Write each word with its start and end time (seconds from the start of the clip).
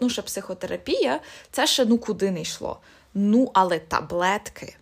Ну, 0.00 0.10
що 0.10 0.22
психотерапія, 0.22 1.20
це 1.50 1.66
ще 1.66 1.84
ну 1.84 1.98
куди 1.98 2.30
не 2.30 2.40
йшло. 2.40 2.78
Ну, 3.14 3.50
але 3.54 3.78
таблетки, 3.78 4.76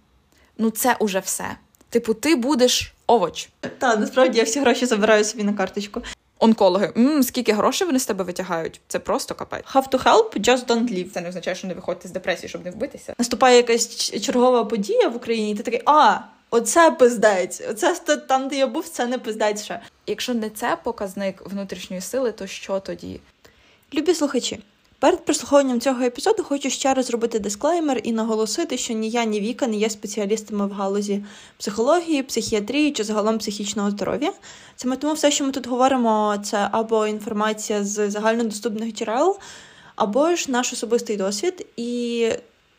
ну 0.58 0.70
це 0.70 0.96
уже 0.98 1.18
все. 1.18 1.56
Типу, 1.88 2.14
ти 2.14 2.36
будеш 2.36 2.94
овоч. 3.06 3.48
Та 3.78 3.96
насправді 3.96 4.38
я 4.38 4.44
всі 4.44 4.60
гроші 4.60 4.86
забираю 4.86 5.24
собі 5.24 5.44
на 5.44 5.52
карточку. 5.52 6.02
Онкологи, 6.38 6.92
М, 6.96 7.22
скільки 7.22 7.52
грошей 7.52 7.86
вони 7.86 7.98
з 7.98 8.06
тебе 8.06 8.24
витягають? 8.24 8.80
Це 8.88 8.98
просто 8.98 9.34
капець. 9.34 9.64
Have 9.74 9.88
to 9.90 10.02
help, 10.04 10.40
just 10.40 10.66
don't 10.66 10.92
live. 10.94 11.10
Це 11.10 11.20
не 11.20 11.28
означає, 11.28 11.56
що 11.56 11.66
не 11.66 11.74
виходьте 11.74 12.08
з 12.08 12.10
депресії, 12.10 12.48
щоб 12.48 12.64
не 12.64 12.70
вбитися. 12.70 13.14
Наступає 13.18 13.56
якась 13.56 14.10
чергова 14.22 14.64
подія 14.64 15.08
в 15.08 15.16
Україні, 15.16 15.50
і 15.50 15.54
ти 15.54 15.62
такий, 15.62 15.82
а, 15.86 16.18
оце 16.50 16.90
пиздець. 16.90 17.62
Оце 17.70 17.94
там, 18.16 18.48
де 18.48 18.56
я 18.56 18.66
був, 18.66 18.88
це 18.88 19.06
не 19.06 19.18
пиздець 19.18 19.64
ще. 19.64 19.80
Якщо 20.06 20.34
не 20.34 20.50
це 20.50 20.78
показник 20.84 21.42
внутрішньої 21.50 22.02
сили, 22.02 22.32
то 22.32 22.46
що 22.46 22.80
тоді? 22.80 23.20
Любі 23.94 24.14
слухачі, 24.14 24.60
перед 25.02 25.24
прослуховуванням 25.24 25.80
цього 25.80 26.02
епізоду 26.02 26.42
хочу 26.42 26.70
ще 26.70 26.94
раз 26.94 27.06
зробити 27.06 27.38
дисклеймер 27.38 28.00
і 28.04 28.12
наголосити, 28.12 28.78
що 28.78 28.94
ні 28.94 29.10
я, 29.10 29.24
ні 29.24 29.40
Віка 29.40 29.66
не 29.66 29.76
є 29.76 29.90
спеціалістами 29.90 30.66
в 30.66 30.72
галузі 30.72 31.24
психології, 31.58 32.22
психіатрії 32.22 32.92
чи 32.92 33.04
загалом 33.04 33.38
психічного 33.38 33.90
здоров'я. 33.90 34.32
Саме 34.76 34.96
тому 34.96 35.14
все, 35.14 35.30
що 35.30 35.44
ми 35.44 35.52
тут 35.52 35.66
говоримо, 35.66 36.36
це 36.44 36.68
або 36.72 37.06
інформація 37.06 37.84
з 37.84 38.10
загальнодоступних 38.10 38.94
джерел, 38.94 39.38
або 39.96 40.34
ж 40.34 40.50
наш 40.50 40.72
особистий 40.72 41.16
досвід. 41.16 41.66
І 41.76 42.28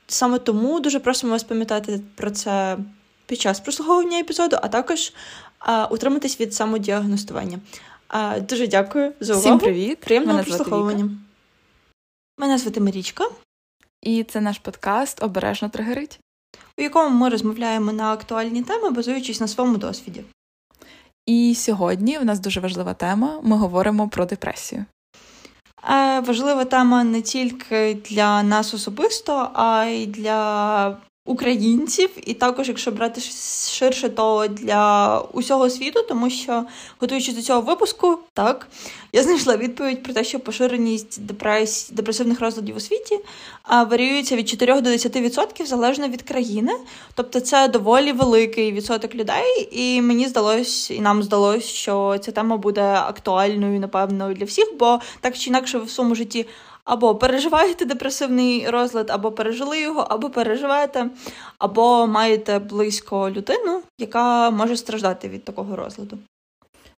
саме 0.07 0.39
тому 0.39 0.79
дуже 0.79 0.99
просимо 0.99 1.31
вас 1.31 1.43
пам'ятати 1.43 1.99
про 2.15 2.31
це 2.31 2.77
під 3.25 3.41
час 3.41 3.59
прослуховування 3.59 4.19
епізоду, 4.19 4.57
а 4.61 4.67
також 4.67 5.13
а, 5.59 5.85
утриматись 5.85 6.39
від 6.39 6.53
самодіагностування. 6.53 7.59
А, 8.07 8.39
дуже 8.39 8.67
дякую 8.67 9.13
за 9.19 9.33
увагу. 9.33 9.57
Всім 9.57 9.59
привіт! 9.59 9.99
Приємного 9.99 10.43
прослуховування. 10.43 11.03
Віка. 11.03 11.22
Мене 12.37 12.57
звати 12.57 12.79
Марічка, 12.79 13.25
І 14.01 14.23
це 14.23 14.41
наш 14.41 14.57
подкаст 14.57 15.23
Обережно 15.23 15.69
тригерить. 15.69 16.19
у 16.77 16.81
якому 16.81 17.17
ми 17.17 17.29
розмовляємо 17.29 17.91
на 17.93 18.13
актуальні 18.13 18.63
теми, 18.63 18.89
базуючись 18.89 19.41
на 19.41 19.47
своєму 19.47 19.77
досвіді. 19.77 20.23
І 21.25 21.55
сьогодні 21.55 22.17
в 22.17 22.25
нас 22.25 22.39
дуже 22.39 22.59
важлива 22.59 22.93
тема. 22.93 23.39
Ми 23.43 23.57
говоримо 23.57 24.09
про 24.09 24.25
депресію. 24.25 24.85
Е, 25.89 26.19
важлива 26.19 26.65
тема 26.65 27.03
не 27.03 27.21
тільки 27.21 27.93
для 28.09 28.43
нас 28.43 28.73
особисто, 28.73 29.51
а 29.53 29.85
й 29.85 30.07
для 30.07 30.97
українців, 31.25 32.09
і 32.25 32.33
також, 32.33 32.67
якщо 32.67 32.91
брати 32.91 33.21
ширше, 33.69 34.09
то 34.09 34.47
для 34.49 35.19
усього 35.33 35.69
світу, 35.69 36.05
тому 36.09 36.29
що, 36.29 36.65
готуючись 36.99 37.35
до 37.35 37.41
цього 37.41 37.61
випуску, 37.61 38.17
так 38.33 38.67
я 39.13 39.23
знайшла 39.23 39.57
відповідь 39.57 40.03
про 40.03 40.13
те, 40.13 40.23
що 40.23 40.39
поширеність 40.39 41.21
депрес... 41.21 41.89
депресивних 41.89 42.39
розладів 42.39 42.75
у 42.75 42.79
світі 42.79 43.19
варіюється 43.69 44.35
від 44.35 44.49
4 44.49 44.81
до 44.81 44.89
10% 44.89 45.65
залежно 45.65 46.07
від 46.07 46.21
країни. 46.21 46.73
Тобто 47.15 47.39
це 47.39 47.67
доволі 47.67 48.11
великий 48.11 48.71
відсоток 48.71 49.15
людей, 49.15 49.69
і 49.71 50.01
мені 50.01 50.27
здалось, 50.27 50.91
і 50.91 50.99
нам 50.99 51.23
здалось, 51.23 51.65
що 51.65 52.17
ця 52.21 52.31
тема 52.31 52.57
буде 52.57 52.81
актуальною, 52.81 53.79
напевно, 53.79 54.33
для 54.33 54.45
всіх, 54.45 54.65
бо 54.79 54.99
так 55.21 55.37
чи 55.37 55.49
інакше 55.49 55.77
в 55.77 55.89
своєму 55.89 56.15
житті 56.15 56.45
або 56.85 57.15
переживаєте 57.15 57.85
депресивний 57.85 58.69
розлад, 58.69 59.09
або 59.09 59.31
пережили 59.31 59.81
його, 59.81 60.01
або 60.01 60.29
переживаєте, 60.29 61.09
або 61.57 62.07
маєте 62.07 62.59
близько 62.59 63.29
людину, 63.29 63.81
яка 63.99 64.49
може 64.49 64.77
страждати 64.77 65.29
від 65.29 65.43
такого 65.43 65.75
розладу. 65.75 66.17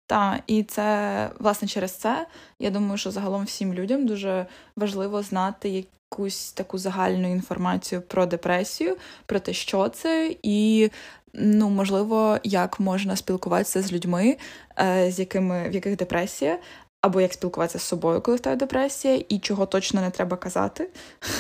Та 0.08 0.40
і 0.48 0.64
це 0.64 1.30
власне 1.40 1.68
через 1.68 1.92
це 1.92 2.28
я 2.60 2.70
думаю, 2.70 2.98
що 2.98 3.12
загалом 3.12 3.44
всім 3.44 3.74
людям 3.74 4.06
дуже 4.06 4.46
важливо 4.76 5.22
знати 5.22 5.70
якусь 5.70 6.52
таку 6.52 6.78
загальну 6.78 7.32
інформацію 7.32 8.02
про 8.02 8.26
депресію, 8.26 8.98
про 9.26 9.40
те, 9.40 9.54
що 9.54 9.90
це, 9.90 10.36
і 10.44 10.90
ну 11.34 11.70
можливо, 11.70 12.38
як 12.44 12.80
можна 12.80 13.16
спілкуватися 13.16 13.82
з 13.82 13.94
людьми, 13.94 14.38
е, 14.80 15.12
з 15.12 15.20
якими 15.20 15.70
в 15.70 15.74
яких 15.74 15.96
депресія. 15.96 16.60
Або 17.06 17.22
як 17.22 17.34
спілкуватися 17.34 17.80
з 17.80 17.84
собою, 17.84 18.22
коли 18.22 18.38
в 18.38 18.40
тебе 18.40 18.56
депресія, 18.56 19.24
і 19.30 19.40
чого 19.40 19.66
точно 19.66 20.02
не 20.02 20.10
треба 20.10 20.38
казати, 20.38 20.90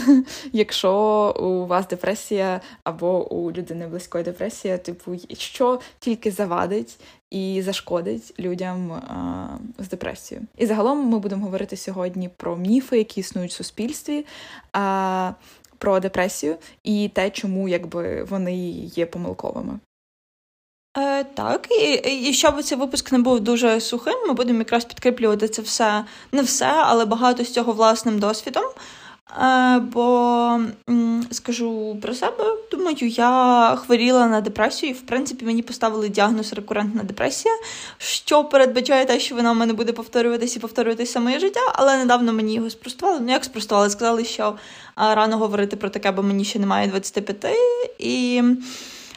якщо 0.51 0.91
у 1.39 1.65
вас 1.65 1.87
депресія 1.87 2.61
або 2.83 3.33
у 3.33 3.51
людини 3.51 3.87
близької 3.87 4.23
депресія, 4.23 4.77
типу, 4.77 5.15
що 5.33 5.79
тільки 5.99 6.31
завадить 6.31 6.99
і 7.31 7.61
зашкодить 7.61 8.33
людям 8.39 8.91
а, 8.91 9.47
з 9.79 9.89
депресією. 9.89 10.47
І 10.57 10.65
загалом 10.65 11.09
ми 11.09 11.19
будемо 11.19 11.45
говорити 11.45 11.77
сьогодні 11.77 12.29
про 12.29 12.55
міфи, 12.55 12.97
які 12.97 13.19
існують 13.19 13.51
в 13.51 13.55
суспільстві, 13.55 14.25
а, 14.73 15.31
про 15.77 15.99
депресію 15.99 16.55
і 16.83 17.09
те, 17.13 17.29
чому 17.29 17.69
якби 17.69 18.23
вони 18.23 18.57
є 18.71 19.05
помилковими. 19.05 19.79
Е, 20.97 21.23
так, 21.23 21.67
і, 21.71 21.93
і 22.29 22.33
щоб 22.33 22.63
цей 22.63 22.77
випуск 22.77 23.11
не 23.11 23.19
був 23.19 23.39
дуже 23.39 23.81
сухим, 23.81 24.13
ми 24.27 24.33
будемо 24.33 24.59
якраз 24.59 24.85
підкріплювати 24.85 25.47
це 25.47 25.61
все, 25.61 26.05
не 26.31 26.41
все, 26.41 26.73
але 26.75 27.05
багато 27.05 27.43
з 27.43 27.53
цього 27.53 27.73
власним 27.73 28.19
досвідом. 28.19 28.63
Е, 29.41 29.79
бо 29.79 30.59
скажу 31.31 31.97
про 32.01 32.13
себе, 32.13 32.43
думаю, 32.71 32.97
я 33.01 33.75
хворіла 33.85 34.27
на 34.27 34.41
депресію, 34.41 34.89
і 34.89 34.93
в 34.93 35.01
принципі 35.01 35.45
мені 35.45 35.61
поставили 35.61 36.09
діагноз 36.09 36.53
рекурентна 36.53 37.03
депресія, 37.03 37.53
що 37.97 38.43
передбачає 38.43 39.05
те, 39.05 39.19
що 39.19 39.35
вона 39.35 39.51
в 39.51 39.55
мене 39.55 39.73
буде 39.73 39.93
повторюватись 39.93 40.55
і 40.55 40.59
повторюватись 40.59 41.09
все 41.09 41.19
моє 41.19 41.39
життя, 41.39 41.61
але 41.73 41.97
недавно 41.97 42.33
мені 42.33 42.53
його 42.53 42.69
спростували. 42.69 43.19
Ну, 43.19 43.31
як 43.31 43.43
спростували? 43.43 43.89
Сказали, 43.89 44.25
що 44.25 44.55
а, 44.95 45.15
рано 45.15 45.37
говорити 45.37 45.75
про 45.75 45.89
таке, 45.89 46.11
бо 46.11 46.23
мені 46.23 46.45
ще 46.45 46.59
немає 46.59 46.87
25. 46.87 47.45
І... 47.99 48.43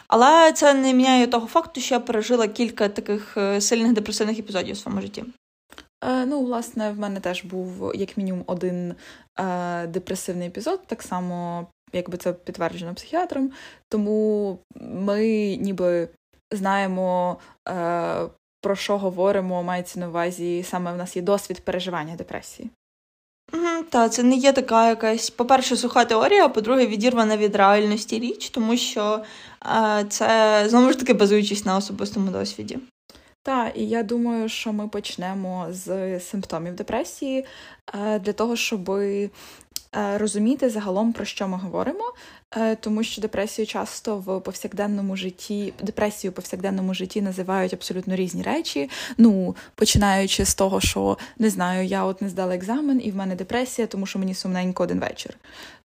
Але 0.09 0.53
це 0.53 0.75
не 0.75 0.95
міняє 0.95 1.27
того 1.27 1.47
факту, 1.47 1.81
що 1.81 1.95
я 1.95 2.01
пережила 2.01 2.49
кілька 2.49 2.89
таких 2.89 3.37
е, 3.37 3.61
сильних 3.61 3.93
депресивних 3.93 4.39
епізодів 4.39 4.73
у 4.73 4.79
своєму 4.79 5.03
житті. 5.03 5.25
Е, 6.05 6.27
ну, 6.27 6.45
власне, 6.45 6.91
в 6.91 6.99
мене 6.99 7.21
теж 7.21 7.45
був 7.45 7.93
як 7.95 8.17
мінімум 8.17 8.45
один 8.47 8.95
е, 9.41 9.87
депресивний 9.87 10.49
епізод, 10.49 10.81
так 10.87 11.03
само, 11.03 11.67
якби 11.93 12.19
це 12.19 12.33
підтверджено 12.33 12.95
психіатром. 12.95 13.53
Тому 13.89 14.59
ми 14.81 15.57
ніби 15.61 16.09
знаємо, 16.53 17.39
е, 17.69 18.29
про 18.61 18.77
що 18.77 18.99
говоримо, 18.99 19.63
мається 19.63 20.01
на 20.01 20.09
увазі 20.09 20.63
саме 20.63 20.93
в 20.93 20.97
нас 20.97 21.17
є 21.17 21.23
досвід 21.23 21.61
переживання 21.65 22.17
депресії. 22.17 22.71
Угу, 23.53 23.85
та 23.91 24.09
це 24.09 24.23
не 24.23 24.37
є 24.37 24.53
така 24.53 24.89
якась, 24.89 25.31
по-перше, 25.31 25.77
суха 25.77 26.05
теорія, 26.05 26.45
а 26.45 26.49
по-друге, 26.49 26.87
відірвана 26.87 27.37
від 27.37 27.57
реальності 27.57 28.19
річ, 28.19 28.51
тому 28.51 28.77
що 28.77 29.23
е, 29.67 30.07
це 30.09 30.65
знову 30.69 30.91
ж 30.91 30.99
таки 30.99 31.13
базуючись 31.13 31.65
на 31.65 31.77
особистому 31.77 32.31
досвіді. 32.31 32.79
Так, 33.43 33.73
і 33.75 33.89
я 33.89 34.03
думаю, 34.03 34.49
що 34.49 34.73
ми 34.73 34.89
почнемо 34.89 35.67
з 35.71 36.21
симптомів 36.21 36.75
депресії 36.75 37.45
е, 37.95 38.19
для 38.19 38.33
того, 38.33 38.57
щоб 38.57 38.91
розуміти 39.93 40.71
загалом 40.71 41.13
про 41.13 41.25
що 41.25 41.49
ми 41.49 41.57
говоримо, 41.57 42.13
е, 42.57 42.77
тому 42.77 43.03
що 43.03 43.23
депресію 43.23 43.67
часто 43.67 44.17
в 44.17 44.41
повсякденному 44.41 45.17
житті, 45.17 45.73
депресію 45.83 46.31
в 46.31 46.35
повсякденному 46.35 46.95
житті 46.95 47.23
називають 47.23 47.75
абсолютно 47.75 48.17
різні 48.17 48.43
речі. 48.43 48.91
Ну, 49.19 49.57
починаючи 49.75 50.45
з 50.45 50.55
того, 50.55 50.81
що 50.81 51.19
не 51.39 51.51
знаю, 51.51 51.87
я 51.87 52.05
от 52.05 52.23
не 52.23 52.29
здала 52.29 52.55
екзамен, 52.55 53.01
і 53.05 53.11
в 53.11 53.17
мене 53.17 53.35
депресія, 53.35 53.87
тому 53.87 54.07
що 54.07 54.19
мені 54.19 54.35
сумненько 54.35 54.83
один 54.83 55.01
вечір. 55.01 55.35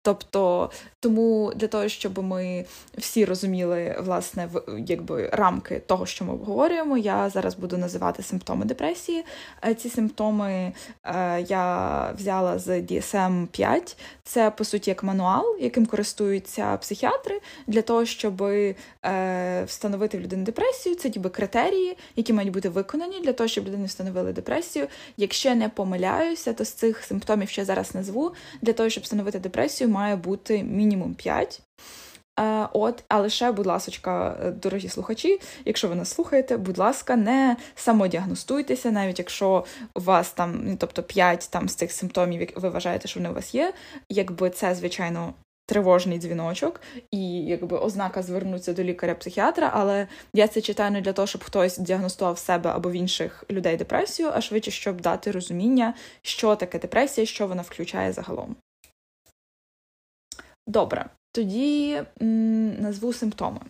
Тобто, 0.05 0.71
тому 1.01 1.53
для 1.57 1.69
того, 1.69 1.89
щоб 1.89 2.19
ми 2.19 2.65
всі 2.99 3.25
розуміли 3.25 3.97
власне 4.01 4.49
якби 4.87 5.29
рамки 5.33 5.83
того, 5.87 6.07
що 6.07 6.25
ми 6.25 6.33
обговорюємо, 6.33 6.99
я 6.99 7.31
зараз 7.31 7.55
буду 7.55 7.79
називати 7.79 8.23
симптоми 8.23 8.65
депресії. 8.65 9.25
Е, 9.65 9.75
Ці 9.75 9.89
симптоми 9.89 10.73
е, 11.05 11.41
я 11.49 12.13
взяла 12.19 12.59
з 12.59 12.69
DSM-5. 12.69 13.97
Це 14.25 14.51
по 14.51 14.65
суті 14.65 14.91
як 14.91 15.03
мануал, 15.03 15.57
яким 15.61 15.87
користуються 15.87 16.77
психіатри 16.77 17.41
для 17.67 17.83
того, 17.83 18.05
щоб 18.05 18.43
е, 18.43 18.75
встановити 19.67 20.19
в 20.19 20.21
людини 20.21 20.45
депресію. 20.45 20.95
Це 20.95 21.09
ніби 21.09 21.31
критерії, 21.31 21.97
які 22.17 22.33
мають 22.33 22.53
бути 22.53 22.69
виконані 22.69 23.21
для 23.21 23.33
того, 23.33 23.49
щоб 23.49 23.67
людині 23.67 23.87
встановили 23.87 24.33
депресію. 24.33 24.87
Якщо 25.17 25.55
не 25.55 25.69
помиляюся, 25.69 26.53
то 26.53 26.65
з 26.65 26.71
цих 26.71 27.05
симптомів, 27.05 27.59
я 27.59 27.65
зараз 27.65 27.95
назву, 27.95 28.33
для 28.63 28.73
того, 28.73 28.89
щоб 28.89 29.05
встановити 29.05 29.39
депресію, 29.39 29.92
має 29.93 30.17
бути 30.17 30.63
мінімум 30.63 31.15
5. 31.15 31.63
Е, 32.41 32.69
От, 32.73 33.05
але 33.09 33.31
ще, 33.31 33.53
будь 33.53 33.67
ласка, 33.67 34.37
дорогі 34.63 34.89
слухачі, 34.89 35.41
якщо 35.65 35.89
ви 35.89 35.95
нас 35.95 36.09
слухаєте, 36.09 36.57
будь 36.57 36.79
ласка, 36.79 37.17
не 37.17 37.57
самодіагностуйтеся, 37.75 38.91
навіть 38.91 39.19
якщо 39.19 39.65
у 39.95 40.01
вас 40.01 40.33
там, 40.33 40.61
ну, 40.65 40.77
тобто 40.79 41.03
5 41.03 41.49
там 41.53 41.69
з 41.69 41.75
цих 41.75 41.93
симптомів, 41.93 42.41
як 42.41 42.61
ви 42.61 42.69
вважаєте, 42.69 43.09
що 43.09 43.21
вони 43.21 43.31
у 43.31 43.35
вас 43.35 43.55
є, 43.55 43.73
якби 44.09 44.51
це, 44.51 44.75
звичайно. 44.75 45.35
Тривожний 45.67 46.19
дзвіночок 46.19 46.81
і 47.11 47.33
якби 47.33 47.79
ознака 47.79 48.23
звернутися 48.23 48.73
до 48.73 48.83
лікаря-психіатра, 48.83 49.71
але 49.75 50.07
я 50.35 50.49
це 50.49 50.61
читаю 50.61 50.91
не 50.91 51.01
для 51.01 51.13
того, 51.13 51.27
щоб 51.27 51.45
хтось 51.45 51.79
діагностував 51.79 52.39
себе 52.39 52.71
або 52.71 52.91
в 52.91 52.93
інших 52.93 53.45
людей 53.51 53.77
депресію, 53.77 54.31
а 54.35 54.41
швидше, 54.41 54.71
щоб 54.71 55.01
дати 55.01 55.31
розуміння, 55.31 55.95
що 56.23 56.57
таке 56.57 56.79
депресія, 56.79 57.27
що 57.27 57.47
вона 57.47 57.63
включає 57.63 58.13
загалом. 58.13 58.57
Добре, 60.67 61.07
тоді 61.33 62.03
м, 62.23 62.81
назву 62.81 63.13
симптоми. 63.13 63.61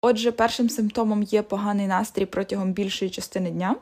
Отже, 0.00 0.32
першим 0.32 0.70
симптомом 0.70 1.22
є 1.22 1.42
поганий 1.42 1.86
настрій 1.86 2.26
протягом 2.26 2.72
більшої 2.72 3.10
частини 3.10 3.50
дня. 3.50 3.76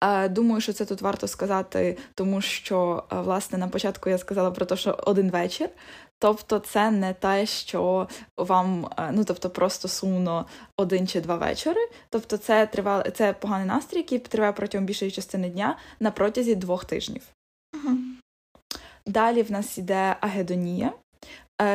Е, 0.00 0.28
думаю, 0.28 0.60
що 0.60 0.72
це 0.72 0.84
тут 0.84 1.02
варто 1.02 1.28
сказати, 1.28 1.98
тому 2.14 2.40
що, 2.40 3.04
е, 3.12 3.20
власне, 3.20 3.58
на 3.58 3.68
початку 3.68 4.10
я 4.10 4.18
сказала 4.18 4.50
про 4.50 4.66
те, 4.66 4.76
що 4.76 4.98
один 5.06 5.30
вечір. 5.30 5.68
Тобто, 6.18 6.58
це 6.58 6.90
не 6.90 7.14
те, 7.14 7.46
що 7.46 8.08
вам 8.36 8.86
е, 8.98 9.10
ну 9.12 9.24
тобто 9.24 9.50
просто 9.50 9.88
сумно 9.88 10.46
один 10.76 11.06
чи 11.06 11.20
два 11.20 11.36
вечори. 11.36 11.88
Тобто, 12.10 12.36
це 12.36 12.66
триває 12.66 13.10
це 13.10 13.32
поганий 13.32 13.66
настрій, 13.66 13.96
який 13.96 14.18
триває 14.18 14.52
протягом 14.52 14.86
більшої 14.86 15.10
частини 15.10 15.50
дня 15.50 15.76
на 16.00 16.10
протязі 16.10 16.54
двох 16.54 16.84
тижнів. 16.84 17.22
Угу. 17.74 17.96
Далі 19.06 19.42
в 19.42 19.52
нас 19.52 19.78
йде 19.78 20.16
агедонія. 20.20 20.92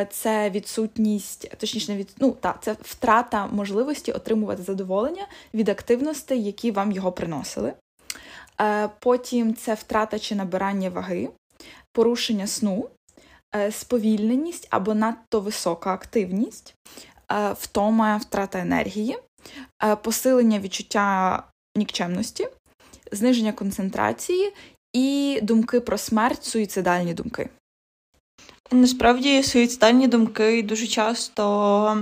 Це 0.09 0.49
відсутність, 0.49 1.57
точніше, 1.57 1.95
від 1.95 2.15
ну 2.19 2.31
та 2.31 2.55
це 2.61 2.75
втрата 2.81 3.47
можливості 3.47 4.11
отримувати 4.11 4.63
задоволення 4.63 5.27
від 5.53 5.69
активностей, 5.69 6.43
які 6.43 6.71
вам 6.71 6.91
його 6.91 7.11
приносили. 7.11 7.73
Е, 8.61 8.89
потім 8.99 9.55
це 9.55 9.73
втрата 9.73 10.19
чи 10.19 10.35
набирання 10.35 10.89
ваги, 10.89 11.29
порушення 11.91 12.47
сну, 12.47 12.89
е, 13.55 13.71
сповільненість 13.71 14.67
або 14.69 14.93
надто 14.93 15.39
висока 15.39 15.93
активність, 15.93 16.75
е, 17.31 17.53
втома, 17.53 18.17
втрата 18.17 18.59
енергії, 18.59 19.17
посилення 20.03 20.59
відчуття 20.59 21.43
нікчемності, 21.75 22.47
зниження 23.11 23.53
концентрації 23.53 24.53
і 24.93 25.39
думки 25.43 25.79
про 25.79 25.97
смерть, 25.97 26.43
суїцидальні 26.43 27.13
думки. 27.13 27.49
Насправді 28.71 29.43
суїцидальні 29.43 30.07
думки 30.07 30.63
дуже 30.63 30.87
часто 30.87 31.97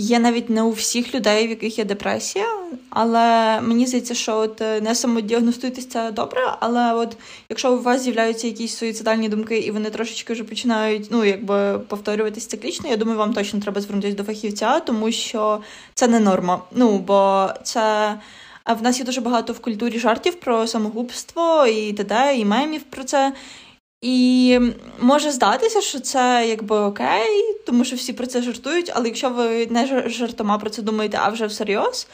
Є 0.00 0.18
навіть 0.18 0.50
не 0.50 0.62
у 0.62 0.70
всіх 0.70 1.14
людей, 1.14 1.46
в 1.46 1.50
яких 1.50 1.78
є 1.78 1.84
депресія, 1.84 2.46
але 2.90 3.60
мені 3.60 3.86
здається, 3.86 4.14
що 4.14 4.36
от 4.36 4.60
е, 4.60 4.80
не 4.80 4.94
самодіагностуйтесь 4.94 5.88
це 5.88 6.10
добре. 6.10 6.40
Але 6.60 6.92
от 6.92 7.16
якщо 7.48 7.72
у 7.72 7.82
вас 7.82 8.02
з'являються 8.02 8.46
якісь 8.46 8.76
суїцидальні 8.76 9.28
думки, 9.28 9.58
і 9.58 9.70
вони 9.70 9.90
трошечки 9.90 10.32
вже 10.32 10.44
починають 10.44 11.08
ну 11.10 11.24
якби 11.24 11.78
повторюватись 11.78 12.46
циклічно, 12.46 12.90
я 12.90 12.96
думаю, 12.96 13.18
вам 13.18 13.34
точно 13.34 13.60
треба 13.60 13.80
звернутися 13.80 14.16
до 14.16 14.24
фахівця, 14.24 14.80
тому 14.80 15.12
що 15.12 15.60
це 15.94 16.08
не 16.08 16.20
норма. 16.20 16.62
Ну 16.72 16.98
бо 16.98 17.48
це. 17.62 18.14
В 18.78 18.82
нас 18.82 18.98
є 18.98 19.04
дуже 19.04 19.20
багато 19.20 19.52
в 19.52 19.58
культурі 19.58 19.98
жартів 19.98 20.34
про 20.34 20.66
самогубство 20.66 21.66
і 21.66 21.92
т.д., 21.92 22.36
і 22.38 22.44
мемів 22.44 22.82
про 22.82 23.04
це. 23.04 23.32
І 24.00 24.58
може 25.00 25.30
здатися, 25.30 25.80
що 25.80 26.00
це 26.00 26.46
якби 26.48 26.78
окей, 26.78 27.54
тому 27.66 27.84
що 27.84 27.96
всі 27.96 28.12
про 28.12 28.26
це 28.26 28.42
жартують, 28.42 28.92
але 28.94 29.06
якщо 29.06 29.30
ви 29.30 29.66
не 29.66 30.08
жартома 30.08 30.58
про 30.58 30.70
це 30.70 30.82
думаєте, 30.82 31.18
а 31.20 31.28
вже 31.28 31.46
всерйоз, 31.46 32.08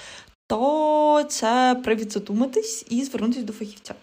то 0.46 1.24
це 1.28 1.80
привід 1.84 2.12
задуматись 2.12 2.86
і 2.90 3.04
звернутися 3.04 3.42
до 3.42 3.52
фахівця. 3.52 3.94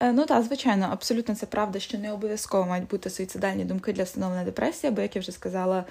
Е, 0.00 0.12
ну 0.12 0.26
так, 0.26 0.42
звичайно, 0.42 0.88
абсолютно 0.92 1.34
це 1.34 1.46
правда, 1.46 1.80
що 1.80 1.98
не 1.98 2.12
обов'язково 2.12 2.66
мають 2.66 2.88
бути 2.88 3.10
суїцидальні 3.10 3.64
думки 3.64 3.92
для 3.92 4.02
встановлення 4.02 4.44
депресії, 4.44 4.90
бо 4.90 5.02
як 5.02 5.16
я 5.16 5.20
вже 5.20 5.32
сказала 5.32 5.84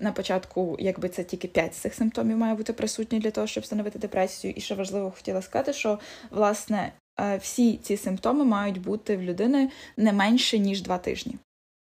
на 0.00 0.12
початку, 0.12 0.76
якби 0.78 1.08
це 1.08 1.24
тільки 1.24 1.48
5 1.48 1.74
з 1.74 1.78
цих 1.78 1.94
симптомів 1.94 2.36
має 2.36 2.54
бути 2.54 2.72
присутні 2.72 3.18
для 3.18 3.30
того, 3.30 3.46
щоб 3.46 3.62
встановити 3.62 3.98
депресію. 3.98 4.54
І 4.56 4.60
що 4.60 4.74
важливо 4.74 5.10
хотіла 5.10 5.42
сказати, 5.42 5.72
що 5.72 5.98
власне 6.30 6.92
всі 7.40 7.76
ці 7.76 7.96
симптоми 7.96 8.44
мають 8.44 8.80
бути 8.80 9.16
в 9.16 9.22
людини 9.22 9.70
не 9.96 10.12
менше, 10.12 10.58
ніж 10.58 10.82
два 10.82 10.98
тижні. 10.98 11.38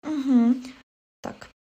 Угу. 0.07 0.55
Так. 1.21 1.51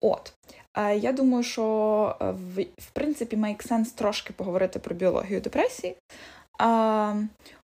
От. 0.00 0.32
Е, 0.76 0.96
я 0.96 1.12
думаю, 1.12 1.44
що 1.44 2.16
е, 2.20 2.30
в, 2.30 2.62
в 2.62 2.90
принципі 2.92 3.36
make 3.36 3.68
sense 3.68 3.94
трошки 3.94 4.32
поговорити 4.32 4.78
про 4.78 4.94
біологію 4.94 5.40
депресії. 5.40 5.96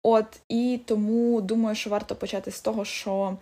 От, 0.02 0.40
І 0.48 0.80
тому 0.84 1.40
думаю, 1.40 1.76
що 1.76 1.90
варто 1.90 2.16
почати 2.16 2.50
з 2.50 2.60
того, 2.60 2.84
що 2.84 3.36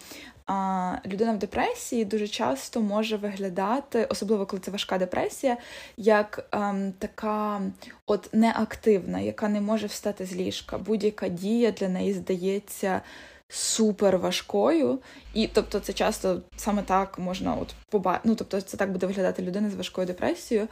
людина 1.07 1.33
в 1.33 1.39
депресії 1.39 2.05
дуже 2.05 2.29
часто 2.29 2.81
може 2.81 3.17
виглядати, 3.17 4.07
особливо 4.11 4.47
коли 4.47 4.61
це 4.61 4.71
важка 4.71 4.99
депресія, 4.99 5.57
як 5.97 6.49
ем, 6.53 6.93
така 6.99 7.61
от 8.07 8.29
неактивна, 8.33 9.21
яка 9.21 9.49
не 9.49 9.61
може 9.61 9.87
встати 9.87 10.27
з 10.27 10.37
ліжка. 10.37 10.79
Будь-яка 10.79 11.29
дія 11.29 11.71
для 11.71 11.89
неї 11.89 12.13
здається 12.13 13.01
супер 13.49 14.19
важкою. 14.19 14.99
І 15.35 15.49
тобто, 15.49 15.81
це 15.81 15.93
часто 15.93 16.41
саме 16.57 16.83
так 16.83 17.19
можна 17.19 17.55
от 17.55 17.75
побачити. 17.91 18.29
Ну, 18.29 18.35
тобто, 18.35 18.61
це 18.61 18.77
так 18.77 18.93
буде 18.93 19.07
виглядати 19.07 19.43
людина 19.43 19.71
з 19.71 19.75
важкою 19.75 20.07
депресією. 20.07 20.69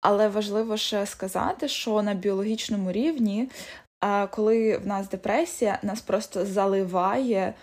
Але 0.00 0.28
важливо 0.28 0.76
ще 0.76 1.06
сказати, 1.06 1.68
що 1.68 2.02
на 2.02 2.14
біологічному 2.14 2.92
рівні, 2.92 3.48
коли 4.30 4.78
в 4.78 4.86
нас 4.86 5.08
депресія, 5.08 5.78
нас 5.82 6.00
просто 6.00 6.46
заливає 6.46 7.54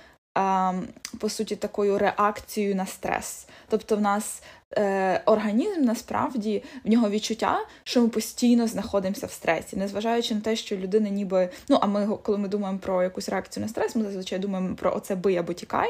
по 1.20 1.30
суті, 1.30 1.56
такою 1.56 1.98
реакцією 1.98 2.76
на 2.76 2.86
стрес. 2.86 3.48
Тобто, 3.70 3.96
в 3.96 4.02
нас 4.02 4.44
е, 4.78 5.22
організм 5.26 5.82
насправді 5.82 6.64
в 6.86 6.90
нього 6.90 7.10
відчуття, 7.10 7.60
що 7.84 8.02
ми 8.02 8.08
постійно 8.08 8.68
знаходимося 8.68 9.28
в 9.28 9.32
стресі, 9.32 9.76
незважаючи 9.76 10.36
на 10.36 10.42
те, 10.42 10.56
що 10.56 10.78
людина 10.78 11.10
ніби. 11.10 11.50
Ну, 11.70 11.78
а 11.82 11.88
ми, 11.88 12.18
коли 12.24 12.38
ми 12.38 12.48
думаємо 12.48 12.80
про 12.80 13.04
якусь 13.04 13.30
реакцію 13.30 13.64
на 13.64 13.70
стрес, 13.70 13.96
ми 13.96 14.04
зазвичай 14.04 14.40
думаємо 14.40 14.76
про 14.76 14.96
оце 14.96 15.16
бий 15.16 15.38
або 15.38 15.54
тікай. 15.54 15.90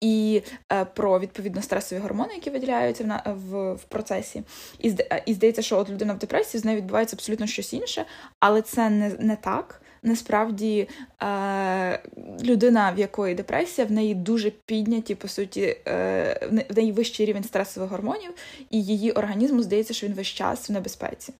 І 0.00 0.42
е, 0.72 0.84
про 0.84 1.20
відповідно 1.20 1.62
стресові 1.62 1.98
гормони, 1.98 2.34
які 2.34 2.50
виділяються 2.50 3.04
в 3.04 3.06
на 3.06 3.22
в, 3.26 3.74
в 3.74 3.84
процесі, 3.84 4.42
і 4.78 4.94
і 5.26 5.34
здається, 5.34 5.62
що 5.62 5.78
от 5.78 5.90
людина 5.90 6.14
в 6.14 6.18
депресії 6.18 6.60
з 6.60 6.64
нею 6.64 6.76
відбувається 6.76 7.16
абсолютно 7.16 7.46
щось 7.46 7.72
інше, 7.72 8.04
але 8.40 8.62
це 8.62 8.90
не 8.90 9.08
не 9.18 9.36
так 9.36 9.80
насправді 10.04 10.88
е, 11.22 12.02
людина, 12.42 12.92
в 12.96 12.98
якої 12.98 13.34
депресія, 13.34 13.86
в 13.86 13.92
неї 13.92 14.14
дуже 14.14 14.50
підняті, 14.50 15.14
по 15.14 15.28
суті, 15.28 15.76
е, 15.86 16.66
в 16.70 16.76
неї 16.76 16.92
вищий 16.92 17.26
рівень 17.26 17.44
стресових 17.44 17.90
гормонів, 17.90 18.30
і 18.70 18.82
її 18.82 19.12
організму 19.12 19.62
здається, 19.62 19.94
що 19.94 20.06
він 20.06 20.14
весь 20.14 20.26
час 20.26 20.68
в 20.68 20.72
небезпеці. 20.72 21.32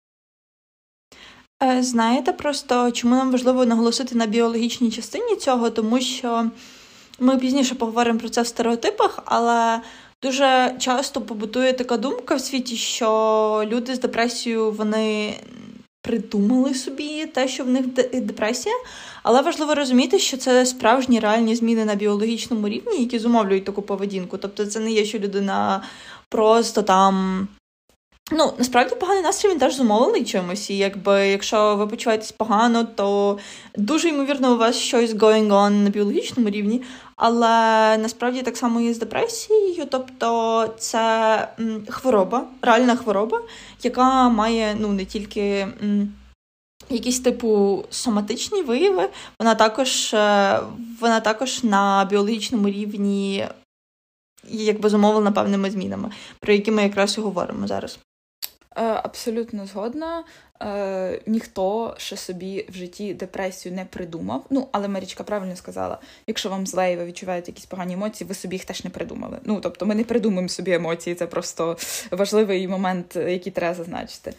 Е, 1.62 1.82
знаєте, 1.82 2.32
просто 2.32 2.90
чому 2.90 3.14
нам 3.14 3.32
важливо 3.32 3.66
наголосити 3.66 4.14
на 4.14 4.26
біологічній 4.26 4.90
частині 4.90 5.36
цього, 5.36 5.70
тому 5.70 6.00
що 6.00 6.50
ми 7.18 7.38
пізніше 7.38 7.74
поговоримо 7.74 8.18
про 8.18 8.28
це 8.28 8.42
в 8.42 8.46
стереотипах, 8.46 9.22
але 9.24 9.80
дуже 10.22 10.74
часто 10.78 11.20
побутує 11.20 11.72
така 11.72 11.96
думка 11.96 12.34
в 12.34 12.40
світі, 12.40 12.76
що 12.76 13.64
люди 13.66 13.94
з 13.94 14.00
депресією 14.00 14.70
вони 14.70 15.34
придумали 16.04 16.74
собі 16.74 17.26
те, 17.26 17.48
що 17.48 17.64
в 17.64 17.68
них 17.68 17.86
депресія, 18.12 18.74
але 19.22 19.42
важливо 19.42 19.74
розуміти, 19.74 20.18
що 20.18 20.36
це 20.36 20.66
справжні 20.66 21.20
реальні 21.20 21.56
зміни 21.56 21.84
на 21.84 21.94
біологічному 21.94 22.68
рівні, 22.68 23.00
які 23.00 23.18
зумовлюють 23.18 23.64
таку 23.64 23.82
поведінку. 23.82 24.38
Тобто, 24.38 24.66
це 24.66 24.80
не 24.80 24.90
є, 24.90 25.04
що 25.04 25.18
людина 25.18 25.82
просто 26.28 26.82
там 26.82 27.48
Ну, 28.32 28.52
насправді 28.58 28.94
поганий 28.94 29.22
настрій 29.22 29.48
він 29.48 29.58
теж 29.58 29.74
зумовлений 29.74 30.24
чимось. 30.24 30.70
І 30.70 30.76
якби 30.76 31.28
якщо 31.28 31.76
ви 31.76 31.86
почуваєтесь 31.86 32.32
погано, 32.32 32.84
то 32.84 33.38
дуже 33.76 34.08
ймовірно 34.08 34.54
у 34.54 34.58
вас 34.58 34.76
щось 34.76 35.10
going 35.10 35.48
on 35.48 35.70
на 35.70 35.90
біологічному 35.90 36.50
рівні. 36.50 36.82
Але 37.16 37.48
насправді 37.98 38.42
так 38.42 38.56
само 38.56 38.80
і 38.80 38.92
з 38.92 38.98
депресією. 38.98 39.86
Тобто 39.90 40.68
це 40.78 41.48
хвороба, 41.88 42.46
реальна 42.62 42.96
хвороба, 42.96 43.40
яка 43.82 44.28
має 44.28 44.76
ну 44.80 44.88
не 44.88 45.04
тільки. 45.04 45.68
Якісь 46.90 47.20
типу 47.20 47.84
соматичні 47.90 48.62
вияви, 48.62 49.08
вона 49.40 49.54
також 49.54 50.14
е, 50.14 50.60
вона 51.00 51.20
також 51.20 51.64
на 51.64 52.06
біологічному 52.10 52.68
рівні 52.68 53.46
якби 54.48 54.88
зумовлена 54.88 55.32
певними 55.32 55.70
змінами, 55.70 56.10
про 56.40 56.52
які 56.52 56.70
ми 56.70 56.82
якраз 56.82 57.18
і 57.18 57.20
говоримо 57.20 57.66
зараз. 57.66 57.98
Е, 58.76 58.82
абсолютно 58.82 59.66
згодна. 59.66 60.24
Е, 60.62 61.20
Ніхто 61.26 61.94
ще 61.98 62.16
собі 62.16 62.66
в 62.68 62.74
житті 62.74 63.14
депресію 63.14 63.74
не 63.74 63.84
придумав. 63.84 64.44
Ну, 64.50 64.68
але 64.72 64.88
Марічка 64.88 65.24
правильно 65.24 65.56
сказала: 65.56 65.98
якщо 66.26 66.48
вам 66.48 66.66
зле 66.66 66.92
і 66.92 66.96
ви 66.96 67.04
відчуваєте 67.04 67.50
якісь 67.50 67.66
погані 67.66 67.94
емоції, 67.94 68.28
ви 68.28 68.34
собі 68.34 68.56
їх 68.56 68.64
теж 68.64 68.84
не 68.84 68.90
придумали. 68.90 69.38
Ну, 69.44 69.60
тобто, 69.60 69.86
ми 69.86 69.94
не 69.94 70.04
придумуємо 70.04 70.48
собі 70.48 70.72
емоції, 70.72 71.16
це 71.16 71.26
просто 71.26 71.76
важливий 72.10 72.68
момент, 72.68 73.16
який 73.16 73.52
треба 73.52 73.74
зазначити. 73.74 74.34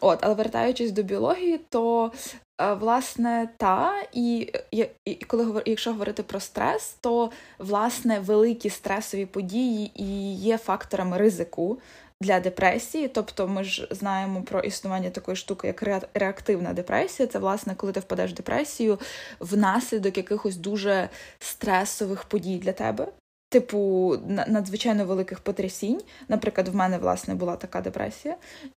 От, 0.00 0.18
але 0.22 0.34
вертаючись 0.34 0.90
до 0.90 1.02
біології, 1.02 1.60
то 1.68 2.12
е, 2.60 2.74
власне 2.74 3.48
та 3.56 3.92
і, 4.12 4.52
і, 4.70 4.86
і 5.04 5.14
коли 5.14 5.62
якщо 5.66 5.92
говорити 5.92 6.22
про 6.22 6.40
стрес, 6.40 6.96
то 7.00 7.30
власне 7.58 8.20
великі 8.20 8.70
стресові 8.70 9.26
події 9.26 9.90
і 9.94 10.34
є 10.34 10.58
факторами 10.58 11.18
ризику 11.18 11.78
для 12.22 12.40
депресії. 12.40 13.08
Тобто, 13.08 13.48
ми 13.48 13.64
ж 13.64 13.88
знаємо 13.90 14.42
про 14.42 14.60
існування 14.60 15.10
такої 15.10 15.36
штуки, 15.36 15.66
як 15.66 15.82
реактивна 16.14 16.72
депресія. 16.72 17.26
Це, 17.26 17.38
власне, 17.38 17.74
коли 17.74 17.92
ти 17.92 18.00
впадеш 18.00 18.30
в 18.32 18.34
депресію 18.34 18.98
внаслідок 19.40 20.16
якихось 20.16 20.56
дуже 20.56 21.08
стресових 21.38 22.24
подій 22.24 22.58
для 22.58 22.72
тебе. 22.72 23.08
типу 23.52 24.16
надзвичайно 24.48 25.04
великих 25.04 25.40
потрясінь. 25.40 26.00
Наприклад, 26.28 26.68
в 26.68 26.74
мене 26.74 26.98
власне 26.98 27.34
була 27.34 27.56
така 27.56 27.80
депресія, 27.80 28.36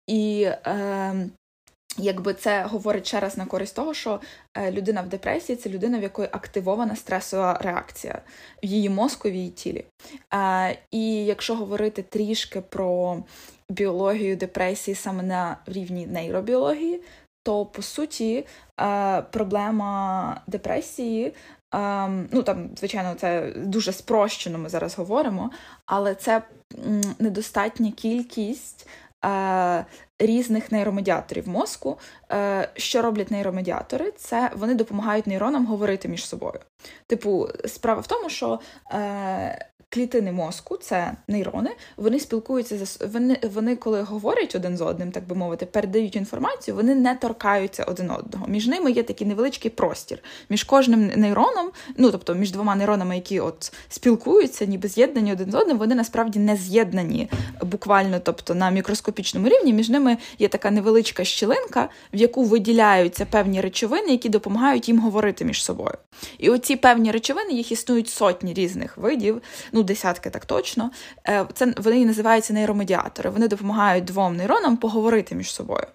і 0.06 0.42
е, 0.66 1.28
якби 1.98 2.34
це 2.34 2.62
говорить 2.62 3.06
ще 3.06 3.20
раз 3.20 3.36
на 3.36 3.46
користь 3.46 3.76
того, 3.76 3.94
що 3.94 4.20
е, 4.54 4.72
людина 4.72 5.02
в 5.02 5.08
депресії 5.08 5.56
це 5.56 5.70
людина, 5.70 5.98
в 5.98 6.02
якої 6.02 6.28
активована 6.32 6.96
стресова 6.96 7.58
реакція 7.60 8.22
в 8.62 8.66
її 8.66 8.88
мозку, 8.88 9.30
в 9.30 9.34
її 9.34 9.50
тілі. 9.50 9.84
Е, 10.34 10.78
і 10.90 11.24
якщо 11.24 11.54
говорити 11.54 12.02
трішки 12.02 12.60
про 12.60 13.22
біологію 13.68 14.36
депресії 14.36 14.94
саме 14.94 15.22
на 15.22 15.56
рівні 15.66 16.06
нейробіології, 16.06 17.02
то 17.42 17.66
по 17.66 17.82
суті 17.82 18.46
е, 18.80 19.22
проблема 19.22 20.40
депресії 20.46 21.34
ну 22.30 22.42
там, 22.44 22.70
звичайно, 22.76 23.14
це 23.14 23.52
дуже 23.56 23.92
спрощено. 23.92 24.58
Ми 24.58 24.68
зараз 24.68 24.98
говоримо, 24.98 25.50
але 25.86 26.14
це 26.14 26.42
недостатня 27.18 27.90
кількість 27.90 28.88
різних 30.26 30.72
нейромедіаторів 30.72 31.48
мозку. 31.48 31.98
Uh, 32.28 32.68
що 32.76 33.02
роблять 33.02 33.30
нейромедіатори? 33.30 34.12
Це 34.16 34.50
вони 34.56 34.74
допомагають 34.74 35.26
нейронам 35.26 35.66
говорити 35.66 36.08
між 36.08 36.26
собою. 36.26 36.60
Типу, 37.06 37.48
справа 37.64 38.00
в 38.00 38.06
тому, 38.06 38.30
що 38.30 38.60
е, 38.92 39.66
клітини 39.92 40.32
мозку, 40.32 40.76
це 40.76 41.12
нейрони, 41.28 41.70
вони 41.96 42.20
спілкуються 42.20 42.78
за 42.78 43.06
вони, 43.06 43.36
вони, 43.54 43.76
коли 43.76 44.02
говорять 44.02 44.54
один 44.54 44.76
з 44.76 44.80
одним, 44.80 45.12
так 45.12 45.26
би 45.26 45.36
мовити, 45.36 45.66
передають 45.66 46.16
інформацію, 46.16 46.74
вони 46.74 46.94
не 46.94 47.14
торкаються 47.14 47.84
один 47.84 48.10
одного. 48.10 48.46
Між 48.48 48.66
ними 48.66 48.90
є 48.90 49.02
такий 49.02 49.26
невеличкий 49.26 49.70
простір. 49.70 50.18
Між 50.50 50.64
кожним 50.64 51.06
нейроном, 51.16 51.70
ну 51.96 52.10
тобто 52.10 52.34
між 52.34 52.50
двома 52.50 52.74
нейронами, 52.74 53.14
які 53.14 53.40
от 53.40 53.72
спілкуються, 53.88 54.64
ніби 54.64 54.88
з'єднані 54.88 55.32
один 55.32 55.50
з 55.50 55.54
одним, 55.54 55.78
вони 55.78 55.94
насправді 55.94 56.38
не 56.38 56.56
з'єднані 56.56 57.30
буквально, 57.62 58.20
тобто 58.20 58.54
на 58.54 58.70
мікроскопічному 58.70 59.48
рівні. 59.48 59.72
Між 59.72 59.88
ними 59.88 60.16
є 60.38 60.48
така 60.48 60.70
невеличка 60.70 61.24
щілинка, 61.24 61.88
в 62.12 62.16
яку 62.16 62.44
виділяються 62.44 63.26
певні 63.26 63.60
речовини, 63.60 64.10
які 64.10 64.28
допомагають 64.28 64.88
їм 64.88 64.98
говорити 64.98 65.44
між 65.44 65.64
собою. 65.64 65.94
І 66.38 66.50
оці 66.50 66.76
певні 66.76 67.10
речовини 67.10 67.52
їх 67.52 67.72
існують 67.72 68.08
сотні 68.08 68.54
різних 68.54 68.96
видів. 68.96 69.42
ну 69.72 69.81
десятки 69.84 70.30
так 70.30 70.46
точно. 70.46 70.90
Е, 71.28 71.46
це 71.54 71.74
вони 71.76 72.06
називаються 72.06 72.52
нейромедіатори. 72.52 73.30
Вони 73.30 73.48
допомагають 73.48 74.04
двом 74.04 74.36
нейронам 74.36 74.76
поговорити 74.76 75.34
між 75.34 75.52
собою. 75.52 75.86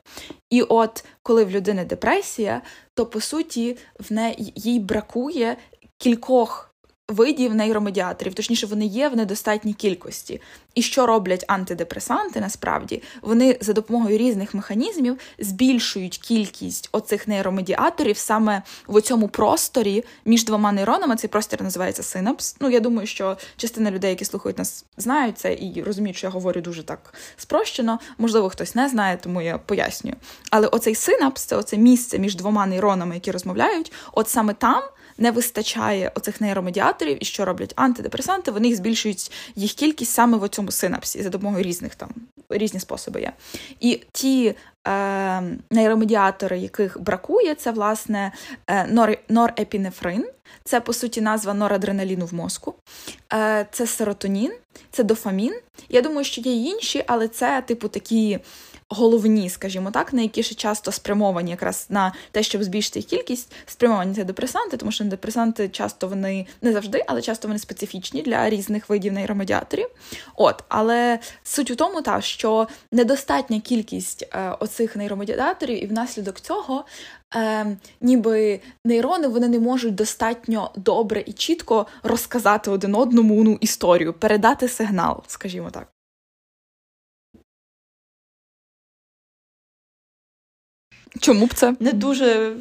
І 0.49 0.61
от 0.61 1.05
коли 1.23 1.45
в 1.45 1.51
людини 1.51 1.85
депресія, 1.85 2.61
то 2.93 3.05
по 3.05 3.21
суті 3.21 3.77
в 3.99 4.13
неї 4.13 4.53
їй 4.55 4.79
бракує 4.79 5.57
кількох 5.97 6.75
видів 7.07 7.55
нейромедіаторів, 7.55 8.33
точніше, 8.33 8.67
вони 8.67 8.85
є 8.85 9.09
в 9.09 9.15
недостатній 9.15 9.73
кількості. 9.73 10.41
І 10.75 10.81
що 10.81 11.05
роблять 11.05 11.45
антидепресанти, 11.47 12.39
насправді 12.39 13.03
вони 13.21 13.57
за 13.61 13.73
допомогою 13.73 14.17
різних 14.17 14.53
механізмів 14.53 15.17
збільшують 15.39 16.17
кількість 16.17 16.89
оцих 16.91 17.27
нейромедіаторів 17.27 18.17
саме 18.17 18.63
в 18.87 19.01
цьому 19.01 19.27
просторі 19.27 20.03
між 20.25 20.45
двома 20.45 20.71
нейронами. 20.71 21.15
Цей 21.15 21.29
простір 21.29 21.63
називається 21.63 22.03
синапс. 22.03 22.55
Ну, 22.59 22.69
я 22.69 22.79
думаю, 22.79 23.07
що 23.07 23.37
частина 23.57 23.91
людей, 23.91 24.09
які 24.09 24.25
слухають 24.25 24.57
нас, 24.57 24.85
знають 24.97 25.37
це 25.37 25.53
і 25.53 25.83
розуміють, 25.85 26.17
що 26.17 26.27
я 26.27 26.31
говорю 26.31 26.61
дуже 26.61 26.83
так 26.83 27.13
спрощено. 27.37 27.99
Можливо, 28.17 28.49
хтось 28.49 28.75
не 28.75 28.89
знає, 28.89 29.17
тому 29.21 29.41
я 29.41 29.57
пояснюю. 29.57 30.15
Але 30.51 30.67
оцей 30.67 30.95
синапс 30.95 31.43
це 31.45 31.55
оце 31.55 31.77
місце 31.77 32.19
між 32.19 32.35
двома 32.35 32.65
нейронами, 32.65 33.15
які 33.15 33.31
розмовляють, 33.31 33.91
от 34.11 34.29
саме 34.29 34.53
там 34.53 34.83
не 35.17 35.31
вистачає 35.31 36.11
оцих 36.15 36.41
нейромедіаторів, 36.41 37.17
і 37.23 37.25
що 37.25 37.45
роблять 37.45 37.73
антидепресанти, 37.75 38.51
вони 38.51 38.75
збільшують 38.75 39.31
їх 39.55 39.73
кількість 39.73 40.13
саме 40.13 40.37
в 40.37 40.49
цьому 40.49 40.71
синапсі 40.71 41.23
за 41.23 41.29
допомогою 41.29 41.63
різних 41.63 41.95
там 41.95 42.09
різні 42.49 42.79
способи 42.79 43.21
є. 43.21 43.33
І 43.79 44.01
ті 44.11 44.55
е, 44.87 45.41
нейромедіатори, 45.71 46.59
яких 46.59 47.01
бракує, 47.01 47.55
це 47.55 47.71
власне 47.71 48.31
е, 48.67 48.87
нор, 48.87 49.17
норепінефрин, 49.29 50.25
це 50.63 50.81
по 50.81 50.93
суті 50.93 51.21
назва 51.21 51.53
норадреналіну 51.53 52.25
в 52.25 52.33
мозку, 52.33 52.75
е, 53.33 53.67
це 53.71 53.87
серотонін, 53.87 54.53
це 54.91 55.03
дофамін. 55.03 55.59
Я 55.89 56.01
думаю, 56.01 56.23
що 56.23 56.41
є 56.41 56.53
інші, 56.53 57.03
але 57.07 57.27
це 57.27 57.63
типу 57.67 57.87
такі 57.87 58.39
головні, 58.89 59.49
скажімо 59.49 59.91
так, 59.91 60.13
на 60.13 60.21
які 60.21 60.43
ще 60.43 60.55
часто 60.55 60.91
спрямовані 60.91 61.51
якраз 61.51 61.85
на 61.89 62.13
те, 62.31 62.43
щоб 62.43 62.63
збільшити 62.63 62.99
їх 62.99 63.07
кількість, 63.07 63.53
спрямовані 63.65 64.15
це 64.15 64.23
депресанти, 64.23 64.77
тому 64.77 64.91
що 64.91 65.03
депресанти 65.03 65.69
часто 65.69 66.07
вони 66.07 66.47
не 66.61 66.73
завжди, 66.73 67.03
але 67.07 67.21
часто 67.21 67.47
вони 67.47 67.59
специфічні 67.59 68.21
для 68.21 68.49
різних 68.49 68.89
видів 68.89 69.13
нейромедіаторів. 69.13 69.87
От, 70.35 70.63
але 70.69 71.19
суть 71.43 71.71
у 71.71 71.75
тому, 71.75 72.01
та 72.01 72.21
що 72.21 72.67
недостатня 72.91 73.59
кількість 73.59 74.23
е, 74.33 74.49
оцих 74.59 74.95
нейромедіаторів, 74.95 75.83
і 75.83 75.87
внаслідок 75.87 76.39
цього. 76.39 76.85
Е, 77.35 77.77
Ніби 78.01 78.59
нейрони 78.85 79.27
вони 79.27 79.47
не 79.47 79.59
можуть 79.59 79.95
достатньо 79.95 80.71
добре 80.75 81.23
і 81.25 81.33
чітко 81.33 81.87
розказати 82.03 82.71
один 82.71 82.95
одному 82.95 83.43
ну, 83.43 83.57
історію, 83.61 84.13
передати 84.13 84.67
сигнал, 84.67 85.23
скажімо 85.27 85.69
так. 85.69 85.96
Чому 91.19 91.45
б 91.45 91.53
це? 91.53 91.75
Не 91.79 91.91
дуже. 91.91 92.53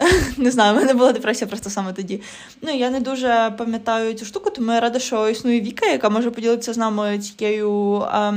Не 0.36 0.50
знаю, 0.50 0.74
в 0.74 0.76
мене 0.76 0.94
була 0.94 1.12
депресія 1.12 1.48
просто 1.48 1.70
саме 1.70 1.92
тоді. 1.92 2.22
Ну, 2.62 2.76
я 2.76 2.90
не 2.90 3.00
дуже 3.00 3.54
пам'ятаю 3.58 4.14
цю 4.14 4.24
штуку, 4.24 4.50
тому 4.50 4.72
я 4.72 4.80
рада, 4.80 4.98
що 4.98 5.28
існує 5.28 5.60
Віка, 5.60 5.86
яка 5.86 6.08
може 6.08 6.30
поділитися 6.30 6.72
з 6.72 6.76
нами 6.76 7.18
цією 7.18 8.02
е, 8.02 8.34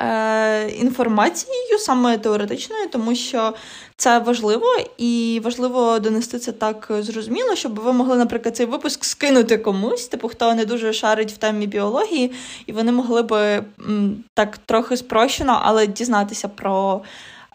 е, 0.00 0.68
інформацією, 0.68 1.78
саме 1.78 2.18
теоретичною, 2.18 2.88
тому 2.88 3.14
що 3.14 3.54
це 3.96 4.18
важливо 4.18 4.66
і 4.98 5.40
важливо 5.44 5.98
донести 5.98 6.38
це 6.38 6.52
так 6.52 6.90
зрозуміло, 7.00 7.54
щоб 7.54 7.80
ви 7.80 7.92
могли, 7.92 8.16
наприклад, 8.16 8.56
цей 8.56 8.66
випуск 8.66 9.04
скинути 9.04 9.58
комусь, 9.58 10.08
типу, 10.08 10.28
хто 10.28 10.54
не 10.54 10.64
дуже 10.64 10.92
шарить 10.92 11.32
в 11.32 11.36
темі 11.36 11.66
біології, 11.66 12.32
і 12.66 12.72
вони 12.72 12.92
могли 12.92 13.22
би 13.22 13.64
м, 13.88 14.24
так 14.34 14.58
трохи 14.58 14.96
спрощено, 14.96 15.60
але 15.64 15.86
дізнатися 15.86 16.48
про. 16.48 17.02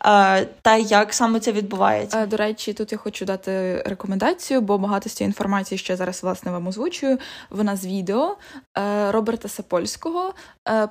Е, 0.06 0.46
та 0.62 0.78
як 0.78 1.14
саме 1.14 1.40
це 1.40 1.52
відбувається. 1.52 2.24
Е, 2.24 2.28
до 2.28 2.38
речі, 2.38 2.74
тут 2.74 2.92
я 2.92 2.98
хочу 2.98 3.26
дати 3.26 3.82
рекомендацію, 3.86 4.62
бо 4.62 4.78
багато 4.78 5.10
з 5.10 5.14
цієї 5.14 5.30
інформації, 5.30 5.86
я 5.90 5.96
зараз 5.96 6.24
власне 6.24 6.52
вам 6.52 6.68
озвучую, 6.68 7.18
вона 7.50 7.76
з 7.76 7.86
відео 7.86 8.38
е, 8.78 9.12
Роберта 9.12 9.50
Сапольського 9.50 10.34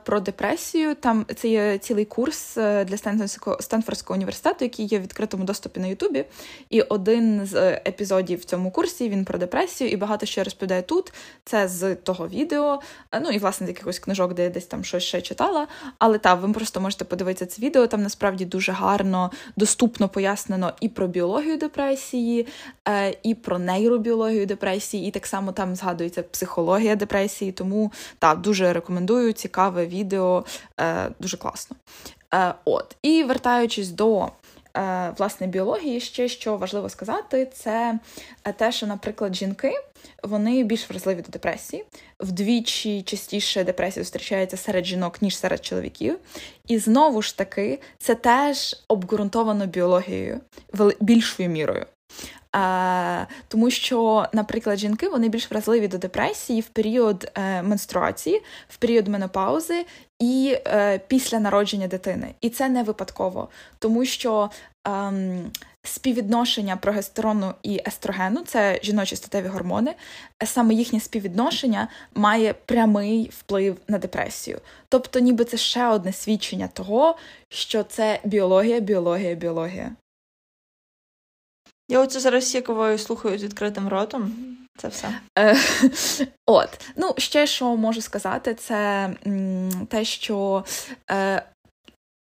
про 0.05 0.21
депресію. 0.21 0.95
Там 0.95 1.27
це 1.37 1.49
є 1.49 1.79
цілий 1.79 2.05
курс 2.05 2.55
для 2.55 2.97
Стенфордського 3.61 4.17
університету, 4.17 4.65
який 4.65 4.87
є 4.87 4.99
в 4.99 5.03
відкритому 5.03 5.45
доступі 5.45 5.81
на 5.81 5.87
Ютубі. 5.87 6.25
І 6.71 6.83
один 6.83 7.47
з 7.47 7.75
епізодів 7.75 8.41
в 8.41 8.45
цьому 8.45 8.71
курсі 8.71 9.09
він 9.09 9.25
про 9.25 9.39
депресію, 9.39 9.91
і 9.91 9.97
багато 9.97 10.27
що 10.27 10.45
розповідає 10.45 10.83
тут. 10.83 11.13
Це 11.45 11.69
з 11.69 11.95
того 11.95 12.29
відео, 12.29 12.81
ну 13.23 13.31
і 13.31 13.39
власне 13.39 13.67
з 13.67 13.71
якихось 13.71 13.99
книжок, 13.99 14.35
де 14.35 14.43
я 14.43 14.51
десь 14.51 14.67
там 14.67 14.85
щось 14.85 15.03
ще 15.03 15.21
читала. 15.21 15.67
Але 15.99 16.19
так, 16.19 16.41
ви 16.41 16.53
просто 16.53 16.81
можете 16.81 17.05
подивитися 17.05 17.47
це 17.47 17.63
відео. 17.63 17.87
Там 17.87 18.03
насправді 18.03 18.45
дуже 18.45 18.73
гарно 18.73 18.98
гарно, 18.99 19.31
доступно 19.57 20.09
пояснено 20.09 20.73
і 20.81 20.89
про 20.89 21.09
біологію 21.09 21.57
депресії, 21.57 22.47
е, 22.89 23.15
і 23.23 23.35
про 23.35 23.59
нейробіологію 23.59 24.47
депресії, 24.47 25.09
і 25.09 25.11
так 25.11 25.27
само 25.27 25.53
там 25.53 25.75
згадується 25.75 26.23
психологія 26.23 26.97
депресії. 26.97 27.53
Тому 27.53 27.93
так, 28.19 28.41
дуже 28.41 28.73
рекомендую 28.73 29.33
цікаве 29.33 29.87
відео, 29.87 30.45
е, 30.81 31.09
дуже 31.21 31.37
класно. 31.37 31.77
Е, 32.35 32.55
от, 32.65 32.97
І 33.03 33.23
вертаючись 33.23 33.89
до. 33.89 34.29
Власне, 35.19 35.47
біології 35.47 36.01
ще 36.01 36.29
що 36.29 36.57
важливо 36.57 36.89
сказати, 36.89 37.49
це 37.53 37.99
те, 38.57 38.73
що, 38.73 38.87
наприклад, 38.87 39.35
жінки 39.35 39.73
вони 40.23 40.65
більш 40.65 40.91
вразливі 40.91 41.23
до 41.23 41.29
депресії. 41.29 41.85
Вдвічі 42.21 43.03
частіше 43.03 43.65
депресія 43.65 44.05
зустрічається 44.05 44.57
серед 44.57 44.85
жінок, 44.85 45.23
ніж 45.23 45.37
серед 45.37 45.65
чоловіків. 45.65 46.19
І 46.67 46.79
знову 46.79 47.23
ж 47.23 47.39
таки, 47.39 47.81
це 47.99 48.15
теж 48.15 48.77
обґрунтовано 48.89 49.67
біологією 49.67 50.41
більшою 51.01 51.49
мірою. 51.49 51.87
А, 52.53 53.25
Тому 53.49 53.71
що, 53.71 54.27
наприклад, 54.33 54.79
жінки 54.79 55.09
вони 55.09 55.29
більш 55.29 55.51
вразливі 55.51 55.89
до 55.89 55.99
депресії 55.99 56.61
в 56.61 56.69
період 56.69 57.31
е, 57.35 57.63
менструації, 57.63 58.43
в 58.69 58.77
період 58.77 59.09
менопаузи 59.09 59.87
і 60.19 60.57
е, 60.67 60.99
після 60.99 61.41
народження 61.41 61.87
дитини. 61.87 62.35
І 62.41 62.51
це 62.51 62.69
не 62.69 62.83
випадково, 62.83 63.49
тому 63.79 64.05
що 64.05 64.51
е, 64.89 65.13
співвідношення 65.83 66.77
прогестерону 66.77 67.55
і 67.63 67.81
естрогену 67.87 68.41
це 68.47 68.81
жіночі 68.83 69.17
статеві 69.17 69.49
гормони. 69.49 69.95
Саме 70.45 70.75
їхнє 70.75 71.01
співвідношення 71.01 71.89
має 72.15 72.53
прямий 72.53 73.31
вплив 73.39 73.77
на 73.89 73.99
депресію. 73.99 74.61
Тобто, 74.89 75.19
ніби 75.19 75.45
це 75.45 75.57
ще 75.57 75.87
одне 75.87 76.13
свідчення 76.13 76.69
того, 76.69 77.17
що 77.49 77.83
це 77.83 78.21
біологія, 78.25 78.81
біологія, 78.81 79.35
біологія. 79.35 79.91
Я 81.91 82.01
оце 82.01 82.21
зараз 82.21 82.55
яковою 82.55 82.99
слухаю 82.99 83.39
з 83.39 83.45
відкритим 83.45 83.89
ротом. 83.89 84.33
Це 84.77 84.89
все. 84.89 85.21
Е, 85.39 85.57
от, 86.47 86.81
ну 86.97 87.15
ще 87.19 87.47
що 87.47 87.77
можу 87.77 88.01
сказати, 88.01 88.55
це 88.55 89.11
те, 89.89 90.05
що 90.05 90.65
е, 91.11 91.43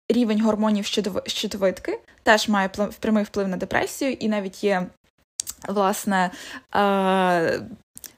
рівень 0.09 0.42
гормонів 0.42 0.85
щитовидки 1.26 2.00
теж 2.23 2.49
має 2.49 2.69
прямий 3.00 3.25
вплив 3.25 3.49
на 3.49 3.57
депресію, 3.57 4.12
і 4.12 4.28
навіть 4.28 4.64
є 4.64 4.87
власне. 5.69 6.31
Е, 6.75 7.62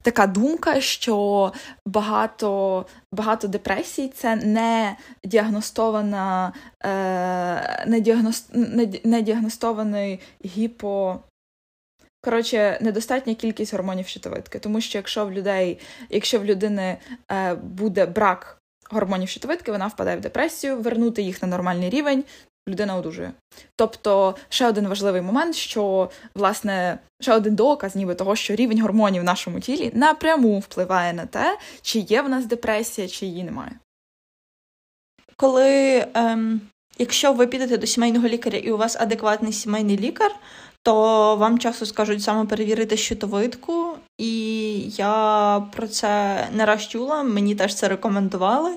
Така 0.04 0.26
думка, 0.26 0.80
що 0.80 1.52
багато 1.86 2.86
багато 3.12 3.48
депресій 3.48 4.08
це 4.08 4.36
не 4.36 4.96
діагностована, 5.24 6.52
е, 6.84 7.84
не, 7.86 8.00
діагноз, 8.00 8.46
не, 8.52 8.88
не 9.04 9.22
діагностований 9.22 10.20
гіпо. 10.44 11.20
Коротше, 12.25 12.78
недостатня 12.81 13.35
кількість 13.35 13.73
гормонів 13.73 14.07
щитовидки. 14.07 14.59
Тому 14.59 14.81
що 14.81 14.99
якщо 14.99 15.26
в 15.26 15.33
людей, 15.33 15.78
якщо 16.11 16.40
в 16.40 16.45
людини 16.45 16.99
е, 17.33 17.54
буде 17.54 18.07
брак 18.07 18.59
гормонів 18.90 19.28
щитовидки, 19.28 19.73
вона 19.73 19.87
впадає 19.87 20.16
в 20.16 20.21
депресію, 20.21 20.76
вернути 20.76 21.23
їх 21.23 21.43
на 21.43 21.49
нормальний 21.49 21.90
рівень, 21.90 22.25
людина 22.69 22.97
одужує. 22.97 23.33
Тобто, 23.76 24.37
ще 24.49 24.69
один 24.69 24.88
важливий 24.88 25.23
момент, 25.23 25.54
що 25.54 26.11
власне 26.35 26.99
ще 27.21 27.35
один 27.35 27.54
доказ, 27.54 27.97
ніби 27.97 28.14
того, 28.14 28.37
що 28.37 28.54
рівень 28.54 28.81
гормонів 28.81 29.23
в 29.23 29.25
нашому 29.25 29.61
тілі 29.61 29.90
напряму 29.95 30.59
впливає 30.59 31.12
на 31.12 31.26
те, 31.26 31.59
чи 31.83 31.99
є 31.99 32.23
в 32.23 32.28
нас 32.28 32.47
депресія, 32.47 33.09
чи 33.09 33.26
її 33.26 33.45
немає. 33.45 33.73
Коли 35.37 36.07
ем, 36.14 36.61
якщо 36.99 37.33
ви 37.33 37.47
підете 37.47 37.78
до 37.78 37.87
сімейного 37.87 38.28
лікаря 38.28 38.59
і 38.59 38.71
у 38.71 38.76
вас 38.76 38.97
адекватний 39.00 39.52
сімейний 39.52 39.99
лікар, 39.99 40.35
то 40.85 41.37
вам 41.37 41.59
часто 41.59 41.87
скажуть 41.87 42.23
саме 42.23 42.47
перевірити 42.47 42.97
щитовидку, 42.97 43.87
і 44.19 44.73
я 44.81 45.67
про 45.73 45.88
це 45.88 46.38
не 46.53 46.67
раз 46.67 46.88
чула, 46.88 47.23
мені 47.23 47.55
теж 47.55 47.75
це 47.75 47.88
рекомендували. 47.88 48.76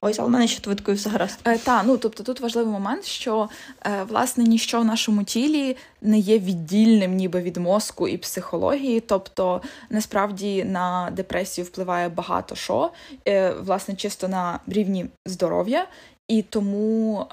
Ось, 0.00 0.18
але 0.18 0.28
в 0.28 0.30
мене 0.30 0.48
щитовидкою 0.48 0.96
все 0.96 1.10
гаразд. 1.10 1.38
Е, 1.44 1.58
Та, 1.58 1.82
ну 1.82 1.96
тобто 1.96 2.22
тут 2.22 2.40
важливий 2.40 2.72
момент, 2.72 3.04
що 3.04 3.48
е, 3.86 4.02
власне 4.08 4.44
ніщо 4.44 4.80
в 4.80 4.84
нашому 4.84 5.24
тілі 5.24 5.76
не 6.02 6.18
є 6.18 6.38
віддільним, 6.38 7.14
ніби 7.14 7.40
від 7.40 7.56
мозку 7.56 8.08
і 8.08 8.16
психології. 8.16 9.00
Тобто, 9.00 9.62
насправді 9.90 10.64
на 10.64 11.10
депресію 11.12 11.64
впливає 11.64 12.08
багато 12.08 12.54
що, 12.54 12.90
е, 13.28 13.50
власне, 13.50 13.94
чисто 13.94 14.28
на 14.28 14.60
рівні 14.66 15.06
здоров'я. 15.26 15.86
І 16.28 16.42
тому, 16.42 17.26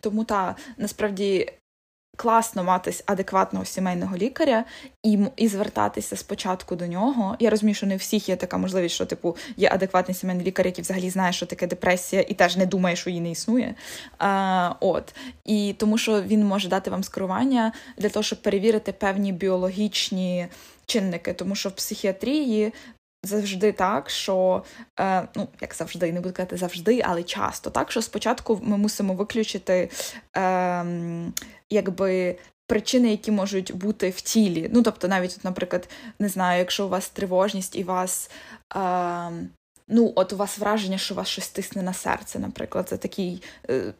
тому 0.00 0.24
та 0.24 0.56
насправді 0.78 1.52
класно 2.16 2.64
мати 2.64 2.94
адекватного 3.06 3.64
сімейного 3.64 4.16
лікаря 4.16 4.64
і 5.02 5.18
і 5.36 5.48
звертатися 5.48 6.16
спочатку 6.16 6.76
до 6.76 6.86
нього. 6.86 7.36
Я 7.40 7.50
розумію, 7.50 7.74
що 7.74 7.86
не 7.86 7.94
у 7.94 7.98
всіх 7.98 8.28
є 8.28 8.36
така 8.36 8.58
можливість, 8.58 8.94
що 8.94 9.06
типу 9.06 9.36
є 9.56 9.68
адекватний 9.72 10.14
сімейний 10.14 10.46
лікар, 10.46 10.66
який 10.66 10.82
взагалі 10.82 11.10
знає, 11.10 11.32
що 11.32 11.46
таке 11.46 11.66
депресія, 11.66 12.22
і 12.28 12.34
теж 12.34 12.56
не 12.56 12.66
думає, 12.66 12.96
що 12.96 13.10
її 13.10 13.22
не 13.22 13.30
існує. 13.30 13.74
А, 14.18 14.74
От 14.80 15.14
і 15.44 15.74
тому, 15.78 15.98
що 15.98 16.22
він 16.22 16.46
може 16.46 16.68
дати 16.68 16.90
вам 16.90 17.04
скерування 17.04 17.72
для 17.98 18.08
того, 18.08 18.22
щоб 18.22 18.42
перевірити 18.42 18.92
певні 18.92 19.32
біологічні 19.32 20.46
чинники, 20.86 21.32
тому 21.32 21.54
що 21.54 21.68
в 21.68 21.72
психіатрії. 21.72 22.72
Завжди 23.24 23.72
так, 23.72 24.10
що 24.10 24.64
е, 25.00 25.28
ну 25.34 25.48
як 25.60 25.74
завжди, 25.74 26.12
не 26.12 26.20
буду 26.20 26.34
казати 26.34 26.56
завжди, 26.56 27.02
але 27.04 27.22
часто 27.22 27.70
так, 27.70 27.90
що 27.90 28.02
спочатку 28.02 28.60
ми 28.62 28.76
мусимо 28.76 29.14
виключити 29.14 29.90
е, 30.36 30.86
якби. 31.70 32.38
Причини, 32.66 33.10
які 33.10 33.30
можуть 33.30 33.74
бути 33.74 34.10
в 34.10 34.20
тілі. 34.20 34.70
Ну, 34.72 34.82
тобто, 34.82 35.08
навіть, 35.08 35.38
наприклад, 35.44 35.88
не 36.18 36.28
знаю, 36.28 36.58
якщо 36.58 36.86
у 36.86 36.88
вас 36.88 37.08
тривожність 37.08 37.76
і 37.76 37.84
вас. 37.84 38.30
Е, 38.76 39.30
ну, 39.88 40.12
от 40.16 40.32
у 40.32 40.36
вас 40.36 40.58
враження, 40.58 40.98
що 40.98 41.14
у 41.14 41.16
вас 41.16 41.28
щось 41.28 41.48
тисне 41.48 41.82
на 41.82 41.92
серце, 41.92 42.38
наприклад, 42.38 42.88
це 42.88 42.96
такий 42.96 43.42
е, 43.70 43.94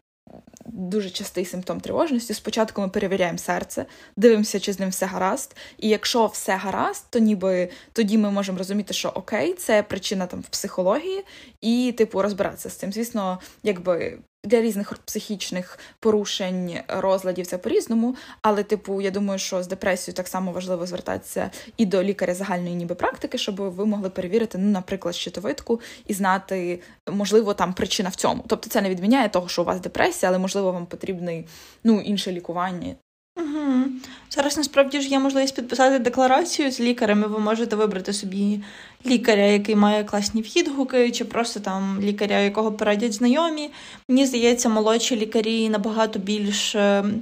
дуже 0.65 1.09
частий 1.09 1.45
симптом 1.45 1.79
тривожності. 1.79 2.33
Спочатку 2.33 2.81
ми 2.81 2.89
перевіряємо 2.89 3.37
серце, 3.37 3.85
дивимося, 4.15 4.59
чи 4.59 4.73
з 4.73 4.79
ним 4.79 4.89
все 4.89 5.05
гаразд. 5.05 5.55
І 5.77 5.89
якщо 5.89 6.25
все 6.25 6.55
гаразд, 6.55 7.05
то 7.09 7.19
ніби 7.19 7.69
тоді 7.93 8.17
ми 8.17 8.31
можемо 8.31 8.57
розуміти, 8.57 8.93
що 8.93 9.09
окей, 9.09 9.53
це 9.53 9.83
причина 9.83 10.27
там 10.27 10.41
в 10.41 10.47
психології, 10.47 11.23
і 11.61 11.93
типу 11.97 12.21
розбиратися 12.21 12.69
з 12.69 12.73
цим. 12.73 12.93
Звісно, 12.93 13.39
якби 13.63 14.19
для 14.45 14.61
різних 14.61 14.93
психічних 14.97 15.79
порушень, 15.99 16.79
розладів 16.87 17.47
це 17.47 17.57
по-різному. 17.57 18.15
Але, 18.41 18.63
типу, 18.63 19.01
я 19.01 19.11
думаю, 19.11 19.39
що 19.39 19.63
з 19.63 19.67
депресією 19.67 20.15
так 20.15 20.27
само 20.27 20.51
важливо 20.51 20.85
звертатися 20.85 21.51
і 21.77 21.85
до 21.85 22.03
лікаря 22.03 22.33
загальної 22.33 22.75
ніби 22.75 22.95
практики, 22.95 23.37
щоб 23.37 23.55
ви 23.55 23.85
могли 23.85 24.09
перевірити, 24.09 24.57
ну, 24.57 24.71
наприклад, 24.71 25.15
щитовидку 25.15 25.81
і 26.07 26.13
знати, 26.13 26.81
можливо, 27.11 27.53
там 27.53 27.73
причина 27.73 28.09
в 28.09 28.15
цьому. 28.15 28.43
Тобто 28.47 28.69
це 28.69 28.81
не 28.81 28.89
відміняє 28.89 29.29
того, 29.29 29.47
що 29.47 29.61
у 29.61 29.65
вас 29.65 29.79
депресія, 29.79 30.29
але 30.29 30.39
можливо 30.39 30.71
вам 30.71 30.85
потрібне 30.85 31.43
ну, 31.83 32.01
інше 32.01 32.31
лікування. 32.31 32.95
Угу. 33.37 33.83
Зараз 34.29 34.57
насправді 34.57 35.01
ж 35.01 35.07
є 35.07 35.19
можливість 35.19 35.55
підписати 35.55 35.99
декларацію 35.99 36.71
з 36.71 36.79
лікарем, 36.79 37.23
ви 37.23 37.39
можете 37.39 37.75
вибрати 37.75 38.13
собі 38.13 38.63
лікаря, 39.05 39.43
який 39.45 39.75
має 39.75 40.03
класні 40.03 40.41
відгуки, 40.41 41.11
чи 41.11 41.25
просто 41.25 41.59
там 41.59 41.99
лікаря, 42.01 42.39
якого 42.39 42.71
порадять 42.71 43.13
знайомі. 43.13 43.69
Мені 44.07 44.25
здається, 44.25 44.69
молодші 44.69 45.15
лікарі 45.15 45.69
набагато 45.69 46.19
більш 46.19 46.75
ем, 46.75 47.21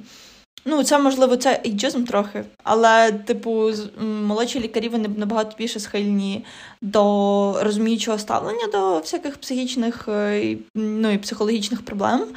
Ну, 0.65 0.83
це 0.83 0.99
можливо, 0.99 1.37
це 1.37 1.61
ейджизм 1.65 2.03
трохи, 2.03 2.43
але, 2.63 3.11
типу, 3.11 3.71
молодші 4.01 4.59
лікарі 4.59 4.89
вони 4.89 5.07
набагато 5.07 5.57
більше 5.57 5.79
схильні 5.79 6.45
до 6.81 7.63
розуміючого 7.63 8.19
ставлення 8.19 8.67
до 8.71 8.99
всяких 8.99 9.37
психічних 9.37 10.07
е, 10.07 10.57
ну, 10.75 11.11
і 11.11 11.17
психологічних 11.17 11.85
проблем. 11.85 12.27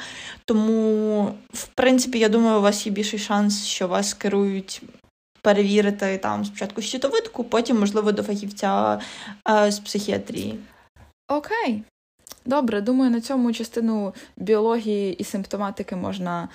Тому, 0.45 1.23
в 1.53 1.67
принципі, 1.67 2.19
я 2.19 2.29
думаю, 2.29 2.57
у 2.57 2.61
вас 2.61 2.85
є 2.85 2.91
більший 2.91 3.19
шанс, 3.19 3.65
що 3.65 3.87
вас 3.87 4.13
керують. 4.13 4.81
Перевірити 5.41 6.17
там 6.17 6.45
спочатку 6.45 6.81
щитовидку, 6.81 7.43
потім, 7.43 7.79
можливо, 7.79 8.11
до 8.11 8.23
фахівця 8.23 8.99
е, 9.49 9.71
з 9.71 9.79
психіатрії. 9.79 10.59
Окей, 11.27 11.83
Добре, 12.47 12.81
думаю, 12.81 13.11
на 13.11 13.21
цьому 13.21 13.53
частину 13.53 14.13
біології 14.37 15.13
і 15.13 15.23
симптоматики 15.23 15.95
можна 15.95 16.49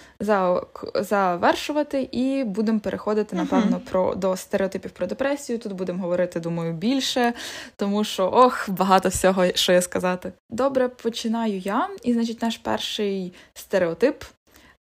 завершувати, 0.94 2.08
і 2.12 2.44
будемо 2.44 2.80
переходити, 2.80 3.36
напевно, 3.36 3.80
про 3.90 4.14
до 4.14 4.36
стереотипів 4.36 4.90
про 4.90 5.06
депресію. 5.06 5.58
Тут 5.58 5.72
будемо 5.72 6.02
говорити, 6.02 6.40
думаю, 6.40 6.72
більше, 6.72 7.32
тому 7.76 8.04
що 8.04 8.30
ох, 8.32 8.70
багато 8.70 9.08
всього, 9.08 9.46
що 9.54 9.72
є 9.72 9.82
сказати. 9.82 10.32
Добре, 10.50 10.88
починаю 10.88 11.58
я. 11.58 11.88
І, 12.02 12.12
значить, 12.12 12.42
наш 12.42 12.56
перший 12.56 13.32
стереотип. 13.54 14.24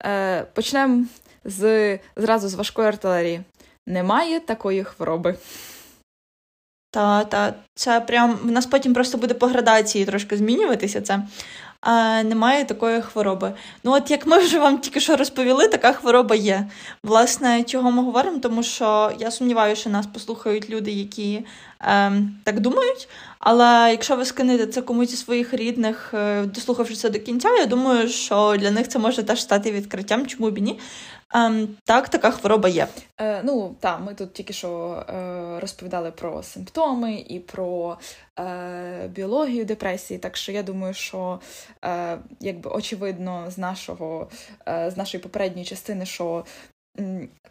Е, 0.05 0.43
Почнемо 0.55 1.05
з 1.45 1.99
зразу 2.17 2.49
з 2.49 2.55
важкої 2.55 2.89
артилерії. 2.89 3.41
Немає 3.87 4.41
такої 4.41 4.85
хвороби. 4.85 5.37
Та, 6.93 7.25
та, 7.25 7.55
це 7.75 8.01
прям 8.01 8.39
в 8.43 8.51
нас 8.51 8.67
потім 8.67 8.95
просто 8.95 9.19
буде 9.19 9.35
по 9.35 9.47
градації 9.47 10.05
трошки 10.05 10.37
змінюватися 10.37 11.01
це. 11.01 11.23
А 11.81 12.23
Немає 12.23 12.65
такої 12.65 13.03
хвороби. 13.03 13.53
Ну, 13.85 13.93
от 13.93 14.11
як 14.11 14.27
ми 14.27 14.39
вже 14.39 14.59
вам 14.59 14.79
тільки 14.79 15.01
що 15.01 15.17
розповіли, 15.17 15.69
така 15.69 15.93
хвороба 15.93 16.35
є. 16.35 16.67
Власне, 17.03 17.63
чого 17.63 17.91
ми 17.91 18.03
говоримо? 18.03 18.39
Тому 18.39 18.63
що 18.63 19.13
я 19.19 19.31
сумніваюся, 19.31 19.81
що 19.81 19.91
нас 19.91 20.07
послухають 20.07 20.71
люди, 20.71 20.91
які 20.91 21.45
е, 21.81 22.13
так 22.45 22.61
думають. 22.61 23.09
Але 23.45 23.89
якщо 23.91 24.17
ви 24.17 24.25
скинете 24.25 24.67
це 24.67 24.83
комусь 24.83 25.13
із 25.13 25.21
своїх 25.21 25.55
рідних, 25.55 26.15
е, 26.15 26.43
дослухавши 26.47 26.95
це 26.95 27.11
до 27.11 27.19
кінця, 27.21 27.49
я 27.49 27.67
думаю, 27.67 28.09
що 28.09 28.57
для 28.59 28.71
них 28.71 28.89
це 28.89 28.99
може 28.99 29.23
теж 29.23 29.43
стати 29.43 29.73
відкриттям, 29.73 30.27
чому 30.27 30.51
б 30.51 30.59
і 30.59 30.61
ні. 30.61 30.81
Ем, 31.35 31.69
Так, 31.85 32.09
така 32.09 32.31
хвороба 32.31 32.69
є. 32.69 32.89
Е, 33.21 33.41
Ну 33.45 33.77
так, 33.81 34.01
ми 34.01 34.15
тут 34.15 34.33
тільки 34.33 34.53
що 34.53 35.05
е, 35.09 35.61
розповідали 35.61 36.11
про 36.11 36.43
симптоми 36.43 37.15
і 37.29 37.41
про 37.41 37.99
е, 38.39 39.09
біологію 39.09 39.65
депресії. 39.65 40.19
Так 40.19 40.37
що 40.37 40.53
я 40.53 40.63
думаю, 40.63 40.95
що 40.95 41.41
е, 41.85 42.19
якби 42.41 42.71
очевидно 42.71 43.51
з 43.51 43.59
нашого 43.59 44.29
е, 44.69 44.91
з 44.91 44.97
нашої 44.97 45.23
попередньої 45.23 45.67
частини, 45.67 46.07
що 46.07 46.45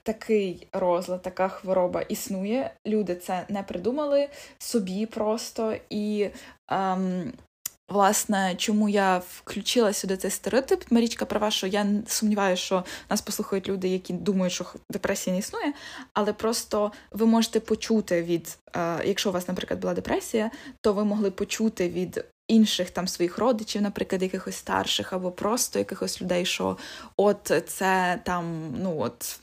такий 0.03 0.67
розлад, 0.73 1.21
така 1.21 1.47
хвороба 1.47 2.01
існує. 2.01 2.71
Люди 2.87 3.15
це 3.15 3.45
не 3.49 3.63
придумали 3.63 4.29
собі 4.57 5.05
просто 5.05 5.75
і. 5.89 6.29
Ем, 6.67 7.33
Власне, 7.91 8.55
чому 8.57 8.89
я 8.89 9.21
включила 9.29 9.93
сюди 9.93 10.17
цей 10.17 10.31
стереотип, 10.31 10.91
Марічка 10.91 11.25
права, 11.25 11.51
що 11.51 11.67
я 11.67 11.87
сумніваюся, 12.07 12.63
що 12.63 12.83
нас 13.09 13.21
послухають 13.21 13.69
люди, 13.69 13.87
які 13.87 14.13
думають, 14.13 14.53
що 14.53 14.65
депресія 14.89 15.33
не 15.33 15.39
існує, 15.39 15.73
але 16.13 16.33
просто 16.33 16.91
ви 17.11 17.25
можете 17.25 17.59
почути 17.59 18.23
від, 18.23 18.57
е, 18.75 19.01
якщо 19.05 19.29
у 19.29 19.33
вас, 19.33 19.47
наприклад, 19.47 19.79
була 19.79 19.93
депресія, 19.93 20.51
то 20.81 20.93
ви 20.93 21.05
могли 21.05 21.31
почути 21.31 21.89
від 21.89 22.25
інших 22.51 22.89
там 22.89 23.07
своїх 23.07 23.37
родичів, 23.37 23.81
наприклад, 23.81 24.21
якихось 24.21 24.55
старших, 24.55 25.13
або 25.13 25.31
просто 25.31 25.79
якихось 25.79 26.21
людей, 26.21 26.45
що 26.45 26.77
от 27.17 27.51
це 27.67 28.19
там, 28.23 28.73
ну 28.79 28.99
от 28.99 29.39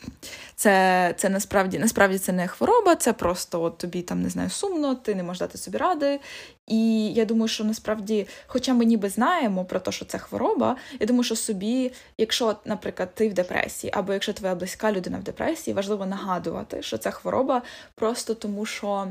це 0.57 1.15
це 1.17 1.29
насправді 1.29 1.79
насправді 1.79 2.19
це 2.19 2.33
не 2.33 2.49
хвороба, 2.49 2.97
це 2.97 3.13
просто 3.13 3.63
от 3.63 3.79
тобі 3.79 4.03
там 4.03 4.23
не 4.23 4.29
знаю 4.29 4.51
сумно, 4.51 4.95
ти 4.95 5.15
не 5.15 5.23
можеш 5.23 5.41
дати 5.41 5.59
собі 5.59 5.79
ради. 5.79 6.21
І 6.67 7.13
я 7.13 7.25
думаю, 7.25 7.49
що 7.49 7.65
насправді, 7.65 8.27
хоча 8.47 8.75
ми 8.75 8.85
ніби 8.85 9.09
знаємо 9.09 9.65
про 9.65 9.81
те, 9.81 9.93
що 9.93 10.05
це 10.05 10.19
хвороба, 10.19 10.77
я 11.01 11.07
думаю, 11.07 11.25
що 11.25 11.37
собі, 11.37 11.93
якщо, 12.19 12.57
наприклад, 12.65 13.15
ти 13.15 13.29
в 13.29 13.35
депресії, 13.35 13.93
або 13.97 14.13
якщо 14.13 14.33
твоя 14.33 14.55
близька 14.55 14.93
людина 14.93 15.19
в 15.19 15.23
депресії, 15.23 15.75
важливо 15.75 16.07
нагадувати, 16.07 16.83
що 16.83 16.99
це 16.99 17.11
хвороба, 17.11 17.63
просто 17.95 18.35
тому 18.35 18.67
що. 18.67 19.09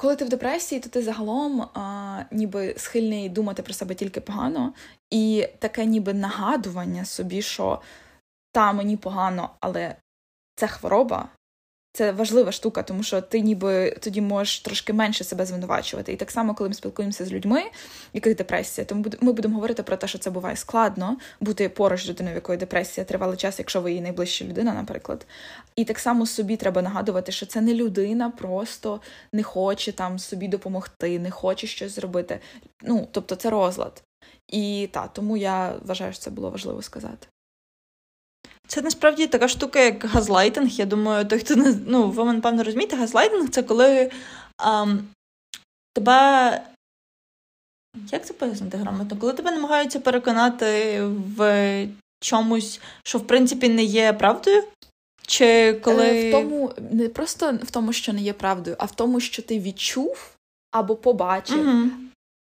Коли 0.00 0.16
ти 0.16 0.24
в 0.24 0.28
депресії, 0.28 0.80
то 0.80 0.88
ти 0.88 1.02
загалом 1.02 1.62
а, 1.62 2.22
ніби 2.30 2.74
схильний 2.76 3.28
думати 3.28 3.62
про 3.62 3.74
себе 3.74 3.94
тільки 3.94 4.20
погано, 4.20 4.72
і 5.10 5.48
таке 5.58 5.84
ніби 5.86 6.14
нагадування 6.14 7.04
собі, 7.04 7.42
що 7.42 7.80
та 8.52 8.72
мені 8.72 8.96
погано, 8.96 9.50
але 9.60 9.96
це 10.56 10.66
хвороба, 10.66 11.28
це 11.92 12.12
важлива 12.12 12.52
штука, 12.52 12.82
тому 12.82 13.02
що 13.02 13.20
ти 13.20 13.40
ніби 13.40 13.90
тоді 14.00 14.20
можеш 14.20 14.60
трошки 14.60 14.92
менше 14.92 15.24
себе 15.24 15.46
звинувачувати. 15.46 16.12
І 16.12 16.16
так 16.16 16.30
само, 16.30 16.54
коли 16.54 16.68
ми 16.68 16.74
спілкуємося 16.74 17.24
з 17.24 17.32
людьми, 17.32 17.62
яких 18.12 18.36
депресія, 18.36 18.84
то 18.84 18.94
ми 19.20 19.32
будемо 19.32 19.54
говорити 19.54 19.82
про 19.82 19.96
те, 19.96 20.06
що 20.08 20.18
це 20.18 20.30
буває 20.30 20.56
складно 20.56 21.16
бути 21.40 21.68
поруч 21.68 22.08
людиною, 22.08 22.34
в 22.34 22.36
якої 22.36 22.58
депресія 22.58 23.04
тривалий 23.04 23.36
час, 23.36 23.58
якщо 23.58 23.80
ви 23.80 23.90
її 23.90 24.02
найближча 24.02 24.44
людина, 24.44 24.74
наприклад. 24.74 25.26
І 25.80 25.84
так 25.84 25.98
само 25.98 26.26
собі 26.26 26.56
треба 26.56 26.82
нагадувати, 26.82 27.32
що 27.32 27.46
це 27.46 27.60
не 27.60 27.74
людина, 27.74 28.30
просто 28.30 29.00
не 29.32 29.42
хоче 29.42 29.92
там 29.92 30.18
собі 30.18 30.48
допомогти, 30.48 31.18
не 31.18 31.30
хоче 31.30 31.66
щось 31.66 31.94
зробити. 31.94 32.40
Ну 32.82 33.08
тобто, 33.10 33.36
це 33.36 33.50
розлад. 33.50 34.02
І 34.48 34.88
так, 34.92 35.12
тому 35.12 35.36
я 35.36 35.74
вважаю, 35.84 36.12
що 36.12 36.22
це 36.22 36.30
було 36.30 36.50
важливо 36.50 36.82
сказати. 36.82 37.26
Це 38.66 38.82
насправді 38.82 39.26
така 39.26 39.48
штука, 39.48 39.80
як 39.80 40.04
газлайтинг. 40.04 40.68
Я 40.68 40.86
думаю, 40.86 41.24
той, 41.24 41.38
хто 41.38 41.56
не 41.56 41.74
ну, 41.86 42.10
ви, 42.10 42.32
напевно, 42.32 42.64
розумієте, 42.64 42.96
газлайтинг 42.96 43.48
це 43.48 43.62
коли 43.62 44.10
ам, 44.56 45.08
тебе. 45.94 46.62
Як 48.12 48.26
це 48.26 48.34
пояснити 48.34 48.76
грамотно? 48.76 49.16
Коли 49.16 49.32
тебе 49.32 49.50
намагаються 49.50 50.00
переконати 50.00 51.00
в 51.36 51.88
чомусь, 52.20 52.80
що 53.04 53.18
в 53.18 53.26
принципі 53.26 53.68
не 53.68 53.82
є 53.84 54.12
правдою? 54.12 54.64
Чи 55.30 55.74
коли... 55.74 56.06
Е, 56.06 56.28
в 56.28 56.32
тому, 56.32 56.72
Не 56.90 57.08
просто 57.08 57.58
в 57.62 57.70
тому, 57.70 57.92
що 57.92 58.12
не 58.12 58.20
є 58.20 58.32
правдою, 58.32 58.76
а 58.78 58.84
в 58.84 58.94
тому, 58.94 59.20
що 59.20 59.42
ти 59.42 59.60
відчув 59.60 60.36
або 60.70 60.96
побачив. 60.96 61.68
Угу. 61.68 61.90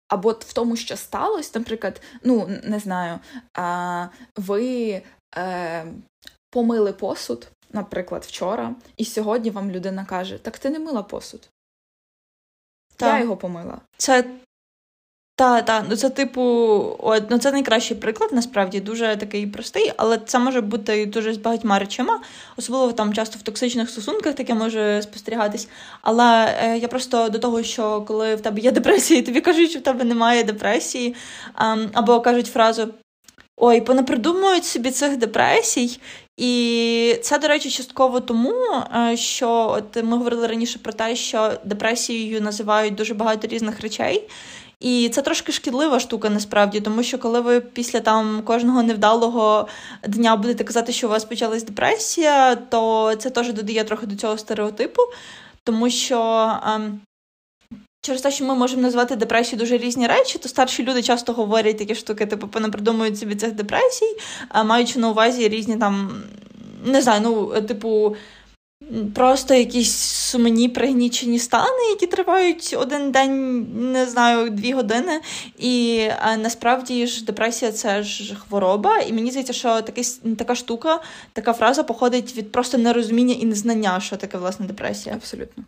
Або 0.07 0.31
в 0.31 0.53
тому, 0.53 0.75
що 0.75 0.97
сталося, 0.97 1.51
наприклад, 1.59 2.01
ну 2.23 2.49
не 2.63 2.79
знаю, 2.79 3.19
а, 3.53 4.07
ви 4.35 5.01
е, 5.37 5.85
помили 6.49 6.93
посуд, 6.93 7.47
наприклад, 7.71 8.23
вчора, 8.23 8.75
і 8.97 9.05
сьогодні 9.05 9.49
вам 9.49 9.71
людина 9.71 10.05
каже: 10.05 10.37
Так 10.37 10.59
ти 10.59 10.69
не 10.69 10.79
мила 10.79 11.03
посуд. 11.03 11.49
Так. 12.95 13.13
Я 13.13 13.19
його 13.19 13.37
помила. 13.37 13.81
Це 13.97 14.39
так, 15.39 15.65
так, 15.65 15.85
ну 15.89 15.95
це 15.95 16.09
типу, 16.09 16.41
от, 16.99 17.23
ну 17.29 17.37
це 17.37 17.51
найкращий 17.51 17.97
приклад, 17.97 18.29
насправді 18.33 18.79
дуже 18.79 19.15
такий 19.15 19.47
простий, 19.47 19.93
але 19.97 20.17
це 20.17 20.39
може 20.39 20.61
бути 20.61 21.05
дуже 21.05 21.33
з 21.33 21.37
багатьма 21.37 21.79
речима, 21.79 22.21
особливо 22.57 22.91
там 22.91 23.13
часто 23.13 23.39
в 23.39 23.41
токсичних 23.41 23.89
стосунках 23.89 24.35
таке 24.35 24.53
може 24.53 25.01
спостерігатись. 25.01 25.67
Але 26.01 26.55
е, 26.63 26.77
я 26.77 26.87
просто 26.87 27.29
до 27.29 27.39
того, 27.39 27.63
що 27.63 28.01
коли 28.01 28.35
в 28.35 28.41
тебе 28.41 28.61
є 28.61 28.71
депресія, 28.71 29.21
тобі 29.21 29.41
кажуть, 29.41 29.69
що 29.69 29.79
в 29.79 29.83
тебе 29.83 30.03
немає 30.03 30.43
депресії, 30.43 31.15
е, 31.61 31.89
або 31.93 32.21
кажуть 32.21 32.47
фразу 32.47 32.87
Ой, 33.61 33.81
понапридумують 33.81 34.65
собі 34.65 34.91
цих 34.91 35.17
депресій. 35.17 35.99
І 36.37 37.15
це, 37.21 37.39
до 37.39 37.47
речі, 37.47 37.69
частково 37.69 38.19
тому, 38.19 38.55
е, 38.95 39.17
що 39.17 39.49
от 39.49 40.03
ми 40.03 40.17
говорили 40.17 40.47
раніше 40.47 40.79
про 40.79 40.93
те, 40.93 41.15
що 41.15 41.51
депресією 41.63 42.41
називають 42.41 42.95
дуже 42.95 43.13
багато 43.13 43.47
різних 43.47 43.81
речей. 43.81 44.27
І 44.79 45.09
це 45.09 45.21
трошки 45.21 45.51
шкідлива 45.51 45.99
штука 45.99 46.29
насправді, 46.29 46.81
тому 46.81 47.03
що 47.03 47.17
коли 47.17 47.41
ви 47.41 47.61
після 47.61 47.99
там 47.99 48.41
кожного 48.45 48.83
невдалого 48.83 49.67
дня 50.07 50.35
будете 50.35 50.63
казати, 50.63 50.91
що 50.91 51.07
у 51.07 51.09
вас 51.09 51.25
почалась 51.25 51.63
депресія, 51.63 52.55
то 52.55 53.13
це 53.15 53.29
теж 53.29 53.53
додає 53.53 53.83
трохи 53.83 54.05
до 54.05 54.15
цього 54.15 54.37
стереотипу, 54.37 55.01
тому 55.63 55.89
що. 55.89 56.51
Ем, 56.67 56.99
Через 58.01 58.21
те, 58.21 58.31
що 58.31 58.45
ми 58.45 58.55
можемо 58.55 58.81
назвати 58.81 59.15
депресію 59.15 59.59
дуже 59.59 59.77
різні 59.77 60.07
речі, 60.07 60.39
то 60.39 60.49
старші 60.49 60.83
люди 60.83 61.03
часто 61.03 61.33
говорять 61.33 61.77
такі 61.77 61.95
штуки, 61.95 62.25
типу, 62.25 62.47
понапридумують 62.47 63.19
собі 63.19 63.35
цих 63.35 63.51
депресій, 63.51 64.17
маючи 64.65 64.99
на 64.99 65.09
увазі 65.09 65.49
різні 65.49 65.77
там, 65.77 66.23
не 66.85 67.01
знаю, 67.01 67.21
ну, 67.23 67.61
типу, 67.61 68.15
просто 69.15 69.53
якісь 69.53 69.97
сумні 69.97 70.69
пригнічені 70.69 71.39
стани, 71.39 71.89
які 71.89 72.07
тривають 72.07 72.75
один 72.79 73.11
день, 73.11 73.65
не 73.91 74.05
знаю, 74.05 74.49
дві 74.49 74.73
години. 74.73 75.21
І 75.57 76.03
а, 76.21 76.37
насправді 76.37 77.07
ж 77.07 77.25
депресія 77.25 77.71
це 77.71 78.03
ж 78.03 78.35
хвороба. 78.35 78.99
І 78.99 79.13
мені 79.13 79.29
здається, 79.29 79.53
що 79.53 79.81
такий, 79.81 80.03
така 80.37 80.55
штука, 80.55 81.01
така 81.33 81.53
фраза 81.53 81.83
походить 81.83 82.35
від 82.35 82.51
просто 82.51 82.77
нерозуміння 82.77 83.33
і 83.33 83.45
незнання, 83.45 83.99
що 83.99 84.17
таке 84.17 84.37
власне 84.37 84.65
депресія. 84.65 85.15
Абсолютно. 85.15 85.63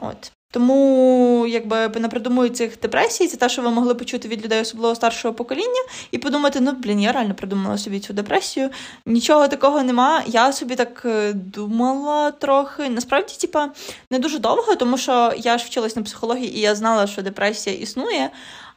От. 0.00 0.32
Тому, 0.54 1.46
якби 1.48 1.88
не 1.88 2.08
придумую 2.08 2.50
цих 2.50 2.80
депресій, 2.80 3.28
це 3.28 3.36
те, 3.36 3.48
що 3.48 3.62
ви 3.62 3.70
могли 3.70 3.94
почути 3.94 4.28
від 4.28 4.44
людей, 4.44 4.60
особливо 4.60 4.94
старшого 4.94 5.34
покоління, 5.34 5.80
і 6.10 6.18
подумати: 6.18 6.60
ну, 6.60 6.72
блін, 6.72 7.00
я 7.00 7.12
реально 7.12 7.34
придумала 7.34 7.78
собі 7.78 8.00
цю 8.00 8.12
депресію. 8.12 8.70
Нічого 9.06 9.48
такого 9.48 9.82
нема. 9.82 10.22
Я 10.26 10.52
собі 10.52 10.76
так 10.76 11.02
е, 11.04 11.32
думала 11.32 12.30
трохи. 12.30 12.88
Насправді, 12.88 13.34
типа, 13.40 13.70
не 14.10 14.18
дуже 14.18 14.38
довго, 14.38 14.74
тому 14.74 14.98
що 14.98 15.32
я 15.36 15.58
ж 15.58 15.64
вчилась 15.64 15.96
на 15.96 16.02
психології, 16.02 16.56
і 16.56 16.60
я 16.60 16.74
знала, 16.74 17.06
що 17.06 17.22
депресія 17.22 17.76
існує, 17.76 18.30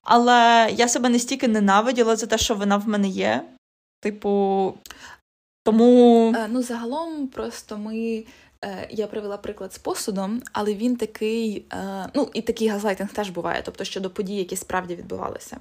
але 0.03 0.69
я 0.77 0.87
себе 0.87 1.09
настільки 1.09 1.47
ненавиділа 1.47 2.15
за 2.15 2.25
те, 2.25 2.37
що 2.37 2.55
вона 2.55 2.77
в 2.77 2.87
мене 2.87 3.07
є. 3.07 3.41
Типу, 4.01 4.73
тому. 5.63 6.33
Е, 6.37 6.47
ну, 6.49 6.63
загалом, 6.63 7.27
просто 7.27 7.77
ми. 7.77 8.23
Е, 8.65 8.87
я 8.91 9.07
привела 9.07 9.37
приклад 9.37 9.73
з 9.73 9.77
посудом, 9.77 10.41
але 10.53 10.73
він 10.73 10.95
такий, 10.95 11.65
е, 11.73 12.09
ну 12.13 12.29
і 12.33 12.41
такий 12.41 12.67
газлайтинг 12.67 13.13
теж 13.13 13.29
буває, 13.29 13.61
тобто 13.65 13.83
щодо 13.83 14.09
подій, 14.09 14.35
які 14.35 14.55
справді 14.55 14.95
відбувалися. 14.95 15.57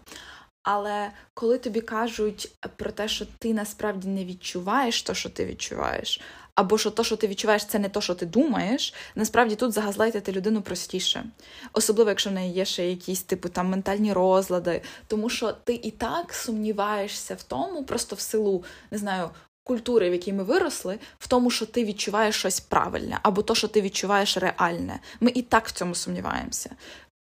Але 0.62 1.10
коли 1.34 1.58
тобі 1.58 1.80
кажуть 1.80 2.52
про 2.76 2.90
те, 2.90 3.08
що 3.08 3.26
ти 3.38 3.54
насправді 3.54 4.08
не 4.08 4.24
відчуваєш 4.24 5.02
то, 5.02 5.14
що 5.14 5.30
ти 5.30 5.46
відчуваєш, 5.46 6.20
або 6.54 6.78
що 6.78 6.90
то, 6.90 7.04
що 7.04 7.16
ти 7.16 7.26
відчуваєш, 7.26 7.64
це 7.64 7.78
не 7.78 7.88
то, 7.88 8.00
що 8.00 8.14
ти 8.14 8.26
думаєш, 8.26 8.94
насправді 9.14 9.56
тут 9.56 9.72
загазлайтити 9.72 10.32
людину 10.32 10.62
простіше. 10.62 11.24
Особливо, 11.72 12.10
якщо 12.10 12.30
в 12.30 12.32
неї 12.32 12.52
є 12.52 12.64
ще 12.64 12.90
якісь 12.90 13.22
типу 13.22 13.48
там 13.48 13.68
ментальні 13.68 14.12
розлади, 14.12 14.82
тому 15.06 15.30
що 15.30 15.52
ти 15.52 15.74
і 15.74 15.90
так 15.90 16.34
сумніваєшся 16.34 17.34
в 17.34 17.42
тому, 17.42 17.84
просто 17.84 18.16
в 18.16 18.20
силу 18.20 18.64
не 18.90 18.98
знаю, 18.98 19.30
культури, 19.66 20.10
в 20.10 20.12
якій 20.12 20.32
ми 20.32 20.42
виросли, 20.42 20.98
в 21.18 21.28
тому, 21.28 21.50
що 21.50 21.66
ти 21.66 21.84
відчуваєш 21.84 22.36
щось 22.36 22.60
правильне, 22.60 23.18
або 23.22 23.42
то, 23.42 23.54
що 23.54 23.68
ти 23.68 23.80
відчуваєш 23.80 24.36
реальне. 24.36 25.00
Ми 25.20 25.32
і 25.34 25.42
так 25.42 25.68
в 25.68 25.72
цьому 25.72 25.94
сумніваємося. 25.94 26.70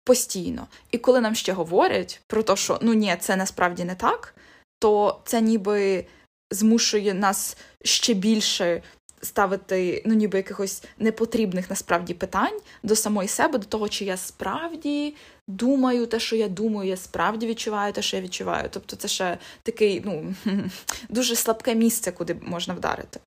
Постійно. 0.03 0.67
І 0.91 0.97
коли 0.97 1.21
нам 1.21 1.35
ще 1.35 1.53
говорять 1.53 2.21
про 2.27 2.43
те, 2.43 2.55
що 2.55 2.79
ну 2.81 2.93
ні, 2.93 3.17
це 3.19 3.35
насправді 3.35 3.83
не 3.83 3.95
так, 3.95 4.35
то 4.79 5.19
це 5.25 5.41
ніби 5.41 6.05
змушує 6.51 7.13
нас 7.13 7.57
ще 7.83 8.13
більше 8.13 8.81
ставити 9.21 10.03
ну, 10.05 10.13
ніби 10.13 10.37
якихось 10.37 10.83
непотрібних 10.97 11.69
насправді 11.69 12.13
питань 12.13 12.59
до 12.83 12.95
самої 12.95 13.27
себе, 13.27 13.59
до 13.59 13.65
того, 13.65 13.89
чи 13.89 14.05
я 14.05 14.17
справді 14.17 15.15
думаю 15.47 16.07
те, 16.07 16.19
що 16.19 16.35
я 16.35 16.47
думаю, 16.47 16.89
я 16.89 16.97
справді 16.97 17.47
відчуваю 17.47 17.93
те, 17.93 18.01
що 18.01 18.17
я 18.17 18.23
відчуваю. 18.23 18.69
Тобто 18.71 18.95
це 18.95 19.07
ще 19.07 19.37
такий, 19.63 20.01
ну, 20.05 20.35
дуже 21.09 21.35
слабке 21.35 21.75
місце, 21.75 22.11
куди 22.11 22.37
можна 22.41 22.73
вдарити. 22.73 23.19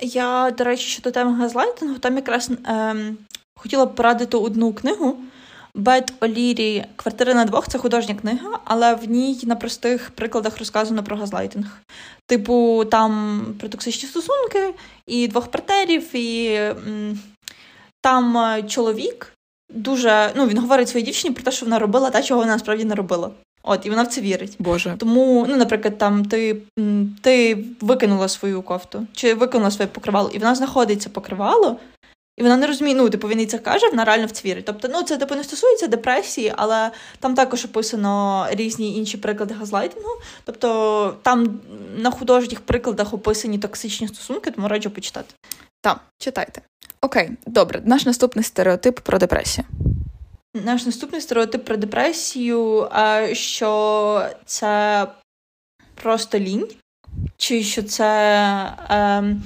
Я, 0.00 0.50
до 0.58 0.64
речі, 0.64 0.86
щодо 0.86 1.10
теми 1.10 1.38
газлайтингу, 1.38 1.98
там 1.98 2.16
якраз 2.16 2.50
ем, 2.64 3.18
хотіла 3.56 3.86
б 3.86 3.94
порадити 3.94 4.36
одну 4.36 4.72
книгу. 4.72 5.18
Бет 5.76 6.12
Олірі 6.20 6.84
Квартира 6.96 7.34
на 7.34 7.44
двох 7.44 7.68
це 7.68 7.78
художня 7.78 8.14
книга, 8.14 8.60
але 8.64 8.94
в 8.94 9.10
ній 9.10 9.40
на 9.42 9.56
простих 9.56 10.10
прикладах 10.10 10.58
розказано 10.58 11.04
про 11.04 11.16
газлайтинг. 11.16 11.80
Типу, 12.26 12.84
там 12.90 13.44
про 13.60 13.68
токсичні 13.68 14.08
стосунки 14.08 14.74
і 15.06 15.28
двох 15.28 15.50
партнерів, 15.50 16.16
і 16.16 16.54
м, 16.54 17.18
там 18.02 18.38
е, 18.38 18.62
чоловік 18.62 19.33
дуже 19.74 20.32
ну 20.34 20.46
він 20.46 20.58
говорить 20.58 20.88
своїй 20.88 21.06
дівчині 21.06 21.34
про 21.34 21.44
те, 21.44 21.50
що 21.50 21.66
вона 21.66 21.78
робила 21.78 22.10
те, 22.10 22.22
чого 22.22 22.40
вона 22.40 22.52
насправді 22.52 22.84
не 22.84 22.94
робила. 22.94 23.30
От, 23.66 23.86
і 23.86 23.90
вона 23.90 24.02
в 24.02 24.06
це 24.06 24.20
вірить. 24.20 24.56
Боже. 24.58 24.94
Тому, 24.98 25.46
ну, 25.48 25.56
наприклад, 25.56 25.98
там 25.98 26.24
ти 26.24 26.56
ти 27.22 27.64
викинула 27.80 28.28
свою 28.28 28.62
кофту, 28.62 29.06
чи 29.12 29.34
викинула 29.34 29.70
своє 29.70 29.88
покривало, 29.88 30.30
і 30.30 30.38
вона 30.38 30.54
знаходиться 30.54 31.10
покривало, 31.10 31.76
І 32.36 32.42
вона 32.42 32.56
не 32.56 32.66
розуміє, 32.66 32.96
ну, 32.96 33.10
типу, 33.10 33.28
він 33.28 33.40
і 33.40 33.46
це 33.46 33.58
каже, 33.58 33.88
вона 33.88 34.04
реально 34.04 34.26
в 34.26 34.30
це 34.30 34.48
вірить. 34.48 34.64
Тобто, 34.64 34.88
ну, 34.92 35.02
це 35.02 35.16
типу 35.16 35.34
не 35.34 35.44
стосується 35.44 35.86
депресії, 35.86 36.52
але 36.56 36.90
там 37.20 37.34
також 37.34 37.64
описано 37.64 38.46
різні 38.50 38.96
інші 38.96 39.16
приклади 39.16 39.54
газлайтингу. 39.54 40.10
Тобто 40.44 41.16
там 41.22 41.60
на 41.96 42.10
художніх 42.10 42.60
прикладах 42.60 43.14
описані 43.14 43.58
токсичні 43.58 44.08
стосунки, 44.08 44.50
тому 44.50 44.68
раджу 44.68 44.90
почитати. 44.90 45.34
Так, 45.80 46.00
читайте. 46.18 46.60
Окей, 47.04 47.30
добре. 47.46 47.82
Наш 47.84 48.06
наступний 48.06 48.44
стереотип 48.44 49.00
про 49.00 49.18
депресію. 49.18 49.64
Наш 50.54 50.86
наступний 50.86 51.20
стереотип 51.20 51.64
про 51.64 51.76
депресію, 51.76 52.88
що 53.32 54.22
це 54.44 55.06
просто 55.94 56.38
лінь, 56.38 56.68
чи 57.36 57.62
що 57.62 57.82
це. 57.82 58.06
Е, 58.90 59.36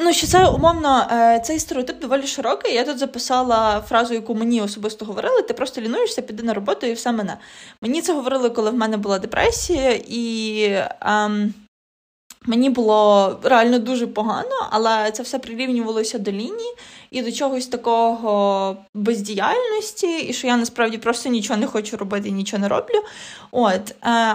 Ну, 0.00 0.12
що 0.12 0.26
це 0.26 0.48
умовно, 0.48 1.06
е, 1.12 1.40
цей 1.44 1.58
стереотип 1.58 2.00
доволі 2.00 2.26
широкий. 2.26 2.74
Я 2.74 2.84
тут 2.84 2.98
записала 2.98 3.80
фразу, 3.80 4.14
яку 4.14 4.34
мені 4.34 4.60
особисто 4.60 5.04
говорили: 5.04 5.42
ти 5.42 5.54
просто 5.54 5.80
лінуєшся, 5.80 6.22
піди 6.22 6.42
на 6.42 6.54
роботу 6.54 6.86
і 6.86 6.92
все 6.92 7.12
мене. 7.12 7.36
Мені 7.82 8.02
це 8.02 8.14
говорили, 8.14 8.50
коли 8.50 8.70
в 8.70 8.74
мене 8.74 8.96
була 8.96 9.18
депресія, 9.18 10.00
і 10.08 10.62
ем, 11.00 11.54
мені 12.48 12.70
було 12.70 13.36
реально 13.42 13.78
дуже 13.78 14.06
погано, 14.06 14.68
але 14.70 15.10
це 15.10 15.22
все 15.22 15.38
прирівнювалося 15.38 16.18
до 16.18 16.32
лінії 16.32 16.74
і 17.10 17.22
до 17.22 17.32
чогось 17.32 17.66
такого 17.66 18.76
бездіяльності, 18.94 20.18
і 20.20 20.32
що 20.32 20.46
я 20.46 20.56
насправді 20.56 20.98
просто 20.98 21.28
нічого 21.28 21.60
не 21.60 21.66
хочу 21.66 21.96
робити 21.96 22.30
нічого 22.30 22.60
не 22.60 22.68
роблю. 22.68 23.02
От, 23.50 23.90
е, 23.90 23.94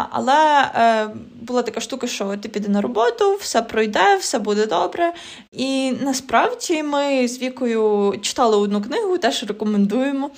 Але 0.09 0.71
е, 0.75 1.09
була 1.41 1.61
така 1.61 1.79
штука, 1.81 2.07
що 2.07 2.37
ти 2.37 2.49
піде 2.49 2.69
на 2.69 2.81
роботу, 2.81 3.35
все 3.35 3.61
пройде, 3.61 4.17
все 4.17 4.39
буде 4.39 4.65
добре. 4.65 5.13
І 5.51 5.91
насправді 5.91 6.83
ми 6.83 7.27
з 7.27 7.39
вікою 7.39 8.13
читали 8.21 8.57
одну 8.57 8.81
книгу, 8.81 9.17
теж 9.17 9.43
рекомендуємо. 9.43 10.29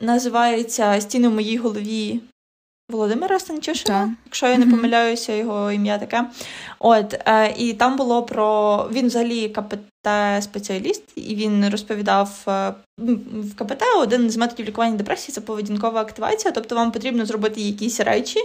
Називається 0.00 1.00
Стіни 1.00 1.28
в 1.28 1.32
моїй 1.32 1.56
голові 1.56 2.20
Володимира 2.88 3.38
Станчишина, 3.38 4.00
так. 4.00 4.08
якщо 4.24 4.46
я 4.46 4.58
не 4.58 4.66
помиляюся, 4.66 5.32
його 5.32 5.72
ім'я 5.72 5.98
таке. 5.98 6.24
От, 6.78 7.14
е, 7.26 7.54
І 7.58 7.72
там 7.72 7.96
було 7.96 8.22
про 8.22 8.88
він 8.92 9.06
взагалі 9.06 9.48
КПТ-спеціаліст, 9.48 11.02
і 11.16 11.34
він 11.34 11.68
розповідав 11.68 12.44
е, 12.48 12.74
в 13.32 13.54
КПТ 13.54 13.82
один 13.98 14.30
з 14.30 14.36
методів 14.36 14.66
лікування 14.66 14.96
депресії 14.96 15.34
це 15.34 15.40
поведінкова 15.40 16.00
активація, 16.00 16.52
тобто 16.52 16.74
вам 16.74 16.92
потрібно 16.92 17.26
зробити 17.26 17.60
якісь 17.60 18.00
речі. 18.00 18.40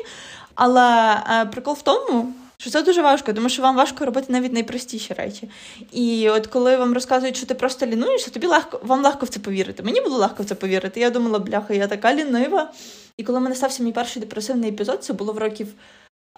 Але 0.55 1.17
е, 1.31 1.45
прикол 1.45 1.73
в 1.73 1.81
тому, 1.81 2.33
що 2.61 2.69
це 2.69 2.81
дуже 2.81 3.01
важко, 3.01 3.33
тому 3.33 3.49
що 3.49 3.61
вам 3.61 3.75
важко 3.75 4.05
робити 4.05 4.33
навіть 4.33 4.53
найпростіші 4.53 5.13
речі. 5.13 5.49
І 5.91 6.29
от 6.29 6.47
коли 6.47 6.77
вам 6.77 6.93
розказують, 6.93 7.37
що 7.37 7.45
ти 7.45 7.53
просто 7.53 7.85
лінуєшся, 7.85 8.31
тобі 8.31 8.47
легко 8.47 8.79
вам 8.83 9.03
легко 9.03 9.25
в 9.25 9.29
це 9.29 9.39
повірити. 9.39 9.83
Мені 9.83 10.01
було 10.01 10.17
легко 10.17 10.43
в 10.43 10.45
це 10.45 10.55
повірити. 10.55 10.99
Я 10.99 11.09
думала, 11.09 11.39
бляха, 11.39 11.73
я 11.73 11.87
така 11.87 12.13
лінива. 12.13 12.71
І 13.17 13.23
коли 13.23 13.39
в 13.39 13.41
мене 13.41 13.55
стався 13.55 13.83
мій 13.83 13.91
перший 13.91 14.19
депресивний 14.19 14.69
епізод, 14.69 15.03
це 15.03 15.13
було 15.13 15.33
в 15.33 15.37
років. 15.37 15.67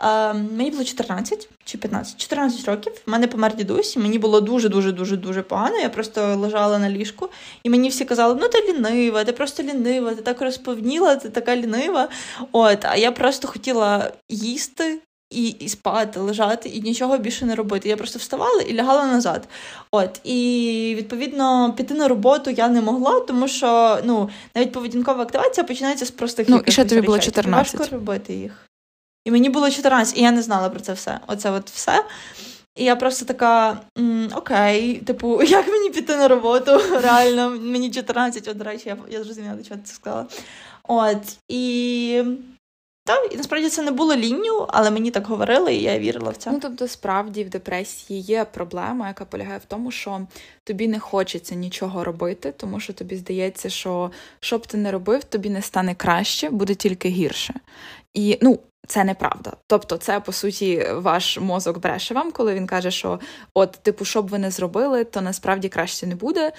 Е, 0.04 0.34
мені 0.34 0.72
було 0.72 0.84
14 0.84 1.50
чи 1.64 1.78
15, 1.78 2.18
14 2.18 2.66
років. 2.66 2.94
В 3.06 3.12
мене 3.12 3.28
помер 3.28 3.56
дідусь, 3.56 3.96
і 3.96 4.00
мені 4.00 4.20
було 4.20 4.42
дуже 4.42 4.70
дуже 4.70 4.92
дуже 4.92 5.18
дуже 5.18 5.42
погано. 5.42 5.78
Я 5.78 5.90
просто 5.90 6.36
лежала 6.36 6.80
на 6.80 6.90
ліжку, 6.90 7.30
і 7.64 7.70
мені 7.70 7.90
всі 7.90 8.06
казали: 8.06 8.38
ну 8.42 8.50
ти 8.50 8.74
лінива, 8.74 9.24
ти 9.24 9.32
просто 9.32 9.64
лінива, 9.64 10.14
ти 10.14 10.22
так 10.22 10.42
розповніла, 10.42 11.16
ти 11.16 11.30
така 11.30 11.56
лінива. 11.56 12.10
От, 12.52 12.86
а 12.86 12.96
я 12.96 13.12
просто 13.12 13.48
хотіла 13.48 14.12
їсти, 14.30 15.00
і 15.34 15.48
і 15.48 15.70
спати, 15.70 16.20
лежати, 16.20 16.70
і 16.70 16.82
нічого 16.82 17.18
більше 17.18 17.46
не 17.46 17.56
робити. 17.56 17.90
Я 17.90 17.98
просто 17.98 18.20
вставала 18.20 18.62
і 18.62 18.74
лягала 18.74 19.06
назад. 19.06 19.48
От 19.92 20.22
і 20.24 20.96
відповідно 20.98 21.74
піти 21.78 21.94
на 21.94 22.08
роботу 22.08 22.50
я 22.50 22.70
не 22.70 22.82
могла, 22.82 23.20
тому 23.20 23.48
що 23.48 24.00
ну 24.04 24.30
навіть 24.56 24.72
поведінкова 24.72 25.24
активація 25.24 25.64
починається 25.64 26.06
з 26.06 26.12
простих 26.12 26.50
Ну, 26.50 26.62
і 26.66 26.72
ще 26.72 26.86
тобі 26.86 27.02
було 27.02 27.20
14. 27.20 27.80
Важко 27.80 27.96
робити 27.96 28.34
їх. 28.34 28.70
І 29.26 29.32
мені 29.32 29.50
було 29.50 29.70
14, 29.70 30.18
і 30.18 30.22
я 30.22 30.32
не 30.32 30.42
знала 30.42 30.70
про 30.70 30.80
це 30.80 30.94
все. 30.94 31.20
Оце 31.28 31.52
от 31.52 31.70
все. 31.70 32.04
І 32.76 32.84
я 32.84 32.96
просто 32.96 33.26
така: 33.26 33.78
окей, 34.36 34.98
типу, 34.98 35.44
як 35.48 35.68
мені 35.68 35.90
піти 35.90 36.16
на 36.16 36.28
роботу? 36.28 36.82
Реально, 37.04 37.50
мені 37.50 37.92
14, 37.92 38.48
от, 38.48 38.58
до 38.58 38.64
речі, 38.64 38.90
я 38.90 38.98
я 39.10 39.24
зрозуміла, 39.24 39.56
що 39.64 39.76
ти 39.76 39.82
це 39.84 39.94
сказала. 39.94 40.26
От, 40.84 41.38
і 41.48 42.24
так, 43.06 43.34
і 43.34 43.38
насправді 43.38 43.70
це 43.70 43.82
не 43.82 43.92
було 43.92 44.16
лінню, 44.16 44.66
але 44.68 44.92
мені 44.92 45.12
так 45.12 45.28
говорили, 45.28 45.76
і 45.76 45.82
я 45.82 46.00
вірила 46.00 46.30
в 46.30 46.38
це. 46.38 46.52
Ну 46.52 46.60
тобто, 46.62 46.88
справді 46.88 47.44
в 47.44 47.50
депресії 47.50 48.22
є 48.22 48.46
проблема, 48.46 49.08
яка 49.08 49.26
полягає 49.26 49.60
в 49.60 49.66
тому, 49.66 49.92
що 49.92 50.28
тобі 50.64 50.88
не 50.88 51.00
хочеться 51.00 51.56
нічого 51.56 52.04
робити, 52.04 52.54
тому 52.58 52.80
що 52.80 52.94
тобі 52.94 53.16
здається, 53.16 53.70
що 53.70 54.12
що 54.40 54.58
б 54.58 54.68
ти 54.68 54.78
не 54.78 54.92
робив, 54.92 55.24
тобі 55.24 55.50
не 55.50 55.62
стане 55.62 55.96
краще, 55.96 56.50
буде 56.50 56.76
тільки 56.76 57.10
гірше. 57.10 57.54
І 58.14 58.38
ну. 58.42 58.60
Це 58.88 59.04
неправда. 59.04 59.54
Тобто, 59.68 59.98
це 59.98 60.20
по 60.20 60.32
суті 60.32 60.88
ваш 60.94 61.40
мозок 61.40 61.78
бреше 61.78 62.14
вам, 62.14 62.32
коли 62.32 62.54
він 62.54 62.68
каже, 62.68 62.92
що 62.92 63.20
от, 63.54 63.72
типу, 63.72 64.06
що 64.06 64.22
б 64.22 64.28
ви 64.28 64.40
не 64.40 64.52
зробили, 64.52 65.04
то 65.04 65.22
насправді 65.22 65.70
краще 65.70 66.08
не 66.08 66.16
буде. 66.16 66.52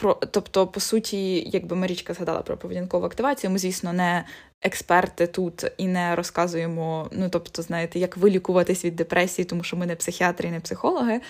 Про, 0.00 0.14
Тобто, 0.14 0.66
по 0.66 0.80
суті, 0.80 1.50
якби 1.50 1.76
Марічка 1.76 2.14
згадала 2.14 2.40
про 2.42 2.56
поведінкову 2.56 3.06
активацію, 3.06 3.50
ми, 3.50 3.58
звісно, 3.58 3.92
не 3.92 4.24
експерти 4.62 5.26
тут 5.26 5.64
і 5.76 5.86
не 5.86 6.16
розказуємо, 6.16 7.08
ну 7.12 7.28
тобто, 7.28 7.62
знаєте, 7.62 7.98
як 7.98 8.16
вилікуватись 8.16 8.84
від 8.84 8.96
депресії, 8.96 9.44
тому 9.46 9.62
що 9.62 9.76
ми 9.76 9.86
не 9.86 9.96
психіатри 9.96 10.48
і 10.48 10.52
не 10.52 10.60
психологи. 10.60 11.20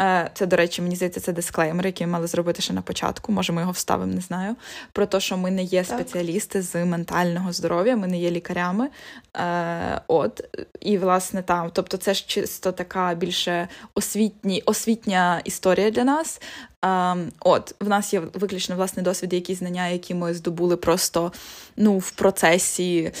Е, 0.00 0.30
це, 0.34 0.46
до 0.46 0.56
речі, 0.56 0.82
мені 0.82 0.96
здається, 0.96 1.20
це 1.20 1.32
дисклеймер, 1.32 1.86
який 1.86 2.06
ми 2.06 2.12
мали 2.12 2.26
зробити 2.26 2.62
ще 2.62 2.72
на 2.72 2.82
початку. 2.82 3.32
Може, 3.32 3.52
ми 3.52 3.60
його 3.60 3.72
вставимо, 3.72 4.12
не 4.12 4.20
знаю. 4.20 4.56
Про 4.92 5.06
те, 5.06 5.20
що 5.20 5.36
ми 5.36 5.50
не 5.50 5.62
є 5.62 5.84
спеціалісти 5.84 6.62
з 6.62 6.84
ментального 6.84 7.52
здоров'я, 7.52 7.96
ми 7.96 8.06
не 8.06 8.18
є 8.18 8.30
лікарями. 8.30 8.88
Е, 9.36 10.00
От, 10.06 10.44
і 10.80 10.98
власне 10.98 11.42
там, 11.42 11.70
тобто, 11.72 11.96
це 11.96 12.14
ж 12.14 12.24
чисто 12.26 12.72
така 12.72 13.14
більше 13.14 13.68
освітні, 13.94 14.62
освітня 14.66 15.40
історія 15.44 15.90
для 15.90 16.04
нас. 16.04 16.40
Е, 16.84 17.16
От, 17.40 17.74
в 17.80 17.88
нас 17.88 18.14
є 18.14 18.20
виключно 18.34 18.76
власне 18.76 19.02
досвід, 19.02 19.32
якісь 19.32 19.58
знання, 19.58 19.88
які 19.88 20.14
ми 20.14 20.34
здобули 20.34 20.76
просто 20.76 21.32
ну, 21.76 21.98
в 21.98 22.10
процесі 22.10 23.12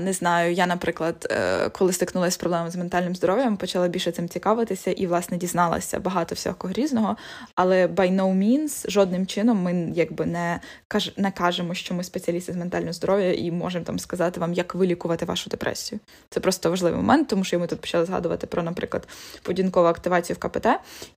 не 0.00 0.12
знаю, 0.12 0.52
я, 0.52 0.66
наприклад, 0.66 1.26
е, 1.30 1.68
коли 1.68 1.92
стикнулася 1.92 2.34
з 2.34 2.36
проблемами 2.36 2.70
з 2.70 2.76
ментальним 2.76 3.14
здоров'ям, 3.14 3.56
почала 3.56 3.88
більше 3.88 4.12
цим 4.12 4.28
цікавитися 4.28 4.90
і, 4.90 5.06
власне, 5.06 5.36
дізналася 5.36 6.00
багато 6.00 6.34
всякого 6.34 6.72
різного. 6.72 7.16
Але 7.54 7.86
by 7.86 8.16
no 8.16 8.34
means, 8.34 8.90
жодним 8.90 9.26
чином 9.26 9.62
ми 9.62 9.92
якби 9.94 10.26
не 10.26 10.60
каж, 10.88 11.12
не 11.16 11.30
кажемо, 11.30 11.74
що 11.74 11.94
ми 11.94 12.04
спеціалісти 12.04 12.52
з 12.52 12.56
ментального 12.56 12.92
здоров'я 12.92 13.34
і 13.34 13.50
можемо 13.50 13.84
там 13.84 13.98
сказати 13.98 14.40
вам, 14.40 14.52
як 14.52 14.74
вилікувати 14.74 15.24
вашу 15.24 15.50
депресію. 15.50 16.00
Це 16.30 16.40
просто 16.40 16.70
важливий 16.70 16.96
момент, 16.96 17.28
тому 17.28 17.44
що 17.44 17.58
ми 17.58 17.66
тут 17.66 17.80
почали 17.80 18.06
згадувати 18.06 18.46
про, 18.46 18.62
наприклад, 18.62 19.08
поведінкову 19.42 19.88
активацію 19.88 20.36
в 20.36 20.38
КПТ. 20.38 20.66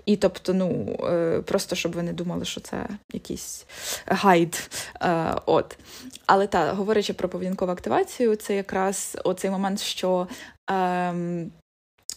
І 0.06 0.16
тобто, 0.16 0.54
ну 0.54 0.98
е, 1.04 1.42
просто 1.42 1.76
щоб 1.76 1.92
ви 1.92 2.04
не 2.04 2.14
думали, 2.14 2.46
що 2.46 2.62
це 2.62 2.88
якийсь 3.14 3.66
гайд. 4.06 4.70
Е, 5.02 5.36
от. 5.46 5.78
Але 6.26 6.48
так, 6.48 6.76
говорячи 6.76 7.14
про 7.14 7.30
поведінкову 7.30 7.72
активацію, 7.72 8.36
це 8.42 8.56
якраз 8.56 9.18
оцей 9.24 9.52
момент, 9.52 9.82
що. 9.82 10.28
Ем, 10.70 11.52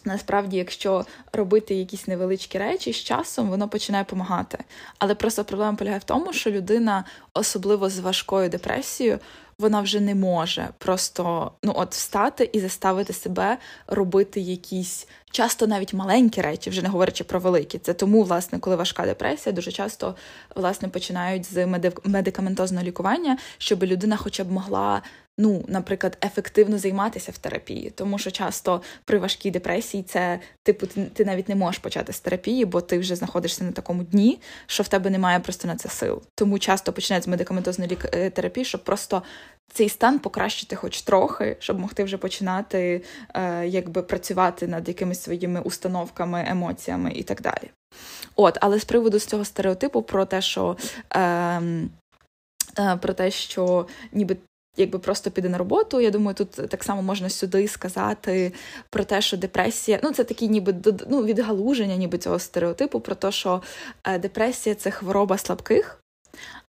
Насправді, 0.07 0.57
якщо 0.57 1.07
робити 1.33 1.75
якісь 1.75 2.09
невеличкі 2.09 2.59
речі 2.59 2.93
з 2.93 2.97
часом, 2.97 3.49
воно 3.49 3.69
починає 3.69 4.05
допомагати. 4.05 4.59
Але 4.99 5.15
просто 5.15 5.45
проблема 5.45 5.77
полягає 5.77 5.99
в 5.99 6.05
тому, 6.05 6.33
що 6.33 6.51
людина, 6.51 7.05
особливо 7.35 7.91
з 7.91 7.99
важкою 7.99 8.49
депресією, 8.49 9.19
вона 9.59 9.81
вже 9.81 10.01
не 10.01 10.15
може 10.15 10.69
просто 10.79 11.53
ну 11.63 11.73
от 11.77 11.93
встати 11.93 12.51
і 12.53 12.61
заставити 12.61 13.13
себе 13.13 13.59
робити 13.87 14.41
якісь 14.41 15.09
часто 15.35 15.67
навіть 15.67 15.95
маленькі 15.95 16.41
речі, 16.41 16.71
вже 16.71 16.83
не 16.83 16.89
говорячи 16.89 17.25
про 17.25 17.41
великі. 17.41 17.79
Це 17.79 17.95
тому, 17.95 18.23
власне, 18.23 18.59
коли 18.59 18.77
важка 18.77 19.07
депресія, 19.07 19.53
дуже 19.53 19.73
часто 19.73 20.15
власне 20.55 20.89
починають 20.89 21.53
з 21.53 21.67
медикаментозного 22.05 22.87
лікування, 22.87 23.39
щоб 23.59 23.85
людина, 23.85 24.17
хоча 24.17 24.45
б 24.45 24.53
могла 24.53 25.03
ну, 25.39 25.65
наприклад, 25.69 26.19
ефективно 26.25 26.79
займатися 26.79 27.33
в 27.33 27.39
терапії, 27.39 27.91
тому 27.91 28.19
що 28.19 28.31
часто 28.31 28.83
при 29.05 29.19
важкій 29.19 29.51
депресії 29.51 30.03
це 30.03 30.41
типу 30.63 30.87
ти, 30.87 31.05
ти 31.05 31.25
навіть 31.25 31.49
не 31.49 31.55
можеш 31.55 31.79
почати 31.79 32.13
з 32.13 32.21
терапії, 32.21 32.65
бо 32.65 32.81
ти 32.81 32.99
вже 32.99 33.17
знаходишся 33.17 33.65
на 33.65 33.73
такому 33.73 34.03
дні, 34.03 34.41
що 34.67 34.83
в 34.83 34.89
тебе 34.89 35.11
немає 35.11 35.41
просто 35.41 35.69
на 35.69 35.77
це 35.77 35.89
сил. 35.89 36.23
Тому 36.35 36.59
часто 36.59 36.93
починають 36.93 37.25
з 37.25 37.29
медикаментозної. 37.29 37.99
Е, 38.13 38.31
терапії, 38.31 38.65
щоб 38.65 38.85
просто 38.85 39.23
цей 39.73 39.89
стан 39.89 40.19
покращити 40.19 40.77
хоч 40.77 41.03
трохи, 41.03 41.57
щоб 41.61 41.79
могти 41.79 42.05
вже 42.05 42.17
починати 42.17 43.03
е, 43.35 43.67
якби 43.67 44.03
працювати 44.03 44.67
над 44.67 44.89
якимись 44.89 45.23
своїми 45.23 45.61
установками, 45.61 46.45
емоціями 46.49 47.13
і 47.13 47.23
так 47.23 47.43
далі. 47.43 47.71
От, 48.37 48.59
але 48.61 48.79
з 48.79 48.85
приводу 48.85 49.19
з 49.19 49.27
цього 49.27 49.45
стереотипу 49.45 50.03
про 50.03 50.25
те, 50.25 50.43
що. 50.43 50.77
Е, 51.17 51.61
Про 53.01 53.15
те, 53.15 53.31
що 53.31 53.87
ніби 54.13 54.37
якби 54.77 54.99
просто 54.99 55.31
піде 55.31 55.49
на 55.49 55.59
роботу. 55.59 56.01
Я 56.01 56.11
думаю, 56.11 56.35
тут 56.35 56.51
так 56.51 56.85
само 56.85 57.03
можна 57.03 57.31
сюди 57.31 57.69
сказати 57.69 58.53
про 58.91 59.05
те, 59.05 59.21
що 59.21 59.37
депресія, 59.37 60.01
ну 60.03 60.13
це 60.13 60.25
такі, 60.25 60.49
ніби 60.49 60.75
ну, 61.09 61.25
відгалуження, 61.25 61.97
ніби 61.97 62.19
цього 62.19 62.39
стереотипу, 62.39 63.01
про 63.01 63.15
те, 63.15 63.33
що 63.33 63.63
е, 64.05 64.19
депресія 64.19 64.75
це 64.75 64.91
хвороба 64.91 65.39
слабких. 65.39 66.01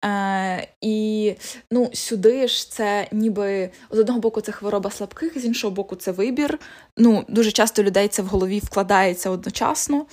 Е, 0.05 0.67
І 0.81 1.35
ну, 1.71 1.89
сюди 1.93 2.47
ж 2.47 2.71
це 2.71 3.07
ніби 3.11 3.69
з 3.91 3.99
одного 3.99 4.19
боку 4.19 4.41
це 4.41 4.51
хвороба 4.51 4.89
слабких, 4.91 5.39
з 5.39 5.45
іншого 5.45 5.71
боку, 5.71 5.95
це 5.95 6.11
вибір. 6.11 6.59
Ну, 6.97 7.25
Дуже 7.27 7.51
часто 7.51 7.83
людей 7.83 8.07
це 8.07 8.21
в 8.21 8.27
голові 8.27 8.59
вкладається 8.59 9.29
одночасно. 9.29 10.05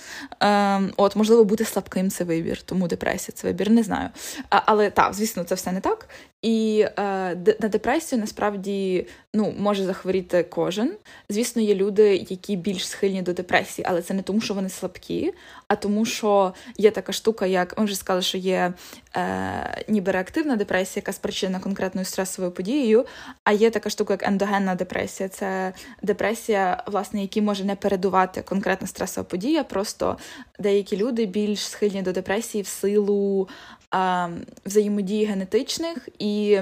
Е, 0.43 0.81
От, 0.97 1.15
можливо, 1.15 1.43
бути 1.43 1.65
слабким 1.65 2.09
це 2.09 2.23
вибір, 2.23 2.61
тому 2.61 2.87
депресія 2.87 3.35
це 3.35 3.47
вибір, 3.47 3.69
не 3.69 3.83
знаю. 3.83 4.09
А, 4.49 4.61
Але 4.65 4.89
так, 4.89 5.13
звісно, 5.13 5.43
це 5.43 5.55
все 5.55 5.71
не 5.71 5.81
так. 5.81 6.09
І 6.41 6.85
е, 6.99 7.35
на 7.59 7.69
депресію 7.69 8.21
насправді 8.21 9.07
ну, 9.33 9.53
може 9.57 9.85
захворіти 9.85 10.43
кожен. 10.43 10.93
Звісно, 11.29 11.61
є 11.61 11.75
люди, 11.75 12.25
які 12.29 12.55
більш 12.55 12.87
схильні 12.87 13.21
до 13.21 13.33
депресії, 13.33 13.85
але 13.89 14.01
це 14.01 14.13
не 14.13 14.21
тому, 14.21 14.41
що 14.41 14.53
вони 14.53 14.69
слабкі, 14.69 15.33
а 15.67 15.75
тому, 15.75 16.05
що 16.05 16.53
є 16.77 16.91
така 16.91 17.11
штука, 17.11 17.45
як 17.45 17.77
ми 17.77 17.85
вже 17.85 17.95
сказали, 17.95 18.21
що 18.21 18.37
є 18.37 18.73
е, 19.15 19.83
ніби 19.87 20.11
реактивна 20.11 20.55
депресія, 20.55 21.01
яка 21.01 21.13
спричинена 21.13 21.59
конкретною 21.59 22.05
стресовою 22.05 22.51
подією. 22.51 23.05
А 23.43 23.51
є 23.51 23.69
така 23.69 23.89
штука, 23.89 24.13
як 24.13 24.23
ендогенна 24.23 24.75
депресія. 24.75 25.29
Це 25.29 25.73
депресія, 26.01 26.78
власне, 26.87 27.21
які 27.21 27.41
може 27.41 27.63
не 27.63 27.75
передувати 27.75 28.41
конкретна 28.41 28.87
стресова 28.87 29.25
подія. 29.25 29.63
Просто 29.63 30.17
деякі 30.59 30.97
люди 30.97 31.25
більш 31.25 31.59
схильні 31.59 32.01
до 32.01 32.11
депресії 32.11 32.61
в 32.61 32.67
силу 32.67 33.47
е, 33.95 34.29
взаємодії 34.65 35.25
генетичних 35.25 36.09
і 36.19 36.61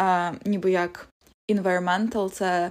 е, 0.00 0.32
ніби 0.44 0.70
як 0.70 1.08
environmental, 1.48 2.30
це 2.30 2.70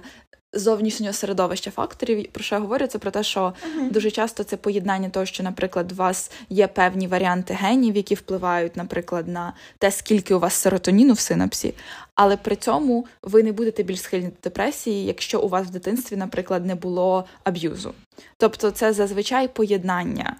зовнішнього 0.52 1.12
середовища 1.12 1.70
факторів. 1.70 2.26
Про 2.32 2.44
що 2.44 2.54
я 2.54 2.60
говорю? 2.60 2.86
Це 2.86 2.98
про 2.98 3.10
те, 3.10 3.22
що 3.22 3.40
uh-huh. 3.40 3.90
дуже 3.90 4.10
часто 4.10 4.44
це 4.44 4.56
поєднання 4.56 5.08
того, 5.08 5.26
що, 5.26 5.42
наприклад, 5.42 5.92
у 5.92 5.94
вас 5.94 6.30
є 6.48 6.66
певні 6.66 7.06
варіанти 7.06 7.54
генів, 7.54 7.96
які 7.96 8.14
впливають, 8.14 8.76
наприклад, 8.76 9.28
на 9.28 9.52
те, 9.78 9.90
скільки 9.90 10.34
у 10.34 10.38
вас 10.38 10.54
серотоніну 10.54 11.12
в 11.12 11.18
синапсі, 11.18 11.74
але 12.14 12.36
при 12.36 12.56
цьому 12.56 13.06
ви 13.22 13.42
не 13.42 13.52
будете 13.52 13.82
більш 13.82 14.00
схильні 14.00 14.26
до 14.26 14.34
депресії, 14.42 15.06
якщо 15.06 15.40
у 15.40 15.48
вас 15.48 15.66
в 15.66 15.70
дитинстві, 15.70 16.16
наприклад, 16.16 16.66
не 16.66 16.74
було 16.74 17.24
аб'юзу. 17.44 17.94
Тобто, 18.36 18.70
це 18.70 18.92
зазвичай 18.92 19.48
поєднання 19.48 20.36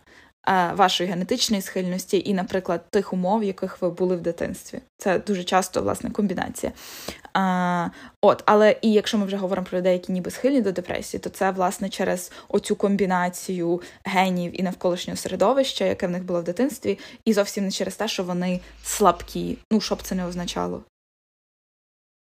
вашої 0.75 1.11
генетичної 1.11 1.63
схильності 1.63 2.23
і, 2.27 2.35
наприклад, 2.35 2.91
тих 2.91 3.13
умов, 3.13 3.45
яких 3.45 3.83
ви 3.83 3.91
були 3.91 4.17
в 4.17 4.21
дитинстві. 4.21 4.81
Це 4.99 5.19
дуже 5.19 5.45
часто 5.45 5.83
власне 5.83 6.11
комбінація. 6.11 6.73
А, 7.33 7.89
От, 8.23 8.43
але 8.47 8.77
і 8.83 8.93
якщо 8.93 9.19
ми 9.19 9.27
вже 9.27 9.37
говоримо 9.37 9.67
про 9.67 9.79
людей, 9.79 9.93
які 9.93 10.13
ніби 10.13 10.31
схильні 10.31 10.61
до 10.61 10.73
депресії, 10.73 11.21
то 11.21 11.31
це 11.31 11.51
власне 11.51 11.89
через 11.89 12.33
оцю 12.49 12.77
комбінацію 12.77 13.83
генів 14.05 14.61
і 14.61 14.63
навколишнього 14.63 15.17
середовища, 15.17 15.85
яке 15.85 16.07
в 16.07 16.11
них 16.11 16.25
було 16.25 16.41
в 16.41 16.45
дитинстві, 16.45 16.99
і 17.25 17.33
зовсім 17.33 17.65
не 17.65 17.71
через 17.71 17.97
те, 17.97 18.09
що 18.09 18.25
вони 18.25 18.61
слабкі. 18.85 19.59
Ну 19.73 19.81
що 19.81 19.95
б 19.95 20.03
це 20.03 20.15
не 20.15 20.27
означало. 20.27 20.83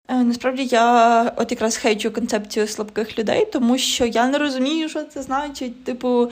Е, 0.10 0.24
насправді 0.24 0.66
я 0.66 1.24
от 1.38 1.52
якраз 1.52 1.78
хейчу 1.78 2.12
концепцію 2.12 2.68
слабких 2.68 3.20
людей, 3.20 3.46
тому 3.46 3.78
що 3.78 4.06
я 4.06 4.28
не 4.28 4.38
розумію, 4.38 4.90
що 4.90 5.04
це 5.04 5.22
значить. 5.22 5.84
Типу, 5.84 6.32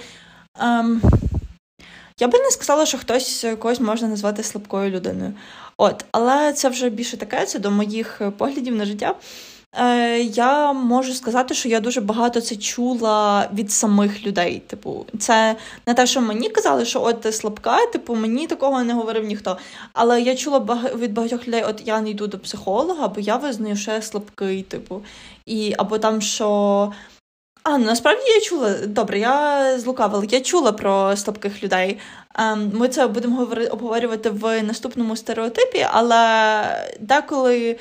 ем, 0.59 1.01
я 2.19 2.27
би 2.27 2.39
не 2.39 2.51
сказала, 2.51 2.85
що 2.85 2.97
хтось 2.97 3.45
когось 3.59 3.79
можна 3.79 4.07
назвати 4.07 4.43
слабкою 4.43 4.89
людиною. 4.89 5.33
От, 5.77 6.05
Але 6.11 6.53
це 6.53 6.69
вже 6.69 6.89
більше 6.89 7.17
таке, 7.17 7.45
це 7.45 7.59
до 7.59 7.71
моїх 7.71 8.21
поглядів 8.37 8.75
на 8.75 8.85
життя. 8.85 9.15
Е, 9.79 10.19
Я 10.19 10.73
можу 10.73 11.13
сказати, 11.13 11.53
що 11.53 11.69
я 11.69 11.79
дуже 11.79 12.01
багато 12.01 12.41
це 12.41 12.55
чула 12.55 13.49
від 13.53 13.71
самих 13.71 14.25
людей. 14.25 14.61
Типу, 14.67 15.05
це 15.19 15.55
не 15.87 15.93
те, 15.93 16.07
що 16.07 16.21
мені 16.21 16.49
казали, 16.49 16.85
що 16.85 17.03
от 17.03 17.21
ти 17.21 17.31
слабка, 17.31 17.85
типу, 17.85 18.15
мені 18.15 18.47
такого 18.47 18.83
не 18.83 18.93
говорив 18.93 19.25
ніхто. 19.25 19.57
Але 19.93 20.21
я 20.21 20.35
чула 20.35 20.59
від 20.95 21.13
багатьох 21.13 21.47
людей: 21.47 21.63
от 21.63 21.81
я 21.85 22.01
не 22.01 22.09
йду 22.09 22.27
до 22.27 22.39
психолога, 22.39 23.07
бо 23.07 23.21
я 23.21 23.35
визнаю, 23.37 23.75
що 23.75 23.91
я 23.91 24.01
слабкий, 24.01 24.63
типу, 24.63 25.01
і 25.45 25.73
або 25.77 25.97
там 25.97 26.21
що. 26.21 26.91
А, 27.63 27.77
ну, 27.77 27.85
насправді 27.85 28.31
я 28.31 28.41
чула. 28.41 28.73
Добре, 28.87 29.19
я 29.19 29.79
злукавила. 29.79 30.25
Я 30.29 30.41
чула 30.41 30.71
про 30.71 31.17
слабких 31.17 31.63
людей. 31.63 31.99
Ем, 32.35 32.71
ми 32.73 32.87
це 32.87 33.07
будемо 33.07 33.41
обговорювати 33.71 34.29
в 34.29 34.63
наступному 34.63 35.15
стереотипі, 35.15 35.87
але 35.91 36.95
деколи 36.99 37.77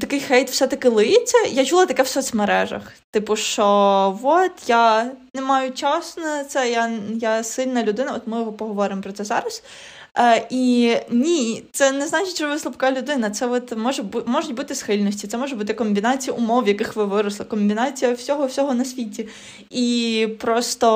такий 0.00 0.20
хейт 0.20 0.50
все-таки 0.50 0.88
лиється. 0.88 1.38
Я 1.50 1.64
чула 1.64 1.86
таке 1.86 2.02
в 2.02 2.08
соцмережах. 2.08 2.92
Типу, 3.10 3.36
що 3.36 4.18
от 4.22 4.68
я 4.68 5.12
не 5.34 5.42
маю 5.42 5.72
часу 5.72 6.20
на 6.20 6.44
це, 6.44 6.70
я 6.70 6.92
я 7.14 7.44
сильна 7.44 7.82
людина, 7.82 8.12
от 8.16 8.26
ми 8.26 8.52
поговоримо 8.52 9.02
про 9.02 9.12
це 9.12 9.24
зараз. 9.24 9.62
Е, 10.18 10.46
І 10.50 10.96
ні, 11.10 11.64
це 11.72 11.92
не 11.92 12.06
значить, 12.06 12.34
що 12.34 12.48
ви 12.48 12.58
слабка 12.58 12.92
людина. 12.92 13.30
Це 13.30 13.46
от 13.46 13.76
може 13.76 14.04
можуть 14.26 14.54
бути 14.54 14.74
схильності, 14.74 15.26
це 15.26 15.38
може 15.38 15.56
бути 15.56 15.74
комбінація 15.74 16.36
умов, 16.36 16.64
в 16.64 16.68
яких 16.68 16.96
ви 16.96 17.04
виросли, 17.04 17.44
комбінація 17.44 18.12
всього 18.12 18.46
всього 18.46 18.74
на 18.74 18.84
світі. 18.84 19.28
І 19.70 20.28
просто 20.40 20.86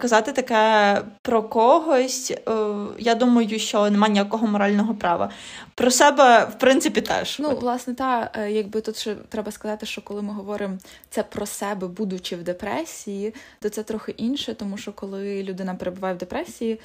казати 0.00 0.32
таке 0.32 1.02
про 1.22 1.42
когось, 1.42 2.30
е, 2.30 2.52
я 2.98 3.14
думаю, 3.14 3.58
що 3.58 3.90
немає 3.90 4.12
ніякого 4.12 4.46
морального 4.46 4.94
права. 4.94 5.30
Про 5.74 5.90
себе, 5.90 6.44
в 6.44 6.58
принципі, 6.58 7.00
теж. 7.00 7.38
Ну, 7.40 7.56
власне, 7.56 7.94
та 7.94 8.30
е, 8.34 8.50
якби 8.50 8.80
тут 8.80 8.96
ще 8.96 9.14
треба 9.14 9.52
сказати, 9.52 9.86
що 9.86 10.02
коли 10.02 10.22
ми 10.22 10.32
говоримо 10.32 10.78
це 11.10 11.22
про 11.22 11.46
себе, 11.46 11.86
будучи 11.86 12.36
в 12.36 12.42
депресії, 12.42 13.34
то 13.60 13.68
це 13.68 13.82
трохи 13.82 14.12
інше, 14.12 14.54
тому 14.54 14.76
що 14.76 14.92
коли 14.92 15.42
людина 15.42 15.74
перебуває 15.74 16.14
в 16.14 16.18
депресії, 16.18 16.80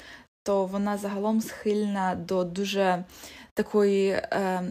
то 0.48 0.64
вона 0.64 0.96
загалом 0.96 1.40
схильна 1.40 2.14
до 2.14 2.44
дуже 2.44 3.04
такої. 3.54 4.08
Е, 4.10 4.62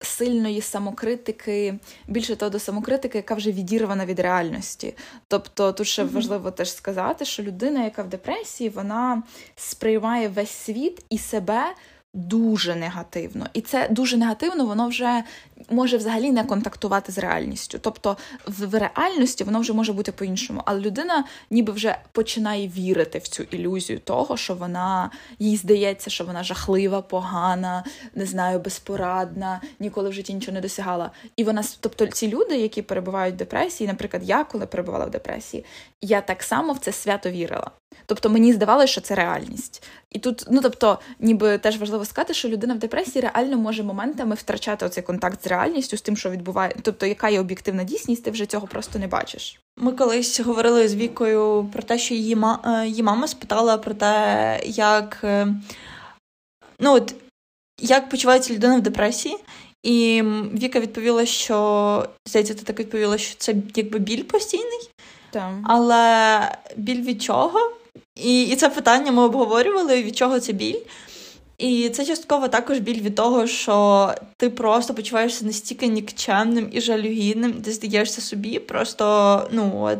Сильної 0.00 0.60
самокритики, 0.60 1.78
більше 2.08 2.36
того 2.36 2.50
до 2.50 2.58
самокритики, 2.58 3.18
яка 3.18 3.34
вже 3.34 3.52
відірвана 3.52 4.06
від 4.06 4.20
реальності. 4.20 4.94
Тобто 5.28 5.72
тут 5.72 5.86
ще 5.86 6.04
mm-hmm. 6.04 6.12
важливо 6.12 6.50
теж 6.50 6.72
сказати, 6.72 7.24
що 7.24 7.42
людина, 7.42 7.84
яка 7.84 8.02
в 8.02 8.08
депресії, 8.08 8.70
вона 8.70 9.22
сприймає 9.56 10.28
весь 10.28 10.50
світ 10.50 11.04
і 11.10 11.18
себе 11.18 11.74
дуже 12.16 12.74
негативно. 12.74 13.46
І 13.52 13.60
це 13.60 13.88
дуже 13.90 14.16
негативно, 14.16 14.66
воно 14.66 14.88
вже 14.88 15.22
може 15.70 15.96
взагалі 15.96 16.30
не 16.30 16.44
контактувати 16.44 17.12
з 17.12 17.18
реальністю. 17.18 17.78
Тобто 17.78 18.16
в 18.46 18.78
реальності 18.78 19.44
воно 19.44 19.60
вже 19.60 19.72
може 19.72 19.92
бути 19.92 20.12
по-іншому. 20.12 20.62
Але 20.64 20.80
людина 20.80 21.24
ніби 21.50 21.72
вже 21.72 21.98
починає 22.12 22.68
вірити 22.68 23.18
в 23.18 23.28
цю 23.28 23.42
ілюзію 23.42 23.98
того, 23.98 24.36
що 24.36 24.54
вона 24.54 25.10
їй 25.38 25.56
здається, 25.56 26.10
що 26.10 26.24
вона 26.24 26.42
жахлива, 26.42 27.02
погана, 27.02 27.84
не 28.14 28.26
знаю, 28.26 28.58
безпорадна, 28.58 29.60
ніколи 29.80 30.08
в 30.08 30.12
житті 30.12 30.34
нічого 30.34 30.54
не 30.54 30.60
досягала. 30.60 31.10
І 31.36 31.44
вона, 31.44 31.62
тобто, 31.80 32.06
ці 32.06 32.28
люди, 32.28 32.56
які 32.56 32.82
перебувають 32.82 33.34
в 33.34 33.38
депресії, 33.38 33.88
наприклад, 33.88 34.22
я 34.24 34.44
коли 34.44 34.66
перебувала 34.66 35.04
в 35.04 35.10
депресії, 35.10 35.64
я 36.00 36.20
так 36.20 36.42
само 36.42 36.72
в 36.72 36.78
це 36.78 36.92
свято 36.92 37.30
вірила. 37.30 37.70
Тобто 38.06 38.30
мені 38.30 38.52
здавалося, 38.52 38.86
що 38.86 39.00
це 39.00 39.14
реальність. 39.14 39.82
І 40.10 40.18
тут, 40.18 40.44
ну 40.50 40.60
тобто, 40.62 40.98
ніби 41.20 41.58
теж 41.58 41.78
важливо 41.78 42.04
сказати, 42.04 42.34
що 42.34 42.48
людина 42.48 42.74
в 42.74 42.78
депресії 42.78 43.22
реально 43.22 43.56
може 43.56 43.82
моментами 43.82 44.34
втрачати 44.34 44.86
оцей 44.86 45.02
контакт 45.02 45.44
з 45.44 45.46
реальністю, 45.46 45.96
з 45.96 46.02
тим, 46.02 46.16
що 46.16 46.30
відбуває, 46.30 46.76
тобто, 46.82 47.06
яка 47.06 47.28
є 47.28 47.40
об'єктивна 47.40 47.84
дійсність, 47.84 48.24
ти 48.24 48.30
вже 48.30 48.46
цього 48.46 48.66
просто 48.66 48.98
не 48.98 49.06
бачиш. 49.06 49.60
Ми 49.76 49.92
колись 49.92 50.40
говорили 50.40 50.88
з 50.88 50.94
Вікою 50.94 51.70
про 51.72 51.82
те, 51.82 51.98
що 51.98 52.14
її 52.14 52.36
ма... 52.36 52.82
Е, 52.82 52.86
її 52.86 53.02
мама 53.02 53.28
спитала 53.28 53.78
про 53.78 53.94
те, 53.94 54.60
як 54.64 55.20
е, 55.24 55.48
ну 56.80 56.94
от 56.94 57.14
як 57.80 58.08
почувається 58.08 58.54
людина 58.54 58.76
в 58.76 58.80
депресії. 58.80 59.36
І 59.82 60.22
Віка 60.54 60.80
відповіла, 60.80 61.26
що 61.26 62.08
здається, 62.28 62.54
ти 62.54 62.62
так 62.62 62.80
відповіла, 62.80 63.18
що 63.18 63.36
це 63.38 63.54
якби 63.74 63.98
біль 63.98 64.22
постійний. 64.22 64.90
Там. 65.30 65.64
Але 65.68 66.40
біль 66.76 67.02
від 67.02 67.22
чого? 67.22 67.75
І 68.14 68.42
і 68.42 68.56
це 68.56 68.68
питання 68.68 69.12
ми 69.12 69.22
обговорювали, 69.22 70.02
від 70.02 70.16
чого 70.16 70.40
це 70.40 70.52
біль. 70.52 70.80
І 71.58 71.88
це 71.88 72.04
частково 72.04 72.48
також 72.48 72.78
біль 72.78 73.00
від 73.00 73.14
того, 73.14 73.46
що 73.46 74.14
ти 74.36 74.50
просто 74.50 74.94
почуваєшся 74.94 75.44
настільки 75.44 75.86
нікчемним 75.86 76.68
і 76.72 76.80
жалюгідним, 76.80 77.52
ти 77.52 77.72
здаєшся 77.72 78.20
собі, 78.20 78.58
просто, 78.58 79.48
ну 79.52 79.80
от. 79.82 79.98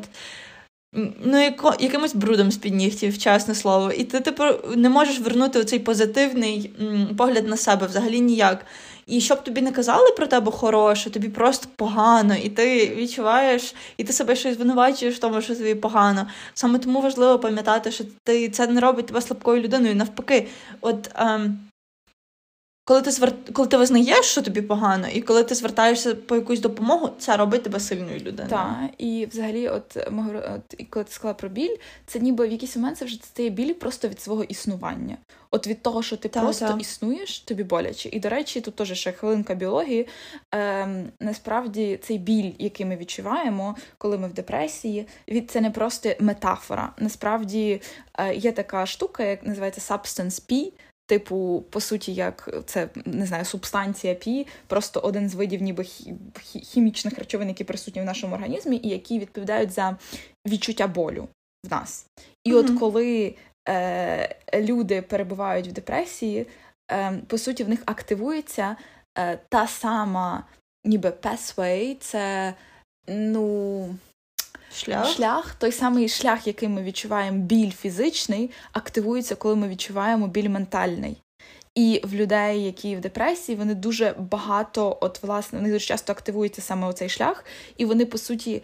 Ну, 1.24 1.42
яко, 1.42 1.74
якимось 1.80 2.14
брудом 2.14 2.50
з 2.50 2.56
під 2.56 2.74
нігтів, 2.74 3.18
чесне 3.18 3.54
слово. 3.54 3.92
І 3.92 4.04
ти 4.04 4.20
типу, 4.20 4.44
не 4.76 4.88
можеш 4.88 5.20
вернути 5.20 5.58
оцей 5.58 5.78
позитивний 5.78 6.70
погляд 7.18 7.48
на 7.48 7.56
себе 7.56 7.86
взагалі 7.86 8.20
ніяк. 8.20 8.66
І 9.06 9.20
щоб 9.20 9.44
тобі 9.44 9.62
не 9.62 9.72
казали 9.72 10.10
про 10.16 10.26
тебе 10.26 10.52
хороше, 10.52 11.10
тобі 11.10 11.28
просто 11.28 11.68
погано, 11.76 12.34
і 12.34 12.48
ти 12.48 12.94
відчуваєш, 12.96 13.74
і 13.96 14.04
ти 14.04 14.12
себе 14.12 14.36
щось 14.36 14.54
звинувачуєш 14.54 15.16
в 15.16 15.18
тому, 15.18 15.40
що 15.40 15.56
тобі 15.56 15.74
погано. 15.74 16.26
Саме 16.54 16.78
тому 16.78 17.00
важливо 17.00 17.38
пам'ятати, 17.38 17.90
що 17.90 18.04
ти 18.24 18.48
це 18.48 18.66
не 18.66 18.80
робить 18.80 19.06
тебе 19.06 19.20
слабкою 19.20 19.62
людиною. 19.62 19.94
Навпаки, 19.94 20.48
от 20.80 21.10
ем, 21.14 21.58
коли 22.84 23.02
ти 23.02 23.10
звер... 23.10 23.32
коли 23.52 23.68
ти 23.68 23.76
визнаєш, 23.76 24.26
що 24.26 24.42
тобі 24.42 24.62
погано, 24.62 25.08
і 25.08 25.20
коли 25.20 25.44
ти 25.44 25.54
звертаєшся 25.54 26.14
по 26.14 26.36
якусь 26.36 26.60
допомогу, 26.60 27.10
це 27.18 27.36
робить 27.36 27.62
тебе 27.62 27.80
сильною 27.80 28.18
людиною. 28.18 28.48
Так, 28.48 28.76
і 28.98 29.26
взагалі, 29.30 29.68
от 29.68 29.96
от, 29.96 30.88
коли 30.90 31.04
ти 31.04 31.12
сказала 31.12 31.34
про 31.34 31.48
біль, 31.48 31.76
це 32.06 32.18
ніби 32.18 32.48
в 32.48 32.52
якийсь 32.52 32.76
момент 32.76 32.98
це 32.98 33.04
вже 33.04 33.16
стає 33.16 33.50
біль 33.50 33.74
просто 33.74 34.08
від 34.08 34.20
свого 34.20 34.44
існування. 34.44 35.16
От 35.56 35.66
від 35.66 35.82
того, 35.82 36.02
що 36.02 36.16
ти 36.16 36.28
та, 36.28 36.40
просто 36.40 36.68
та. 36.68 36.76
існуєш, 36.80 37.40
тобі 37.40 37.64
боляче. 37.64 38.08
І 38.12 38.20
до 38.20 38.28
речі, 38.28 38.60
тут 38.60 38.76
теж 38.76 38.92
ще 38.92 39.12
хвилинка 39.12 39.54
біології. 39.54 40.06
Ем, 40.52 41.08
Насправді 41.20 41.98
цей 42.02 42.18
біль, 42.18 42.52
який 42.58 42.86
ми 42.86 42.96
відчуваємо, 42.96 43.76
коли 43.98 44.18
ми 44.18 44.28
в 44.28 44.32
депресії, 44.32 45.06
від 45.28 45.50
це 45.50 45.60
не 45.60 45.70
просто 45.70 46.12
метафора. 46.20 46.92
Насправді 46.98 47.80
е, 48.18 48.34
є 48.34 48.52
така 48.52 48.86
штука, 48.86 49.24
як 49.24 49.46
називається 49.46 49.94
substance 49.94 50.50
P, 50.50 50.72
Типу, 51.08 51.64
по 51.70 51.80
суті, 51.80 52.14
як 52.14 52.50
це 52.66 52.88
не 53.04 53.26
знаю, 53.26 53.44
субстанція 53.44 54.14
пі, 54.14 54.46
просто 54.66 55.00
один 55.00 55.28
з 55.28 55.34
видів 55.34 55.62
ніби 55.62 55.84
хімічних 56.42 57.18
речовин, 57.18 57.48
які 57.48 57.64
присутні 57.64 58.02
в 58.02 58.04
нашому 58.04 58.34
організмі, 58.34 58.80
і 58.82 58.88
які 58.88 59.18
відповідають 59.18 59.70
за 59.70 59.96
відчуття 60.46 60.86
болю 60.86 61.28
в 61.64 61.70
нас. 61.70 62.06
І 62.44 62.52
mm-hmm. 62.52 62.58
от 62.58 62.80
коли 62.80 63.34
е, 63.68 64.36
люди 64.54 65.02
перебувають 65.02 65.68
в 65.68 65.72
депресії, 65.72 66.46
е, 66.92 67.12
по 67.26 67.38
суті, 67.38 67.64
в 67.64 67.68
них 67.68 67.82
активується 67.86 68.76
е, 69.18 69.38
та 69.48 69.66
сама, 69.66 70.44
ніби 70.84 71.10
pathway, 71.10 71.96
це 72.00 72.54
ну. 73.08 73.94
Шлях? 74.72 75.06
Шлях, 75.06 75.54
той 75.54 75.72
самий 75.72 76.08
шлях, 76.08 76.46
який 76.46 76.68
ми 76.68 76.82
відчуваємо 76.82 77.38
біль 77.38 77.70
фізичний, 77.70 78.50
активується, 78.72 79.34
коли 79.34 79.56
ми 79.56 79.68
відчуваємо 79.68 80.28
біль 80.28 80.48
ментальний. 80.48 81.22
І 81.74 82.00
в 82.04 82.14
людей, 82.14 82.64
які 82.64 82.96
в 82.96 83.00
депресії, 83.00 83.58
вони 83.58 83.74
дуже 83.74 84.14
багато, 84.18 84.98
от 85.00 85.22
власне, 85.22 85.58
вони 85.58 85.72
дуже 85.72 85.86
часто 85.86 86.12
активується 86.12 86.62
саме 86.62 86.86
оцей 86.86 87.08
шлях, 87.08 87.44
і 87.76 87.84
вони, 87.84 88.06
по 88.06 88.18
суті, 88.18 88.62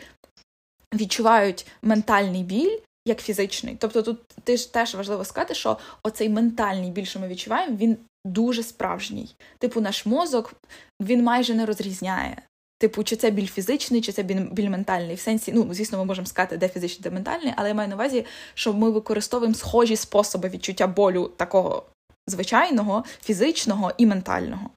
відчувають 0.94 1.66
ментальний 1.82 2.42
біль 2.42 2.78
як 3.06 3.20
фізичний. 3.20 3.76
Тобто, 3.80 4.02
тут 4.02 4.20
ти 4.44 4.56
ж 4.56 4.72
теж 4.72 4.94
важливо 4.94 5.24
сказати, 5.24 5.54
що 5.54 5.78
оцей 6.02 6.28
ментальний 6.28 6.90
біль, 6.90 7.04
що 7.04 7.20
ми 7.20 7.28
відчуваємо, 7.28 7.76
він 7.76 7.96
дуже 8.24 8.62
справжній. 8.62 9.34
Типу, 9.58 9.80
наш 9.80 10.06
мозок 10.06 10.54
він 11.00 11.22
майже 11.22 11.54
не 11.54 11.66
розрізняє. 11.66 12.42
Типу, 12.78 13.04
чи 13.04 13.16
це 13.16 13.30
біль 13.30 13.46
фізичний, 13.46 14.00
чи 14.00 14.12
це 14.12 14.22
біль 14.22 14.68
ментальний. 14.68 15.16
В 15.16 15.20
сенсі, 15.20 15.52
ну, 15.52 15.74
звісно, 15.74 15.98
ми 15.98 16.04
можемо 16.04 16.26
сказати, 16.26 16.56
де 16.56 16.68
фізичний, 16.68 17.02
де 17.02 17.10
ментальний, 17.10 17.52
але 17.56 17.68
я 17.68 17.74
маю 17.74 17.88
на 17.88 17.94
увазі, 17.94 18.26
що 18.54 18.72
ми 18.72 18.90
використовуємо 18.90 19.54
схожі 19.54 19.96
способи 19.96 20.48
відчуття 20.48 20.86
болю 20.86 21.30
такого 21.36 21.86
звичайного, 22.26 23.04
фізичного 23.24 23.92
і 23.98 24.06
ментального. 24.06 24.70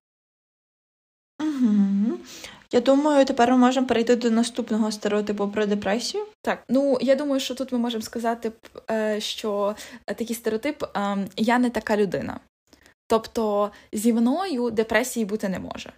Угу. 1.41 2.17
Я 2.71 2.81
думаю, 2.81 3.25
тепер 3.25 3.51
ми 3.51 3.57
можемо 3.57 3.87
перейти 3.87 4.15
до 4.15 4.31
наступного 4.31 4.91
стереотипу 4.91 5.47
про 5.47 5.65
депресію. 5.65 6.25
Так, 6.41 6.63
ну 6.69 6.97
я 7.01 7.15
думаю, 7.15 7.39
що 7.39 7.55
тут 7.55 7.71
ми 7.71 7.77
можемо 7.77 8.01
сказати, 8.01 8.51
е, 8.91 9.21
що 9.21 9.75
такий 10.05 10.35
стереотип 10.35 10.83
ем, 10.95 11.27
я 11.37 11.59
не 11.59 11.69
така 11.69 11.97
людина. 11.97 12.39
Тобто 13.07 13.71
зі 13.93 14.13
мною 14.13 14.71
депресії 14.71 15.25
бути 15.25 15.49
не 15.49 15.59
може. 15.59 15.93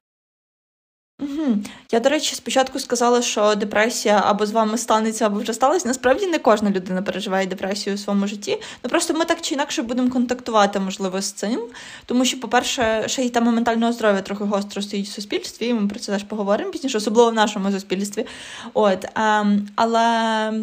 Угу. 1.19 1.57
Я, 1.91 1.99
до 1.99 2.09
речі, 2.09 2.35
спочатку 2.35 2.79
сказала, 2.79 3.21
що 3.21 3.55
депресія 3.55 4.23
або 4.25 4.45
з 4.45 4.51
вами 4.51 4.77
станеться, 4.77 5.25
або 5.25 5.39
вже 5.39 5.53
сталася. 5.53 5.87
Насправді 5.87 6.27
не 6.27 6.39
кожна 6.39 6.69
людина 6.69 7.01
переживає 7.01 7.47
депресію 7.47 7.95
у 7.95 7.97
своєму 7.97 8.27
житті. 8.27 8.61
Ну 8.83 8.89
просто 8.89 9.13
ми 9.13 9.25
так 9.25 9.41
чи 9.41 9.55
інакше 9.55 9.81
будемо 9.81 10.09
контактувати, 10.09 10.79
можливо, 10.79 11.21
з 11.21 11.31
цим. 11.31 11.61
Тому 12.05 12.25
що, 12.25 12.39
по-перше, 12.39 13.03
ще 13.07 13.25
й 13.25 13.29
тема 13.29 13.51
ментального 13.51 13.93
здоров'я 13.93 14.21
трохи 14.21 14.43
гостро 14.43 14.81
стоїть 14.81 15.07
в 15.07 15.11
суспільстві, 15.11 15.67
і 15.67 15.73
ми 15.73 15.87
про 15.87 15.99
це 15.99 16.11
теж 16.11 16.23
поговоримо 16.23 16.71
пізніше, 16.71 16.97
особливо 16.97 17.31
в 17.31 17.33
нашому 17.33 17.71
суспільстві. 17.71 18.25
От, 18.73 19.05
ем, 19.15 19.67
Але, 19.75 20.53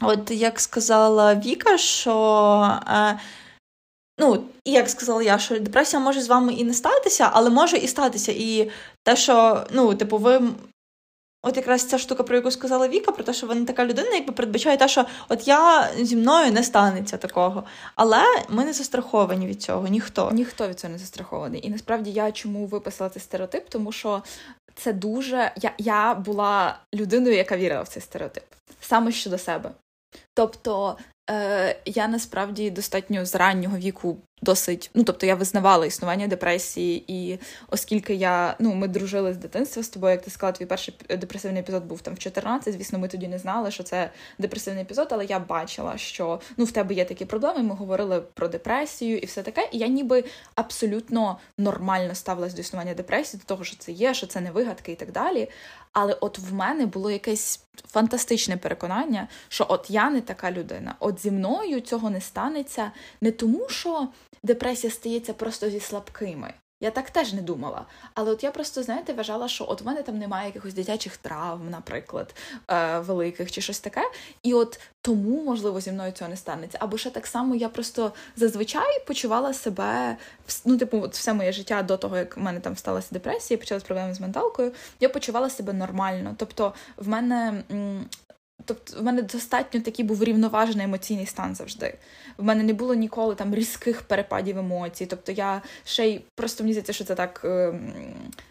от 0.00 0.30
як 0.30 0.60
сказала 0.60 1.34
Віка, 1.34 1.78
що. 1.78 2.78
Е, 2.88 3.18
Ну, 4.20 4.44
і 4.64 4.72
як 4.72 4.88
сказала 4.88 5.22
я, 5.22 5.38
що 5.38 5.58
депресія 5.58 6.00
може 6.00 6.20
з 6.20 6.28
вами 6.28 6.52
і 6.52 6.64
не 6.64 6.74
статися, 6.74 7.30
але 7.32 7.50
може 7.50 7.76
і 7.76 7.88
статися. 7.88 8.32
І 8.32 8.70
те, 9.02 9.16
що, 9.16 9.66
ну, 9.70 9.94
типу, 9.94 10.18
ви. 10.18 10.42
От 11.42 11.56
якраз 11.56 11.84
ця 11.84 11.98
штука, 11.98 12.22
про 12.22 12.36
яку 12.36 12.50
сказала 12.50 12.88
Віка, 12.88 13.12
про 13.12 13.24
те, 13.24 13.32
що 13.34 13.46
вона 13.46 13.64
така 13.64 13.84
людина, 13.84 14.08
якби 14.08 14.32
передбачає 14.32 14.76
те, 14.76 14.88
що 14.88 15.04
от 15.28 15.48
я 15.48 15.90
зі 16.00 16.16
мною 16.16 16.52
не 16.52 16.62
станеться 16.62 17.16
такого. 17.16 17.64
Але 17.94 18.22
ми 18.48 18.64
не 18.64 18.72
застраховані 18.72 19.46
від 19.46 19.62
цього, 19.62 19.88
ніхто. 19.88 20.30
Ніхто 20.32 20.68
від 20.68 20.80
цього 20.80 20.92
не 20.92 20.98
застрахований. 20.98 21.66
І 21.66 21.70
насправді 21.70 22.10
я 22.10 22.32
чому 22.32 22.66
виписала 22.66 23.10
цей 23.10 23.22
стереотип, 23.22 23.68
тому 23.68 23.92
що 23.92 24.22
це 24.74 24.92
дуже. 24.92 25.52
Я, 25.56 25.72
Я 25.78 26.14
була 26.14 26.78
людиною, 26.94 27.36
яка 27.36 27.56
вірила 27.56 27.82
в 27.82 27.88
цей 27.88 28.02
стереотип 28.02 28.44
саме 28.80 29.12
щодо 29.12 29.38
себе. 29.38 29.70
Тобто 30.34 30.96
е, 31.30 31.76
я 31.84 32.08
насправді 32.08 32.70
достатньо 32.70 33.24
з 33.24 33.34
раннього 33.34 33.76
віку 33.76 34.18
досить. 34.42 34.90
Ну, 34.94 35.04
тобто 35.04 35.26
я 35.26 35.34
визнавала 35.34 35.86
існування 35.86 36.26
депресії, 36.26 37.04
і 37.08 37.38
оскільки 37.68 38.14
я 38.14 38.56
ну, 38.58 38.74
ми 38.74 38.88
дружили 38.88 39.32
з 39.32 39.36
дитинства 39.36 39.82
з 39.82 39.88
тобою, 39.88 40.12
як 40.12 40.22
ти 40.22 40.30
сказала, 40.30 40.52
твій 40.52 40.66
перший 40.66 40.94
депресивний 41.08 41.60
епізод 41.60 41.84
був 41.84 42.00
там 42.00 42.14
в 42.14 42.18
14, 42.18 42.74
Звісно, 42.74 42.98
ми 42.98 43.08
тоді 43.08 43.28
не 43.28 43.38
знали, 43.38 43.70
що 43.70 43.82
це 43.82 44.10
депресивний 44.38 44.82
епізод, 44.82 45.08
але 45.10 45.24
я 45.24 45.38
бачила, 45.38 45.98
що 45.98 46.40
ну 46.56 46.64
в 46.64 46.72
тебе 46.72 46.94
є 46.94 47.04
такі 47.04 47.24
проблеми. 47.24 47.62
Ми 47.62 47.74
говорили 47.74 48.20
про 48.20 48.48
депресію 48.48 49.18
і 49.18 49.26
все 49.26 49.42
таке. 49.42 49.68
І 49.72 49.78
я 49.78 49.86
ніби 49.86 50.24
абсолютно 50.54 51.38
нормально 51.58 52.14
ставилась 52.14 52.54
до 52.54 52.60
існування 52.60 52.94
депресії, 52.94 53.40
до 53.40 53.46
того, 53.46 53.64
що 53.64 53.76
це 53.76 53.92
є, 53.92 54.14
що 54.14 54.26
це 54.26 54.40
не 54.40 54.50
вигадки 54.50 54.92
і 54.92 54.96
так 54.96 55.12
далі. 55.12 55.48
Але 55.92 56.12
от 56.20 56.38
в 56.38 56.54
мене 56.54 56.86
було 56.86 57.10
якесь 57.10 57.64
фантастичне 57.88 58.56
переконання, 58.56 59.28
що 59.48 59.66
от 59.68 59.86
я 59.88 60.10
не 60.10 60.20
така 60.20 60.50
людина. 60.50 60.94
От 61.00 61.19
зі 61.22 61.30
мною 61.30 61.80
цього 61.80 62.10
не 62.10 62.20
станеться 62.20 62.92
не 63.20 63.32
тому, 63.32 63.68
що 63.68 64.08
депресія 64.42 64.92
стається 64.92 65.32
просто 65.32 65.70
зі 65.70 65.80
слабкими. 65.80 66.54
Я 66.82 66.90
так 66.90 67.10
теж 67.10 67.32
не 67.32 67.42
думала. 67.42 67.86
Але 68.14 68.30
от 68.30 68.44
я 68.44 68.50
просто, 68.50 68.82
знаєте, 68.82 69.12
вважала, 69.12 69.48
що 69.48 69.64
от 69.68 69.82
в 69.82 69.86
мене 69.86 70.02
там 70.02 70.18
немає 70.18 70.46
якихось 70.46 70.74
дитячих 70.74 71.16
травм, 71.16 71.70
наприклад, 71.70 72.34
е, 72.70 72.98
великих 72.98 73.52
чи 73.52 73.60
щось 73.60 73.80
таке. 73.80 74.10
І 74.42 74.54
от 74.54 74.80
тому, 75.02 75.44
можливо, 75.44 75.80
зі 75.80 75.92
мною 75.92 76.12
цього 76.12 76.30
не 76.30 76.36
станеться. 76.36 76.78
Або 76.80 76.98
ще 76.98 77.10
так 77.10 77.26
само 77.26 77.54
я 77.54 77.68
просто 77.68 78.12
зазвичай 78.36 79.04
почувала 79.06 79.54
себе 79.54 80.16
ну, 80.64 80.78
типу, 80.78 81.00
от 81.00 81.14
все 81.14 81.34
моє 81.34 81.52
життя 81.52 81.82
до 81.82 81.96
того, 81.96 82.16
як 82.16 82.36
в 82.36 82.40
мене 82.40 82.60
там 82.60 82.76
сталася 82.76 83.08
депресія, 83.10 83.58
почалась 83.58 83.84
проблеми 83.84 84.14
з 84.14 84.20
менталкою, 84.20 84.72
я 85.00 85.08
почувала 85.08 85.50
себе 85.50 85.72
нормально. 85.72 86.34
Тобто, 86.38 86.74
в 86.96 87.08
мене 87.08 87.62
Тобто 88.70 89.00
в 89.00 89.04
мене 89.04 89.22
достатньо 89.22 89.80
такий 89.80 90.04
був 90.04 90.24
рівноважений 90.24 90.84
емоційний 90.84 91.26
стан 91.26 91.54
завжди. 91.54 91.94
В 92.38 92.44
мене 92.44 92.62
не 92.62 92.72
було 92.72 92.94
ніколи 92.94 93.34
там 93.34 93.54
різких 93.54 94.02
перепадів 94.02 94.58
емоцій. 94.58 95.06
Тобто 95.06 95.32
я 95.32 95.62
ще 95.84 96.08
й 96.08 96.20
просто 96.34 96.64
мені 96.64 96.72
здається, 96.72 96.92
що 96.92 97.04
це 97.04 97.14
так. 97.14 97.40
Е, 97.44 97.74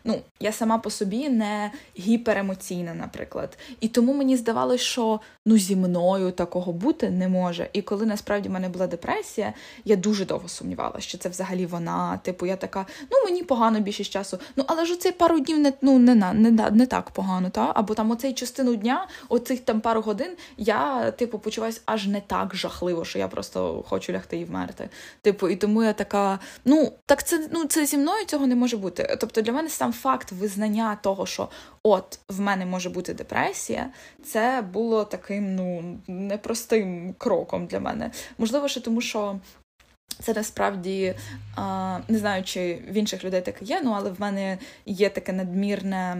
ну, 0.03 0.21
я 0.39 0.51
сама 0.51 0.77
по 0.77 0.89
собі 0.89 1.29
не 1.29 1.71
гіперемоційна, 1.99 2.93
наприклад. 2.93 3.57
І 3.81 3.87
тому 3.87 4.13
мені 4.13 4.37
здавалося, 4.37 4.83
що 4.83 5.19
ну 5.45 5.57
зі 5.57 5.75
мною 5.75 6.31
такого 6.31 6.73
бути 6.73 7.09
не 7.09 7.27
може. 7.27 7.69
І 7.73 7.81
коли 7.81 8.05
насправді 8.05 8.49
в 8.49 8.51
мене 8.51 8.69
була 8.69 8.87
депресія, 8.87 9.53
я 9.85 9.95
дуже 9.95 10.25
довго 10.25 10.47
сумнівалася, 10.47 11.07
що 11.07 11.17
це 11.17 11.29
взагалі 11.29 11.65
вона. 11.65 12.17
Типу, 12.17 12.45
я 12.45 12.55
така, 12.55 12.85
ну 13.11 13.17
мені 13.25 13.43
погано 13.43 13.79
більшість 13.79 14.11
часу. 14.11 14.39
Ну 14.55 14.63
але 14.67 14.85
ж 14.85 14.93
оцей 14.93 15.11
пару 15.11 15.39
днів 15.39 15.59
не 15.59 15.73
ну 15.81 15.99
не 15.99 16.15
не, 16.15 16.33
не, 16.33 16.71
не 16.71 16.85
так 16.85 17.09
погано, 17.09 17.49
та 17.49 17.71
або 17.75 17.93
там 17.93 18.11
оцей 18.11 18.33
частину 18.33 18.75
дня, 18.75 19.07
оцих 19.29 19.59
там 19.59 19.81
пару 19.81 20.01
годин, 20.09 20.37
я 20.57 21.11
типу 21.11 21.39
почуваюся 21.39 21.81
аж 21.85 22.07
не 22.07 22.21
так 22.21 22.55
жахливо, 22.55 23.05
що 23.05 23.19
я 23.19 23.27
просто 23.27 23.83
хочу 23.87 24.13
лягти 24.13 24.37
і 24.37 24.45
вмерти. 24.45 24.89
Типу, 25.21 25.49
і 25.49 25.55
тому 25.55 25.83
я 25.83 25.93
така, 25.93 26.39
ну 26.65 26.93
так 27.05 27.23
це 27.23 27.47
ну 27.51 27.65
це 27.65 27.85
зі 27.85 27.97
мною 27.97 28.25
цього 28.25 28.47
не 28.47 28.55
може 28.55 28.77
бути. 28.77 29.17
Тобто 29.19 29.41
для 29.41 29.51
мене 29.51 29.69
сам 29.69 29.93
факт 29.93 30.31
визнання 30.31 30.97
того, 31.01 31.25
що 31.25 31.49
от 31.83 32.19
в 32.29 32.39
мене 32.39 32.65
може 32.65 32.89
бути 32.89 33.13
депресія, 33.13 33.89
це 34.25 34.63
було 34.73 35.05
таким 35.05 35.55
ну 35.55 35.97
непростим 36.07 37.15
кроком 37.17 37.65
для 37.65 37.79
мене. 37.79 38.11
Можливо, 38.37 38.67
ще 38.67 38.79
тому, 38.79 39.01
що. 39.01 39.39
Це 40.21 40.33
насправді 40.33 41.15
не 42.07 42.17
знаю, 42.17 42.43
чи 42.43 42.81
в 42.89 42.93
інших 42.93 43.23
людей 43.23 43.41
таке 43.41 43.65
є, 43.65 43.81
ну 43.83 43.91
але 43.97 44.09
в 44.09 44.21
мене 44.21 44.57
є 44.85 45.09
таке 45.09 45.33
надмірне. 45.33 46.17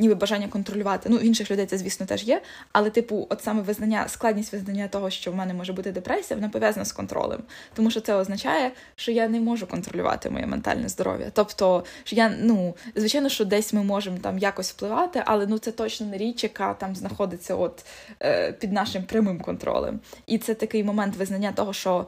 Ніби 0.00 0.14
бажання 0.14 0.48
контролювати. 0.48 1.08
Ну, 1.08 1.16
в 1.16 1.24
інших 1.24 1.50
людей 1.50 1.66
це, 1.66 1.78
звісно, 1.78 2.06
теж 2.06 2.24
є. 2.24 2.42
Але, 2.72 2.90
типу, 2.90 3.26
от 3.30 3.42
саме 3.42 3.62
визнання, 3.62 4.08
складність 4.08 4.52
визнання 4.52 4.88
того, 4.88 5.10
що 5.10 5.32
в 5.32 5.34
мене 5.34 5.54
може 5.54 5.72
бути 5.72 5.92
депресія, 5.92 6.36
вона 6.36 6.48
пов'язана 6.48 6.84
з 6.84 6.92
контролем. 6.92 7.42
Тому 7.74 7.90
що 7.90 8.00
це 8.00 8.14
означає, 8.14 8.72
що 8.96 9.12
я 9.12 9.28
не 9.28 9.40
можу 9.40 9.66
контролювати 9.66 10.30
моє 10.30 10.46
ментальне 10.46 10.88
здоров'я. 10.88 11.30
Тобто, 11.32 11.84
що 12.04 12.16
я, 12.16 12.34
ну, 12.40 12.76
звичайно, 12.94 13.28
що 13.28 13.44
десь 13.44 13.72
ми 13.72 13.82
можемо 13.82 14.18
там 14.18 14.38
якось 14.38 14.70
впливати, 14.70 15.22
але 15.26 15.46
ну 15.46 15.58
це 15.58 15.72
точно 15.72 16.06
не 16.06 16.18
річ, 16.18 16.42
яка 16.42 16.74
там 16.74 16.96
знаходиться 16.96 17.54
от 17.54 17.84
е, 18.22 18.52
під 18.52 18.72
нашим 18.72 19.02
прямим 19.02 19.40
контролем. 19.40 20.00
І 20.26 20.38
це 20.38 20.54
такий 20.54 20.84
момент 20.84 21.16
визнання 21.16 21.52
того, 21.52 21.72
що 21.72 22.06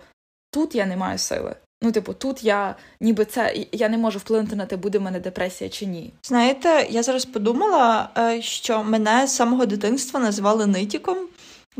тут 0.51 0.74
я 0.74 0.86
не 0.86 0.97
маю 0.97 1.18
сили. 1.18 1.55
Ну, 1.82 1.92
типу, 1.92 2.12
тут 2.12 2.44
я 2.44 2.74
ніби 3.00 3.24
це 3.24 3.66
я 3.72 3.88
не 3.88 3.98
можу 3.98 4.18
вплинути 4.18 4.56
на 4.56 4.66
те, 4.66 4.76
буде 4.76 4.98
в 4.98 5.02
мене 5.02 5.20
депресія 5.20 5.70
чи 5.70 5.86
ні. 5.86 6.12
Знаєте, 6.22 6.86
я 6.90 7.02
зараз 7.02 7.24
подумала, 7.24 8.08
е, 8.18 8.42
що 8.42 8.84
мене 8.84 9.26
з 9.26 9.36
самого 9.36 9.66
дитинства 9.66 10.20
називали 10.20 10.66
нитіком. 10.66 11.16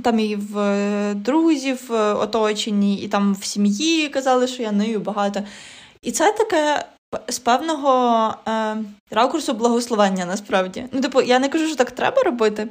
Там 0.03 0.21
і 0.21 0.37
в 0.37 0.59
е, 0.59 1.15
друзів 1.15 1.93
е, 1.93 1.95
оточенні, 1.95 2.97
і 2.97 3.09
там 3.09 3.35
в 3.35 3.45
сім'ї 3.45 4.09
казали, 4.09 4.47
що 4.47 4.63
я 4.63 4.73
нию 4.73 5.01
багато. 5.01 5.43
І 6.03 6.13
це 6.13 6.33
таке 6.33 6.85
з 7.29 7.39
певного 7.39 8.35
е, 8.49 8.77
ракурсу 9.11 9.53
благословення 9.53 10.25
насправді. 10.27 10.85
Ну, 10.93 11.01
типу, 11.01 11.23
я 11.23 11.39
не 11.39 11.49
кажу, 11.49 11.67
що 11.67 11.77
так 11.77 11.91
треба 11.91 12.23
робити. 12.23 12.69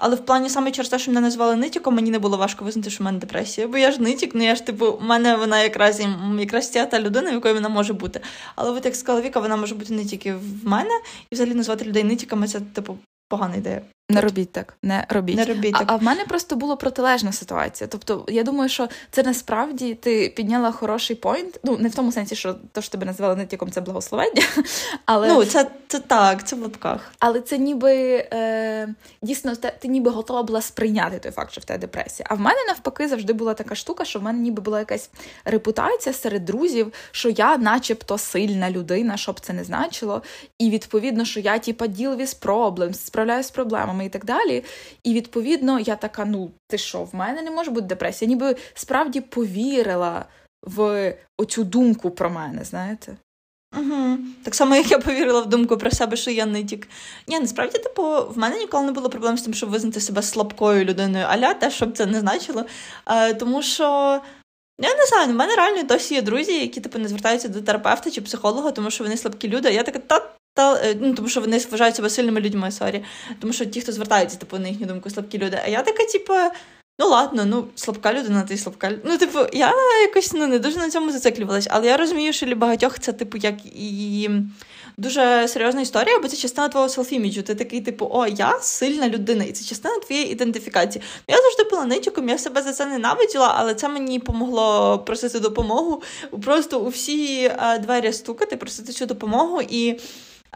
Але 0.00 0.16
в 0.16 0.24
плані 0.24 0.48
саме 0.48 0.70
через 0.70 0.88
те, 0.88 0.98
що 0.98 1.10
мене 1.10 1.20
назвали 1.20 1.56
нитіком, 1.56 1.94
мені 1.94 2.10
не 2.10 2.18
було 2.18 2.36
важко 2.36 2.64
визнати, 2.64 2.90
що 2.90 3.04
в 3.04 3.06
мене 3.06 3.18
депресія. 3.18 3.68
Бо 3.68 3.78
я 3.78 3.92
ж 3.92 4.02
нитік, 4.02 4.34
ну 4.34 4.44
я 4.44 4.54
ж 4.54 4.66
типу, 4.66 4.92
в 4.92 5.02
мене 5.02 5.36
вона 5.36 5.62
якраз 5.62 6.02
якраз 6.38 6.70
ця 6.70 6.86
та 6.86 7.00
людина, 7.00 7.30
в 7.30 7.34
якої 7.34 7.54
вона 7.54 7.68
може 7.68 7.92
бути. 7.92 8.20
Але 8.56 8.70
от 8.70 8.84
як 8.84 8.96
сказала 8.96 9.24
Віка, 9.24 9.40
вона 9.40 9.56
може 9.56 9.74
бути 9.74 9.94
не 9.94 10.04
тільки 10.04 10.34
в 10.34 10.68
мене, 10.68 11.00
і 11.30 11.34
взагалі 11.34 11.54
назвати 11.54 11.84
людей 11.84 12.04
нитіками 12.04 12.48
це 12.48 12.60
типу 12.60 12.98
погана 13.28 13.56
ідея. 13.56 13.82
Не 14.14 14.20
робіть 14.20 14.52
так, 14.52 14.74
не 14.82 15.06
робіть. 15.08 15.36
Не 15.36 15.44
робіть 15.44 15.72
так. 15.72 15.84
А, 15.86 15.92
а 15.92 15.96
в 15.96 16.02
мене 16.02 16.24
просто 16.24 16.56
була 16.56 16.76
протилежна 16.76 17.32
ситуація. 17.32 17.88
Тобто, 17.88 18.24
я 18.28 18.42
думаю, 18.42 18.68
що 18.68 18.88
це 19.10 19.22
насправді 19.22 19.94
ти 19.94 20.32
підняла 20.36 20.72
хороший 20.72 21.16
пойнт. 21.16 21.60
Ну, 21.64 21.78
не 21.78 21.88
в 21.88 21.94
тому 21.94 22.12
сенсі, 22.12 22.36
що 22.36 22.56
то, 22.72 22.82
що 22.82 22.92
тебе 22.92 23.06
називали 23.06 23.36
нитіком, 23.36 23.70
це 23.70 23.80
благословення. 23.80 24.42
Але 25.04 25.28
ну, 25.28 25.44
це 25.44 25.70
це 25.88 25.98
так, 25.98 26.48
це 26.48 26.56
в 26.56 26.58
лапках. 26.58 27.12
Але 27.18 27.40
це 27.40 27.58
ніби 27.58 27.92
е, 28.32 28.94
дійсно 29.22 29.56
ти, 29.56 29.72
ти 29.78 29.88
ніби 29.88 30.10
готова 30.10 30.42
була 30.42 30.60
сприйняти 30.60 31.18
той 31.18 31.32
факт, 31.32 31.52
що 31.52 31.60
в 31.60 31.64
тебе 31.64 31.78
депресія. 31.78 32.26
А 32.30 32.34
в 32.34 32.40
мене 32.40 32.58
навпаки 32.68 33.08
завжди 33.08 33.32
була 33.32 33.54
така 33.54 33.74
штука, 33.74 34.04
що 34.04 34.18
в 34.18 34.22
мене 34.22 34.38
ніби 34.38 34.62
була 34.62 34.78
якась 34.78 35.10
репутація 35.44 36.12
серед 36.12 36.44
друзів, 36.44 36.92
що 37.10 37.28
я, 37.28 37.56
начебто, 37.56 38.18
сильна 38.18 38.70
людина, 38.70 39.16
щоб 39.16 39.40
це 39.40 39.52
не 39.52 39.64
значило. 39.64 40.22
І 40.58 40.70
відповідно, 40.70 41.24
що 41.24 41.40
я, 41.40 41.58
типа, 41.58 41.84
deal 41.84 42.16
with 42.16 42.46
problems, 42.46 42.94
справляюся 42.94 43.48
з 43.48 43.50
проблемами 43.50 43.99
і 44.02 44.08
так 44.08 44.24
далі. 44.24 44.64
І 45.04 45.14
відповідно, 45.14 45.80
я 45.80 45.96
така: 45.96 46.24
ну, 46.24 46.50
ти 46.68 46.78
що, 46.78 47.04
в 47.04 47.14
мене 47.14 47.42
не 47.42 47.50
може 47.50 47.70
бути 47.70 47.86
депресія? 47.86 48.28
Ніби 48.28 48.56
справді 48.74 49.20
повірила 49.20 50.24
в 50.66 51.14
оцю 51.38 51.64
думку 51.64 52.10
про 52.10 52.30
мене, 52.30 52.64
знаєте? 52.64 53.16
Угу. 53.78 54.18
Так 54.44 54.54
само, 54.54 54.76
як 54.76 54.90
я 54.90 54.98
повірила 54.98 55.40
в 55.40 55.48
думку 55.48 55.76
про 55.76 55.90
себе, 55.90 56.16
що 56.16 56.30
я 56.30 56.46
нитік. 56.46 56.88
Ні, 57.28 57.40
насправді, 57.40 57.78
типу, 57.78 58.02
в 58.02 58.38
мене 58.38 58.58
ніколи 58.58 58.84
не 58.84 58.92
було 58.92 59.10
проблем 59.10 59.38
з 59.38 59.42
тим, 59.42 59.54
щоб 59.54 59.70
визнати 59.70 60.00
себе 60.00 60.22
слабкою 60.22 60.84
людиною, 60.84 61.26
аля 61.28 61.54
те, 61.54 61.70
щоб 61.70 61.96
це 61.96 62.06
не 62.06 62.20
значило. 62.20 62.64
Е, 63.06 63.34
Тому 63.34 63.62
що. 63.62 64.20
Я 64.82 64.94
не 64.94 65.06
знаю, 65.06 65.32
в 65.32 65.34
мене 65.34 65.56
реально 65.56 65.82
досі 65.82 66.14
є 66.14 66.22
друзі, 66.22 66.60
які 66.60 66.80
типу 66.80 66.98
не 66.98 67.08
звертаються 67.08 67.48
до 67.48 67.60
терапевта 67.60 68.10
чи 68.10 68.20
психолога, 68.20 68.70
тому 68.70 68.90
що 68.90 69.04
вони 69.04 69.16
слабкі 69.16 69.48
люди. 69.48 69.72
Я 69.72 69.82
така, 69.82 69.98
та 69.98 70.30
та 70.60 70.74
е, 70.74 70.96
ну, 71.00 71.14
тому 71.14 71.28
що 71.28 71.40
вони 71.40 71.58
вважають 71.58 71.96
себе 71.96 72.10
сильними 72.10 72.40
людьми, 72.40 72.70
sorry. 72.70 73.04
Тому 73.40 73.52
що 73.52 73.64
ті, 73.64 73.80
хто 73.80 73.92
звертаються, 73.92 74.38
типу, 74.38 74.58
на 74.58 74.68
їхню 74.68 74.86
думку, 74.86 75.10
слабкі 75.10 75.38
люди. 75.38 75.60
А 75.64 75.68
я 75.68 75.82
така, 75.82 76.04
типу, 76.04 76.32
ну 76.98 77.08
ладно, 77.08 77.44
ну 77.44 77.68
слабка 77.74 78.12
людина, 78.12 78.42
ти 78.42 78.56
слабка. 78.56 78.92
Ну, 79.04 79.18
типу, 79.18 79.38
я 79.52 79.72
якось 80.02 80.32
ну, 80.32 80.46
не 80.46 80.58
дуже 80.58 80.78
на 80.78 80.90
цьому 80.90 81.12
зациклювалась, 81.12 81.66
але 81.70 81.86
я 81.86 81.96
розумію, 81.96 82.32
що 82.32 82.46
для 82.46 82.54
багатьох 82.54 82.98
це, 82.98 83.12
типу, 83.12 83.38
як 83.38 83.54
і. 83.74 84.30
Дуже 84.96 85.48
серйозна 85.48 85.80
історія, 85.80 86.18
бо 86.18 86.28
це 86.28 86.36
частина 86.36 86.68
твого 86.68 86.86
self-image 86.88 87.33
у. 87.33 87.42
Ти 87.42 87.54
такий, 87.54 87.80
типу, 87.80 88.08
о, 88.10 88.26
я 88.26 88.58
сильна 88.60 89.08
людина, 89.08 89.44
і 89.44 89.52
це 89.52 89.64
частина 89.64 89.98
твоєї 89.98 90.32
ідентифікації. 90.32 91.02
Я 91.28 91.36
завжди 91.36 91.64
була 91.70 91.84
нитіком, 91.84 92.28
я 92.28 92.38
себе 92.38 92.62
за 92.62 92.72
це 92.72 92.86
ненавиділа, 92.86 93.54
але 93.56 93.74
це 93.74 93.88
мені 93.88 94.18
допомогло 94.18 94.98
просити 94.98 95.40
допомогу. 95.40 96.02
Просто 96.44 96.80
у 96.80 96.88
всі 96.88 97.44
е, 97.44 97.78
двері 97.78 98.12
стукати, 98.12 98.56
просити 98.56 98.92
цю 98.92 99.06
допомогу. 99.06 99.60
І 99.70 100.00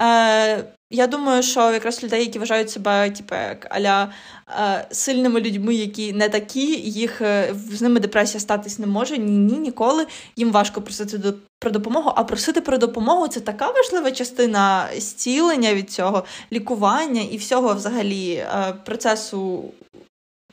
Е, 0.01 0.65
Я 0.91 1.07
думаю, 1.07 1.43
що 1.43 1.73
якраз 1.73 2.05
людей, 2.05 2.21
які 2.21 2.39
вважають 2.39 2.71
себе, 2.71 3.11
типу, 3.11 3.35
як 3.35 3.67
аля 3.71 4.13
е, 4.61 4.87
сильними 4.91 5.41
людьми, 5.41 5.75
які 5.75 6.13
не 6.13 6.29
такі, 6.29 6.67
їх 6.81 7.21
е, 7.21 7.55
з 7.73 7.83
ними 7.83 8.01
депресія 8.01 8.41
статись 8.41 8.79
не 8.79 8.87
може. 8.87 9.19
Ні, 9.19 9.31
ні, 9.39 9.59
ніколи. 9.59 10.07
Їм 10.37 10.53
важко 10.53 10.83
просити 10.83 11.19
до, 11.19 11.35
про 11.61 11.71
допомогу. 11.71 12.13
А 12.17 12.25
просити 12.25 12.61
про 12.61 12.79
допомогу 12.79 13.29
це 13.29 13.41
така 13.41 13.71
важлива 13.71 14.11
частина 14.13 14.89
зцілення 14.99 15.75
від 15.75 15.91
цього, 15.91 16.25
лікування 16.53 17.23
і 17.23 17.37
всього 17.37 17.75
взагалі 17.75 18.35
е, 18.35 18.75
процесу. 18.85 19.65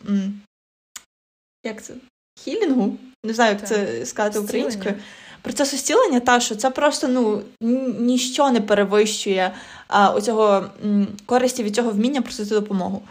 М, 0.10 0.42
як 1.66 1.84
це? 1.84 1.94
Хілінгу? 2.40 2.98
Не 3.26 3.34
знаю, 3.34 3.56
як 3.60 3.68
це 3.68 4.06
сказати 4.06 4.40
українською 4.40 4.96
процесу 5.42 5.78
зцілення, 5.78 6.20
та 6.20 6.40
що 6.40 6.56
це 6.56 6.70
просто 6.70 7.08
ну 7.08 7.42
ніщо 8.00 8.52
не 8.52 8.62
перевищує 8.62 9.54
а, 9.88 10.10
оцього 10.10 10.66
м, 10.84 11.08
користі 11.26 11.64
від 11.64 11.76
цього 11.76 11.92
вміння 11.92 12.22
просити 12.22 12.56
допомогу. 12.56 13.02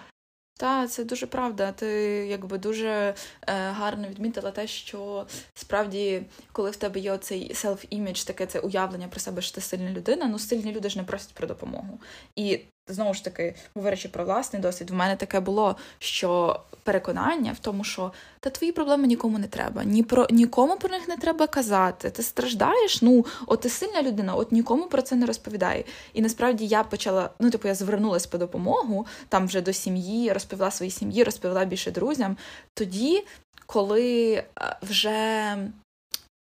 Так, 0.61 0.91
це 0.91 1.05
дуже 1.05 1.27
правда. 1.27 1.73
Ти 1.73 1.87
якби 2.31 2.59
дуже 2.59 2.89
е, 2.89 3.15
гарно 3.47 4.09
відмітила 4.09 4.51
те, 4.51 4.67
що 4.67 5.27
справді, 5.55 6.23
коли 6.53 6.71
в 6.71 6.77
тебе 6.77 7.01
є 7.01 7.13
оцей 7.13 7.55
селф-імідж, 7.55 8.25
таке 8.25 8.47
це 8.47 8.61
уявлення 8.61 9.09
про 9.09 9.21
себе, 9.21 9.43
що 9.43 9.55
ти 9.55 9.61
сильна 9.61 9.91
людина, 9.91 10.27
ну 10.27 10.39
сильні 10.39 10.73
люди 10.73 10.89
ж 10.89 10.99
не 10.99 11.05
просять 11.05 11.35
про 11.35 11.49
допомогу. 11.49 12.01
І 12.37 12.61
знову 12.91 13.15
ж 13.15 13.25
таки, 13.25 13.55
говорячи 13.75 14.09
про 14.09 14.25
власний 14.25 14.63
досвід, 14.63 14.91
в 14.91 14.95
мене 14.95 15.17
таке 15.17 15.41
було, 15.41 15.77
що 15.99 16.61
переконання 16.83 17.53
в 17.53 17.59
тому, 17.59 17.85
що 17.85 18.13
та 18.41 18.51
твої 18.51 18.73
проблеми 18.73 19.07
нікому 19.07 19.39
не 19.39 19.47
треба, 19.47 19.85
ні 19.85 20.03
про 20.03 20.27
нікому 20.31 20.77
про 20.77 20.89
них 20.91 21.09
не 21.09 21.17
треба 21.17 21.47
казати. 21.47 22.11
Ти 22.11 22.23
страждаєш, 22.23 23.03
ну 23.03 23.27
от 23.47 23.61
ти 23.61 23.69
сильна 23.69 24.03
людина, 24.03 24.35
от 24.35 24.53
нікому 24.53 24.87
про 24.87 25.03
це 25.03 25.17
не 25.17 25.27
розповідає. 25.27 25.85
І 26.13 26.23
насправді 26.23 26.67
я 26.67 26.85
почала, 26.85 27.31
ну 27.41 27.51
типу, 27.51 27.69
я 27.69 27.75
звернулася 27.75 28.29
по 28.29 28.39
допомогу 28.39 29.07
там 29.29 29.47
вже 29.47 29.61
до 29.61 29.73
сім'ї, 29.73 30.33
розповіла 30.33 30.71
своїй 30.71 30.91
сім'ї, 30.91 31.25
розповіла 31.25 31.65
більше 31.65 31.91
друзям. 31.91 32.37
Тоді, 32.75 33.25
коли 33.67 34.33
е, 34.33 34.45
вже 34.83 35.57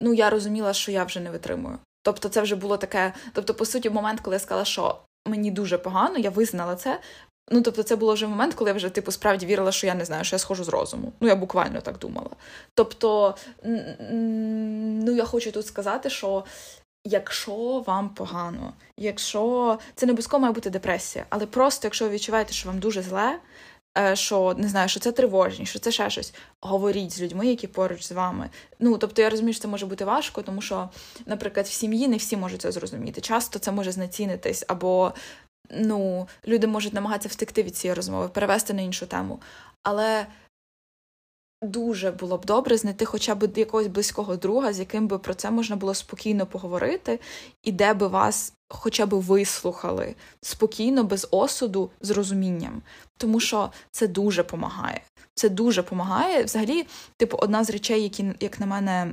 ну 0.02 0.14
я 0.14 0.30
розуміла, 0.30 0.72
що 0.72 0.92
я 0.92 1.04
вже 1.04 1.20
не 1.20 1.30
витримую. 1.30 1.78
Тобто, 2.02 2.28
це 2.28 2.42
вже 2.42 2.56
було 2.56 2.76
таке. 2.76 3.12
Тобто, 3.32 3.54
по 3.54 3.64
суті, 3.64 3.90
момент, 3.90 4.20
коли 4.20 4.36
я 4.36 4.40
сказала, 4.40 4.64
що 4.64 4.98
мені 5.26 5.50
дуже 5.50 5.78
погано, 5.78 6.18
я 6.18 6.30
визнала 6.30 6.76
це. 6.76 7.00
Ну, 7.52 7.62
тобто, 7.62 7.82
це 7.82 7.96
було 7.96 8.14
вже 8.14 8.26
момент, 8.26 8.54
коли 8.54 8.70
я 8.70 8.74
вже 8.74 8.88
типу 8.88 9.12
справді 9.12 9.46
вірила, 9.46 9.72
що 9.72 9.86
я 9.86 9.94
не 9.94 10.04
знаю, 10.04 10.24
що 10.24 10.34
я 10.34 10.38
схожу 10.38 10.64
з 10.64 10.68
розуму. 10.68 11.12
Ну, 11.20 11.28
я 11.28 11.36
буквально 11.36 11.80
так 11.80 11.98
думала. 11.98 12.30
Тобто, 12.74 13.34
ну 15.02 15.12
я 15.16 15.24
хочу 15.24 15.52
тут 15.52 15.66
сказати, 15.66 16.10
що 16.10 16.44
якщо 17.04 17.84
вам 17.86 18.08
погано, 18.08 18.72
якщо 18.96 19.78
це 19.94 20.06
не 20.06 20.12
обов'язково 20.12 20.40
має 20.40 20.52
бути 20.54 20.70
депресія, 20.70 21.26
але 21.30 21.46
просто 21.46 21.86
якщо 21.86 22.04
ви 22.04 22.10
відчуваєте, 22.10 22.52
що 22.52 22.68
вам 22.68 22.78
дуже 22.78 23.02
зле, 23.02 23.38
що 24.14 24.54
не 24.58 24.68
знаю, 24.68 24.88
що 24.88 25.00
це 25.00 25.12
тривожність, 25.12 25.70
що 25.70 25.78
це 25.78 25.92
ще 25.92 26.10
щось, 26.10 26.34
говоріть 26.60 27.12
з 27.12 27.22
людьми, 27.22 27.46
які 27.46 27.66
поруч 27.66 28.02
з 28.02 28.12
вами. 28.12 28.50
Ну 28.78 28.98
тобто, 28.98 29.22
я 29.22 29.30
розумію, 29.30 29.52
що 29.52 29.62
це 29.62 29.68
може 29.68 29.86
бути 29.86 30.04
важко, 30.04 30.42
тому 30.42 30.62
що, 30.62 30.88
наприклад, 31.26 31.66
в 31.66 31.72
сім'ї 31.72 32.08
не 32.08 32.16
всі 32.16 32.36
можуть 32.36 32.62
це 32.62 32.72
зрозуміти. 32.72 33.20
Часто 33.20 33.58
це 33.58 33.72
може 33.72 33.92
знецінитись, 33.92 34.64
або 34.68 35.12
ну, 35.70 36.28
люди 36.46 36.66
можуть 36.66 36.92
намагатися 36.92 37.28
втекти 37.28 37.62
від 37.62 37.76
цієї 37.76 37.94
розмови, 37.94 38.28
перевести 38.28 38.72
на 38.74 38.82
іншу 38.82 39.06
тему. 39.06 39.40
Але 39.82 40.26
дуже 41.62 42.10
було 42.10 42.38
б 42.38 42.46
добре 42.46 42.76
знайти 42.76 43.04
хоча 43.04 43.34
б 43.34 43.58
якогось 43.58 43.86
близького 43.86 44.36
друга, 44.36 44.72
з 44.72 44.78
яким 44.78 45.08
би 45.08 45.18
про 45.18 45.34
це 45.34 45.50
можна 45.50 45.76
було 45.76 45.94
спокійно 45.94 46.46
поговорити, 46.46 47.20
і 47.62 47.72
де 47.72 47.94
би 47.94 48.06
вас 48.06 48.52
хоча 48.70 49.06
б 49.06 49.14
вислухали 49.14 50.14
спокійно, 50.42 51.04
без 51.04 51.28
осуду, 51.30 51.90
з 52.00 52.10
розумінням. 52.10 52.82
Тому 53.16 53.40
що 53.40 53.72
це 53.90 54.08
дуже 54.08 54.42
допомагає. 54.42 55.00
Це 55.34 55.48
дуже 55.48 55.82
допомагає. 55.82 56.44
Взагалі, 56.44 56.86
типу, 57.16 57.36
одна 57.40 57.64
з 57.64 57.70
речей, 57.70 58.02
які, 58.02 58.32
як 58.40 58.60
на 58.60 58.66
мене, 58.66 59.12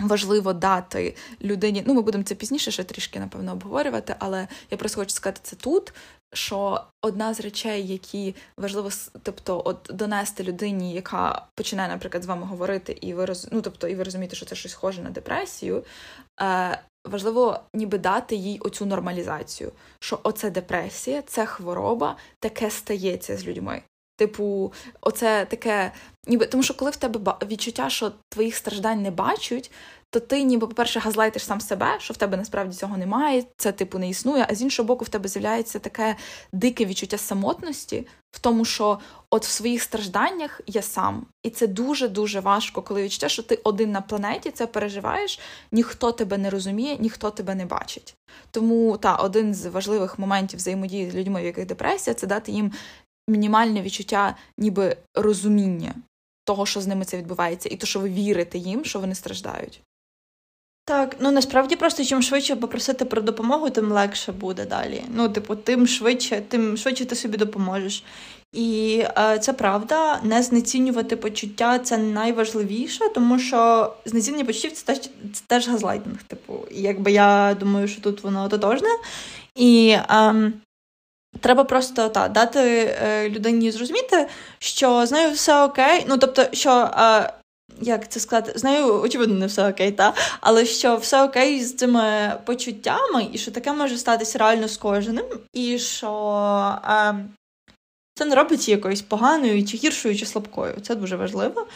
Важливо 0.00 0.52
дати 0.52 1.16
людині, 1.42 1.82
ну 1.86 1.94
ми 1.94 2.02
будемо 2.02 2.24
це 2.24 2.34
пізніше 2.34 2.70
ще 2.70 2.84
трішки, 2.84 3.20
напевно, 3.20 3.52
обговорювати, 3.52 4.14
але 4.18 4.48
я 4.70 4.78
просто 4.78 5.00
хочу 5.00 5.10
сказати 5.10 5.40
це 5.42 5.56
тут. 5.56 5.92
Що 6.34 6.84
одна 7.02 7.34
з 7.34 7.40
речей, 7.40 7.86
які 7.86 8.34
важливо 8.56 8.90
тобто, 9.22 9.62
от 9.64 9.90
донести 9.90 10.44
людині, 10.44 10.94
яка 10.94 11.46
починає, 11.54 11.88
наприклад, 11.88 12.22
з 12.22 12.26
вами 12.26 12.46
говорити, 12.46 12.98
і 13.00 13.14
ви 13.14 13.24
роз... 13.24 13.48
ну, 13.52 13.62
тобто, 13.62 13.88
і 13.88 13.94
ви 13.94 14.02
розумієте, 14.02 14.36
що 14.36 14.46
це 14.46 14.54
щось 14.54 14.72
схоже 14.72 15.02
на 15.02 15.10
депресію, 15.10 15.84
е, 16.40 16.82
важливо 17.08 17.60
ніби 17.74 17.98
дати 17.98 18.36
їй 18.36 18.58
оцю 18.58 18.86
нормалізацію, 18.86 19.72
що 20.00 20.20
оце 20.22 20.50
депресія, 20.50 21.22
це 21.22 21.46
хвороба, 21.46 22.16
таке 22.40 22.70
стається 22.70 23.36
з 23.36 23.46
людьми. 23.46 23.82
Типу, 24.16 24.72
оце 25.00 25.44
таке, 25.44 25.92
ніби 26.26 26.46
тому, 26.46 26.62
що 26.62 26.74
коли 26.74 26.90
в 26.90 26.96
тебе 26.96 27.34
відчуття, 27.42 27.90
що 27.90 28.12
твоїх 28.28 28.56
страждань 28.56 29.02
не 29.02 29.10
бачать, 29.10 29.70
то 30.10 30.20
ти, 30.20 30.42
ніби, 30.42 30.66
по-перше, 30.66 31.00
газлайтиш 31.00 31.44
сам 31.44 31.60
себе, 31.60 31.96
що 32.00 32.14
в 32.14 32.16
тебе 32.16 32.36
насправді 32.36 32.76
цього 32.76 32.96
немає, 32.96 33.44
це 33.56 33.72
типу 33.72 33.98
не 33.98 34.08
існує. 34.08 34.46
А 34.48 34.54
з 34.54 34.62
іншого 34.62 34.86
боку, 34.86 35.04
в 35.04 35.08
тебе 35.08 35.28
з'являється 35.28 35.78
таке 35.78 36.16
дике 36.52 36.84
відчуття 36.84 37.18
самотності, 37.18 38.06
в 38.30 38.38
тому, 38.38 38.64
що 38.64 38.98
от 39.30 39.46
в 39.46 39.50
своїх 39.50 39.82
стражданнях 39.82 40.60
я 40.66 40.82
сам. 40.82 41.26
І 41.42 41.50
це 41.50 41.66
дуже-дуже 41.66 42.40
важко, 42.40 42.82
коли 42.82 43.02
відчуття, 43.02 43.28
що 43.28 43.42
ти 43.42 43.54
один 43.64 43.92
на 43.92 44.00
планеті 44.00 44.50
це 44.50 44.66
переживаєш, 44.66 45.40
ніхто 45.72 46.12
тебе 46.12 46.38
не 46.38 46.50
розуміє, 46.50 46.96
ніхто 47.00 47.30
тебе 47.30 47.54
не 47.54 47.66
бачить. 47.66 48.14
Тому 48.50 48.96
та 48.96 49.16
один 49.16 49.54
з 49.54 49.66
важливих 49.66 50.18
моментів 50.18 50.58
взаємодії 50.58 51.10
з 51.10 51.14
людьми, 51.14 51.42
в 51.42 51.44
яких 51.44 51.66
депресія, 51.66 52.14
це 52.14 52.26
дати 52.26 52.52
їм 52.52 52.72
мінімальне 53.28 53.82
відчуття, 53.82 54.36
ніби 54.58 54.96
розуміння 55.14 55.94
того, 56.44 56.66
що 56.66 56.80
з 56.80 56.86
ними 56.86 57.04
це 57.04 57.16
відбувається, 57.16 57.68
і 57.72 57.76
то, 57.76 57.86
що 57.86 58.00
ви 58.00 58.08
вірите 58.08 58.58
їм, 58.58 58.84
що 58.84 59.00
вони 59.00 59.14
страждають. 59.14 59.82
Так, 60.88 61.16
ну 61.20 61.30
насправді 61.30 61.76
просто 61.76 62.04
чим 62.04 62.22
швидше 62.22 62.56
попросити 62.56 63.04
про 63.04 63.22
допомогу, 63.22 63.70
тим 63.70 63.92
легше 63.92 64.32
буде 64.32 64.64
далі. 64.64 65.02
Ну, 65.14 65.28
типу, 65.28 65.56
тим 65.56 65.86
швидше, 65.86 66.42
тим 66.48 66.76
швидше 66.76 67.04
ти 67.04 67.14
собі 67.14 67.36
допоможеш. 67.36 68.04
І 68.52 69.04
е, 69.18 69.38
це 69.38 69.52
правда, 69.52 70.20
не 70.22 70.42
знецінювати 70.42 71.16
почуття 71.16 71.78
це 71.78 71.98
найважливіше, 71.98 73.08
тому 73.14 73.38
що 73.38 73.92
знецінення 74.04 74.44
почуттів 74.44 74.72
це 74.72 74.84
теж 74.84 75.00
це 75.34 75.42
теж 75.46 75.68
газлайтинг. 75.68 76.22
Типу, 76.22 76.66
якби 76.70 77.12
я 77.12 77.56
думаю, 77.60 77.88
що 77.88 78.00
тут 78.00 78.22
воно 78.22 78.48
тотожне. 78.48 78.88
І 79.56 79.96
е, 80.10 80.52
треба 81.40 81.64
просто 81.64 82.08
та, 82.08 82.28
дати 82.28 82.60
е, 82.60 83.28
людині 83.28 83.70
зрозуміти, 83.70 84.26
що 84.58 85.06
з 85.06 85.12
нею 85.12 85.30
все 85.30 85.64
окей. 85.64 86.04
Ну 86.08 86.18
тобто, 86.18 86.44
що. 86.52 86.90
Е, 87.82 87.84
як 87.84 88.08
це 88.08 88.20
сказати, 88.20 88.58
знаю, 88.58 89.00
очевидно, 89.00 89.34
не 89.34 89.46
все 89.46 89.70
окей, 89.70 89.92
та 89.92 90.14
але 90.40 90.64
що 90.64 90.96
все 90.96 91.24
окей 91.24 91.64
з 91.64 91.76
цими 91.76 92.32
почуттями, 92.44 93.28
і 93.32 93.38
що 93.38 93.50
таке 93.50 93.72
може 93.72 93.98
статися 93.98 94.38
реально 94.38 94.68
з 94.68 94.76
кожним, 94.76 95.26
і 95.52 95.78
що 95.78 96.80
е, 96.84 97.14
це 98.14 98.24
не 98.24 98.34
робить 98.34 98.68
її 98.68 98.76
якоюсь 98.76 99.02
поганою, 99.02 99.64
чи 99.64 99.76
гіршою, 99.76 100.16
чи 100.16 100.26
слабкою. 100.26 100.74
Це 100.82 100.94
дуже 100.94 101.16
важливо. 101.16 101.66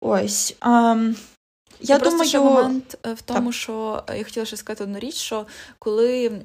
Ось. 0.00 0.56
Е, 0.64 1.14
я 1.82 1.98
Просто 1.98 2.10
думаю, 2.10 2.28
ще 2.28 2.40
момент 2.40 2.98
е, 3.06 3.12
в 3.12 3.22
тому, 3.22 3.50
так. 3.50 3.54
що 3.54 4.04
е, 4.08 4.18
я 4.18 4.24
хотіла 4.24 4.46
ще 4.46 4.56
сказати 4.56 4.84
одну 4.84 4.98
річ, 4.98 5.14
що 5.14 5.46
коли 5.78 6.42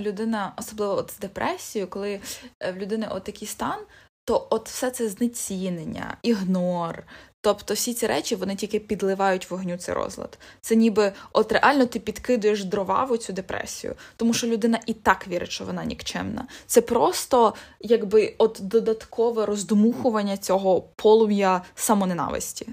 людина, 0.00 0.52
особливо 0.56 0.92
от 0.92 1.10
з 1.10 1.18
депресією, 1.18 1.90
коли 1.90 2.20
е, 2.62 2.72
в 2.72 2.76
людини 2.76 3.08
от 3.10 3.24
такий 3.24 3.48
стан, 3.48 3.78
то 4.24 4.46
от 4.50 4.68
все 4.68 4.90
це 4.90 5.08
знецінення, 5.08 6.16
ігнор, 6.22 7.02
Тобто 7.40 7.74
всі 7.74 7.94
ці 7.94 8.06
речі 8.06 8.36
вони 8.36 8.56
тільки 8.56 8.80
підливають 8.80 9.50
вогню 9.50 9.76
цей 9.76 9.94
розлад. 9.94 10.38
Це 10.60 10.76
ніби 10.76 11.12
от 11.32 11.52
реально 11.52 11.86
ти 11.86 11.98
підкидуєш 11.98 12.64
дрова 12.64 13.04
в 13.04 13.18
цю 13.18 13.32
депресію, 13.32 13.94
тому 14.16 14.34
що 14.34 14.46
людина 14.46 14.80
і 14.86 14.94
так 14.94 15.28
вірить, 15.28 15.50
що 15.50 15.64
вона 15.64 15.84
нікчемна. 15.84 16.46
Це 16.66 16.80
просто 16.80 17.54
якби 17.80 18.34
от 18.38 18.58
додаткове 18.62 19.46
роздмухування 19.46 20.36
цього 20.36 20.80
полум'я 20.80 21.62
самоненависті. 21.74 22.66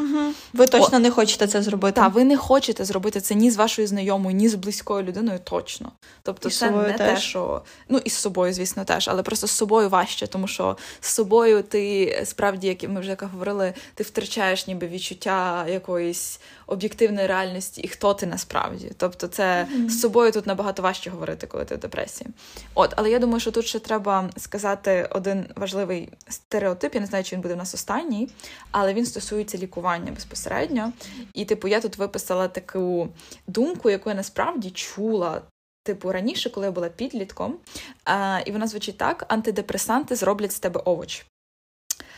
Угу. 0.00 0.32
Ви 0.52 0.66
точно 0.66 0.96
О, 0.96 1.00
не 1.00 1.10
хочете 1.10 1.46
це 1.46 1.62
зробити. 1.62 2.00
Так, 2.00 2.12
ви 2.12 2.24
не 2.24 2.36
хочете 2.36 2.84
зробити 2.84 3.20
це 3.20 3.34
ні 3.34 3.50
з 3.50 3.56
вашою 3.56 3.88
знайомою, 3.88 4.36
ні 4.36 4.48
з 4.48 4.54
близькою 4.54 5.02
людиною, 5.02 5.38
точно. 5.44 5.92
Тобто, 6.22 6.48
і 6.48 6.52
це 6.52 6.70
не 6.70 6.92
теж. 6.92 6.96
те, 6.96 7.16
що 7.16 7.62
ну 7.88 8.00
і 8.04 8.10
з 8.10 8.14
собою, 8.14 8.52
звісно, 8.52 8.84
теж, 8.84 9.08
але 9.08 9.22
просто 9.22 9.46
з 9.46 9.50
собою 9.50 9.88
важче, 9.88 10.26
тому 10.26 10.48
що 10.48 10.76
з 11.00 11.08
собою 11.08 11.62
ти 11.62 12.22
справді, 12.24 12.66
як 12.66 12.82
ми 12.82 13.00
вже 13.00 13.16
говорили, 13.32 13.74
ти 13.94 14.04
втрачаєш 14.04 14.66
ніби 14.66 14.88
відчуття 14.88 15.66
якоїсь 15.68 16.40
об'єктивної 16.66 17.26
реальності 17.26 17.80
і 17.80 17.88
хто 17.88 18.14
ти 18.14 18.26
насправді. 18.26 18.92
Тобто, 18.96 19.28
це 19.28 19.42
mm-hmm. 19.42 19.88
з 19.88 20.00
собою 20.00 20.32
тут 20.32 20.46
набагато 20.46 20.82
важче 20.82 21.10
говорити, 21.10 21.46
коли 21.46 21.64
ти 21.64 21.74
в 21.74 21.78
депресії. 21.78 22.30
От, 22.74 22.94
але 22.96 23.10
я 23.10 23.18
думаю, 23.18 23.40
що 23.40 23.50
тут 23.50 23.66
ще 23.66 23.78
треба 23.78 24.30
сказати 24.36 25.08
один 25.10 25.46
важливий 25.56 26.08
стереотип. 26.28 26.94
Я 26.94 27.00
не 27.00 27.06
знаю, 27.06 27.24
чи 27.24 27.36
він 27.36 27.42
буде 27.42 27.54
в 27.54 27.58
нас 27.58 27.74
останній, 27.74 28.28
але 28.70 28.94
він 28.94 29.06
стосується 29.06 29.58
лікування 29.58 30.12
безпосередньо. 30.12 30.92
І, 31.34 31.44
типу, 31.44 31.68
я 31.68 31.80
тут 31.80 31.96
виписала 31.96 32.48
таку 32.48 33.08
думку, 33.46 33.90
яку 33.90 34.10
я 34.10 34.16
насправді 34.16 34.70
чула. 34.70 35.42
Типу, 35.82 36.12
раніше, 36.12 36.50
коли 36.50 36.66
я 36.66 36.72
була 36.72 36.88
підлітком, 36.88 37.56
а, 38.04 38.40
і 38.46 38.50
вона 38.52 38.66
звучить 38.66 38.98
так: 38.98 39.24
антидепресанти 39.28 40.14
зроблять 40.14 40.52
з 40.52 40.58
тебе 40.58 40.80
овоч. 40.84 41.26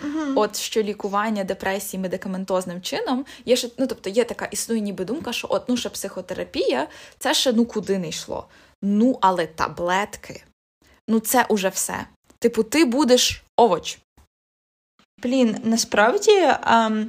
Uh-huh. 0.04 0.32
От 0.36 0.56
що 0.56 0.82
лікування 0.82 1.44
депресії 1.44 2.00
медикаментозним 2.00 2.82
чином 2.82 3.26
є 3.44 3.56
ще, 3.56 3.68
ну 3.78 3.86
тобто 3.86 4.10
є 4.10 4.24
така 4.24 4.44
існує 4.44 4.80
ніби 4.80 5.04
думка, 5.04 5.32
що 5.32 5.48
от 5.50 5.68
ну 5.68 5.76
ще 5.76 5.88
психотерапія, 5.88 6.88
це 7.18 7.34
ще 7.34 7.52
ну 7.52 7.64
куди 7.66 7.98
не 7.98 8.08
йшло. 8.08 8.48
Ну, 8.82 9.18
але 9.20 9.46
таблетки, 9.46 10.44
ну 11.08 11.20
це 11.20 11.46
уже 11.48 11.68
все. 11.68 12.06
Типу, 12.38 12.62
ти 12.62 12.84
будеш 12.84 13.42
овоч. 13.56 13.98
Блін, 15.22 15.56
насправді 15.64 16.40
а, 16.46 17.04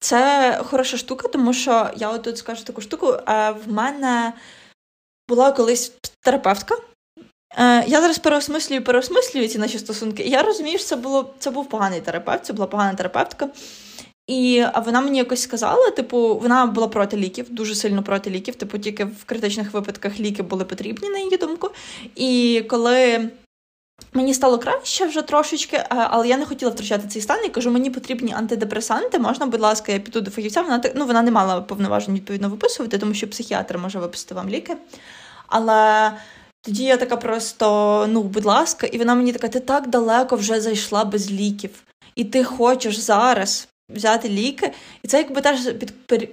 це 0.00 0.60
хороша 0.64 0.96
штука, 0.96 1.28
тому 1.28 1.54
що 1.54 1.90
я 1.96 2.18
тут 2.18 2.38
скажу 2.38 2.64
таку 2.64 2.80
штуку. 2.80 3.16
А, 3.26 3.50
в 3.50 3.72
мене 3.72 4.32
була 5.28 5.52
колись 5.52 5.92
терапевтка. 6.20 6.76
Е, 7.58 7.84
я 7.86 8.00
зараз 8.00 8.18
переосмислюю, 8.18 8.84
переосмислюю 8.84 9.48
ці 9.48 9.58
наші 9.58 9.78
стосунки. 9.78 10.22
Я 10.22 10.42
розумію, 10.42 10.78
що 10.78 10.86
це 10.86 10.96
було 10.96 11.34
це 11.38 11.50
був 11.50 11.68
поганий 11.68 12.00
терапевт, 12.00 12.44
це 12.44 12.52
була 12.52 12.66
погана 12.66 12.94
терапевтка. 12.94 13.48
І 14.26 14.64
вона 14.84 15.00
мені 15.00 15.18
якось 15.18 15.42
сказала: 15.42 15.90
типу, 15.90 16.38
вона 16.42 16.66
була 16.66 16.88
проти 16.88 17.16
ліків, 17.16 17.46
дуже 17.50 17.74
сильно 17.74 18.02
проти 18.02 18.30
ліків. 18.30 18.54
Типу, 18.54 18.78
тільки 18.78 19.04
в 19.04 19.24
критичних 19.24 19.72
випадках 19.72 20.20
ліки 20.20 20.42
були 20.42 20.64
потрібні, 20.64 21.08
на 21.08 21.18
її 21.18 21.36
думку. 21.36 21.70
І 22.16 22.62
коли 22.68 23.28
мені 24.12 24.34
стало 24.34 24.58
краще 24.58 25.06
вже 25.06 25.22
трошечки, 25.22 25.76
е, 25.76 25.86
але 25.90 26.28
я 26.28 26.36
не 26.36 26.46
хотіла 26.46 26.70
втрачати 26.70 27.08
цей 27.08 27.22
стан. 27.22 27.40
Я 27.42 27.50
кажу, 27.50 27.70
мені 27.70 27.90
потрібні 27.90 28.32
антидепресанти. 28.32 29.18
Можна, 29.18 29.46
будь 29.46 29.60
ласка, 29.60 29.92
я 29.92 29.98
піду 29.98 30.20
до 30.20 30.30
фахівця. 30.30 30.62
Вона 30.62 30.82
ну, 30.94 31.06
вона 31.06 31.22
не 31.22 31.30
мала 31.30 31.60
повноважень 31.60 32.14
відповідно 32.14 32.48
виписувати, 32.48 32.98
тому 32.98 33.14
що 33.14 33.30
психіатр 33.30 33.78
може 33.78 33.98
виписати 33.98 34.34
вам 34.34 34.48
ліки. 34.48 34.76
Але. 35.46 36.12
Тоді 36.62 36.84
я 36.84 36.96
така 36.96 37.16
просто, 37.16 38.06
ну, 38.10 38.22
будь 38.22 38.44
ласка, 38.44 38.86
і 38.86 38.98
вона 38.98 39.14
мені 39.14 39.32
така, 39.32 39.48
ти 39.48 39.60
так 39.60 39.88
далеко 39.88 40.36
вже 40.36 40.60
зайшла 40.60 41.04
без 41.04 41.30
ліків, 41.30 41.82
і 42.14 42.24
ти 42.24 42.44
хочеш 42.44 42.98
зараз 42.98 43.68
взяти 43.94 44.28
ліки. 44.28 44.72
І 45.02 45.08
це 45.08 45.18
якби 45.18 45.40
теж 45.40 45.60
під, 45.72 45.92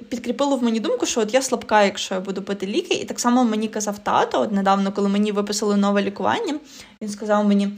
підкріпило 0.10 0.58
в 0.58 0.64
мені 0.64 0.80
думку, 0.80 1.06
що 1.06 1.22
от 1.22 1.34
я 1.34 1.42
слабка, 1.42 1.84
якщо 1.84 2.16
я 2.16 2.22
буду 2.22 2.42
пити 2.42 2.68
ліки. 2.68 2.94
І 2.94 3.06
так 3.06 3.20
само 3.20 3.44
мені 3.44 3.68
казав 3.68 4.00
тато, 4.00 4.42
от 4.42 4.52
недавно, 4.52 4.92
коли 4.92 5.10
мені 5.10 5.32
виписали 5.32 5.78
нове 5.78 6.02
лікування, 6.02 6.60
він 7.02 7.10
сказав 7.10 7.46
мені: 7.46 7.70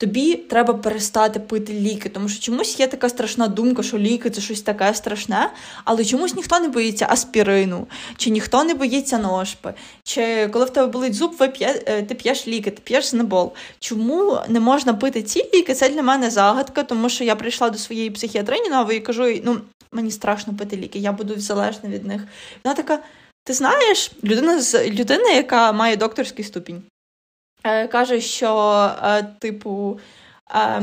тобі 0.00 0.36
треба 0.36 0.74
перестати 0.74 1.40
пити 1.40 1.72
ліки, 1.72 2.08
тому 2.08 2.28
що 2.28 2.42
чомусь 2.42 2.80
є 2.80 2.86
така 2.86 3.08
страшна 3.08 3.48
думка, 3.48 3.82
що 3.82 3.98
ліки 3.98 4.30
це 4.30 4.40
щось 4.40 4.62
таке 4.62 4.94
страшне, 4.94 5.50
але 5.84 6.04
чомусь 6.04 6.34
ніхто 6.34 6.60
не 6.60 6.68
боїться 6.68 7.06
аспірину, 7.10 7.86
чи 8.16 8.30
ніхто 8.30 8.64
не 8.64 8.74
боїться 8.74 9.18
ножпи, 9.18 9.74
чи 10.02 10.48
коли 10.52 10.64
в 10.64 10.70
тебе 10.70 10.86
болить 10.86 11.14
зуб, 11.14 11.36
ви 11.38 11.48
п'є, 11.48 11.82
е, 11.86 12.02
ти 12.02 12.14
п'єш 12.14 12.48
ліки, 12.48 12.70
ти 12.70 12.80
п'єш 12.84 13.06
знебол. 13.06 13.52
Чому 13.78 14.38
не 14.48 14.60
можна 14.60 14.94
пити 14.94 15.22
ці 15.22 15.50
ліки? 15.54 15.74
Це 15.74 15.88
для 15.88 16.02
мене 16.02 16.30
загадка, 16.30 16.82
тому 16.82 17.08
що 17.08 17.24
я 17.24 17.36
прийшла 17.36 17.70
до 17.70 17.78
своєї 17.78 18.10
психіатрині 18.10 18.68
нової 18.68 18.98
і 18.98 19.02
кажу: 19.02 19.40
ну 19.44 19.60
мені 19.92 20.10
страшно 20.10 20.54
пити 20.54 20.76
ліки, 20.76 20.98
я 20.98 21.12
буду 21.12 21.40
залежна 21.40 21.90
від 21.90 22.06
них. 22.06 22.22
Вона 22.64 22.74
така. 22.74 22.98
Ти 23.44 23.52
знаєш, 23.52 24.12
людина 24.24 24.60
з 24.60 24.88
людина, 24.88 25.30
яка 25.30 25.72
має 25.72 25.96
докторський 25.96 26.44
ступінь. 26.44 26.82
Е, 27.64 27.88
каже, 27.88 28.20
що, 28.20 28.90
е, 29.02 29.22
типу, 29.22 29.98
е, 30.54 30.82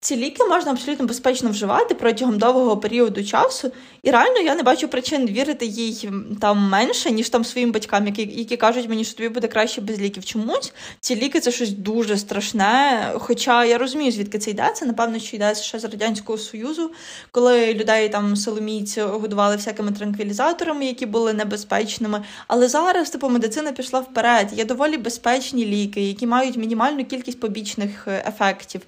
ці 0.00 0.16
ліки 0.16 0.44
можна 0.44 0.72
абсолютно 0.72 1.06
безпечно 1.06 1.50
вживати 1.50 1.94
протягом 1.94 2.38
довгого 2.38 2.76
періоду 2.76 3.24
часу, 3.24 3.72
і 4.04 4.10
реально 4.10 4.40
я 4.40 4.54
не 4.54 4.62
бачу 4.62 4.88
причин 4.88 5.26
вірити 5.26 5.66
їй 5.66 6.10
там 6.40 6.58
менше, 6.58 7.10
ніж 7.10 7.28
там 7.28 7.44
своїм 7.44 7.72
батькам, 7.72 8.06
які 8.06 8.22
які 8.22 8.56
кажуть 8.56 8.88
мені, 8.88 9.04
що 9.04 9.16
тобі 9.16 9.28
буде 9.28 9.48
краще 9.48 9.80
без 9.80 10.00
ліків. 10.00 10.24
Чомусь 10.24 10.72
ці 11.00 11.16
ліки 11.16 11.40
це 11.40 11.50
щось 11.50 11.70
дуже 11.70 12.16
страшне. 12.16 13.10
Хоча 13.14 13.64
я 13.64 13.78
розумію, 13.78 14.12
звідки 14.12 14.38
це 14.38 14.50
йде. 14.50 14.72
Це 14.76 14.86
напевно, 14.86 15.18
що 15.18 15.36
йде 15.36 15.54
ще 15.54 15.78
з 15.78 15.84
радянського 15.84 16.38
союзу, 16.38 16.90
коли 17.30 17.74
людей 17.74 18.08
там 18.08 18.36
соломійці 18.36 19.00
годували 19.00 19.56
всякими 19.56 19.92
транквілізаторами, 19.92 20.86
які 20.86 21.06
були 21.06 21.32
небезпечними. 21.32 22.22
Але 22.48 22.68
зараз 22.68 23.10
типу 23.10 23.28
медицина 23.28 23.72
пішла 23.72 24.00
вперед. 24.00 24.48
Є 24.52 24.64
доволі 24.64 24.96
безпечні 24.96 25.66
ліки, 25.66 26.02
які 26.02 26.26
мають 26.26 26.56
мінімальну 26.56 27.04
кількість 27.04 27.40
побічних 27.40 28.08
е, 28.08 28.24
ефектів, 28.28 28.80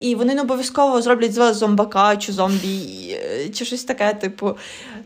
і 0.00 0.14
вони 0.14 0.34
не 0.34 0.40
обов'язково 0.40 1.02
зроблять 1.02 1.32
з 1.32 1.38
вас 1.38 1.56
зомбака 1.56 2.16
чи 2.16 2.32
зомбі, 2.32 2.78
е, 3.10 3.48
чи 3.48 3.64
щось 3.64 3.84
таке, 3.84 4.14
типу. 4.14 4.56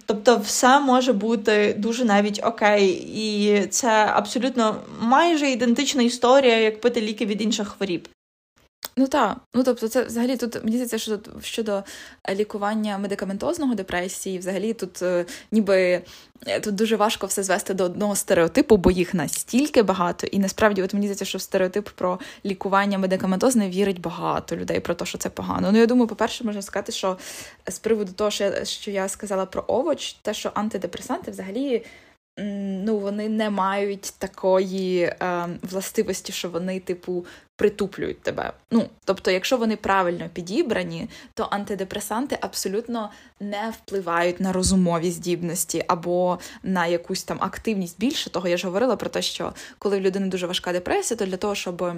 Тобто, 0.07 0.36
все 0.36 0.80
може 0.80 1.12
бути 1.12 1.74
дуже 1.78 2.04
навіть 2.04 2.40
окей, 2.44 2.88
і 3.14 3.66
це 3.66 3.88
абсолютно 4.14 4.76
майже 5.00 5.50
ідентична 5.50 6.02
історія, 6.02 6.59
як 6.59 6.80
пити 6.80 7.00
ліки 7.00 7.26
від 7.26 7.42
інших 7.42 7.68
хворіб. 7.68 8.09
Ну 8.99 9.09
так, 9.09 9.36
ну 9.55 9.62
тобто, 9.62 9.88
це 9.88 10.03
взагалі 10.03 10.36
тут 10.36 10.64
мені 10.64 10.76
здається, 10.76 10.99
що 10.99 11.18
щодо 11.42 11.82
лікування 12.30 12.99
медикаментозного 12.99 13.74
депресії, 13.74 14.38
взагалі 14.38 14.72
тут 14.72 15.03
е, 15.03 15.24
ніби 15.53 16.03
е, 16.47 16.61
тут 16.61 16.74
дуже 16.74 16.97
важко 16.97 17.26
все 17.26 17.42
звести 17.42 17.74
до 17.74 17.84
одного 17.84 18.16
стереотипу, 18.16 18.76
бо 18.76 18.90
їх 18.90 19.14
настільки 19.14 19.82
багато, 19.82 20.26
і 20.26 20.38
насправді, 20.38 20.82
от 20.82 20.94
мені 20.94 21.07
здається, 21.07 21.24
що 21.24 21.38
стереотип 21.38 21.88
про 21.88 22.20
лікування 22.44 22.99
медикаментозне 22.99 23.70
вірить 23.70 24.01
багато 24.01 24.57
людей 24.57 24.80
про 24.80 24.94
те, 24.94 25.05
що 25.05 25.18
це 25.18 25.30
погано. 25.30 25.72
Ну 25.72 25.78
я 25.78 25.86
думаю, 25.86 26.09
по-перше, 26.09 26.44
можна 26.44 26.62
сказати, 26.62 26.92
що 26.92 27.18
з 27.68 27.78
приводу 27.78 28.12
того, 28.12 28.30
що 28.30 28.44
я, 28.44 28.64
що 28.64 28.90
я 28.90 29.09
сказала 29.09 29.47
про 29.47 29.64
овоч, 29.66 30.12
те, 30.12 30.34
що 30.34 30.51
антидепресанти 30.55 31.30
взагалі 31.30 31.84
ну, 32.39 32.99
вони 32.99 33.28
не 33.28 33.51
мають 33.51 34.14
такої 34.18 35.03
е, 35.03 35.49
властивості, 35.62 36.32
що 36.32 36.49
вони, 36.49 36.80
типу, 36.80 37.26
притуплюють 37.57 38.22
тебе. 38.22 38.53
Ну, 38.70 38.89
тобто, 39.05 39.30
якщо 39.30 39.57
вони 39.57 39.76
правильно 39.76 40.28
підібрані, 40.32 41.09
то 41.34 41.49
антидепресанти 41.51 42.39
абсолютно 42.41 43.11
не 43.41 43.72
впливають 43.82 44.41
на 44.41 44.53
розумові 44.53 45.11
здібності 45.11 45.84
або 45.87 46.39
на 46.62 46.87
якусь 46.87 47.24
там 47.24 47.39
активність. 47.41 48.01
Більше 48.01 48.30
того, 48.30 48.49
я 48.49 48.57
ж 48.57 48.66
говорила 48.66 48.97
про 48.97 49.11
те, 49.11 49.22
що 49.22 49.53
коли 49.78 49.99
в 49.99 50.01
людини 50.01 50.28
дуже 50.28 50.47
важка 50.47 50.72
депресія, 50.72 51.18
то 51.18 51.26
для 51.26 51.37
того, 51.37 51.55
щоб 51.55 51.82
е, 51.82 51.95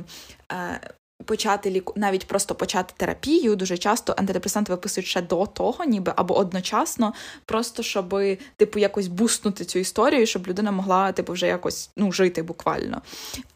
почати 1.25 1.71
ліку, 1.71 1.93
навіть 1.97 2.27
просто 2.27 2.55
почати 2.55 2.95
терапію, 2.97 3.57
дуже 3.57 3.79
часто 3.79 4.15
антидепресанти 4.19 4.73
виписують 4.73 5.07
ще 5.07 5.23
до 5.23 5.47
того, 5.47 5.85
ніби 5.85 6.13
або 6.17 6.39
одночасно, 6.39 7.15
просто 7.45 7.83
щоб 7.83 8.15
типу 8.57 8.79
якось 8.79 9.09
буснути 9.09 9.65
цю 9.65 9.79
історію, 9.79 10.27
щоб 10.27 10.47
людина 10.47 10.73
могла 10.73 11.13
типу 11.13 11.33
вже 11.33 11.47
якось 11.47 11.91
ну 11.97 12.13
жити 12.13 12.43
буквально. 12.43 13.03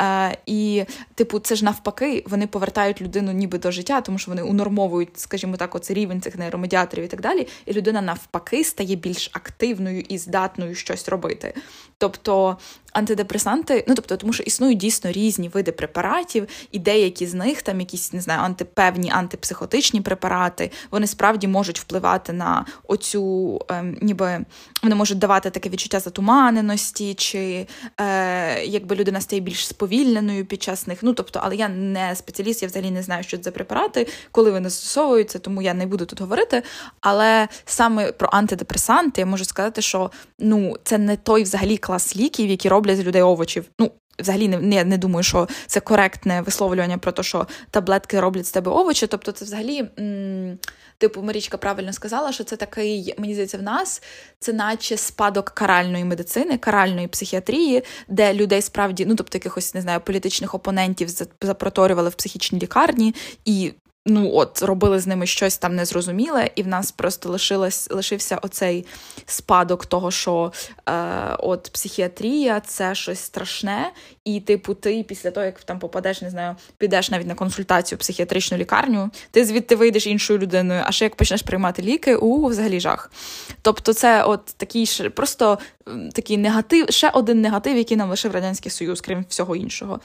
Е, 0.02 0.36
І, 0.46 0.84
типу, 1.14 1.38
це 1.38 1.56
ж 1.56 1.64
навпаки, 1.64 2.24
вони 2.26 2.46
повертають 2.46 3.02
людину 3.02 3.32
ніби 3.32 3.58
до 3.58 3.70
життя, 3.70 4.00
тому 4.00 4.18
що 4.18 4.30
вони 4.30 4.42
унормовують, 4.42 5.20
скажімо 5.20 5.56
так, 5.56 5.74
оцей 5.74 5.96
рівень 5.96 6.20
цих 6.20 6.38
нейромедіаторів 6.38 7.04
і 7.04 7.08
так 7.08 7.20
далі. 7.20 7.48
І 7.66 7.72
людина 7.72 8.02
навпаки 8.02 8.64
стає 8.64 8.96
більш 8.96 9.30
активною 9.32 10.00
і 10.00 10.18
здатною 10.18 10.74
щось 10.74 11.08
робити. 11.08 11.54
Тобто 11.98 12.56
антидепресанти, 12.92 13.84
ну 13.88 13.94
тобто, 13.94 14.16
тому 14.16 14.32
що 14.32 14.42
існують 14.42 14.78
дійсно 14.78 15.12
різні 15.12 15.48
види 15.48 15.72
препаратів, 15.72 16.48
і 16.72 16.78
деякі 16.78 17.26
з 17.26 17.34
них, 17.34 17.51
там 17.61 17.80
якісь 17.80 18.12
не 18.12 18.20
знаю, 18.20 18.40
антипевні 18.40 19.11
антипсихотичні 19.11 20.00
препарати, 20.00 20.70
вони 20.90 21.07
справді 21.07 21.48
можуть 21.48 21.80
впливати 21.80 22.32
на 22.32 22.66
оцю, 22.88 23.61
ем, 23.68 23.98
ніби 24.03 24.44
вони 24.82 24.94
можуть 24.94 25.18
давати 25.18 25.50
таке 25.50 25.68
відчуття 25.68 26.00
затуманеності, 26.00 27.14
чи 27.14 27.66
е, 28.00 28.64
якби 28.64 28.96
людина 28.96 29.20
стає 29.20 29.40
більш 29.42 29.66
сповільненою 29.66 30.46
під 30.46 30.62
час 30.62 30.86
них. 30.86 30.98
Ну 31.03 31.12
тобто, 31.12 31.40
але 31.42 31.57
я 31.57 31.68
не 31.68 32.16
спеціаліст, 32.16 32.62
я 32.62 32.68
взагалі 32.68 32.90
не 32.90 33.03
знаю, 33.03 33.24
що 33.24 33.38
це 33.38 33.42
за 33.42 33.50
препарати, 33.50 34.07
коли 34.30 34.50
вони 34.50 34.68
застосовуються, 34.68 35.38
тому 35.38 35.62
я 35.62 35.74
не 35.74 35.86
буду 35.86 36.07
тут 36.07 36.20
говорити. 36.20 36.62
Але 37.00 37.48
саме 37.64 38.12
про 38.12 38.28
антидепресанти 38.32 39.20
я 39.20 39.26
можу 39.26 39.44
сказати, 39.44 39.82
що 39.82 40.11
ну 40.38 40.76
це 40.84 40.98
не 40.98 41.16
той 41.16 41.42
взагалі 41.42 41.76
клас 41.76 42.16
ліків, 42.16 42.50
які 42.50 42.68
роблять 42.68 42.96
з 42.96 43.03
людей 43.03 43.22
овочів. 43.22 43.64
Ну, 43.78 43.90
взагалі 44.22 44.48
не, 44.48 44.58
не 44.58 44.84
не, 44.84 44.98
думаю, 44.98 45.22
що 45.22 45.48
це 45.66 45.80
коректне 45.80 46.42
висловлювання 46.42 46.98
про 46.98 47.12
те, 47.12 47.22
що 47.22 47.46
таблетки 47.70 48.20
роблять 48.20 48.46
з 48.46 48.50
тебе 48.50 48.70
овочі. 48.70 49.06
Тобто, 49.06 49.32
це 49.32 49.44
взагалі, 49.44 49.88
м- 49.98 50.58
типу, 50.98 51.22
Марічка 51.22 51.56
правильно 51.56 51.92
сказала, 51.92 52.32
що 52.32 52.44
це 52.44 52.56
такий, 52.56 53.14
мені 53.18 53.32
здається, 53.32 53.58
в 53.58 53.62
нас 53.62 54.02
це 54.38 54.52
наче 54.52 54.96
спадок 54.96 55.50
каральної 55.50 56.04
медицини, 56.04 56.58
каральної 56.58 57.08
психіатрії, 57.08 57.82
де 58.08 58.34
людей 58.34 58.62
справді, 58.62 59.06
ну 59.06 59.14
тобто 59.14 59.38
якихось 59.38 59.74
не 59.74 59.80
знаю, 59.80 60.00
політичних 60.00 60.54
опонентів 60.54 61.08
запроторювали 61.42 62.08
в 62.08 62.14
психічній 62.14 62.58
лікарні 62.58 63.14
і 63.44 63.72
ну 64.07 64.30
от 64.34 64.62
робили 64.62 65.00
з 65.00 65.07
ними 65.07 65.26
щось 65.26 65.59
там 65.59 65.76
незрозуміле, 65.76 66.50
і 66.57 66.62
в 66.62 66.66
нас 66.66 66.92
просто 66.92 67.28
лишилось, 67.28 67.90
лишився 67.90 68.38
оцей 68.42 68.86
спадок 69.26 69.86
того, 69.86 70.11
що 70.11 70.53
е, 70.88 70.92
от 71.38 71.70
психіатрія 71.72 72.61
це 72.61 72.94
щось 72.94 73.20
страшне, 73.20 73.90
і 74.24 74.40
типу, 74.40 74.74
ти 74.74 75.03
після 75.03 75.30
того, 75.30 75.46
як 75.46 75.61
там 75.61 75.78
попадеш, 75.78 76.22
не 76.22 76.30
знаю, 76.30 76.57
підеш 76.78 77.11
навіть 77.11 77.26
на 77.26 77.34
консультацію 77.34 77.96
в 77.96 78.00
психіатричну 78.00 78.59
лікарню, 78.59 79.11
ти 79.30 79.44
звідти 79.44 79.76
вийдеш 79.76 80.07
іншою 80.07 80.38
людиною, 80.38 80.82
а 80.86 80.92
ще 80.92 81.05
як 81.05 81.16
почнеш 81.16 81.42
приймати 81.42 81.82
ліки, 81.82 82.16
у 82.16 82.46
взагалі 82.46 82.80
жах. 82.80 83.12
Тобто, 83.62 83.94
це 83.94 84.24
от 84.24 84.44
такий 84.44 84.86
просто 85.14 85.59
такий 86.12 86.36
негатив, 86.36 86.86
ще 86.90 87.11
один 87.11 87.40
негатив, 87.40 87.76
який 87.76 87.96
нам 87.96 88.11
лишив 88.11 88.32
радянський 88.32 88.70
союз, 88.72 89.00
крім 89.00 89.24
всього 89.28 89.57
іншого. 89.57 90.00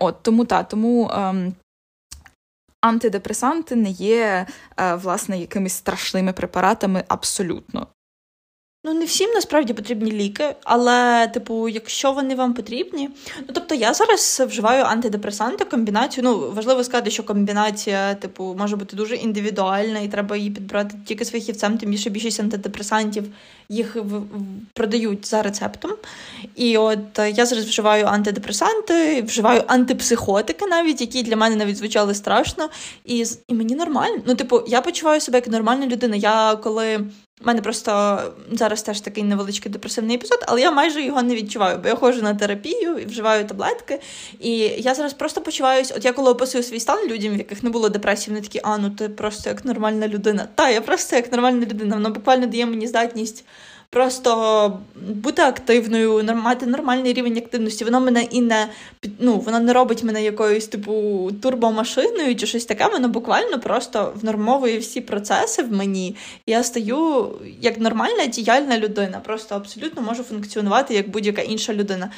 От 0.00 0.22
тому 0.22 0.44
та 0.44 0.62
тому. 0.62 1.10
Ем, 1.14 1.54
антидепресанти 2.80 3.76
не 3.76 3.90
є 3.90 4.46
е, 4.76 4.94
власне 4.94 5.38
якимись 5.38 5.72
страшними 5.74 6.32
препаратами 6.32 7.04
абсолютно. 7.08 7.86
Ну, 8.84 8.94
не 8.94 9.04
всім 9.04 9.30
насправді 9.30 9.72
потрібні 9.72 10.12
ліки, 10.12 10.54
але, 10.64 11.28
типу, 11.28 11.68
якщо 11.68 12.12
вони 12.12 12.34
вам 12.34 12.54
потрібні, 12.54 13.10
ну 13.38 13.46
тобто 13.54 13.74
я 13.74 13.94
зараз 13.94 14.42
вживаю 14.46 14.84
антидепресанти, 14.84 15.64
комбінацію. 15.64 16.24
Ну, 16.24 16.50
важливо 16.50 16.84
сказати, 16.84 17.10
що 17.10 17.22
комбінація, 17.22 18.14
типу, 18.14 18.54
може 18.58 18.76
бути 18.76 18.96
дуже 18.96 19.16
індивідуальна, 19.16 19.98
і 20.00 20.08
треба 20.08 20.36
її 20.36 20.50
підбирати 20.50 20.96
тільки 21.06 21.24
з 21.24 21.30
фахівцем, 21.30 21.78
тим 21.78 21.90
більше 21.90 22.10
більшість 22.10 22.40
антидепресантів 22.40 23.24
їх 23.68 23.96
продають 24.74 25.26
за 25.26 25.42
рецептом. 25.42 25.90
І 26.56 26.76
от 26.76 27.18
е, 27.18 27.30
я 27.30 27.46
зараз 27.46 27.64
вживаю 27.64 28.06
антидепресанти, 28.06 29.22
вживаю 29.22 29.62
антипсихотики, 29.66 30.66
навіть 30.66 31.00
які 31.00 31.22
для 31.22 31.36
мене 31.36 31.56
навіть 31.56 31.76
звучали 31.76 32.14
страшно, 32.14 32.68
і 33.04 33.24
і 33.48 33.54
мені 33.54 33.74
нормально. 33.74 34.22
Ну, 34.26 34.34
типу, 34.34 34.62
я 34.66 34.80
почуваю 34.80 35.20
себе 35.20 35.38
як 35.38 35.48
нормальна 35.48 35.86
людина. 35.86 36.16
Я 36.16 36.56
коли 36.56 37.00
у 37.42 37.46
мене 37.46 37.60
просто 37.60 38.20
зараз 38.52 38.82
теж 38.82 39.00
такий 39.00 39.24
невеличкий 39.24 39.72
депресивний 39.72 40.16
епізод, 40.16 40.44
але 40.48 40.60
я 40.60 40.70
майже 40.70 41.02
його 41.02 41.22
не 41.22 41.34
відчуваю, 41.34 41.78
бо 41.78 41.88
я 41.88 41.94
ходжу 41.94 42.22
на 42.22 42.34
терапію 42.34 42.98
і 42.98 43.04
вживаю 43.04 43.44
таблетки. 43.44 44.00
І 44.40 44.58
я 44.58 44.94
зараз 44.94 45.12
просто 45.12 45.40
почуваюся, 45.40 45.94
от 45.96 46.04
я 46.04 46.12
коли 46.12 46.30
описую 46.30 46.64
свій 46.64 46.80
стан 46.80 47.08
людям, 47.08 47.34
в 47.34 47.38
яких 47.38 47.62
не 47.62 47.70
було 47.70 47.88
депресії, 47.88 48.34
вони 48.34 48.46
такі, 48.46 48.60
а 48.64 48.78
ну 48.78 48.90
ти 48.90 49.08
просто 49.08 49.50
як 49.50 49.64
нормальна 49.64 50.08
людина. 50.08 50.48
Та, 50.54 50.70
я 50.70 50.80
просто 50.80 51.16
як 51.16 51.32
нормальна 51.32 51.66
людина. 51.66 51.96
Вона 51.96 52.10
буквально 52.10 52.46
дає 52.46 52.66
мені 52.66 52.86
здатність 52.86 53.44
просто 53.90 54.78
бути 55.08 55.42
активною, 55.42 56.24
мати 56.34 56.66
нормальний 56.66 57.12
рівень 57.12 57.38
активності. 57.38 57.84
Воно 57.84 58.00
мене 58.00 58.22
і 58.22 58.40
не 58.40 58.68
ну, 59.18 59.38
воно 59.38 59.60
не 59.60 59.72
робить 59.72 60.04
мене 60.04 60.24
якоюсь 60.24 60.66
типу 60.66 61.30
турбомашиною 61.42 62.36
чи 62.36 62.46
щось 62.46 62.64
таке. 62.64 62.88
Воно 62.92 63.08
буквально 63.08 63.60
просто 63.60 64.12
внормовує 64.14 64.78
всі 64.78 65.00
процеси 65.00 65.62
в 65.62 65.72
мені. 65.72 66.16
Я 66.46 66.62
стаю 66.62 67.28
як 67.60 67.78
нормальна 67.78 68.26
діяльна 68.26 68.78
людина, 68.78 69.20
просто 69.24 69.54
абсолютно 69.54 70.02
можу 70.02 70.22
функціонувати 70.22 70.94
як 70.94 71.10
будь-яка 71.10 71.42
інша 71.42 71.74
людина. 71.74 72.10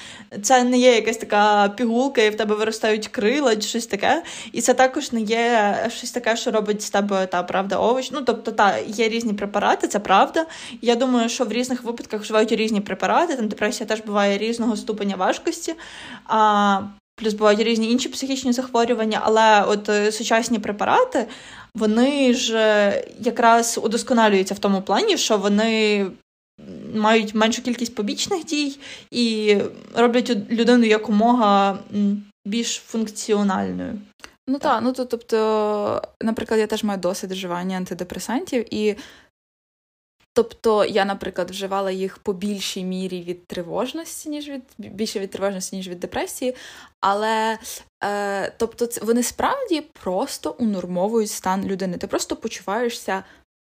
Це 0.42 0.64
не 0.64 0.78
є 0.78 0.94
якась 0.94 1.16
така 1.16 1.68
пігулка, 1.68 2.22
і 2.22 2.30
в 2.30 2.36
тебе 2.36 2.54
виростають 2.54 3.08
крила 3.08 3.56
чи 3.56 3.68
щось 3.68 3.86
таке. 3.86 4.22
І 4.52 4.60
це 4.60 4.74
також 4.74 5.12
не 5.12 5.20
є 5.20 5.76
щось 5.88 6.10
таке, 6.10 6.36
що 6.36 6.50
робить 6.50 6.82
з 6.82 6.90
тебе 6.90 7.26
та 7.26 7.42
правда 7.42 7.76
овоч. 7.76 8.10
Ну 8.10 8.20
тобто, 8.20 8.52
та 8.52 8.78
є 8.86 9.08
різні 9.08 9.32
препарати, 9.32 9.88
це 9.88 9.98
правда. 9.98 10.46
Я 10.82 10.94
думаю, 10.94 11.28
що 11.28 11.44
в 11.44 11.52
різних 11.62 11.84
випадках 11.84 12.20
вживають 12.20 12.52
різні 12.52 12.80
препарати. 12.80 13.36
Там 13.36 13.48
депресія 13.48 13.86
теж 13.86 14.00
буває 14.00 14.38
різного 14.38 14.76
ступеня 14.76 15.16
важкості. 15.16 15.74
А, 16.26 16.82
Плюс 17.16 17.34
бувають 17.34 17.60
різні 17.60 17.92
інші 17.92 18.08
психічні 18.08 18.52
захворювання, 18.52 19.20
але 19.22 19.62
от 19.62 19.88
е, 19.88 20.12
сучасні 20.12 20.58
препарати, 20.58 21.26
вони 21.74 22.34
ж 22.34 22.56
е, 22.56 23.04
якраз 23.20 23.80
удосконалюються 23.82 24.54
в 24.54 24.58
тому 24.58 24.82
плані, 24.82 25.16
що 25.16 25.38
вони 25.38 26.06
мають 26.94 27.34
меншу 27.34 27.62
кількість 27.62 27.94
побічних 27.94 28.44
дій 28.44 28.78
і 29.10 29.56
роблять 29.94 30.30
людину 30.50 30.84
якомога 30.84 31.78
більш 32.46 32.76
функціональною. 32.76 33.98
Ну 34.48 34.58
так, 34.58 34.80
ну 34.82 34.92
то 34.92 35.04
тобто, 35.04 36.02
наприклад, 36.22 36.60
я 36.60 36.66
теж 36.66 36.84
маю 36.84 37.00
досвід 37.00 37.32
вживання 37.32 37.76
антидепресантів, 37.76 38.74
і 38.74 38.96
Тобто 40.34 40.84
я, 40.84 41.04
наприклад, 41.04 41.50
вживала 41.50 41.90
їх 41.90 42.18
по 42.18 42.32
більшій 42.32 42.84
мірі 42.84 43.22
від 43.22 43.46
тривожності, 43.46 44.28
ніж 44.28 44.48
від 44.48 44.62
більше 44.78 45.18
від 45.20 45.30
тривожності, 45.30 45.76
ніж 45.76 45.88
від 45.88 46.00
депресії. 46.00 46.56
Але 47.00 47.58
е, 48.04 48.50
тобто, 48.50 48.88
вони 49.02 49.22
справді 49.22 49.80
просто 49.80 50.56
унормовують 50.58 51.30
стан 51.30 51.64
людини. 51.64 51.98
Ти 51.98 52.06
просто 52.06 52.36
почуваєшся 52.36 53.24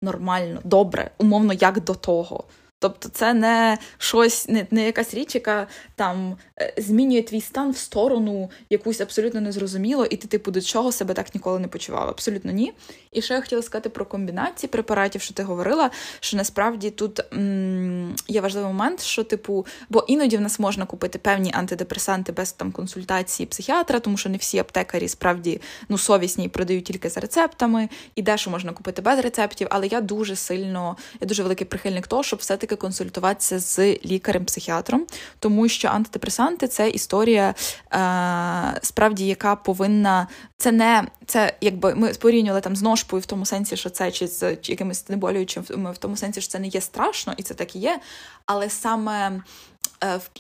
нормально, 0.01 0.61
добре, 0.63 1.11
умовно, 1.17 1.53
як 1.53 1.83
до 1.83 1.95
того. 1.95 2.43
Тобто, 2.79 3.09
це 3.09 3.33
не 3.33 3.77
щось, 3.97 4.47
не, 4.49 4.67
не 4.71 4.85
якась 4.85 5.13
річ, 5.13 5.35
яка 5.35 5.67
там 5.95 6.37
е, 6.59 6.73
змінює 6.77 7.21
твій 7.21 7.41
стан 7.41 7.71
в 7.71 7.77
сторону 7.77 8.49
якусь 8.69 9.01
абсолютно 9.01 9.41
незрозуміло, 9.41 10.05
і 10.05 10.17
ти, 10.17 10.27
типу, 10.27 10.51
до 10.51 10.61
чого 10.61 10.91
себе 10.91 11.13
так 11.13 11.35
ніколи 11.35 11.59
не 11.59 11.67
почував. 11.67 12.09
Абсолютно 12.09 12.51
ні. 12.51 12.73
І 13.11 13.21
ще 13.21 13.33
я 13.33 13.41
хотіла 13.41 13.61
сказати 13.61 13.89
про 13.89 14.05
комбінації 14.05 14.69
препаратів, 14.69 15.21
що 15.21 15.33
ти 15.33 15.43
говорила, 15.43 15.91
що 16.19 16.37
насправді 16.37 16.89
тут 16.89 17.19
м- 17.33 18.15
є 18.27 18.41
важливий 18.41 18.67
момент, 18.73 19.01
що, 19.01 19.23
типу, 19.23 19.65
бо 19.89 20.05
іноді 20.07 20.37
в 20.37 20.41
нас 20.41 20.59
можна 20.59 20.85
купити 20.85 21.19
певні 21.19 21.51
антидепресанти 21.53 22.31
без 22.31 22.51
там 22.51 22.71
консультації 22.71 23.47
психіатра, 23.47 23.99
тому 23.99 24.17
що 24.17 24.29
не 24.29 24.37
всі 24.37 24.57
аптекарі 24.59 25.07
справді 25.07 25.61
ну, 25.89 25.97
совісні 25.97 26.45
і 26.45 26.49
продають 26.49 26.85
тільки 26.85 27.09
за 27.09 27.19
рецептами, 27.21 27.89
і 28.15 28.21
дещо 28.21 28.49
можна 28.49 28.71
купити 28.73 29.01
без 29.01 29.19
рецептів. 29.19 29.67
Але 29.71 29.87
я 29.87 30.01
дуже 30.01 30.35
сильно, 30.35 30.97
я 31.21 31.27
дуже 31.27 31.43
великий 31.43 31.67
прихильник 31.67 32.07
того, 32.07 32.23
щоб 32.23 32.39
все-таки 32.39 32.74
консультуватися 32.75 33.59
з 33.59 33.79
лікарем-психіатром, 34.05 35.05
тому 35.39 35.67
що 35.67 35.87
антидепресанти 35.87 36.67
це 36.67 36.89
історія 36.89 37.55
е, 37.93 38.79
справді, 38.81 39.27
яка 39.27 39.55
повинна 39.55 40.27
це 40.57 40.71
не 40.71 41.03
це, 41.25 41.53
якби 41.61 41.95
ми 41.95 42.09
порівнювали 42.09 42.61
там 42.61 42.75
з 42.75 42.81
ножпою 42.81 43.21
в 43.21 43.25
тому 43.25 43.45
сенсі, 43.45 43.77
що 43.77 43.89
це 43.89 44.11
чи 44.11 44.27
з 44.27 44.55
чи 44.55 44.71
якимось 44.71 45.09
неболюючим 45.09 45.63
в 45.69 45.97
тому 45.97 46.17
сенсі, 46.17 46.41
що 46.41 46.51
це 46.51 46.59
не 46.59 46.67
є 46.67 46.81
страшно, 46.81 47.33
і 47.37 47.43
це 47.43 47.53
так 47.53 47.75
і 47.75 47.79
є. 47.79 47.99
Але 48.45 48.69
саме 48.69 49.41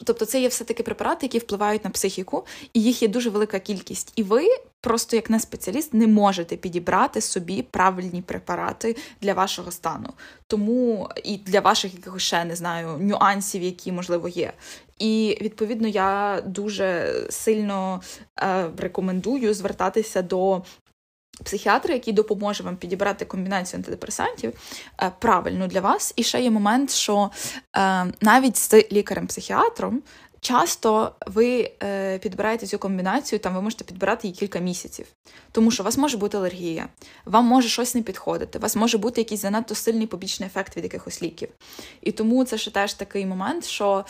тобто 0.03 0.25
це 0.25 0.41
є 0.41 0.47
все-таки 0.47 0.83
препарати, 0.83 1.25
які 1.25 1.37
впливають 1.39 1.83
на 1.83 1.89
психіку, 1.89 2.45
і 2.73 2.83
їх 2.83 3.01
є 3.01 3.07
дуже 3.07 3.29
велика 3.29 3.59
кількість. 3.59 4.13
І 4.15 4.23
ви 4.23 4.47
просто, 4.81 5.15
як 5.15 5.29
не 5.29 5.39
спеціаліст, 5.39 5.93
не 5.93 6.07
можете 6.07 6.55
підібрати 6.55 7.21
собі 7.21 7.61
правильні 7.61 8.21
препарати 8.21 8.95
для 9.21 9.33
вашого 9.33 9.71
стану. 9.71 10.09
Тому 10.47 11.09
і 11.23 11.37
для 11.37 11.59
ваших 11.59 11.93
якихось 11.93 12.23
ще 12.23 12.45
не 12.45 12.55
знаю 12.55 12.97
нюансів, 12.97 13.63
які 13.63 13.91
можливо 13.91 14.27
є. 14.27 14.53
І 14.99 15.37
відповідно 15.41 15.87
я 15.87 16.41
дуже 16.45 17.15
сильно 17.29 18.01
е, 18.39 18.69
рекомендую 18.77 19.53
звертатися 19.53 20.21
до 20.21 20.61
психіатра, 21.43 21.93
який 21.93 22.13
допоможе 22.13 22.63
вам 22.63 22.77
підібрати 22.77 23.25
комбінацію 23.25 23.77
антидепресантів 23.77 24.53
е, 25.01 25.11
правильно 25.19 25.67
для 25.67 25.81
вас. 25.81 26.13
І 26.15 26.23
ще 26.23 26.41
є 26.41 26.51
момент, 26.51 26.91
що 26.91 27.31
е, 27.77 28.05
навіть 28.21 28.57
з 28.57 28.73
лікарем-психіатром. 28.73 30.01
Часто 30.39 31.11
ви 31.27 31.71
е, 31.83 32.19
підбираєте 32.19 32.67
цю 32.67 32.79
комбінацію, 32.79 33.39
там 33.39 33.55
ви 33.55 33.61
можете 33.61 33.83
підбирати 33.83 34.27
її 34.27 34.39
кілька 34.39 34.59
місяців, 34.59 35.05
тому 35.51 35.71
що 35.71 35.83
у 35.83 35.85
вас 35.85 35.97
може 35.97 36.17
бути 36.17 36.37
алергія, 36.37 36.87
вам 37.25 37.45
може 37.45 37.69
щось 37.69 37.95
не 37.95 38.01
підходити, 38.01 38.59
у 38.59 38.61
вас 38.61 38.75
може 38.75 38.97
бути 38.97 39.21
якийсь 39.21 39.41
занадто 39.41 39.75
сильний 39.75 40.07
побічний 40.07 40.47
ефект 40.47 40.77
від 40.77 40.83
якихось 40.83 41.21
ліків. 41.21 41.49
І 42.01 42.11
тому 42.11 42.45
це 42.45 42.57
ще 42.57 42.71
теж 42.71 42.93
такий 42.93 43.25
момент, 43.25 43.65
що 43.65 44.05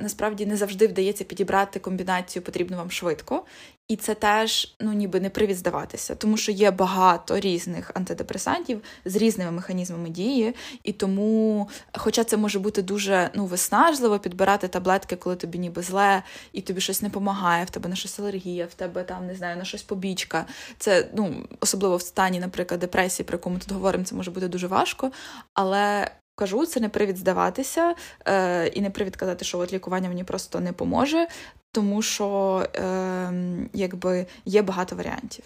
насправді 0.00 0.46
не 0.46 0.56
завжди 0.56 0.86
вдається 0.86 1.24
підібрати 1.24 1.80
комбінацію 1.80 2.42
потрібну 2.42 2.76
вам 2.76 2.90
швидко. 2.90 3.44
І 3.88 3.96
це 3.96 4.14
теж 4.14 4.76
ну 4.80 4.92
ніби 4.92 5.20
не 5.20 5.30
привід 5.30 5.56
здаватися, 5.56 6.14
тому 6.14 6.36
що 6.36 6.52
є 6.52 6.70
багато 6.70 7.40
різних 7.40 7.90
антидепресантів 7.94 8.82
з 9.04 9.16
різними 9.16 9.50
механізмами 9.50 10.08
дії, 10.08 10.54
і 10.82 10.92
тому, 10.92 11.68
хоча 11.92 12.24
це 12.24 12.36
може 12.36 12.58
бути 12.58 12.82
дуже 12.82 13.30
ну 13.34 13.46
виснажливо 13.46 14.18
підбирати 14.18 14.68
таблетки, 14.68 15.16
коли 15.16 15.36
тобі 15.36 15.58
ніби 15.58 15.82
зле, 15.82 16.22
і 16.52 16.60
тобі 16.60 16.80
щось 16.80 17.02
не 17.02 17.08
допомагає, 17.08 17.64
в 17.64 17.70
тебе 17.70 17.88
на 17.88 17.96
щось 17.96 18.18
алергія, 18.18 18.66
в 18.66 18.74
тебе 18.74 19.02
там 19.02 19.26
не 19.26 19.34
знаю 19.34 19.56
на 19.56 19.64
щось 19.64 19.82
побічка. 19.82 20.46
Це 20.78 21.08
ну 21.14 21.48
особливо 21.60 21.96
в 21.96 22.02
стані, 22.02 22.40
наприклад, 22.40 22.80
депресії, 22.80 23.26
про 23.26 23.34
яку 23.34 23.50
ми 23.50 23.58
тут 23.58 23.72
говоримо, 23.72 24.04
це 24.04 24.14
може 24.14 24.30
бути 24.30 24.48
дуже 24.48 24.66
важко. 24.66 25.10
Але 25.54 26.10
кажу, 26.36 26.66
це 26.66 26.80
не 26.80 26.88
привід 26.88 27.16
здаватися 27.16 27.94
е, 28.28 28.66
і 28.66 28.80
не 28.80 28.90
привід 28.90 29.16
казати, 29.16 29.44
що 29.44 29.58
от 29.58 29.72
лікування 29.72 30.08
мені 30.08 30.24
просто 30.24 30.60
не 30.60 30.72
поможе, 30.72 31.26
тому 31.72 32.02
що 32.02 32.66
е, 32.76 33.32
якби 33.72 34.26
є 34.44 34.62
багато 34.62 34.96
варіантів. 34.96 35.44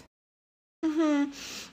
Угу. 0.83 1.25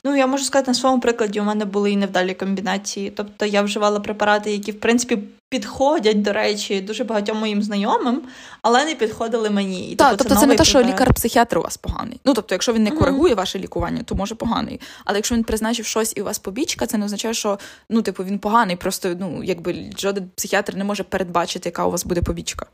Ну, 0.05 0.17
я 0.17 0.27
можу 0.27 0.45
сказати, 0.45 0.71
на 0.71 0.75
своєму 0.75 1.01
прикладі 1.01 1.41
у 1.41 1.45
мене 1.45 1.65
були 1.65 1.93
і 1.93 1.97
невдалі 1.97 2.35
комбінації. 2.35 3.11
Тобто 3.11 3.47
я 3.47 3.63
вживала 3.63 4.01
препарати, 4.01 4.53
які, 4.53 4.73
в 4.73 4.81
принципі, 4.81 5.19
підходять, 5.49 6.23
до 6.23 6.33
речі, 6.33 6.81
дуже 6.81 7.05
багатьом 7.05 7.39
моїм 7.39 7.63
знайомим, 7.63 8.23
але 8.63 8.85
не 8.85 8.95
підходили 8.95 9.51
мені. 9.51 9.91
І, 9.91 9.97
так, 9.97 10.11
тобто, 10.11 10.25
тобто 10.25 10.35
це, 10.35 10.41
це 10.41 10.47
не 10.47 10.57
те, 10.57 10.65
що 10.65 10.83
лікар-психіатр 10.83 11.59
у 11.59 11.63
вас 11.63 11.77
поганий. 11.77 12.21
Ну, 12.25 12.35
тобто, 12.35 12.55
якщо 12.55 12.73
він 12.73 12.83
не 12.83 12.91
коригує 12.91 13.33
угу. 13.33 13.39
ваше 13.39 13.59
лікування, 13.59 14.03
то 14.03 14.15
може 14.15 14.35
поганий. 14.35 14.81
Але 15.05 15.19
якщо 15.19 15.35
він 15.35 15.45
призначив 15.45 15.87
щось 15.87 16.13
і 16.17 16.23
у 16.23 16.25
вас 16.25 16.39
побічка, 16.39 16.87
це 16.87 16.99
не 16.99 17.05
означає, 17.05 17.35
що 17.35 17.59
ну, 17.91 18.03
типу, 18.03 18.25
він 18.25 18.39
поганий. 18.39 18.77
Просто 18.77 19.17
ну, 19.21 19.45
якби 19.45 19.91
жоден 19.99 20.31
психіатр 20.35 20.77
не 20.77 20.85
може 20.85 21.03
передбачити, 21.03 21.69
яка 21.69 21.87
у 21.87 21.91
вас 21.91 22.05
буде 22.05 22.23
побічка. 22.23 22.67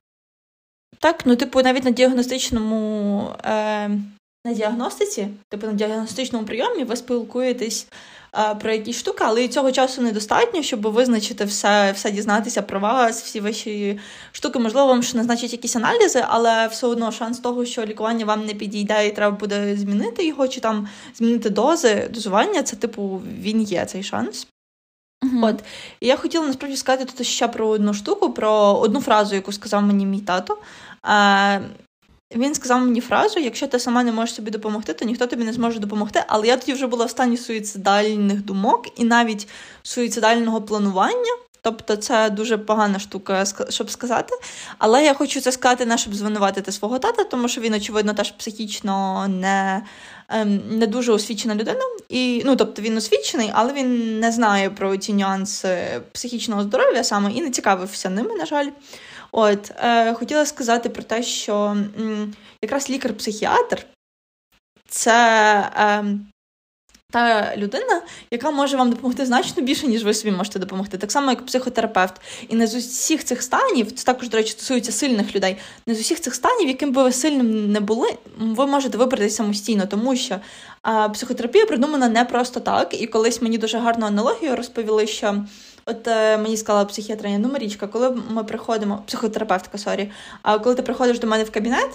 Так, 0.99 1.23
ну, 1.25 1.37
типу, 1.37 1.63
навіть 1.63 1.85
на 1.85 1.91
діагностичному. 1.91 3.31
Е... 3.45 3.91
На 4.47 4.53
діагностиці, 4.53 5.29
типу 5.49 5.67
на 5.67 5.73
діагностичному 5.73 6.47
прийомі, 6.47 6.85
ви 6.85 6.97
спілкуєтесь 6.97 7.87
про 8.61 8.73
якісь 8.73 8.99
штуки, 8.99 9.25
але 9.27 9.45
і 9.45 9.49
цього 9.49 9.73
часу 9.73 10.03
недостатньо, 10.03 10.63
щоб 10.63 10.81
визначити 10.81 11.45
все, 11.45 11.93
все 11.93 12.11
дізнатися 12.11 12.63
про 12.63 12.81
вас, 12.81 13.23
всі 13.23 13.41
ваші 13.41 13.99
штуки. 14.33 14.59
Можливо, 14.59 14.87
вам 14.87 15.03
ще 15.03 15.17
назначать 15.17 15.53
якісь 15.53 15.77
аналізи, 15.77 16.25
але 16.29 16.67
все 16.67 16.87
одно 16.87 17.13
шанс 17.13 17.39
того, 17.39 17.65
що 17.65 17.85
лікування 17.85 18.25
вам 18.25 18.47
не 18.47 18.55
підійде, 18.55 19.07
і 19.07 19.13
треба 19.13 19.37
буде 19.37 19.77
змінити 19.77 20.27
його, 20.27 20.49
чи 20.49 20.61
там 20.61 20.89
змінити 21.15 21.51
дози, 21.51 22.09
дозування, 22.15 22.63
це 22.63 22.77
типу 22.77 23.23
він 23.41 23.63
є 23.63 23.85
цей 23.85 24.03
шанс. 24.03 24.47
Uh-huh. 25.25 25.47
От 25.47 25.65
і 26.01 26.07
я 26.07 26.17
хотіла 26.17 26.47
насправді 26.47 26.77
сказати 26.77 27.05
тут 27.05 27.27
ще 27.27 27.49
про 27.49 27.69
одну 27.69 27.95
штуку, 27.95 28.33
про 28.33 28.53
одну 28.75 29.01
фразу, 29.01 29.35
яку 29.35 29.53
сказав 29.53 29.83
мені 29.83 30.07
мій 30.07 30.21
тато. 30.21 30.59
Він 32.35 32.55
сказав 32.55 32.81
мені 32.81 33.01
фразу: 33.01 33.41
якщо 33.41 33.67
ти 33.67 33.79
сама 33.79 34.03
не 34.03 34.13
можеш 34.13 34.35
собі 34.35 34.51
допомогти, 34.51 34.93
то 34.93 35.05
ніхто 35.05 35.27
тобі 35.27 35.45
не 35.45 35.53
зможе 35.53 35.79
допомогти. 35.79 36.25
Але 36.27 36.47
я 36.47 36.57
тоді 36.57 36.73
вже 36.73 36.87
була 36.87 37.05
в 37.05 37.11
стані 37.11 37.37
суїцидальних 37.37 38.45
думок 38.45 39.01
і 39.01 39.05
навіть 39.05 39.49
суїцидального 39.83 40.63
планування. 40.63 41.33
Тобто 41.65 41.97
це 41.97 42.31
дуже 42.31 42.59
погана 42.59 42.99
штука, 42.99 43.45
щоб 43.69 43.91
сказати. 43.91 44.35
Але 44.79 45.05
я 45.05 45.15
хочу 45.15 45.41
це 45.41 45.53
сказати, 45.53 45.87
не 45.87 45.99
щоб 45.99 46.15
звинуватити 46.15 46.73
свого 46.73 46.99
тата, 46.99 47.25
тому 47.25 47.49
що 47.49 47.61
він, 47.61 47.75
очевидно, 47.75 48.15
теж 48.15 48.31
психічно 48.31 49.27
не 49.29 49.83
ем, 50.29 50.79
не 50.79 50.87
дуже 50.87 51.13
освічена 51.13 51.55
людина. 51.55 51.81
І, 52.09 52.43
ну, 52.47 52.57
Тобто 52.57 52.83
він 52.83 52.97
освічений, 52.97 53.51
але 53.55 53.73
він 53.73 54.21
не 54.21 54.33
знає 54.33 54.71
про 54.71 54.97
ці 54.97 55.13
нюанси 55.13 56.01
психічного 56.13 56.63
здоров'я 56.63 57.05
саме 57.05 57.33
і 57.33 57.41
не 57.41 57.51
цікавився 57.51 58.11
ними, 58.11 58.35
на 58.35 58.47
жаль. 58.47 58.69
От 59.37 59.71
е, 59.71 60.15
хотіла 60.15 60.47
сказати 60.47 60.89
про 60.89 61.03
те, 61.03 61.23
що 61.23 61.55
м, 61.55 62.35
якраз 62.63 62.91
лікар-психіатр 62.91 63.87
це 64.89 65.13
е, 65.77 66.05
та 67.11 67.57
людина, 67.57 68.03
яка 68.31 68.51
може 68.51 68.77
вам 68.77 68.91
допомогти 68.91 69.27
значно 69.27 69.63
більше, 69.63 69.87
ніж 69.87 70.05
ви 70.05 70.15
собі 70.15 70.37
можете 70.37 70.59
допомогти. 70.59 70.99
Так 70.99 71.13
само, 71.13 71.31
як 71.31 71.47
психотерапевт. 71.47 72.21
І 72.49 72.57
не 72.57 72.67
з 72.67 72.75
усіх 72.75 73.25
цих 73.25 73.43
станів, 73.43 73.93
це 73.93 74.05
також, 74.05 74.29
до 74.29 74.37
речі, 74.37 74.51
стосується 74.51 74.93
сильних 74.93 75.37
людей, 75.37 75.57
не 75.87 75.95
з 75.95 76.01
усіх 76.01 76.21
цих 76.21 76.35
станів, 76.35 76.69
яким 76.69 76.93
би 76.93 77.03
ви 77.03 77.13
сильним 77.13 77.73
не 77.73 77.81
були, 77.81 78.09
ви 78.39 78.67
можете 78.67 78.99
вибратися 78.99 79.37
самостійно, 79.37 79.87
тому 79.87 80.17
що 80.17 80.41
а, 80.83 81.09
психотерапія 81.09 81.67
придумана 81.67 82.09
не 82.09 82.25
просто 82.25 82.61
так. 82.61 83.03
І 83.03 83.07
колись 83.07 83.43
мені 83.43 83.59
дуже 83.59 83.79
гарну 83.79 84.07
аналогію 84.07 84.57
розповіли, 84.57 85.07
що. 85.07 85.45
От 85.87 86.09
е, 86.09 86.39
мені 86.39 86.57
сказала 86.57 86.85
психіатриня, 86.85 87.39
ну 87.39 87.49
Марічка, 87.53 87.87
коли 87.87 88.23
ми 88.31 88.45
приходимо, 88.45 89.03
психотерапевтка, 89.07 89.79
sorry, 89.79 90.11
а 90.43 90.59
коли 90.59 90.75
ти 90.75 90.83
приходиш 90.83 91.19
до 91.19 91.27
мене 91.27 91.45
в 91.45 91.51
кабінет, 91.51 91.89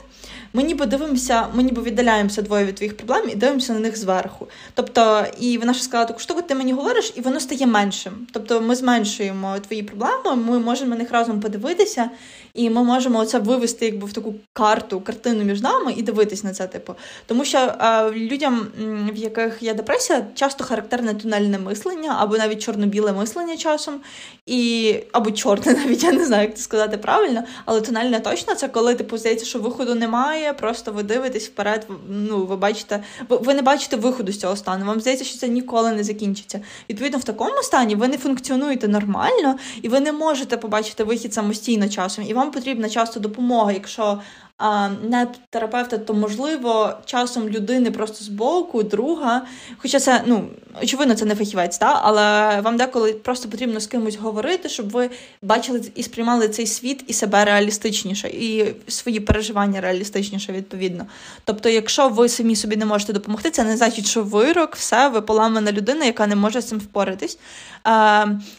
ми 0.54 0.64
ніби 0.64 0.86
дивимося, 0.86 1.48
ми 1.54 1.64
ніби 1.64 1.82
віддаляємося 1.82 2.42
двоє 2.42 2.66
від 2.66 2.76
твоїх 2.76 2.98
проблем 2.98 3.30
і 3.30 3.36
дивимося 3.36 3.74
на 3.74 3.80
них 3.80 3.98
зверху. 3.98 4.48
Тобто, 4.74 5.26
і 5.40 5.58
вона 5.58 5.74
ж 5.74 5.84
сказала, 5.84 6.06
таку 6.06 6.20
штуку 6.20 6.42
ти 6.42 6.56
мені 6.56 6.74
говориш, 6.74 7.14
і 7.16 7.22
воно 7.22 7.40
стає 7.40 7.68
меншим. 7.68 8.28
Тобто 8.32 8.62
ми 8.62 8.76
зменшуємо 8.76 9.60
твої 9.60 9.84
проблеми, 9.84 10.36
ми 10.36 10.60
можемо 10.60 10.90
на 10.90 10.96
них 10.96 11.12
разом 11.12 11.40
подивитися, 11.40 12.10
і 12.54 12.70
ми 12.70 12.84
можемо 12.84 13.26
це 13.26 13.40
вивести 13.40 13.86
якби 13.86 14.08
в 14.08 14.14
таку 14.14 14.36
карту, 14.54 15.02
картину 15.02 15.44
між 15.44 15.62
нами 15.62 15.94
і 15.98 16.02
дивитись 16.02 16.44
на 16.44 16.54
це, 16.54 16.68
типу. 16.68 16.96
Тому 17.26 17.46
що 17.46 17.58
а, 17.58 18.10
людям, 18.12 18.68
в 19.14 19.16
яких 19.16 19.64
є 19.64 19.74
депресія, 19.74 20.26
часто 20.36 20.64
характерне 20.64 21.14
тунельне 21.14 21.60
мислення 21.60 22.16
або 22.20 22.38
навіть 22.38 22.62
чорно-біле 22.62 23.14
мислення 23.14 23.58
часом, 23.58 24.00
і 24.46 24.96
або 25.12 25.32
чорне, 25.32 25.74
навіть 25.86 26.04
я 26.04 26.12
не 26.12 26.26
знаю, 26.26 26.44
як 26.44 26.58
це 26.58 26.64
сказати 26.64 26.98
правильно, 26.98 27.44
але 27.66 27.82
тунельне 27.82 28.20
точно 28.20 28.56
це 28.56 28.68
коли 28.68 28.96
типу 28.96 29.18
здається, 29.18 29.46
що 29.46 29.60
виходу 29.60 29.96
немає, 29.96 30.54
просто 30.54 30.92
ви 30.92 31.04
дивитесь 31.04 31.48
вперед. 31.48 31.88
Ну, 32.10 32.46
ви 32.46 32.56
бачите, 32.56 33.04
ви, 33.30 33.38
ви 33.38 33.54
не 33.54 33.62
бачите 33.62 33.96
виходу 33.96 34.32
з 34.32 34.40
цього 34.40 34.56
стану. 34.56 34.86
Вам 34.86 35.02
здається, 35.02 35.26
що 35.26 35.38
це 35.38 35.48
ніколи 35.48 35.92
не 35.92 36.04
закінчиться. 36.04 36.62
Відповідно, 36.90 37.20
в 37.20 37.24
такому 37.24 37.64
стані 37.64 37.96
ви 37.96 38.08
не 38.08 38.18
функціонуєте 38.18 38.88
нормально, 38.88 39.56
і 39.82 39.90
ви 39.90 40.00
не 40.00 40.12
можете 40.12 40.58
побачити 40.58 41.04
вихід 41.04 41.34
самостійно 41.34 41.90
часом. 41.90 42.26
І 42.28 42.34
вам 42.34 42.49
потрібна 42.52 42.90
часто 42.90 43.20
допомога, 43.20 43.72
якщо 43.72 44.20
а 44.60 44.90
не 44.90 45.28
терапевта, 45.50 45.98
то 45.98 46.14
можливо 46.14 46.94
часом 47.06 47.50
людини 47.50 47.92
просто 47.92 48.24
з 48.26 48.28
боку, 48.28 48.84
друга. 48.84 49.42
Хоча 49.78 50.00
це, 50.00 50.24
ну, 50.26 50.50
очевидно, 50.84 51.16
це 51.16 51.26
не 51.26 51.36
фахівець, 51.36 51.78
та? 51.78 52.00
але 52.04 52.62
вам 52.62 52.78
деколи 52.78 53.14
просто 53.14 53.50
потрібно 53.50 53.80
з 53.80 53.88
кимось 53.88 54.16
говорити, 54.16 54.70
щоб 54.70 54.90
ви 54.90 55.10
бачили 55.42 55.82
і 55.96 56.04
сприймали 56.04 56.50
цей 56.50 56.68
світ 56.68 57.04
і 57.08 57.14
себе 57.14 57.46
реалістичніше, 57.46 58.28
і 58.28 58.76
свої 58.88 59.20
переживання 59.20 59.82
реалістичніше, 59.82 60.52
відповідно. 60.52 61.06
Тобто, 61.44 61.70
якщо 61.70 62.10
ви 62.10 62.30
самі 62.30 62.56
собі 62.56 62.76
не 62.76 62.86
можете 62.86 63.14
допомогти, 63.14 63.52
це 63.52 63.64
не 63.64 63.78
значить, 63.78 64.06
що 64.06 64.24
вирок, 64.24 64.76
все, 64.76 65.10
ви 65.10 65.22
поламана 65.22 65.72
людина, 65.72 66.06
яка 66.06 66.28
не 66.28 66.36
може 66.36 66.62
з 66.62 66.68
цим 66.68 66.80
впоратись. 66.80 67.40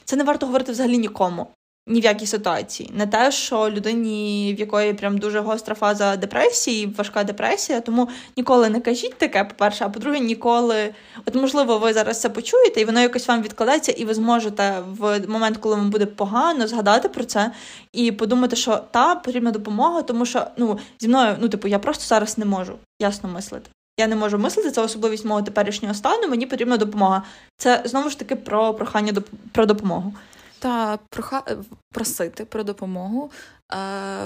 Це 0.04 0.16
не 0.16 0.24
варто 0.24 0.46
говорити 0.46 0.72
взагалі 0.72 0.98
нікому 0.98 1.46
ні 1.86 2.00
в 2.00 2.04
якій 2.04 2.26
ситуації. 2.26 2.90
Не 2.94 3.06
те, 3.06 3.32
що 3.32 3.70
людині, 3.70 4.54
в 4.56 4.60
якої 4.60 4.94
прям 4.94 5.18
дуже 5.18 5.40
гостра 5.40 5.74
фаза 5.74 6.16
депресії, 6.16 6.86
важка 6.86 7.24
депресія, 7.24 7.80
тому 7.80 8.08
ніколи 8.36 8.68
не 8.68 8.80
кажіть 8.80 9.18
таке, 9.18 9.44
по-перше, 9.44 9.84
а 9.84 9.88
по-друге, 9.88 10.20
ніколи. 10.20 10.94
От, 11.26 11.34
можливо, 11.34 11.78
ви 11.78 11.92
зараз 11.92 12.20
це 12.20 12.28
почуєте, 12.28 12.80
і 12.80 12.84
воно 12.84 13.00
якось 13.00 13.28
вам 13.28 13.42
відкладеться, 13.42 13.92
і 13.92 14.04
ви 14.04 14.14
зможете 14.14 14.82
в 14.98 15.20
момент, 15.28 15.56
коли 15.56 15.76
вам 15.76 15.90
буде 15.90 16.06
погано, 16.06 16.68
згадати 16.68 17.08
про 17.08 17.24
це 17.24 17.52
і 17.92 18.12
подумати, 18.12 18.56
що 18.56 18.80
та 18.90 19.14
потрібна 19.14 19.50
допомога, 19.50 20.02
тому 20.02 20.26
що 20.26 20.46
ну, 20.56 20.78
зі 21.00 21.08
мною, 21.08 21.36
ну, 21.40 21.48
типу, 21.48 21.68
я 21.68 21.78
просто 21.78 22.04
зараз 22.04 22.38
не 22.38 22.44
можу 22.44 22.72
ясно 23.00 23.28
мислити. 23.28 23.70
Я 24.00 24.06
не 24.06 24.16
можу 24.16 24.38
мислити, 24.38 24.70
це 24.70 24.82
особливість 24.82 25.24
мого 25.24 25.42
теперішнього 25.42 25.94
стану, 25.94 26.28
мені 26.28 26.46
потрібна 26.46 26.76
допомога. 26.76 27.22
Це 27.56 27.82
знову 27.84 28.10
ж 28.10 28.18
таки 28.18 28.36
про 28.36 28.74
прохання 28.74 29.12
про 29.52 29.66
допомогу 29.66 30.14
та 30.60 30.98
проха... 31.10 31.42
Е, 31.48 31.56
просити 31.92 32.44
про 32.44 32.64
допомогу 32.64 33.30
е, 33.72 33.76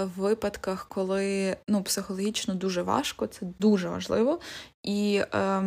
в 0.04 0.20
випадках, 0.20 0.88
коли 0.88 1.56
ну, 1.68 1.82
психологічно 1.82 2.54
дуже 2.54 2.82
важко, 2.82 3.26
це 3.26 3.46
дуже 3.58 3.88
важливо. 3.88 4.40
І 4.82 5.22
е, 5.34 5.62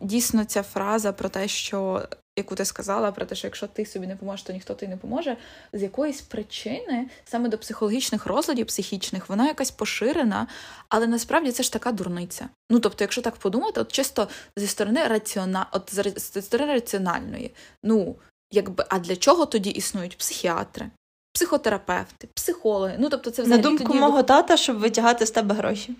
дійсно 0.00 0.44
ця 0.44 0.62
фраза 0.62 1.12
про 1.12 1.28
те, 1.28 1.48
що. 1.48 2.08
Яку 2.38 2.54
ти 2.54 2.64
сказала 2.64 3.12
про 3.12 3.26
те, 3.26 3.34
що 3.34 3.46
якщо 3.46 3.66
ти 3.66 3.86
собі 3.86 4.06
не 4.06 4.16
поможеш, 4.16 4.42
то 4.42 4.52
ніхто 4.52 4.74
тобі 4.74 4.90
не 4.90 4.96
поможе. 4.96 5.36
З 5.72 5.82
якоїсь 5.82 6.20
причини 6.20 7.08
саме 7.24 7.48
до 7.48 7.58
психологічних 7.58 8.26
розладів, 8.26 8.66
психічних, 8.66 9.28
вона 9.28 9.46
якась 9.46 9.70
поширена, 9.70 10.46
але 10.88 11.06
насправді 11.06 11.52
це 11.52 11.62
ж 11.62 11.72
така 11.72 11.92
дурниця. 11.92 12.48
Ну 12.70 12.80
тобто, 12.80 13.04
якщо 13.04 13.22
так 13.22 13.36
подумати, 13.36 13.80
от 13.80 13.92
чисто 13.92 14.28
зі 14.56 14.66
сторони 14.66 15.06
раціона... 15.06 15.66
от 15.72 15.94
зі 16.34 16.42
сторони 16.42 16.72
раціональної, 16.72 17.54
ну 17.82 18.16
якби, 18.52 18.84
а 18.88 18.98
для 18.98 19.16
чого 19.16 19.46
тоді 19.46 19.70
існують 19.70 20.18
психіатри, 20.18 20.90
психотерапевти, 21.32 22.28
психологи? 22.34 22.96
Ну, 22.98 23.08
тобто, 23.08 23.30
це 23.30 23.42
взагалі 23.42 23.62
На 23.62 23.68
думку 23.68 23.84
тоді... 23.84 23.98
мого 23.98 24.22
тата, 24.22 24.56
щоб 24.56 24.78
витягати 24.78 25.26
з 25.26 25.30
тебе 25.30 25.54
гроші. 25.54 25.96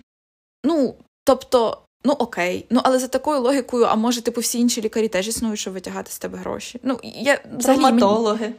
Ну, 0.65 0.95
тобто, 1.23 1.81
ну 2.05 2.13
окей, 2.13 2.65
ну 2.69 2.81
але 2.83 2.99
за 2.99 3.07
такою 3.07 3.41
логікою, 3.41 3.85
а 3.85 3.95
може, 3.95 4.21
типу, 4.21 4.41
всі 4.41 4.59
інші 4.59 4.81
лікарі 4.81 5.07
теж 5.07 5.27
існують, 5.27 5.59
щоб 5.59 5.73
витягати 5.73 6.11
з 6.11 6.19
тебе 6.19 6.37
гроші. 6.37 6.79
Ну, 6.83 6.99
я 7.03 7.41
Стоматологи. 7.59 8.45
Мені... 8.45 8.55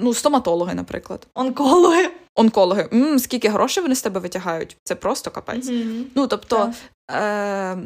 Ну, 0.00 0.14
стоматологи, 0.14 0.74
наприклад. 0.74 1.26
Онкологи. 1.34 2.10
Онкологи. 2.34 2.88
М-м, 2.92 3.18
Скільки 3.18 3.48
грошей 3.48 3.82
вони 3.82 3.94
з 3.94 4.02
тебе 4.02 4.20
витягають? 4.20 4.76
Це 4.84 4.94
просто 4.94 5.30
капець. 5.30 5.66
Mm-hmm. 5.66 6.04
Ну, 6.14 6.26
тобто, 6.26 6.72
е- 7.10 7.78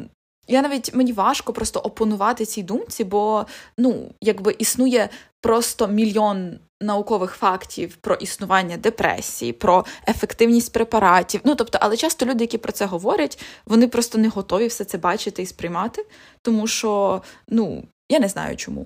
я 0.47 0.61
навіть 0.61 0.93
мені 0.93 1.13
важко 1.13 1.53
просто 1.53 1.79
опонувати 1.79 2.45
цій 2.45 2.63
думці, 2.63 3.03
бо 3.03 3.45
ну, 3.77 4.11
якби 4.21 4.55
існує 4.59 5.09
просто 5.41 5.87
мільйон 5.87 6.59
наукових 6.81 7.31
фактів 7.31 7.95
про 7.95 8.15
існування 8.15 8.77
депресії, 8.77 9.53
про 9.53 9.85
ефективність 10.07 10.73
препаратів. 10.73 11.41
Ну 11.43 11.55
тобто, 11.55 11.77
але 11.81 11.97
часто 11.97 12.25
люди, 12.25 12.43
які 12.43 12.57
про 12.57 12.71
це 12.71 12.85
говорять, 12.85 13.39
вони 13.65 13.87
просто 13.87 14.17
не 14.17 14.27
готові 14.27 14.67
все 14.67 14.85
це 14.85 14.97
бачити 14.97 15.41
і 15.41 15.45
сприймати, 15.45 16.05
тому 16.41 16.67
що 16.67 17.21
ну 17.47 17.83
я 18.09 18.19
не 18.19 18.27
знаю 18.27 18.57
чому. 18.57 18.85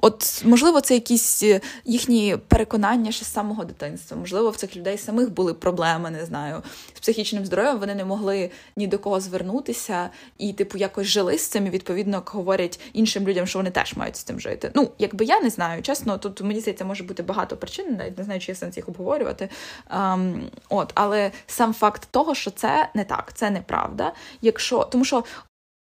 От, 0.00 0.42
можливо, 0.44 0.80
це 0.80 0.94
якісь 0.94 1.42
е, 1.42 1.60
їхні 1.84 2.36
переконання 2.48 3.12
ще 3.12 3.24
з 3.24 3.32
самого 3.32 3.64
дитинства. 3.64 4.16
Можливо, 4.16 4.50
в 4.50 4.56
цих 4.56 4.76
людей 4.76 4.98
самих 4.98 5.32
були 5.32 5.54
проблеми, 5.54 6.10
не 6.10 6.24
знаю, 6.26 6.62
з 6.94 7.00
психічним 7.00 7.46
здоров'ям. 7.46 7.78
Вони 7.78 7.94
не 7.94 8.04
могли 8.04 8.50
ні 8.76 8.86
до 8.86 8.98
кого 8.98 9.20
звернутися 9.20 10.10
і, 10.38 10.52
типу, 10.52 10.78
якось 10.78 11.06
жили 11.06 11.38
з 11.38 11.46
цим. 11.46 11.66
і, 11.66 11.70
Відповідно, 11.70 12.22
говорять 12.26 12.80
іншим 12.92 13.28
людям, 13.28 13.46
що 13.46 13.58
вони 13.58 13.70
теж 13.70 13.96
мають 13.96 14.16
з 14.16 14.22
цим 14.22 14.40
жити. 14.40 14.70
Ну, 14.74 14.90
якби 14.98 15.24
я 15.24 15.40
не 15.40 15.50
знаю, 15.50 15.82
чесно, 15.82 16.18
тут 16.18 16.40
мені 16.40 16.60
здається, 16.60 16.84
може 16.84 17.04
бути 17.04 17.22
багато 17.22 17.56
причин, 17.56 17.96
навіть 17.96 18.18
не 18.18 18.24
знаю, 18.24 18.40
чи 18.40 18.52
є 18.52 18.56
сенс 18.56 18.76
їх 18.76 18.88
обговорювати. 18.88 19.48
Um, 19.98 20.42
от, 20.68 20.92
але 20.94 21.30
сам 21.46 21.74
факт 21.74 22.08
того, 22.10 22.34
що 22.34 22.50
це 22.50 22.88
не 22.94 23.04
так, 23.04 23.32
це 23.34 23.50
неправда. 23.50 24.12
Якщо 24.42 24.84
тому, 24.84 25.04
що 25.04 25.24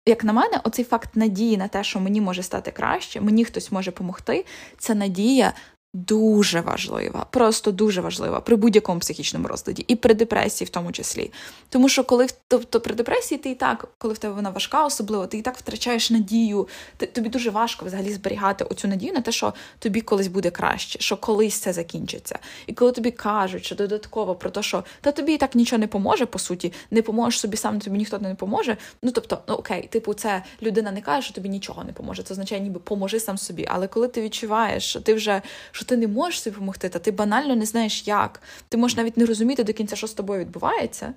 як 0.06 0.24
на 0.24 0.34
мене, 0.34 0.62
оцей 0.64 0.86
факт 0.86 1.16
надії 1.16 1.58
на 1.58 1.68
те, 1.68 1.84
що 1.84 1.99
мені 1.99 2.22
може 2.22 2.43
стати 2.43 2.72
краще, 2.72 3.22
мені 3.22 3.45
хтось 3.45 3.72
може 3.72 3.91
допомогти, 3.91 4.45
це 4.78 4.95
надія 4.95 5.54
дуже 5.94 6.62
важлива, 6.62 7.26
просто 7.30 7.72
дуже 7.72 8.02
важлива 8.02 8.39
при 8.39 8.56
будь-якому 8.56 9.00
психічному 9.00 9.48
розладі, 9.48 9.86
і 9.88 9.96
при 9.96 10.14
депресії, 10.14 10.66
в 10.66 10.70
тому 10.70 10.92
числі. 10.92 11.32
Тому 11.70 11.89
що 11.89 12.04
коли 12.04 12.28
тобто 12.48 12.82
при 12.82 12.96
депресії, 12.96 13.39
ти 13.39 13.50
і 13.50 13.56
так, 13.56 13.88
коли 13.98 14.14
в 14.14 14.18
тебе 14.18 14.34
вона 14.34 14.50
важка, 14.50 14.86
особливо, 14.86 15.28
ти 15.28 15.38
і 15.38 15.42
так 15.42 15.58
втрачаєш 15.58 16.10
надію. 16.12 16.68
Ти, 16.98 17.06
тобі 17.06 17.30
дуже 17.30 17.50
важко 17.50 17.86
взагалі 17.86 18.14
зберігати 18.14 18.64
оцю 18.64 18.88
надію 18.88 19.14
на 19.14 19.22
те, 19.22 19.32
що 19.32 19.54
тобі 19.80 20.02
колись 20.02 20.28
буде 20.28 20.50
краще, 20.52 21.00
що 21.00 21.18
колись 21.18 21.56
це 21.56 21.74
закінчиться. 21.74 22.39
І 22.68 22.74
коли 22.74 22.92
тобі 22.92 23.12
кажуть, 23.12 23.66
що 23.66 23.76
додатково 23.76 24.36
про 24.36 24.50
те, 24.50 24.64
що 24.64 24.84
та 25.02 25.12
тобі 25.12 25.34
і 25.34 25.38
так 25.38 25.56
нічого 25.56 25.80
не 25.80 25.88
поможе, 25.88 26.26
по 26.26 26.39
суті, 26.39 26.74
не 26.92 27.02
поможеш 27.02 27.39
собі 27.39 27.58
сам, 27.58 27.80
тобі 27.80 27.98
ніхто 27.98 28.20
не 28.20 28.36
поможе. 28.36 28.78
Ну 29.02 29.12
тобто, 29.12 29.42
ну 29.48 29.54
окей, 29.54 29.88
типу, 29.92 30.14
це 30.14 30.44
людина 30.62 30.92
не 30.92 31.02
каже, 31.02 31.26
що 31.26 31.34
тобі 31.34 31.50
нічого 31.50 31.84
не 31.84 31.94
поможе. 31.94 32.24
Це 32.24 32.34
означає, 32.34 32.62
ніби 32.62 32.80
поможи 32.80 33.20
сам 33.20 33.38
собі. 33.38 33.68
Але 33.70 33.88
коли 33.88 34.08
ти 34.08 34.22
відчуваєш, 34.22 34.84
що 34.84 35.02
ти 35.02 35.14
вже 35.14 35.42
що 35.82 35.88
ти 35.88 35.97
не 35.97 36.07
можеш 36.07 36.41
собі 36.41 36.53
допомогти, 36.53 36.89
та 36.89 36.99
ти 36.99 37.11
банально 37.11 37.55
не 37.55 37.65
знаєш 37.65 38.07
як. 38.07 38.41
Ти 38.69 38.77
можеш 38.77 38.97
навіть 38.97 39.17
не 39.17 39.25
розуміти 39.25 39.63
до 39.63 39.73
кінця, 39.73 39.95
що 39.95 40.07
з 40.07 40.13
тобою 40.13 40.39
відбувається. 40.39 41.13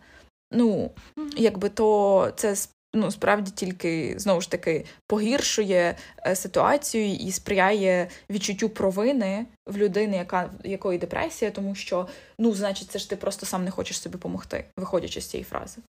Ну, 0.53 0.91
якби 1.37 1.69
то 1.69 2.33
це 2.37 2.57
ну, 2.95 3.11
справді 3.11 3.51
тільки 3.51 4.15
знову 4.17 4.41
ж 4.41 4.51
таки 4.51 4.85
погіршує 5.07 5.97
е, 6.27 6.37
ситуацію 6.37 7.15
і 7.15 7.33
сприяє 7.33 8.09
відчуттю 8.31 8.69
провини 8.69 9.47
в 9.67 9.77
людини, 9.77 10.17
яка 10.17 10.51
якої 10.65 10.99
депресія, 10.99 11.51
тому 11.51 11.75
що 11.75 12.09
ну, 12.39 12.55
значить, 12.55 12.91
це 12.91 12.99
ж 12.99 13.11
ти 13.11 13.17
просто 13.17 13.47
сам 13.47 13.65
не 13.65 13.71
хочеш 13.71 14.01
собі 14.01 14.13
допомогти, 14.13 14.65
виходячи 14.77 15.21
з 15.21 15.27
цієї 15.27 15.45
фрази. 15.45 15.83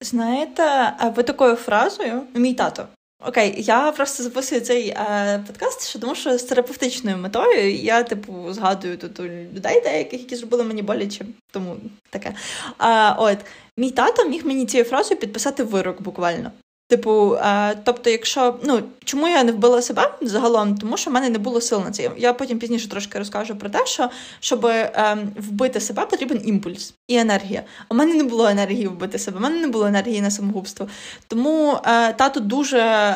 Знаєте, 0.00 0.94
ви 1.16 1.22
такою 1.22 1.56
фразою, 1.56 2.22
мій 2.34 2.54
тато 2.54 2.88
Окей, 3.26 3.54
я 3.58 3.92
просто 3.92 4.22
записую 4.22 4.60
цей 4.60 4.88
е, 4.88 5.44
подкаст, 5.46 5.88
що 5.88 5.98
тому 5.98 6.14
що 6.14 6.38
з 6.38 6.42
терапевтичною 6.42 7.16
метою 7.16 7.74
я, 7.74 8.02
типу, 8.02 8.52
згадую 8.52 8.98
тут 8.98 9.20
людей 9.20 9.80
деяких, 9.80 10.20
які 10.20 10.36
зробили 10.36 10.64
мені 10.64 10.82
боляче, 10.82 11.24
тому 11.50 11.76
таке. 12.10 12.34
Е, 12.80 13.14
от 13.18 13.38
мій 13.76 13.90
тато 13.90 14.24
міг 14.28 14.46
мені 14.46 14.66
цією 14.66 14.88
фразою 14.88 15.20
підписати 15.20 15.62
вирок 15.62 16.02
буквально. 16.02 16.52
Типу, 16.90 17.34
е, 17.34 17.74
тобто, 17.84 18.10
якщо 18.10 18.58
ну 18.62 18.82
чому 19.04 19.28
я 19.28 19.44
не 19.44 19.52
вбила 19.52 19.82
себе 19.82 20.14
загалом, 20.20 20.78
тому 20.78 20.96
що 20.96 21.10
в 21.10 21.14
мене 21.14 21.28
не 21.30 21.38
було 21.38 21.60
сил 21.60 21.80
на 21.80 21.90
це. 21.90 22.10
Я 22.16 22.32
потім 22.32 22.58
пізніше 22.58 22.88
трошки 22.88 23.18
розкажу 23.18 23.56
про 23.56 23.70
те, 23.70 23.86
що 23.86 24.10
щоб 24.40 24.66
е, 24.66 25.18
вбити 25.36 25.80
себе, 25.80 26.06
потрібен 26.06 26.40
імпульс 26.44 26.94
і 27.08 27.16
енергія. 27.16 27.62
У 27.88 27.94
мене 27.94 28.14
не 28.14 28.24
було 28.24 28.46
енергії 28.46 28.86
вбити 28.86 29.18
себе, 29.18 29.38
у 29.38 29.40
мене 29.40 29.60
не 29.60 29.68
було 29.68 29.86
енергії 29.86 30.20
на 30.20 30.30
самогубство. 30.30 30.88
Тому 31.28 31.78
е, 31.86 32.12
тато 32.12 32.40
дуже. 32.40 33.14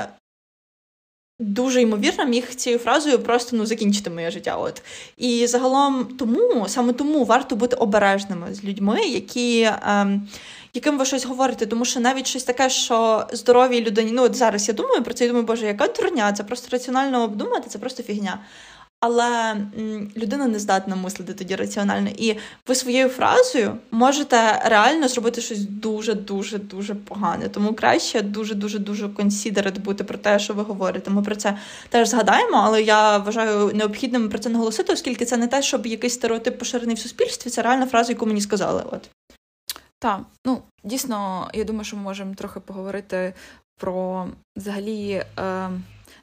Дуже 1.38 1.82
ймовірно, 1.82 2.24
міг 2.24 2.54
цією 2.54 2.78
фразою 2.78 3.18
просто 3.18 3.56
ну 3.56 3.66
закінчити 3.66 4.10
моє 4.10 4.30
життя. 4.30 4.56
От 4.56 4.82
і 5.16 5.46
загалом 5.46 6.04
тому 6.04 6.64
саме 6.68 6.92
тому 6.92 7.24
варто 7.24 7.56
бути 7.56 7.76
обережними 7.76 8.54
з 8.54 8.64
людьми, 8.64 9.00
які. 9.00 9.60
Е, 9.60 10.20
яким 10.74 10.98
ви 10.98 11.04
щось 11.04 11.24
говорите, 11.24 11.66
тому 11.66 11.84
що 11.84 12.00
навіть 12.00 12.26
щось 12.26 12.44
таке, 12.44 12.70
що 12.70 13.26
здоровій 13.32 13.80
людині, 13.80 14.12
ну 14.12 14.22
от 14.22 14.36
зараз 14.36 14.68
я 14.68 14.74
думаю 14.74 15.02
про 15.02 15.14
це 15.14 15.24
і 15.24 15.28
думаю, 15.28 15.46
боже, 15.46 15.66
яка 15.66 15.88
дурня, 15.88 16.32
це 16.32 16.44
просто 16.44 16.68
раціонально 16.72 17.22
обдумати, 17.22 17.68
це 17.68 17.78
просто 17.78 18.02
фігня. 18.02 18.38
Але 19.00 19.56
людина 20.16 20.46
не 20.46 20.58
здатна 20.58 20.96
мислити 20.96 21.34
тоді 21.34 21.56
раціонально. 21.56 22.10
І 22.16 22.36
ви 22.68 22.74
своєю 22.74 23.08
фразою 23.08 23.76
можете 23.90 24.62
реально 24.64 25.08
зробити 25.08 25.40
щось 25.40 25.60
дуже-дуже 25.60 26.58
дуже 26.58 26.94
погане. 26.94 27.48
Тому 27.48 27.74
краще 27.74 28.22
дуже-дуже 28.22 28.78
дуже 28.78 29.08
консідерет 29.08 29.82
бути 29.82 30.04
про 30.04 30.18
те, 30.18 30.38
що 30.38 30.54
ви 30.54 30.62
говорите. 30.62 31.10
Ми 31.10 31.22
про 31.22 31.36
це 31.36 31.58
теж 31.88 32.08
згадаємо, 32.08 32.60
але 32.64 32.82
я 32.82 33.18
вважаю 33.18 33.70
необхідним 33.74 34.28
про 34.28 34.38
це 34.38 34.48
наголосити, 34.48 34.92
оскільки 34.92 35.24
це 35.24 35.36
не 35.36 35.46
те, 35.46 35.62
щоб 35.62 35.86
якийсь 35.86 36.14
стереотип 36.14 36.58
поширений 36.58 36.96
в 36.96 36.98
суспільстві, 36.98 37.50
це 37.50 37.62
реальна 37.62 37.86
фраза, 37.86 38.12
яку 38.12 38.26
мені 38.26 38.40
сказали. 38.40 38.82
От. 38.92 39.10
Так, 40.04 40.20
ну 40.46 40.62
дійсно, 40.82 41.50
я 41.54 41.64
думаю, 41.64 41.84
що 41.84 41.96
ми 41.96 42.02
можемо 42.02 42.34
трохи 42.34 42.60
поговорити 42.60 43.34
про 43.80 44.28
взагалі, 44.56 45.24
е, 45.38 45.70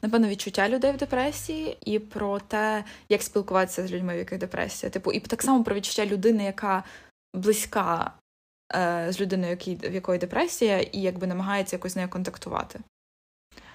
напевно, 0.02 0.28
відчуття 0.28 0.70
людей 0.70 0.92
в 0.92 0.98
депресії 0.98 1.78
і 1.86 2.00
про 2.00 2.40
те, 2.40 2.84
як 3.10 3.22
спілкуватися 3.22 3.88
з 3.88 3.92
людьми, 3.92 4.16
в 4.16 4.18
яких 4.18 4.40
депресія. 4.40 4.90
Типу, 4.90 5.12
і 5.12 5.20
так 5.20 5.44
само 5.44 5.64
про 5.64 5.76
відчуття 5.76 6.06
людини, 6.06 6.44
яка 6.44 6.84
близька 7.36 8.14
е, 8.76 9.08
з 9.10 9.22
людиною, 9.22 9.58
в 9.66 9.94
якої 9.94 10.20
депресія, 10.20 10.80
і 10.80 11.02
якби 11.02 11.28
намагається 11.28 11.76
якось 11.76 11.92
з 11.92 11.96
нею 11.96 12.10
контактувати. 12.10 12.80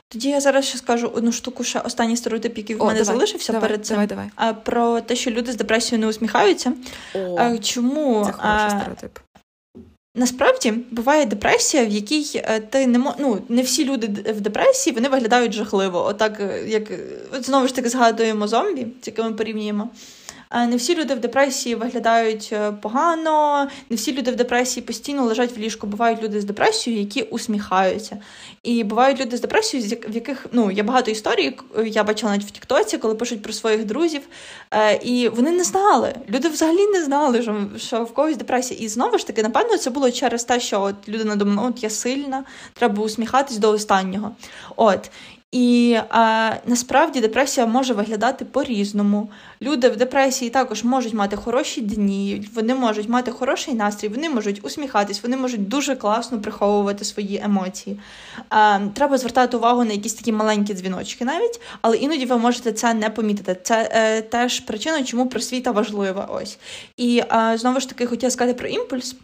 Тоді 0.09 0.29
я 0.29 0.41
зараз 0.41 0.65
ще 0.65 0.79
скажу 0.79 1.09
одну 1.09 1.33
штуку, 1.33 1.65
ще 1.65 1.81
останній 1.81 2.17
стереотип, 2.17 2.59
який 2.59 2.77
в 2.77 2.83
О, 2.83 2.87
мене 2.87 2.99
давай, 2.99 3.15
залишився 3.15 3.53
давай, 3.53 3.69
перед 3.69 3.87
цим. 3.87 4.07
Давай, 4.07 4.31
давай. 4.37 4.55
про 4.65 5.01
те, 5.01 5.17
що 5.17 5.31
люди 5.31 5.53
з 5.53 5.57
депресією 5.57 6.01
не 6.01 6.11
усміхаються. 6.11 6.73
О, 7.15 7.59
Чому 7.59 8.25
це 8.25 8.33
хороший 8.33 8.71
стереотип. 8.71 9.19
Насправді 10.19 10.71
буває 10.91 11.27
депресія, 11.27 11.85
в 11.85 11.89
якій 11.89 12.27
е, 12.35 12.61
ти 12.61 12.87
не 12.87 12.99
мо... 12.99 13.15
ну, 13.19 13.43
не 13.49 13.63
всі 13.63 13.85
люди 13.85 14.07
в 14.33 14.41
депресії 14.41 14.95
вони 14.95 15.09
виглядають 15.09 15.53
жахливо. 15.53 16.05
Отак, 16.05 16.41
е, 16.41 16.65
як 16.67 16.83
от 17.33 17.47
знову 17.47 17.67
ж 17.67 17.75
таки 17.75 17.89
згадуємо 17.89 18.49
зомбі, 18.49 18.87
з 19.03 19.07
якими 19.07 19.33
порівнюємо. 19.33 19.91
Не 20.57 20.77
всі 20.77 20.95
люди 20.95 21.15
в 21.15 21.21
депресії 21.21 21.75
виглядають 21.75 22.51
е, 22.53 22.73
погано, 22.73 23.69
не 23.91 23.97
всі 23.97 24.13
люди 24.13 24.31
в 24.31 24.37
депресії 24.37 24.87
постійно 24.87 25.25
лежать 25.25 25.57
в 25.57 25.61
ліжку. 25.61 25.87
Бувають 25.87 26.23
люди 26.23 26.41
з 26.41 26.45
депресією, 26.45 27.03
які 27.03 27.23
усміхаються. 27.23 28.19
І 28.63 28.85
бувають 28.85 29.21
люди 29.21 29.37
з 29.37 29.41
депресією, 29.41 29.99
в 30.09 30.15
яких 30.15 30.47
ну 30.53 30.71
є 30.71 30.83
багато 30.83 31.11
історій. 31.11 31.59
Я 31.87 32.05
бачила 32.05 32.33
навіть 32.33 32.47
в 32.47 32.51
Тіктоці, 32.51 32.99
коли 32.99 33.15
пишуть 33.15 33.43
про 33.43 33.53
своїх 33.53 33.85
друзів. 33.85 34.23
Е, 34.71 34.95
і 34.97 35.29
вони 35.29 35.51
не 35.51 35.65
знали. 35.65 36.15
Люди 36.31 36.49
взагалі 36.49 36.87
не 36.87 37.05
знали, 37.05 37.45
що 37.77 38.05
в 38.05 38.15
когось 38.15 38.37
депресія. 38.37 38.81
І 38.81 38.89
знову 38.89 39.19
ж 39.19 39.27
таки, 39.27 39.43
напевно, 39.43 39.77
це 39.79 39.91
було 39.91 40.11
через 40.11 40.45
те, 40.45 40.61
що 40.61 40.83
от 40.83 41.09
людина 41.09 41.37
думала, 41.37 41.69
от 41.69 41.83
я 41.83 41.91
сильна, 41.91 42.45
треба 42.75 43.03
усміхатись 43.03 43.57
до 43.57 43.71
останнього. 43.71 44.31
От. 44.77 45.11
І 45.53 45.99
а, 46.09 46.51
насправді 46.67 47.21
депресія 47.21 47.67
може 47.67 47.95
виглядати 47.95 48.45
по-різному. 48.45 49.31
Люди 49.63 49.89
в 49.89 49.97
депресії 49.97 50.51
також 50.51 50.85
можуть 50.85 51.15
мати 51.15 51.37
хороші 51.37 51.81
дні, 51.81 52.49
вони 52.55 52.75
можуть 52.75 53.09
мати 53.09 53.31
хороший 53.31 53.75
настрій, 53.75 54.09
вони 54.09 54.31
можуть 54.31 54.65
усміхатись, 54.65 55.23
вони 55.23 55.37
можуть 55.37 55.69
дуже 55.69 55.97
класно 55.97 56.41
приховувати 56.41 57.05
свої 57.05 57.41
емоції. 57.45 58.01
А, 58.49 58.81
Треба 58.95 59.19
звертати 59.19 59.57
увагу 59.57 59.85
на 59.85 59.93
якісь 59.93 60.15
такі 60.15 60.33
маленькі 60.33 60.75
дзвіночки 60.75 61.25
навіть, 61.25 61.61
але 61.83 61.97
іноді 61.97 62.27
ви 62.27 62.39
можете 62.39 62.73
це 62.73 62.95
не 62.95 63.11
помітити. 63.11 63.61
Це 63.63 63.91
е, 63.93 64.23
теж 64.23 64.61
причина, 64.61 65.05
чому 65.05 65.29
просвіта 65.29 65.71
важлива. 65.71 66.29
Ось. 66.31 66.59
І 66.97 67.23
а, 67.29 67.59
знову 67.59 67.81
ж 67.81 67.89
таки 67.89 68.07
хотіла 68.07 68.31
сказати 68.31 68.55
про 68.59 68.69
імпульс. 68.69 69.17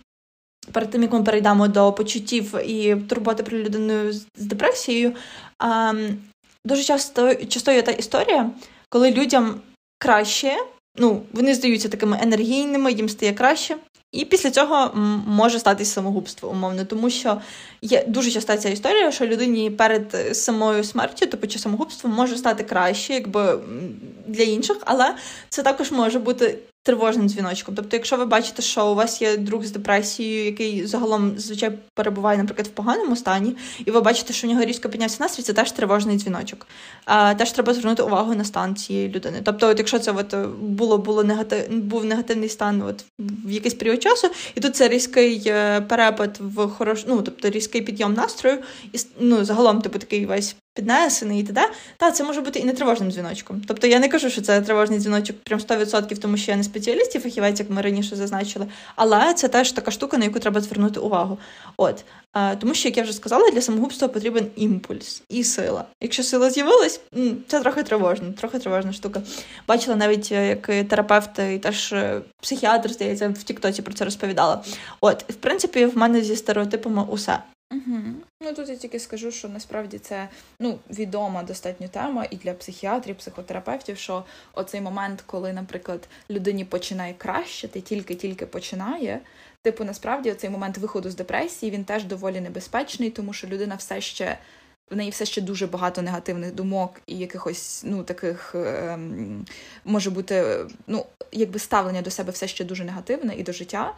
Перед 0.72 0.90
тим, 0.90 1.02
як 1.02 1.12
ми 1.12 1.22
перейдемо 1.22 1.68
до 1.68 1.92
почуттів 1.92 2.54
і 2.70 2.96
турботи 3.08 3.42
про 3.42 3.58
людину 3.58 4.12
з 4.12 4.26
депресією, 4.36 5.12
дуже 6.64 6.82
часто 6.82 7.34
часто 7.34 7.72
є 7.72 7.82
та 7.82 7.92
історія, 7.92 8.50
коли 8.88 9.10
людям 9.10 9.60
краще, 9.98 10.56
ну, 10.98 11.22
вони 11.32 11.54
здаються 11.54 11.88
такими 11.88 12.18
енергійними, 12.22 12.92
їм 12.92 13.08
стає 13.08 13.32
краще. 13.32 13.76
І 14.12 14.24
після 14.24 14.50
цього 14.50 14.90
може 15.26 15.58
статись 15.58 15.92
самогубство, 15.92 16.50
умовно, 16.50 16.84
тому 16.84 17.10
що 17.10 17.40
є 17.82 18.04
дуже 18.08 18.30
часта 18.30 18.56
ця 18.56 18.68
історія, 18.68 19.12
що 19.12 19.26
людині 19.26 19.70
перед 19.70 20.36
самою 20.36 20.84
смертю, 20.84 21.26
тобто 21.30 21.46
чи 21.46 21.58
самогубством, 21.58 22.12
може 22.12 22.36
стати 22.36 22.64
краще, 22.64 23.14
якби 23.14 23.58
для 24.26 24.42
інших, 24.42 24.76
але 24.80 25.14
це 25.48 25.62
також 25.62 25.90
може 25.90 26.18
бути 26.18 26.58
тривожним 26.82 27.28
дзвіночком. 27.28 27.74
Тобто, 27.74 27.96
якщо 27.96 28.16
ви 28.16 28.24
бачите, 28.24 28.62
що 28.62 28.86
у 28.86 28.94
вас 28.94 29.22
є 29.22 29.36
друг 29.36 29.64
з 29.64 29.70
депресією, 29.70 30.44
який 30.44 30.86
загалом 30.86 31.32
зазвичай 31.36 31.78
перебуває, 31.94 32.38
наприклад, 32.38 32.66
в 32.66 32.70
поганому 32.70 33.16
стані, 33.16 33.56
і 33.84 33.90
ви 33.90 34.00
бачите, 34.00 34.32
що 34.32 34.46
у 34.46 34.50
нього 34.50 34.64
різко 34.64 34.88
піднявся 34.88 35.16
настрій, 35.20 35.42
це 35.42 35.52
теж 35.52 35.72
тривожний 35.72 36.16
дзвіночок. 36.16 36.66
А, 37.04 37.34
Теж 37.34 37.52
треба 37.52 37.74
звернути 37.74 38.02
увагу 38.02 38.34
на 38.34 38.44
стан 38.44 38.76
цієї 38.76 39.08
людини. 39.08 39.40
Тобто, 39.44 39.68
от 39.68 39.78
якщо 39.78 39.98
це 39.98 40.12
от 40.12 40.34
було 40.60 40.98
було 40.98 41.24
негатив, 41.24 41.68
був 41.70 42.04
негативний 42.04 42.48
стан 42.48 42.82
от 42.82 43.04
в 43.18 43.50
якийсь 43.50 43.74
період 43.74 44.02
часу, 44.02 44.28
і 44.54 44.60
тут 44.60 44.76
це 44.76 44.88
різкий 44.88 45.42
е, 45.46 45.80
перепад 45.80 46.38
в 46.40 46.68
хорош, 46.68 47.04
ну 47.06 47.22
тобто 47.22 47.50
різкий 47.50 47.82
підйом 47.82 48.14
настрою, 48.14 48.58
і 48.92 48.98
ну 49.20 49.44
загалом, 49.44 49.80
типу, 49.80 49.98
такий 49.98 50.26
весь 50.26 50.56
піднесений 50.74 51.40
і 51.40 51.42
т.д., 51.42 51.70
та 51.96 52.10
це 52.10 52.24
може 52.24 52.40
бути 52.40 52.58
і 52.58 52.64
не 52.64 52.72
тривожним 52.72 53.10
дзвіночком. 53.10 53.62
Тобто 53.66 53.86
я 53.86 53.98
не 53.98 54.08
кажу, 54.08 54.30
що 54.30 54.42
це 54.42 54.60
тривожний 54.60 54.98
дзвіночок 54.98 55.36
прям 55.36 55.60
100%, 55.60 56.18
тому 56.18 56.36
що 56.36 56.50
я 56.50 56.56
не 56.56 56.64
спеціаліст 56.64 57.14
і 57.14 57.18
фахівець, 57.18 57.60
як 57.60 57.70
ми 57.70 57.82
раніше 57.82 58.16
зазначили, 58.16 58.66
але 58.96 59.34
це 59.34 59.48
теж 59.48 59.72
така 59.72 59.90
штука, 59.90 60.18
на 60.18 60.24
яку 60.24 60.38
треба 60.38 60.60
звернути 60.60 61.00
увагу. 61.00 61.38
От 61.76 62.04
тому, 62.58 62.74
що 62.74 62.88
як 62.88 62.96
я 62.96 63.02
вже 63.02 63.12
сказала, 63.12 63.50
для 63.50 63.60
самогубства 63.60 64.08
потрібен 64.08 64.46
імпульс 64.56 65.22
і 65.28 65.44
сила. 65.44 65.84
Якщо 66.00 66.22
сила 66.22 66.50
з'явилась, 66.50 67.00
це 67.46 67.60
трохи 67.60 67.82
тривожно, 67.82 68.32
трохи 68.32 68.58
тривожна 68.58 68.92
штука. 68.92 69.22
Бачила 69.68 69.96
навіть 69.96 70.32
е, 70.32 70.48
як 70.48 70.88
терапевт 70.88 71.38
і 71.54 71.58
теж 71.58 71.92
е, 71.92 72.20
психіатр, 72.40 72.92
здається, 72.92 73.28
в 73.28 73.42
Тіктоці 73.42 73.82
про 73.82 73.94
це 73.94 74.04
розповідала. 74.04 74.64
От, 75.00 75.24
в 75.30 75.34
принципі, 75.34 75.86
в 75.86 75.96
мене 75.96 76.22
зі 76.22 76.36
стереотипами 76.36 77.04
усе. 77.08 77.38
Угу. 77.72 77.98
Ну 78.44 78.52
тут 78.52 78.68
я 78.68 78.76
тільки 78.76 78.98
скажу, 78.98 79.30
що 79.30 79.48
насправді 79.48 79.98
це 79.98 80.28
ну 80.60 80.78
відома 80.90 81.42
достатньо 81.42 81.88
тема 81.88 82.26
і 82.30 82.36
для 82.36 82.52
психіатрів, 82.52 83.16
психотерапевтів, 83.16 83.98
що 83.98 84.24
оцей 84.54 84.80
момент, 84.80 85.22
коли, 85.26 85.52
наприклад, 85.52 86.08
людині 86.30 86.64
починає 86.64 87.14
кращити, 87.14 87.80
тільки-тільки 87.80 88.46
починає. 88.46 89.20
Типу, 89.62 89.84
насправді, 89.84 90.34
цей 90.34 90.50
момент 90.50 90.78
виходу 90.78 91.10
з 91.10 91.14
депресії 91.14 91.72
він 91.72 91.84
теж 91.84 92.04
доволі 92.04 92.40
небезпечний, 92.40 93.10
тому 93.10 93.32
що 93.32 93.46
людина 93.46 93.74
все 93.74 94.00
ще 94.00 94.38
в 94.90 94.96
неї 94.96 95.10
все 95.10 95.24
ще 95.24 95.40
дуже 95.40 95.66
багато 95.66 96.02
негативних 96.02 96.54
думок 96.54 97.00
і 97.06 97.18
якихось 97.18 97.82
ну 97.86 98.02
таких 98.02 98.54
ем, 98.54 99.46
може 99.84 100.10
бути 100.10 100.66
ну 100.86 101.06
якби 101.32 101.58
ставлення 101.58 102.02
до 102.02 102.10
себе 102.10 102.32
все 102.32 102.48
ще 102.48 102.64
дуже 102.64 102.84
негативне 102.84 103.34
і 103.34 103.42
до 103.42 103.52
життя 103.52 103.94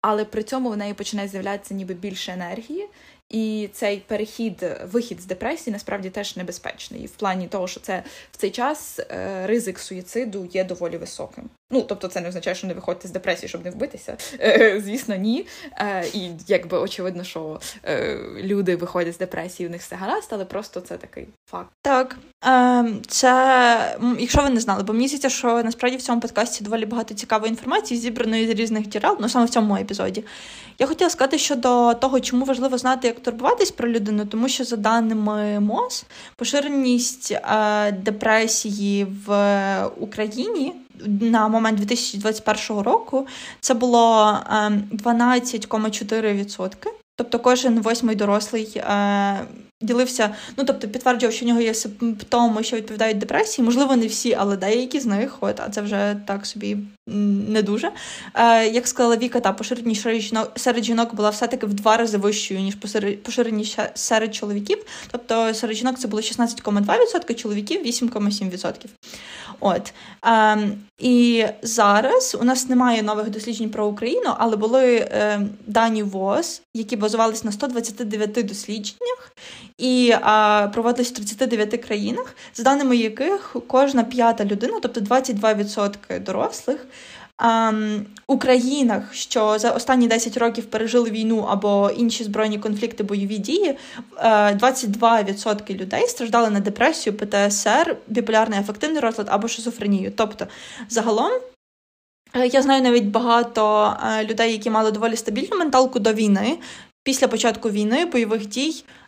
але 0.00 0.24
при 0.24 0.42
цьому 0.42 0.70
в 0.70 0.76
неї 0.76 0.94
починає 0.94 1.28
з'являтися 1.28 1.74
ніби 1.74 1.94
більше 1.94 2.32
енергії, 2.32 2.88
і 3.30 3.68
цей 3.72 3.98
перехід, 3.98 4.66
вихід 4.84 5.20
з 5.20 5.26
депресії 5.26 5.72
насправді 5.72 6.10
теж 6.10 6.36
небезпечний. 6.36 7.02
І 7.02 7.06
в 7.06 7.10
плані 7.16 7.48
того, 7.48 7.68
що 7.68 7.80
це 7.80 8.02
в 8.32 8.36
цей 8.36 8.50
час 8.50 9.00
е, 9.00 9.46
ризик 9.46 9.78
суїциду 9.78 10.48
є 10.52 10.64
доволі 10.64 10.96
високим. 10.96 11.50
Ну 11.70 11.82
тобто, 11.82 12.08
це 12.08 12.20
не 12.20 12.28
означає, 12.28 12.56
що 12.56 12.66
не 12.66 12.74
виходьте 12.74 13.08
з 13.08 13.10
депресії, 13.10 13.48
щоб 13.48 13.64
не 13.64 13.70
вбитися. 13.70 14.16
Е, 14.40 14.80
звісно, 14.84 15.16
ні. 15.16 15.46
Е, 15.72 16.04
і 16.14 16.30
якби 16.46 16.78
очевидно, 16.78 17.24
що 17.24 17.60
люди 18.40 18.76
виходять 18.76 19.14
з 19.14 19.18
депресії, 19.18 19.68
у 19.68 19.72
них 19.72 19.82
все 19.82 19.96
гаразд, 19.96 20.28
але 20.30 20.44
просто 20.44 20.80
це 20.80 20.96
такий 20.96 21.26
факт. 21.50 21.70
Так, 21.82 22.16
ем, 22.42 23.02
це 23.08 23.98
якщо 24.18 24.42
ви 24.42 24.50
не 24.50 24.60
знали, 24.60 24.82
бо 24.82 24.92
мені 24.92 25.08
здається, 25.08 25.28
що 25.28 25.62
насправді 25.62 25.96
в 25.96 26.02
цьому 26.02 26.20
подкасті 26.20 26.64
доволі 26.64 26.86
багато 26.86 27.14
цікавої 27.14 27.50
інформації, 27.50 28.00
зібраної 28.00 28.46
з 28.46 28.50
різних 28.50 28.88
джерел, 28.88 29.16
ну 29.20 29.28
саме 29.28 29.44
в 29.44 29.48
цьому 29.48 29.76
епізоді. 29.76 30.24
Я 30.78 30.86
хотіла 30.86 31.10
сказати 31.10 31.38
щодо 31.38 31.94
того, 31.94 32.20
чому 32.20 32.44
важливо 32.44 32.78
знати, 32.78 33.06
як 33.06 33.20
турбуватись 33.20 33.70
про 33.70 33.88
людину, 33.88 34.26
тому 34.26 34.48
що 34.48 34.64
за 34.64 34.76
даними 34.76 35.60
МОЗ, 35.60 36.04
поширеність 36.36 37.32
е, 37.32 37.92
депресії 37.92 39.06
в 39.26 39.90
Україні. 39.98 40.74
На 41.06 41.48
момент 41.48 41.78
2021 41.78 42.82
року 42.82 43.26
це 43.60 43.74
було 43.74 44.38
12,4%. 44.92 46.64
Ем, 46.64 46.92
тобто 47.16 47.38
кожен 47.38 47.80
восьмий 47.80 48.16
дорослий 48.16 48.72
е, 48.76 49.46
ділився, 49.80 50.34
ну 50.56 50.64
тобто 50.64 50.88
підтверджував, 50.88 51.32
що 51.32 51.44
в 51.44 51.48
нього 51.48 51.60
є 51.60 51.74
симптоми, 51.74 52.62
що 52.62 52.76
відповідають 52.76 53.18
депресії. 53.18 53.64
Можливо, 53.64 53.96
не 53.96 54.06
всі, 54.06 54.34
але 54.34 54.56
деякі 54.56 55.00
з 55.00 55.06
них, 55.06 55.36
от, 55.40 55.60
а 55.60 55.68
це 55.70 55.80
вже 55.80 56.16
так 56.26 56.46
собі 56.46 56.76
не 57.48 57.62
дуже. 57.62 57.90
Е, 58.34 58.68
Як 58.68 58.88
сказала 58.88 59.16
Віка, 59.16 59.40
та 59.40 59.52
поширеність 59.52 60.06
серед 60.56 60.84
жінок 60.84 61.14
була 61.14 61.30
все-таки 61.30 61.66
в 61.66 61.74
два 61.74 61.96
рази 61.96 62.18
вищою, 62.18 62.60
ніж 62.60 62.74
поширеність 63.22 63.78
серед 63.94 64.34
чоловіків. 64.34 64.84
Тобто 65.10 65.54
серед 65.54 65.76
жінок 65.76 65.98
це 65.98 66.08
було 66.08 66.22
16,2%, 66.22 67.34
чоловіків 67.34 67.86
8,7%. 67.86 68.86
От. 69.60 69.92
Е, 70.26 70.68
І 70.98 71.44
зараз 71.62 72.36
у 72.40 72.44
нас 72.44 72.68
немає 72.68 73.02
нових 73.02 73.30
досліджень 73.30 73.70
про 73.70 73.86
Україну, 73.86 74.34
але 74.38 74.56
були 74.56 74.96
е, 74.96 75.40
дані 75.66 76.02
ВОЗ, 76.02 76.62
які 76.74 76.96
базувалися 76.96 77.42
на 77.44 77.52
129 77.52 78.46
дослідженнях 78.46 79.32
і 79.78 80.14
проводились 80.72 81.10
в 81.10 81.14
39 81.14 81.84
країнах, 81.84 82.34
з 82.54 82.62
даними 82.62 82.96
яких 82.96 83.56
кожна 83.66 84.04
п'ята 84.04 84.44
людина, 84.44 84.78
тобто 84.82 85.00
22% 85.00 86.22
дорослих, 86.22 86.86
а, 87.38 87.72
у 88.26 88.38
країнах, 88.38 89.14
що 89.14 89.58
за 89.58 89.70
останні 89.70 90.08
10 90.08 90.36
років 90.36 90.64
пережили 90.64 91.10
війну 91.10 91.46
або 91.50 91.90
інші 91.96 92.24
збройні 92.24 92.58
конфлікти, 92.58 93.02
бойові 93.02 93.38
дії, 93.38 93.76
22% 94.22 95.76
людей 95.76 96.06
страждали 96.08 96.50
на 96.50 96.60
депресію, 96.60 97.16
ПТСР, 97.16 97.96
біполярний 98.06 98.58
афективний 98.58 99.00
розлад 99.00 99.26
або 99.30 99.48
шизофренію. 99.48 100.12
Тобто, 100.16 100.46
загалом. 100.88 101.32
Е, 102.34 102.46
я 102.46 102.62
знаю 102.62 102.82
навіть 102.82 103.04
багато 103.04 103.94
е, 104.06 104.24
людей, 104.24 104.52
які 104.52 104.70
мали 104.70 104.90
доволі 104.90 105.16
стабільну 105.16 105.58
менталку 105.58 105.98
до 105.98 106.12
війни. 106.12 106.58
Після 107.02 107.28
початку 107.28 107.70
війни 107.70 108.04
бойових 108.04 108.46
дій 108.46 108.84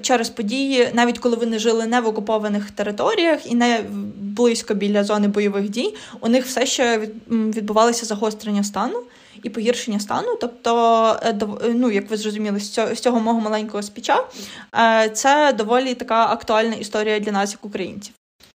через 0.00 0.30
події, 0.30 0.88
навіть 0.92 1.18
коли 1.18 1.36
вони 1.36 1.58
жили 1.58 1.86
не 1.86 2.00
в 2.00 2.06
окупованих 2.06 2.70
територіях 2.70 3.52
і 3.52 3.54
не 3.54 3.84
близько 4.18 4.74
біля 4.74 5.04
зони 5.04 5.28
бойових 5.28 5.68
дій, 5.68 5.94
у 6.20 6.28
них 6.28 6.46
все 6.46 6.66
ще 6.66 6.98
відбувалося 7.28 8.06
загострення 8.06 8.64
стану. 8.64 9.02
і 9.42 9.50
погіршення 9.50 10.00
стану. 10.00 10.36
Тобто, 10.40 11.20
е, 11.22 11.34
ну, 11.74 11.90
як 11.90 12.10
ви 12.10 12.16
зрозуміли, 12.16 12.60
з 12.60 12.70
цього, 12.70 12.94
з 12.94 13.00
цього 13.00 13.20
мого 13.20 13.40
маленького 13.40 13.82
спіча, 13.82 14.26
е, 14.76 15.10
це 15.10 15.52
доволі 15.52 15.94
така 15.94 16.26
актуальна 16.26 16.74
історія 16.74 17.20
для 17.20 17.32
нас, 17.32 17.52
як 17.52 17.64
українців. 17.64 18.14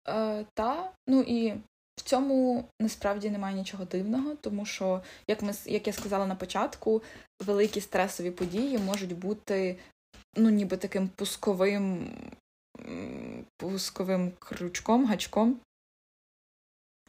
Е, 0.09 0.45
Та, 0.55 0.91
ну 1.09 1.21
і 1.21 1.53
в 1.99 2.03
цьому 2.03 2.65
насправді 2.81 3.31
немає 3.31 3.57
нічого 3.57 3.85
дивного, 3.85 4.35
тому 4.41 4.67
що, 4.67 5.03
як 5.29 5.43
ми 5.43 5.53
як 5.67 5.87
я 5.87 5.93
сказала 5.93 6.27
на 6.27 6.35
початку, 6.35 7.03
великі 7.47 7.81
стресові 7.81 8.31
події 8.31 8.79
можуть 8.79 9.19
бути 9.19 9.77
ну, 10.37 10.51
ніби 10.51 10.77
таким 10.77 11.09
пусковим 11.09 12.11
пусковим 13.57 14.33
крючком, 14.39 15.07
гачком. 15.07 15.61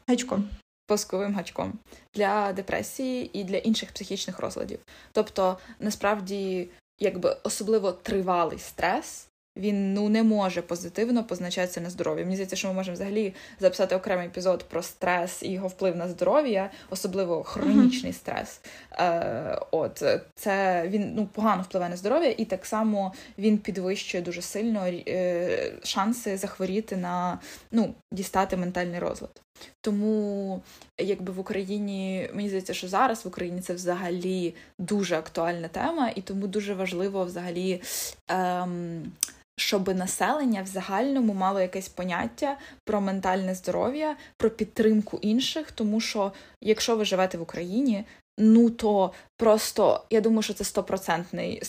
Гачком. 0.08 0.50
Пусковим 0.86 1.36
гачком 1.36 1.80
для 2.14 2.54
депресії 2.54 3.40
і 3.40 3.44
для 3.44 3.58
інших 3.58 3.92
психічних 3.92 4.40
розладів. 4.40 4.80
Тобто, 5.12 5.58
насправді, 5.80 6.70
якби 7.00 7.38
особливо 7.44 7.92
тривалий 7.92 8.60
стрес 8.60 9.28
він 9.58 9.94
ну 9.94 10.10
не 10.10 10.24
може 10.24 10.62
позитивно 10.62 11.24
позначатися 11.24 11.82
на 11.82 11.90
здоров'я. 11.90 12.24
Мені 12.24 12.36
здається, 12.36 12.56
що 12.56 12.68
ми 12.68 12.74
можемо 12.74 12.96
взагалі 12.96 13.34
записати 13.60 13.96
окремий 13.96 14.28
епізод 14.28 14.64
про 14.64 14.84
стрес 14.84 15.44
і 15.44 15.52
його 15.52 15.68
вплив 15.68 15.96
на 15.96 16.08
здоров'я, 16.08 16.72
особливо 16.90 17.44
хронічний 17.44 18.12
uh-huh. 18.12 18.16
стрес. 18.16 18.62
Е, 18.92 19.62
От 19.72 20.04
це 20.36 20.84
він 20.88 21.14
ну 21.16 21.26
погано 21.26 21.62
впливає 21.62 21.90
на 21.90 21.98
здоров'я, 21.98 22.36
і 22.38 22.46
так 22.46 22.66
само 22.66 23.14
він 23.38 23.58
підвищує 23.58 24.24
дуже 24.24 24.42
сильно 24.42 24.88
е, 24.88 25.72
шанси 25.84 26.38
захворіти 26.38 26.98
на 26.98 27.40
ну 27.72 27.94
дістати 28.12 28.58
ментальний 28.58 29.00
розлад. 29.00 29.42
Тому, 29.82 30.62
якби 30.98 31.34
в 31.34 31.40
Україні, 31.40 32.30
мені 32.34 32.48
здається, 32.48 32.74
що 32.74 32.88
зараз 32.88 33.26
в 33.26 33.28
Україні 33.28 33.62
це 33.62 33.74
взагалі 33.74 34.56
дуже 34.80 35.18
актуальна 35.18 35.68
тема, 35.68 36.12
і 36.16 36.22
тому 36.22 36.48
дуже 36.48 36.74
важливо 36.74 37.26
взагалі. 37.26 37.82
Ем, 38.28 39.12
щоб 39.58 39.96
населення 39.96 40.62
в 40.62 40.68
загальному 40.68 41.34
мало 41.34 41.62
якесь 41.62 41.90
поняття 41.90 42.58
про 42.84 43.02
ментальне 43.02 43.56
здоров'я, 43.56 44.16
про 44.38 44.50
підтримку 44.50 45.20
інших, 45.22 45.72
тому 45.72 46.02
що 46.02 46.32
якщо 46.62 46.96
ви 46.96 47.06
живете 47.06 47.38
в 47.38 47.42
Україні, 47.42 48.06
ну 48.38 48.70
то 48.70 49.12
просто 49.38 50.06
я 50.10 50.22
думаю, 50.22 50.42
що 50.42 50.54
це 50.54 50.64
стопроцентний 50.64 51.62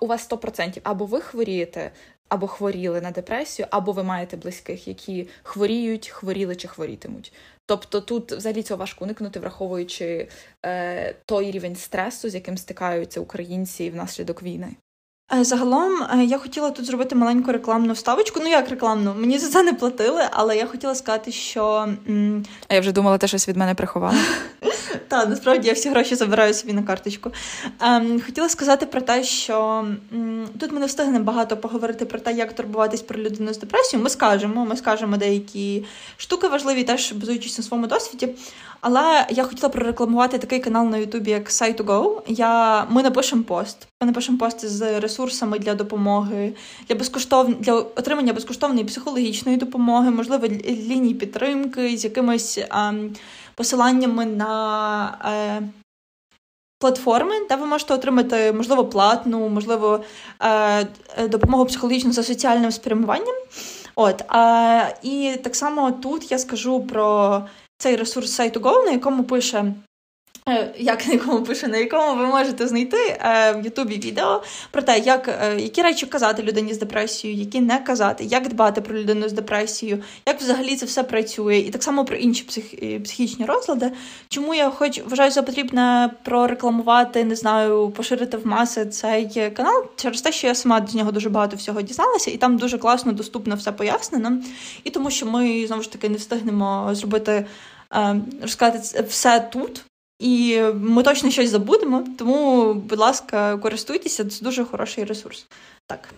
у 0.00 0.06
вас 0.06 0.30
100%. 0.30 0.80
або 0.84 1.06
ви 1.06 1.20
хворієте, 1.20 1.92
або 2.28 2.46
хворіли 2.46 3.00
на 3.00 3.10
депресію, 3.10 3.68
або 3.70 3.92
ви 3.92 4.02
маєте 4.02 4.36
близьких, 4.36 4.88
які 4.88 5.28
хворіють, 5.42 6.08
хворіли 6.08 6.56
чи 6.56 6.68
хворітимуть. 6.68 7.32
Тобто 7.66 8.00
тут 8.00 8.32
взагалі 8.32 8.62
цього 8.62 8.78
важко 8.78 9.04
уникнути, 9.04 9.40
враховуючи 9.40 10.28
е, 10.66 11.14
той 11.26 11.50
рівень 11.50 11.76
стресу, 11.76 12.28
з 12.30 12.34
яким 12.34 12.58
стикаються 12.58 13.20
українці 13.20 13.90
внаслідок 13.90 14.42
війни. 14.42 14.76
Е, 15.32 15.44
загалом 15.44 16.02
е, 16.02 16.24
я 16.24 16.38
хотіла 16.38 16.70
тут 16.70 16.84
зробити 16.84 17.14
маленьку 17.14 17.52
рекламну 17.52 17.92
вставочку. 17.92 18.40
Ну 18.42 18.48
як 18.48 18.68
рекламну? 18.68 19.14
Мені 19.18 19.38
за 19.38 19.48
це 19.48 19.62
не 19.62 19.72
платили, 19.72 20.22
але 20.30 20.56
я 20.56 20.66
хотіла 20.66 20.94
сказати, 20.94 21.32
що. 21.32 21.88
А 22.68 22.74
я 22.74 22.80
вже 22.80 22.92
думала, 22.92 23.18
те 23.18 23.26
щось 23.26 23.48
від 23.48 23.56
мене 23.56 23.74
приховала. 23.74 24.14
Так, 25.08 25.28
насправді 25.28 25.68
я 25.68 25.74
всі 25.74 25.88
гроші 25.88 26.14
забираю 26.14 26.54
собі 26.54 26.72
на 26.72 26.82
карточку. 26.82 27.30
Ем, 27.80 28.20
Хотіла 28.26 28.48
сказати 28.48 28.86
про 28.86 29.00
те, 29.00 29.24
що 29.24 29.86
м, 30.12 30.48
тут 30.60 30.72
ми 30.72 30.80
не 30.80 30.86
встигнемо 30.86 31.24
багато 31.24 31.56
поговорити 31.56 32.04
про 32.04 32.18
те, 32.18 32.32
як 32.32 32.52
турбуватись 32.52 33.02
про 33.02 33.20
людину 33.20 33.54
з 33.54 33.58
депресією. 33.58 34.04
Ми 34.04 34.10
скажемо, 34.10 34.64
ми 34.64 34.76
скажемо 34.76 35.16
деякі 35.16 35.84
штуки 36.16 36.48
важливі, 36.48 36.84
теж 36.84 37.12
базуючись 37.12 37.58
на 37.58 37.64
своєму 37.64 37.86
досвіді. 37.86 38.28
Але 38.86 39.26
я 39.30 39.44
хотіла 39.44 39.68
прорекламувати 39.68 40.38
такий 40.38 40.60
канал 40.60 40.88
на 40.88 40.96
Ютубі, 40.96 41.30
як 41.30 41.50
Site2Go. 41.50 42.20
Я, 42.28 42.84
Ми 42.90 43.02
напишемо 43.02 43.42
пост. 43.42 43.88
Ми 44.00 44.06
напишемо 44.06 44.38
пост 44.38 44.66
з 44.66 45.00
ресурсами 45.00 45.58
для 45.58 45.74
допомоги, 45.74 46.52
для 46.88 46.94
безкоштов... 46.94 47.54
для 47.54 47.72
отримання 47.72 48.32
безкоштовної 48.32 48.84
психологічної 48.84 49.56
допомоги, 49.56 50.10
можливо, 50.10 50.46
лінії 50.66 51.14
підтримки 51.14 51.96
з 51.96 52.04
якимись 52.04 52.58
ем, 52.70 53.14
посиланнями 53.54 54.24
на. 54.24 55.18
Е, 55.24 55.62
Платформи, 56.78 57.32
де 57.48 57.56
ви 57.56 57.66
можете 57.66 57.94
отримати, 57.94 58.52
можливо, 58.52 58.84
платну, 58.84 59.48
можливо, 59.48 60.04
е, 60.42 60.86
допомогу 61.28 61.66
психологічну 61.66 62.12
за 62.12 62.22
соціальним 62.22 62.72
спрямуванням. 62.72 63.34
От, 63.94 64.22
а, 64.28 64.88
І 65.02 65.36
так 65.44 65.56
само 65.56 65.92
тут 65.92 66.30
я 66.32 66.38
скажу 66.38 66.80
про 66.86 67.42
цей 67.78 67.96
ресурс 67.96 68.32
сайту 68.32 68.60
Go, 68.60 68.84
на 68.84 68.90
якому 68.90 69.24
пише. 69.24 69.74
Е, 70.48 70.74
як 70.78 71.06
на 71.06 71.12
якому 71.12 71.42
пише, 71.42 71.68
на 71.68 71.76
якому 71.76 72.20
ви 72.20 72.26
можете 72.26 72.66
знайти 72.66 72.96
е, 72.96 73.52
в 73.52 73.64
Ютубі 73.64 73.94
відео 73.94 74.42
про 74.70 74.82
те, 74.82 74.98
як, 74.98 75.28
е, 75.28 75.56
які 75.60 75.82
речі 75.82 76.06
казати 76.06 76.42
людині 76.42 76.74
з 76.74 76.78
депресією, 76.78 77.40
які 77.40 77.60
не 77.60 77.78
казати, 77.78 78.24
як 78.24 78.48
дбати 78.48 78.80
про 78.80 78.98
людину 78.98 79.28
з 79.28 79.32
депресією, 79.32 80.02
як 80.26 80.40
взагалі 80.40 80.76
це 80.76 80.86
все 80.86 81.02
працює, 81.02 81.56
і 81.56 81.70
так 81.70 81.82
само 81.82 82.04
про 82.04 82.16
інші 82.16 82.44
псих, 82.44 82.64
психічні 83.04 83.44
розлади. 83.44 83.92
Чому 84.28 84.54
я 84.54 84.70
хоч 84.70 85.00
вважаю 85.00 85.30
за 85.30 85.42
потрібне 85.42 86.10
прорекламувати, 86.22 87.24
не 87.24 87.36
знаю, 87.36 87.90
поширити 87.90 88.36
в 88.36 88.46
маси 88.46 88.86
цей 88.86 89.50
канал 89.56 89.86
через 89.96 90.22
те, 90.22 90.32
що 90.32 90.46
я 90.46 90.54
сама 90.54 90.86
з 90.86 90.94
нього 90.94 91.12
дуже 91.12 91.28
багато 91.28 91.56
всього 91.56 91.82
дізналася, 91.82 92.30
і 92.30 92.36
там 92.36 92.56
дуже 92.56 92.78
класно, 92.78 93.12
доступно 93.12 93.54
все 93.54 93.72
пояснено. 93.72 94.38
І 94.84 94.90
тому, 94.90 95.10
що 95.10 95.26
ми 95.26 95.66
знову 95.66 95.82
ж 95.82 95.92
таки 95.92 96.08
не 96.08 96.16
встигнемо 96.16 96.90
зробити. 96.92 97.46
Ем, 97.90 98.24
розказати 98.42 99.02
все 99.08 99.40
тут, 99.40 99.84
і 100.24 100.62
ми 100.74 101.02
точно 101.02 101.30
щось 101.30 101.50
забудемо. 101.50 102.06
Тому, 102.18 102.74
будь 102.74 102.98
ласка, 102.98 103.56
користуйтеся, 103.56 104.24
це 104.24 104.44
дуже 104.44 104.64
хороший 104.64 105.04
ресурс. 105.04 105.46
Так. 105.86 106.08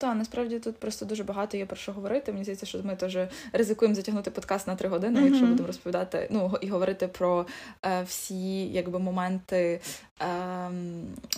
Так, 0.00 0.16
насправді 0.16 0.58
тут 0.58 0.76
просто 0.76 1.04
дуже 1.04 1.24
багато 1.24 1.56
є 1.56 1.66
про 1.66 1.76
що 1.76 1.92
говорити. 1.92 2.32
Мені 2.32 2.44
здається, 2.44 2.66
що 2.66 2.78
ми 2.84 2.96
теж 2.96 3.18
ризикуємо 3.52 3.94
затягнути 3.94 4.30
подкаст 4.30 4.66
на 4.66 4.76
три 4.76 4.88
години, 4.88 5.20
mm-hmm. 5.20 5.26
якщо 5.26 5.46
будемо 5.46 5.66
розповідати, 5.66 6.28
ну 6.30 6.54
і 6.60 6.68
говорити 6.68 7.08
про 7.08 7.46
е, 7.86 8.02
всі 8.02 8.68
якби 8.68 8.98
моменти 8.98 9.80
е, 10.20 10.70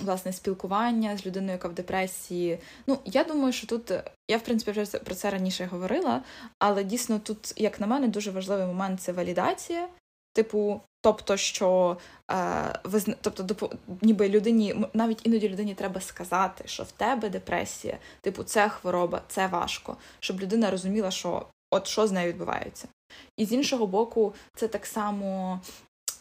власне 0.03 0.33
спілкування 0.33 1.17
з 1.17 1.27
людиною, 1.27 1.53
яка 1.53 1.69
в 1.69 1.75
депресії. 1.75 2.59
Ну 2.87 2.99
я 3.05 3.25
думаю, 3.25 3.53
що 3.53 3.67
тут 3.67 3.93
я 4.29 4.37
в 4.37 4.41
принципі 4.41 4.71
вже 4.71 4.99
про 4.99 5.15
це 5.15 5.31
раніше 5.31 5.69
говорила, 5.73 6.23
але 6.59 6.85
дійсно 6.85 7.19
тут, 7.19 7.55
як 7.57 7.81
на 7.81 7.87
мене, 7.87 8.09
дуже 8.09 8.31
важливий 8.31 8.67
момент 8.67 9.01
це 9.01 9.13
валідація. 9.13 9.89
Типу, 10.33 10.81
тобто, 11.01 11.37
що 11.37 11.97
е, 12.31 12.81
визна... 12.85 13.15
тобто, 13.21 13.43
допо... 13.43 13.71
ніби 14.03 14.29
людині, 14.29 14.75
навіть 14.93 15.27
іноді 15.27 15.49
людині 15.49 15.75
треба 15.75 16.01
сказати, 16.01 16.65
що 16.67 16.83
в 16.83 16.93
тебе 16.93 17.29
депресія, 17.29 17.99
типу, 18.21 18.45
це 18.45 18.69
хвороба, 18.69 19.23
це 19.29 19.47
важко, 19.47 19.97
щоб 20.21 20.41
людина 20.41 20.71
розуміла, 20.71 21.11
що 21.11 21.47
от 21.71 21.87
що 21.87 22.07
з 22.07 22.13
нею 22.13 22.29
відбувається. 22.29 22.89
І 23.37 23.47
з 23.47 23.53
іншого 23.53 23.87
боку, 23.87 24.35
це 24.57 24.69
так 24.69 24.87
само 24.87 25.61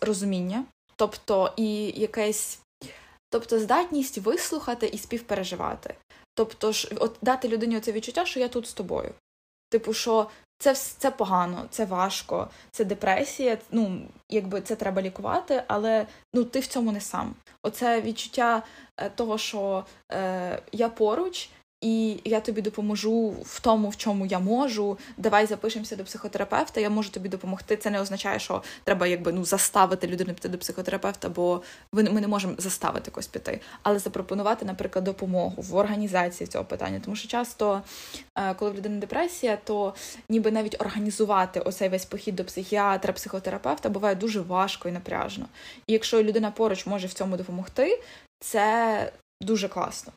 розуміння, 0.01 0.65
тобто 0.95 1.53
і 1.57 1.85
якесь, 1.85 2.59
тобто 3.29 3.59
здатність 3.59 4.17
вислухати 4.17 4.87
і 4.87 4.97
співпереживати. 4.97 5.95
Тобто 6.33 6.71
ж, 6.71 6.89
от 6.99 7.17
дати 7.21 7.47
людині 7.47 7.79
це 7.79 7.91
відчуття, 7.91 8.25
що 8.25 8.39
я 8.39 8.47
тут 8.47 8.67
з 8.67 8.73
тобою. 8.73 9.13
Типу, 9.69 9.93
що 9.93 10.27
це 10.57 10.75
це 10.75 11.11
погано, 11.11 11.65
це 11.69 11.85
важко, 11.85 12.47
це 12.71 12.85
депресія. 12.85 13.57
Ну, 13.71 14.01
якби 14.29 14.61
це 14.61 14.75
треба 14.75 15.01
лікувати, 15.01 15.63
але 15.67 16.07
ну 16.33 16.43
ти 16.43 16.59
в 16.59 16.67
цьому 16.67 16.91
не 16.91 17.01
сам. 17.01 17.35
Оце 17.63 18.01
відчуття 18.01 18.63
е, 18.97 19.09
того, 19.09 19.37
що 19.37 19.85
е, 20.11 20.61
я 20.71 20.89
поруч, 20.89 21.49
і 21.81 22.19
я 22.25 22.39
тобі 22.39 22.61
допоможу 22.61 23.29
в 23.29 23.59
тому, 23.59 23.89
в 23.89 23.97
чому 23.97 24.25
я 24.25 24.39
можу. 24.39 24.97
Давай 25.17 25.45
запишемося 25.45 25.95
до 25.95 26.03
психотерапевта, 26.03 26.81
я 26.81 26.89
можу 26.89 27.09
тобі 27.09 27.29
допомогти. 27.29 27.77
Це 27.77 27.89
не 27.89 28.01
означає, 28.01 28.39
що 28.39 28.63
треба 28.83 29.07
якби 29.07 29.31
ну 29.31 29.45
заставити 29.45 30.07
людину 30.07 30.33
піти 30.33 30.49
до 30.49 30.57
психотерапевта, 30.57 31.29
бо 31.29 31.61
ми 31.91 32.03
не 32.03 32.27
можемо 32.27 32.53
заставити 32.57 33.11
когось 33.11 33.27
піти, 33.27 33.61
але 33.83 33.99
запропонувати, 33.99 34.65
наприклад, 34.65 35.05
допомогу 35.05 35.61
в 35.61 35.75
організації 35.75 36.47
цього 36.47 36.65
питання. 36.65 37.01
Тому 37.05 37.15
що 37.15 37.27
часто, 37.27 37.81
е, 38.35 38.53
коли 38.53 38.71
в 38.71 38.75
людини 38.75 38.99
депресія, 38.99 39.57
то 39.63 39.93
ніби 40.29 40.51
навіть 40.51 40.81
організувати 40.81 41.59
оцей 41.59 41.89
весь 41.89 42.05
похід 42.05 42.35
до 42.35 42.45
психіатра, 42.45 43.13
психотерапевта 43.13 43.89
буває 43.89 44.15
дуже 44.15 44.41
важко 44.41 44.89
і 44.89 44.91
напряжно. 44.91 45.45
І 45.87 45.93
якщо 45.93 46.23
людина 46.23 46.51
поруч 46.51 46.85
може 46.85 47.07
в 47.07 47.13
цьому 47.13 47.37
допомогти, 47.37 48.01
це 48.39 49.11
дуже 49.41 49.67
класно. 49.67 50.13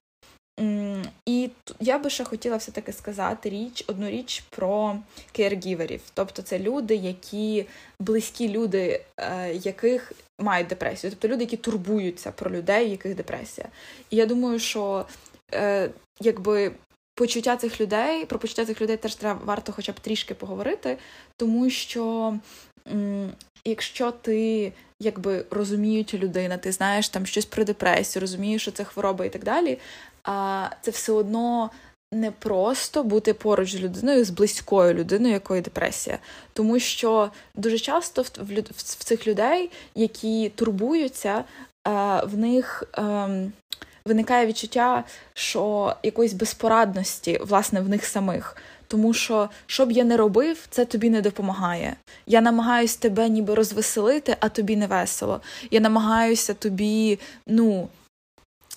І 1.26 1.50
я 1.80 1.98
би 1.98 2.10
ще 2.10 2.24
хотіла 2.24 2.56
все-таки 2.56 2.92
сказати 2.92 3.50
річ, 3.50 3.84
одну 3.86 4.10
річ 4.10 4.44
про 4.50 4.98
кейргіверів. 5.32 6.00
Тобто 6.14 6.42
це 6.42 6.58
люди, 6.58 6.94
які 6.94 7.66
близькі 7.98 8.48
люди, 8.48 9.04
е, 9.16 9.54
яких 9.54 10.12
мають 10.38 10.68
депресію, 10.68 11.10
тобто 11.10 11.28
люди, 11.28 11.44
які 11.44 11.56
турбуються 11.56 12.32
про 12.32 12.50
людей, 12.50 12.90
яких 12.90 13.14
депресія. 13.14 13.68
І 14.10 14.16
я 14.16 14.26
думаю, 14.26 14.58
що 14.58 15.06
е, 15.54 15.90
якби 16.20 16.72
почуття 17.14 17.56
цих 17.56 17.80
людей, 17.80 18.26
про 18.26 18.38
почуття 18.38 18.64
цих 18.64 18.80
людей 18.80 18.96
теж 18.96 19.14
треба 19.14 19.40
варто 19.44 19.72
хоча 19.72 19.92
б 19.92 20.00
трішки 20.00 20.34
поговорити, 20.34 20.98
тому 21.36 21.70
що 21.70 22.34
якщо 23.64 24.10
ти 24.10 24.72
якби 25.00 25.44
розуміюча 25.50 26.18
людина, 26.18 26.58
ти 26.58 26.72
знаєш 26.72 27.08
там 27.08 27.26
щось 27.26 27.44
про 27.44 27.64
депресію, 27.64 28.20
розумієш, 28.20 28.62
що 28.62 28.70
це 28.70 28.84
хвороба 28.84 29.24
і 29.24 29.30
так 29.30 29.44
далі, 29.44 29.78
а 30.24 30.68
це 30.80 30.90
все 30.90 31.12
одно. 31.12 31.70
Не 32.14 32.30
просто 32.30 33.04
бути 33.04 33.34
поруч 33.34 33.72
з 33.72 33.80
людиною, 33.80 34.24
з 34.24 34.30
близькою 34.30 34.94
людиною, 34.94 35.32
якої 35.32 35.60
депресія, 35.60 36.18
тому 36.52 36.78
що 36.78 37.30
дуже 37.54 37.78
часто 37.78 38.22
в 38.22 38.28
в, 38.38 38.60
в 38.70 38.82
цих 39.04 39.26
людей, 39.26 39.70
які 39.94 40.48
турбуються, 40.48 41.44
в 42.24 42.36
них 42.36 42.84
ем, 42.92 43.52
виникає 44.04 44.46
відчуття, 44.46 45.04
що 45.34 45.94
якоїсь 46.02 46.32
безпорадності, 46.32 47.40
власне, 47.42 47.80
в 47.80 47.88
них 47.88 48.04
самих. 48.04 48.56
Тому 48.86 49.14
що, 49.14 49.48
що 49.66 49.86
б 49.86 49.92
я 49.92 50.04
не 50.04 50.16
робив, 50.16 50.66
це 50.70 50.84
тобі 50.84 51.10
не 51.10 51.22
допомагає. 51.22 51.96
Я 52.26 52.40
намагаюся 52.40 52.98
тебе 52.98 53.28
ніби 53.28 53.54
розвеселити, 53.54 54.36
а 54.40 54.48
тобі 54.48 54.76
не 54.76 54.86
весело. 54.86 55.40
Я 55.70 55.80
намагаюся 55.80 56.54
тобі, 56.54 57.18
ну 57.46 57.88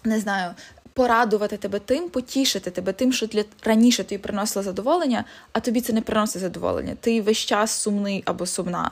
не 0.03 0.19
знаю, 0.19 0.53
порадувати 0.95 1.57
тебе 1.57 1.79
тим, 1.79 2.09
потішити 2.09 2.71
тебе 2.71 2.93
тим, 2.93 3.13
що 3.13 3.27
для 3.27 3.43
раніше 3.63 4.03
тобі 4.03 4.19
приносило 4.19 4.63
задоволення, 4.63 5.25
а 5.53 5.59
тобі 5.59 5.81
це 5.81 5.93
не 5.93 6.01
приносить 6.01 6.41
задоволення. 6.41 6.95
Ти 7.01 7.21
весь 7.21 7.37
час 7.37 7.71
сумний 7.71 8.23
або 8.25 8.45
сумна. 8.45 8.91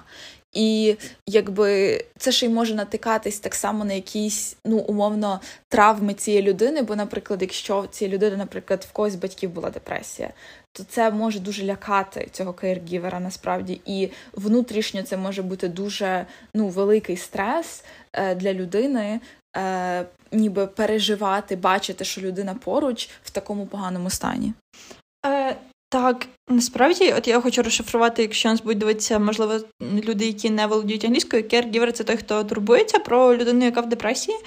І 0.53 0.95
якби 1.25 2.01
це 2.17 2.31
ще 2.31 2.45
й 2.45 2.49
може 2.49 2.75
натикатись 2.75 3.39
так 3.39 3.55
само 3.55 3.85
на 3.85 3.93
якісь 3.93 4.57
ну 4.65 4.77
умовно 4.77 5.41
травми 5.67 6.13
цієї 6.13 6.43
людини. 6.43 6.81
Бо, 6.81 6.95
наприклад, 6.95 7.41
якщо 7.41 7.88
цієї 7.91 8.15
людини, 8.15 8.38
наприклад, 8.38 8.88
в 8.89 8.91
когось 8.91 9.15
батьків 9.15 9.49
була 9.49 9.69
депресія, 9.69 10.34
то 10.71 10.84
це 10.84 11.11
може 11.11 11.39
дуже 11.39 11.63
лякати 11.65 12.27
цього 12.31 12.53
кейргівера 12.53 13.19
насправді, 13.19 13.81
і 13.85 14.09
внутрішньо 14.34 15.03
це 15.03 15.17
може 15.17 15.41
бути 15.41 15.67
дуже 15.67 16.25
ну 16.53 16.67
великий 16.67 17.17
стрес 17.17 17.84
е, 18.13 18.35
для 18.35 18.53
людини. 18.53 19.19
Е, 19.57 20.05
ніби 20.31 20.67
переживати, 20.67 21.55
бачити, 21.55 22.05
що 22.05 22.21
людина 22.21 22.55
поруч 22.55 23.09
в 23.23 23.30
такому 23.30 23.65
поганому 23.65 24.09
стані. 24.09 24.53
Е, 25.25 25.55
так, 25.94 26.28
насправді, 26.49 27.14
от 27.18 27.28
я 27.28 27.41
хочу 27.41 27.64
розшифрувати, 27.64 28.22
якщо 28.22 28.49
нас 28.49 28.61
будуть 28.61 28.78
дивитися, 28.78 29.20
можливо, 29.20 29.53
люди, 29.82 30.26
які 30.26 30.49
не 30.49 30.68
володіють 30.68 31.06
англійською, 31.06 31.44
caregiver– 31.44 31.91
це 31.91 32.03
той, 32.03 32.18
хто 32.18 32.44
турбується 32.44 32.99
про 32.99 33.38
людину, 33.38 33.65
яка 33.65 33.82
в 33.82 33.90
депресії. 33.90 34.38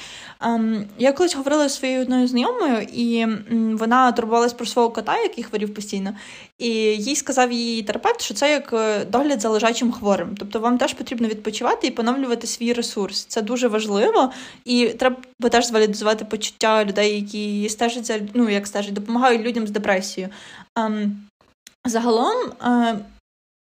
Um, 0.41 0.85
я 0.99 1.13
колись 1.13 1.37
говорила 1.37 1.69
зі 1.69 1.75
своєю 1.75 2.03
одною 2.03 2.29
знайомою, 2.29 2.87
і 2.93 3.27
вона 3.75 4.13
турбувалась 4.13 4.53
про 4.53 4.67
свого 4.67 4.91
кота, 4.91 5.23
який 5.23 5.45
хворів 5.45 5.75
постійно. 5.75 6.15
І 6.59 6.69
їй 6.69 7.17
сказав 7.17 7.53
її 7.53 7.83
терапевт, 7.83 8.21
що 8.21 8.35
це 8.35 8.51
як 8.51 8.73
е, 8.73 9.05
догляд 9.05 9.41
за 9.41 9.49
лежачим 9.49 9.93
хворим. 9.93 10.35
Тобто 10.39 10.61
вам 10.61 10.79
теж 10.79 10.95
потрібно 10.95 11.29
відпочивати 11.29 11.87
і 11.87 11.91
поновлювати 11.91 12.47
свій 12.47 12.73
ресурс. 12.73 13.25
Це 13.25 13.43
дуже 13.43 13.69
важливо, 13.69 14.33
і 14.65 14.87
треба 14.87 15.17
теж 15.51 15.67
звалідизувати 15.67 16.25
почуття 16.25 16.85
людей, 16.85 17.17
які 17.21 17.69
стежать 17.69 18.07
за 18.07 18.21
ну 18.35 18.49
як 18.49 18.67
стежать, 18.67 18.93
допомагають 18.93 19.43
людям 19.43 19.67
з 19.67 19.71
депресією. 19.71 20.33
Загалом, 21.87 22.53
е, 22.63 22.99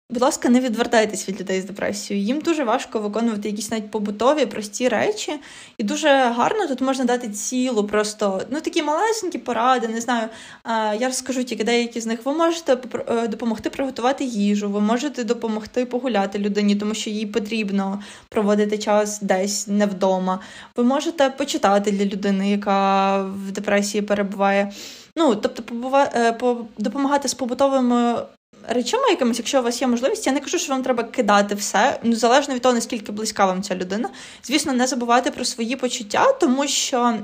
будь 0.10 0.22
ласка, 0.22 0.50
не 0.50 0.60
відвертайтесь 0.60 1.30
від 1.30 1.40
людей 1.40 1.62
з 1.62 1.66
депресією. 1.66 2.26
Їм 2.26 2.42
дуже 2.42 2.64
важко 2.64 3.00
виконувати 3.00 3.50
якісь 3.50 3.72
навіть 3.72 3.92
побутові, 3.92 4.46
прості 4.46 4.88
речі. 4.88 5.40
І 5.78 5.84
дуже 5.84 6.08
гарно 6.08 6.68
тут 6.68 6.82
можна 6.82 7.06
дати 7.06 7.30
цілу, 7.30 7.84
просто 7.88 8.42
ну 8.50 8.62
такі 8.62 8.84
малесенькі 8.84 9.38
поради. 9.38 9.88
Не 9.88 10.02
знаю. 10.02 10.30
Е, 10.66 10.98
я 10.98 11.08
розкажу 11.08 11.44
тільки 11.44 11.64
деякі 11.64 12.02
з 12.02 12.06
них. 12.06 12.26
Ви 12.26 12.34
можете 12.34 12.78
е, 13.08 13.28
допомогти 13.28 13.70
приготувати 13.70 14.24
їжу, 14.24 14.70
ви 14.70 14.82
можете 14.82 15.24
допомогти 15.24 15.86
погуляти 15.86 16.40
людині, 16.40 16.76
тому 16.76 16.94
що 16.94 17.10
їй 17.10 17.26
потрібно 17.26 18.04
проводити 18.30 18.78
час 18.78 19.20
десь 19.22 19.68
не 19.68 19.86
вдома. 19.86 20.40
Ви 20.76 20.84
можете 20.84 21.30
почитати 21.30 21.92
для 21.92 22.06
людини, 22.06 22.52
яка 22.52 23.18
в 23.22 23.52
депресії 23.52 24.02
перебуває. 24.02 24.72
Ну, 25.16 25.36
тобто, 25.36 25.64
побува... 25.64 26.12
Е, 26.16 26.38
допомагати 26.78 27.28
з 27.28 27.34
побутовими 27.34 28.26
речами 28.68 29.10
якимись, 29.10 29.38
якщо 29.38 29.60
у 29.60 29.64
вас 29.64 29.82
є 29.82 29.88
можливість, 29.88 30.28
я 30.28 30.34
не 30.34 30.40
кажу, 30.40 30.58
що 30.58 30.74
вам 30.74 30.84
треба 30.84 31.04
кидати 31.04 31.56
все, 31.56 32.00
ну 32.04 32.16
залежно 32.16 32.56
від 32.56 32.62
того, 32.62 32.76
наскільки 32.76 33.12
близька 33.12 33.46
вам 33.46 33.64
ця 33.64 33.76
людина. 33.76 34.10
Звісно, 34.44 34.74
не 34.74 34.88
забувати 34.88 35.32
про 35.32 35.46
свої 35.46 35.76
почуття, 35.76 36.34
тому 36.34 36.68
що, 36.68 37.18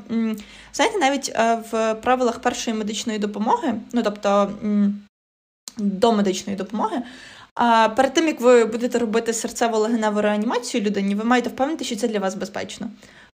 знаєте, 0.74 1.00
навіть 1.00 1.32
е, 1.36 1.64
в 1.72 1.96
правилах 1.96 2.40
першої 2.40 2.78
медичної 2.78 3.20
допомоги, 3.20 3.74
ну 3.94 4.04
тобто 4.04 4.52
до 5.78 6.12
медичної 6.12 6.58
допомоги. 6.58 7.02
А 7.56 7.90
перед 7.90 8.14
тим 8.14 8.28
як 8.28 8.42
ви 8.42 8.66
будете 8.66 9.00
робити 9.00 9.32
серцево-легеневу 9.32 10.22
реанімацію 10.22 10.84
людині, 10.84 11.16
ви 11.16 11.24
маєте 11.24 11.50
впевнити, 11.50 11.86
що 11.86 11.96
це 11.96 12.08
для 12.08 12.20
вас 12.20 12.36
безпечно. 12.36 12.88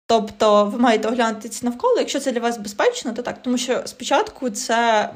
Тобто 0.08 0.66
ви 0.66 0.80
маєте 0.80 1.08
оглянутися 1.08 1.66
навколо, 1.66 1.96
якщо 1.98 2.20
це 2.20 2.32
для 2.32 2.40
вас 2.40 2.58
безпечно, 2.58 3.14
то 3.14 3.22
так. 3.22 3.42
Тому 3.42 3.58
що 3.58 3.82
спочатку 3.86 4.50
це 4.50 5.10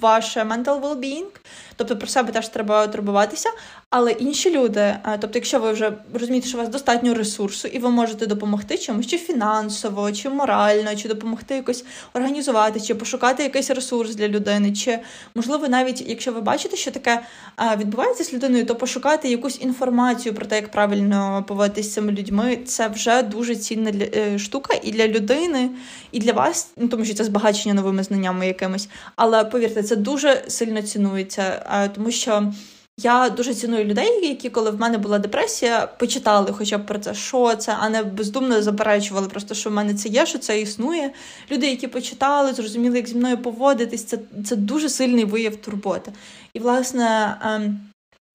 ваше 0.00 0.40
mental 0.40 0.80
well-being, 0.80 1.40
тобто 1.76 1.96
про 1.96 2.06
себе 2.06 2.32
теж 2.32 2.48
треба 2.48 2.86
турбуватися. 2.86 3.48
Але 3.90 4.12
інші 4.12 4.50
люди, 4.50 4.80
е, 4.80 5.18
тобто, 5.20 5.38
якщо 5.38 5.58
ви 5.58 5.72
вже 5.72 5.92
розумієте, 6.14 6.48
що 6.48 6.58
у 6.58 6.60
вас 6.60 6.70
достатньо 6.70 7.14
ресурсу, 7.14 7.68
і 7.68 7.78
ви 7.78 7.90
можете 7.90 8.26
допомогти 8.26 8.78
чомусь, 8.78 9.06
чи 9.06 9.18
фінансово, 9.18 10.12
чи 10.12 10.28
морально, 10.28 10.96
чи 10.96 11.08
допомогти 11.08 11.54
якось 11.54 11.84
організувати, 12.14 12.80
чи 12.80 12.94
пошукати 12.94 13.42
якийсь 13.42 13.70
ресурс 13.70 14.14
для 14.14 14.28
людини, 14.28 14.72
чи 14.72 14.98
можливо, 15.34 15.68
навіть 15.68 16.08
якщо 16.08 16.32
ви 16.32 16.40
бачите, 16.40 16.76
що 16.76 16.90
таке 16.90 17.22
е, 17.60 17.76
відбувається 17.76 18.24
з 18.24 18.32
людиною, 18.32 18.66
то 18.66 18.74
пошукати 18.74 19.28
якусь 19.28 19.60
інформацію 19.60 20.34
про 20.34 20.46
те, 20.46 20.56
як 20.56 20.70
правильно 20.70 21.44
поводитися 21.48 21.90
з 21.90 21.94
цими 21.94 22.12
людьми, 22.12 22.58
це 22.66 22.88
вже 22.88 23.22
дуже 23.22 23.56
цінна 23.56 23.90
е, 23.90 24.38
штука 24.38 24.74
і 24.82 24.90
для 24.90 25.08
людини, 25.08 25.70
і 26.12 26.18
для 26.18 26.32
вас, 26.32 26.68
ну 26.76 26.88
тому 26.88 27.04
що 27.04 27.14
це 27.14 27.24
збагачення 27.24 27.74
новими 27.74 28.02
знаннями 28.02 28.46
якимись. 28.46 28.88
Але 29.16 29.44
повірте, 29.44 29.82
це 29.82 29.96
дуже 29.96 30.44
сильно 30.48 30.82
цінується, 30.82 31.61
тому 31.94 32.10
що. 32.10 32.52
Я 33.00 33.28
дуже 33.28 33.54
ціную 33.54 33.84
людей, 33.84 34.28
які, 34.28 34.50
коли 34.50 34.70
в 34.70 34.80
мене 34.80 34.98
була 34.98 35.18
депресія, 35.18 35.86
почитали 35.86 36.52
хоча 36.52 36.78
б 36.78 36.86
про 36.86 36.98
це, 36.98 37.14
що 37.14 37.56
це, 37.56 37.76
а 37.80 37.88
не 37.88 38.02
бездумно 38.02 38.62
заперечували, 38.62 39.28
просто 39.28 39.54
що 39.54 39.70
в 39.70 39.72
мене 39.72 39.94
це 39.94 40.08
є, 40.08 40.26
що 40.26 40.38
це 40.38 40.60
існує. 40.60 41.12
Люди, 41.50 41.66
які 41.66 41.86
почитали, 41.88 42.52
зрозуміли, 42.52 42.96
як 42.96 43.08
зі 43.08 43.14
мною 43.14 43.38
поводитись, 43.38 44.04
це 44.04 44.18
це 44.46 44.56
дуже 44.56 44.88
сильний 44.88 45.24
вияв 45.24 45.56
турботи. 45.56 46.12
І, 46.54 46.58
власне, 46.58 47.36
е, 47.44 47.74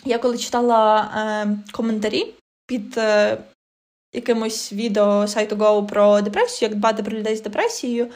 я 0.05 0.17
коли 0.17 0.37
читала 0.37 1.11
е, 1.17 1.57
коментарі 1.71 2.33
під 2.67 2.97
е, 2.97 3.37
якимось 4.13 4.73
відео 4.73 5.27
сайту 5.27 5.55
Go 5.55 5.85
про 5.85 6.21
депресію, 6.21 6.69
як 6.69 6.77
дбати 6.77 7.03
про 7.03 7.17
людей 7.17 7.35
з 7.35 7.41
депресією. 7.41 8.07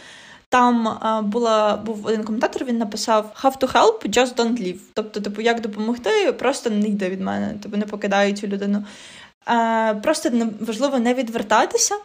Там 0.51 0.99
була 1.23 1.77
був 1.77 2.05
один 2.05 2.23
коментатор. 2.23 2.65
Він 2.65 2.77
написав 2.77 3.31
«Have 3.43 3.57
to 3.57 3.73
help, 3.73 4.09
just 4.09 4.35
don't 4.35 4.61
leave». 4.61 4.79
Тобто, 4.93 5.21
типу, 5.21 5.41
як 5.41 5.61
допомогти, 5.61 6.31
просто 6.31 6.69
не 6.69 6.87
йде 6.87 7.09
від 7.09 7.21
мене, 7.21 7.55
тобто 7.61 7.77
не 7.77 7.85
покидаю 7.85 8.33
цю 8.33 8.47
людину. 8.47 8.83
А, 9.45 9.93
Просто 10.03 10.31
важливо 10.59 10.99
не 10.99 11.13
відвертатися 11.13 11.95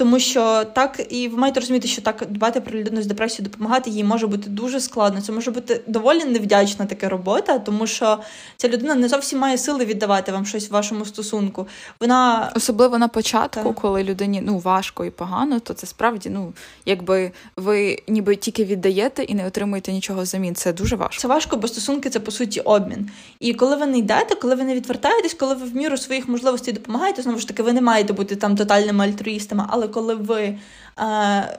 тому 0.00 0.18
що 0.18 0.64
так, 0.64 1.06
і 1.10 1.28
ви 1.28 1.38
маєте 1.38 1.60
розуміти, 1.60 1.88
що 1.88 2.02
так 2.02 2.26
дбати 2.28 2.60
про 2.60 2.78
людину 2.78 3.02
з 3.02 3.06
депресією, 3.06 3.50
допомагати 3.50 3.90
їй 3.90 4.04
може 4.04 4.26
бути 4.26 4.50
дуже 4.50 4.80
складно. 4.80 5.20
Це 5.20 5.32
може 5.32 5.50
бути 5.50 5.80
доволі 5.86 6.24
невдячна 6.24 6.86
така 6.86 7.08
робота, 7.08 7.58
тому 7.58 7.86
що 7.86 8.18
ця 8.56 8.68
людина 8.68 8.94
не 8.94 9.08
зовсім 9.08 9.38
має 9.38 9.58
сили 9.58 9.84
віддавати 9.84 10.32
вам 10.32 10.46
щось 10.46 10.70
в 10.70 10.72
вашому 10.72 11.04
стосунку. 11.04 11.66
Вона 12.00 12.52
особливо 12.56 12.98
на 12.98 13.08
початку, 13.08 13.64
так. 13.64 13.74
коли 13.74 14.04
людині 14.04 14.40
ну 14.44 14.58
важко 14.58 15.04
і 15.04 15.10
погано, 15.10 15.60
то 15.60 15.74
це 15.74 15.86
справді 15.86 16.30
ну 16.30 16.52
якби 16.86 17.32
ви 17.56 17.98
ніби 18.08 18.36
тільки 18.36 18.64
віддаєте 18.64 19.22
і 19.22 19.34
не 19.34 19.46
отримуєте 19.46 19.92
нічого 19.92 20.22
взамін. 20.22 20.54
Це 20.54 20.72
дуже 20.72 20.96
важко. 20.96 21.20
Це 21.20 21.28
важко, 21.28 21.56
бо 21.56 21.68
стосунки 21.68 22.10
це 22.10 22.20
по 22.20 22.30
суті 22.30 22.60
обмін. 22.60 23.10
І 23.40 23.54
коли 23.54 23.76
ви 23.76 23.86
не 23.86 23.98
йдете, 23.98 24.34
коли 24.34 24.54
ви 24.54 24.64
не 24.64 24.74
відвертаєтесь, 24.74 25.34
коли 25.34 25.54
ви 25.54 25.66
в 25.66 25.76
міру 25.76 25.96
своїх 25.96 26.28
можливостей 26.28 26.74
допомагаєте, 26.74 27.22
знову 27.22 27.38
ж 27.38 27.48
таки, 27.48 27.62
ви 27.62 27.72
не 27.72 27.80
маєте 27.80 28.12
бути 28.12 28.36
там 28.36 28.56
тотальними 28.56 29.04
альтруїстами, 29.04 29.64
але 29.68 29.88
коли 29.90 30.14
ви 30.14 30.42
е, 30.42 30.58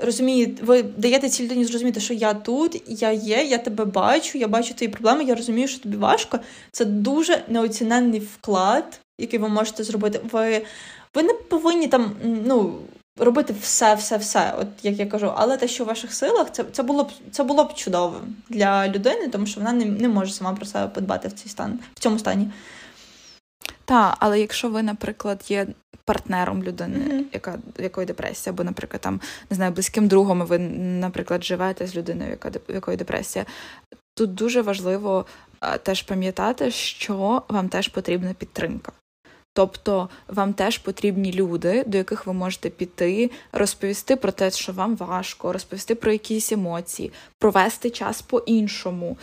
розумієте, 0.03 0.63
ви 0.65 0.83
даєте 0.83 1.29
цій 1.29 1.43
людині 1.43 1.65
зрозуміти, 1.65 1.99
що 1.99 2.13
я 2.13 2.33
тут, 2.33 2.83
я 2.87 3.11
є, 3.11 3.43
я 3.43 3.57
тебе 3.57 3.85
бачу, 3.85 4.37
я 4.37 4.47
бачу 4.47 4.73
твої 4.73 4.89
проблеми, 4.89 5.23
я 5.23 5.35
розумію, 5.35 5.67
що 5.67 5.79
тобі 5.79 5.97
важко. 5.97 6.39
Це 6.71 6.85
дуже 6.85 7.43
неоціненний 7.47 8.19
вклад, 8.19 8.99
який 9.19 9.39
ви 9.39 9.49
можете 9.49 9.83
зробити. 9.83 10.19
Ви 10.31 10.65
ви 11.15 11.23
не 11.23 11.33
повинні 11.33 11.87
там, 11.87 12.11
ну. 12.23 12.73
Робити 13.19 13.55
все, 13.61 13.95
все, 13.95 14.17
все, 14.17 14.55
от 14.59 14.67
як 14.83 14.99
я 14.99 15.05
кажу, 15.05 15.33
але 15.35 15.57
те, 15.57 15.67
що 15.67 15.83
в 15.83 15.87
ваших 15.87 16.13
силах, 16.13 16.51
це 16.51 16.63
це 16.71 16.83
було 16.83 17.03
б 17.03 17.11
це 17.31 17.43
було 17.43 17.63
б 17.63 17.73
чудово 17.73 18.21
для 18.49 18.87
людини, 18.87 19.27
тому 19.27 19.45
що 19.45 19.59
вона 19.59 19.73
не 19.73 19.85
не 19.85 20.09
може 20.09 20.33
сама 20.33 20.53
про 20.53 20.65
себе 20.65 20.87
подбати 20.87 21.27
в 21.27 21.31
цей 21.31 21.49
стан 21.49 21.79
в 21.95 21.99
цьому 21.99 22.19
стані. 22.19 22.47
Так, 23.85 24.15
але 24.19 24.39
якщо 24.39 24.69
ви, 24.69 24.83
наприклад, 24.83 25.43
є 25.49 25.67
партнером 26.11 26.63
людини, 26.63 26.97
mm-hmm. 26.97 27.23
яка 27.33 27.57
якої 27.79 28.07
депресія, 28.07 28.53
або, 28.53 28.63
наприклад, 28.63 29.01
там 29.01 29.21
не 29.49 29.55
знаю, 29.55 29.71
близьким 29.71 30.07
другом, 30.07 30.41
ви, 30.41 30.59
наприклад, 30.59 31.43
живете 31.43 31.87
з 31.87 31.95
людиною, 31.95 32.29
яка 32.29 32.51
якої 32.67 32.97
депресія, 32.97 33.45
тут 34.13 34.33
дуже 34.33 34.61
важливо 34.61 35.25
теж 35.83 36.01
пам'ятати, 36.01 36.71
що 36.71 37.43
вам 37.49 37.69
теж 37.69 37.87
потрібна 37.87 38.33
підтримка. 38.33 38.91
Тобто 39.53 40.09
вам 40.27 40.53
теж 40.53 40.77
потрібні 40.77 41.33
люди, 41.33 41.83
до 41.87 41.97
яких 41.97 42.27
ви 42.27 42.33
можете 42.33 42.69
піти, 42.69 43.31
розповісти 43.51 44.15
про 44.15 44.31
те, 44.31 44.51
що 44.51 44.71
вам 44.71 44.95
важко, 44.95 45.53
розповісти 45.53 45.95
про 45.95 46.11
якісь 46.11 46.51
емоції, 46.51 47.11
провести 47.39 47.89
час 47.89 48.21
по-іншому, 48.21 49.17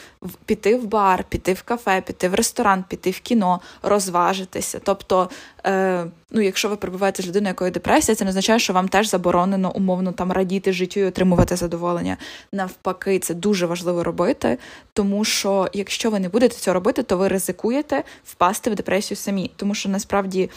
піти 0.45 0.77
в 0.77 0.87
бар, 0.87 1.25
піти 1.25 1.53
в 1.53 1.63
кафе, 1.63 2.01
піти 2.01 2.29
в 2.29 2.35
ресторан, 2.35 2.85
піти 2.89 3.11
в 3.11 3.21
кіно, 3.21 3.61
розважитися. 3.83 4.81
Тобто, 4.85 5.31
е, 5.69 6.07
ну, 6.31 6.41
якщо 6.41 6.69
ви 6.69 6.77
перебуваєте 6.77 7.23
з 7.23 7.27
людиною, 7.27 7.51
якої 7.51 7.71
депресія, 7.71 8.15
це 8.15 8.25
не 8.25 8.29
означає, 8.29 8.59
що 8.59 8.73
вам 8.73 8.89
теж 8.89 9.11
заборонено 9.11 9.77
умовно 9.77 10.13
там 10.13 10.33
радіти 10.33 10.73
життю 10.73 11.01
і 11.01 11.05
отримувати 11.05 11.57
задоволення. 11.57 12.17
Навпаки, 12.53 13.19
це 13.19 13.35
дуже 13.35 13.67
важливо 13.67 14.05
робити, 14.05 14.59
тому 14.93 15.25
що 15.25 15.69
якщо 15.73 16.11
ви 16.11 16.21
не 16.21 16.29
будете 16.29 16.57
цього 16.57 16.75
робити, 16.75 17.03
то 17.03 17.17
ви 17.17 17.29
ризикуєте 17.29 18.05
впасти 18.25 18.71
в 18.71 18.75
депресію 18.75 19.19
самі, 19.19 19.51
тому 19.57 19.75
що 19.75 19.89
насправді. 19.89 20.51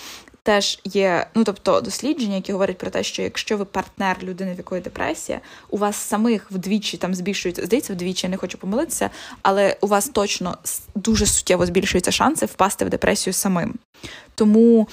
Теж 0.43 0.79
є, 0.83 1.27
ну 1.35 1.43
тобто 1.43 1.81
дослідження, 1.81 2.35
які 2.35 2.51
говорять 2.51 2.77
про 2.77 2.89
те, 2.89 3.03
що 3.03 3.21
якщо 3.21 3.57
ви 3.57 3.65
партнер 3.65 4.17
людини, 4.23 4.53
в 4.53 4.57
якої 4.57 4.81
депресія, 4.81 5.41
у 5.69 5.77
вас 5.77 5.95
самих 5.95 6.51
вдвічі 6.51 6.97
там 6.97 7.15
збільшується, 7.15 7.65
здається, 7.65 7.93
вдвічі 7.93 8.27
я 8.27 8.31
не 8.31 8.37
хочу 8.37 8.57
помилитися, 8.57 9.09
але 9.41 9.77
у 9.81 9.87
вас 9.87 10.09
точно 10.09 10.57
дуже 10.95 11.25
суттєво 11.25 11.65
збільшуються 11.65 12.11
шанси 12.11 12.45
впасти 12.45 12.85
в 12.85 12.89
депресію 12.89 13.33
самим. 13.33 13.73
Тому 14.35 14.87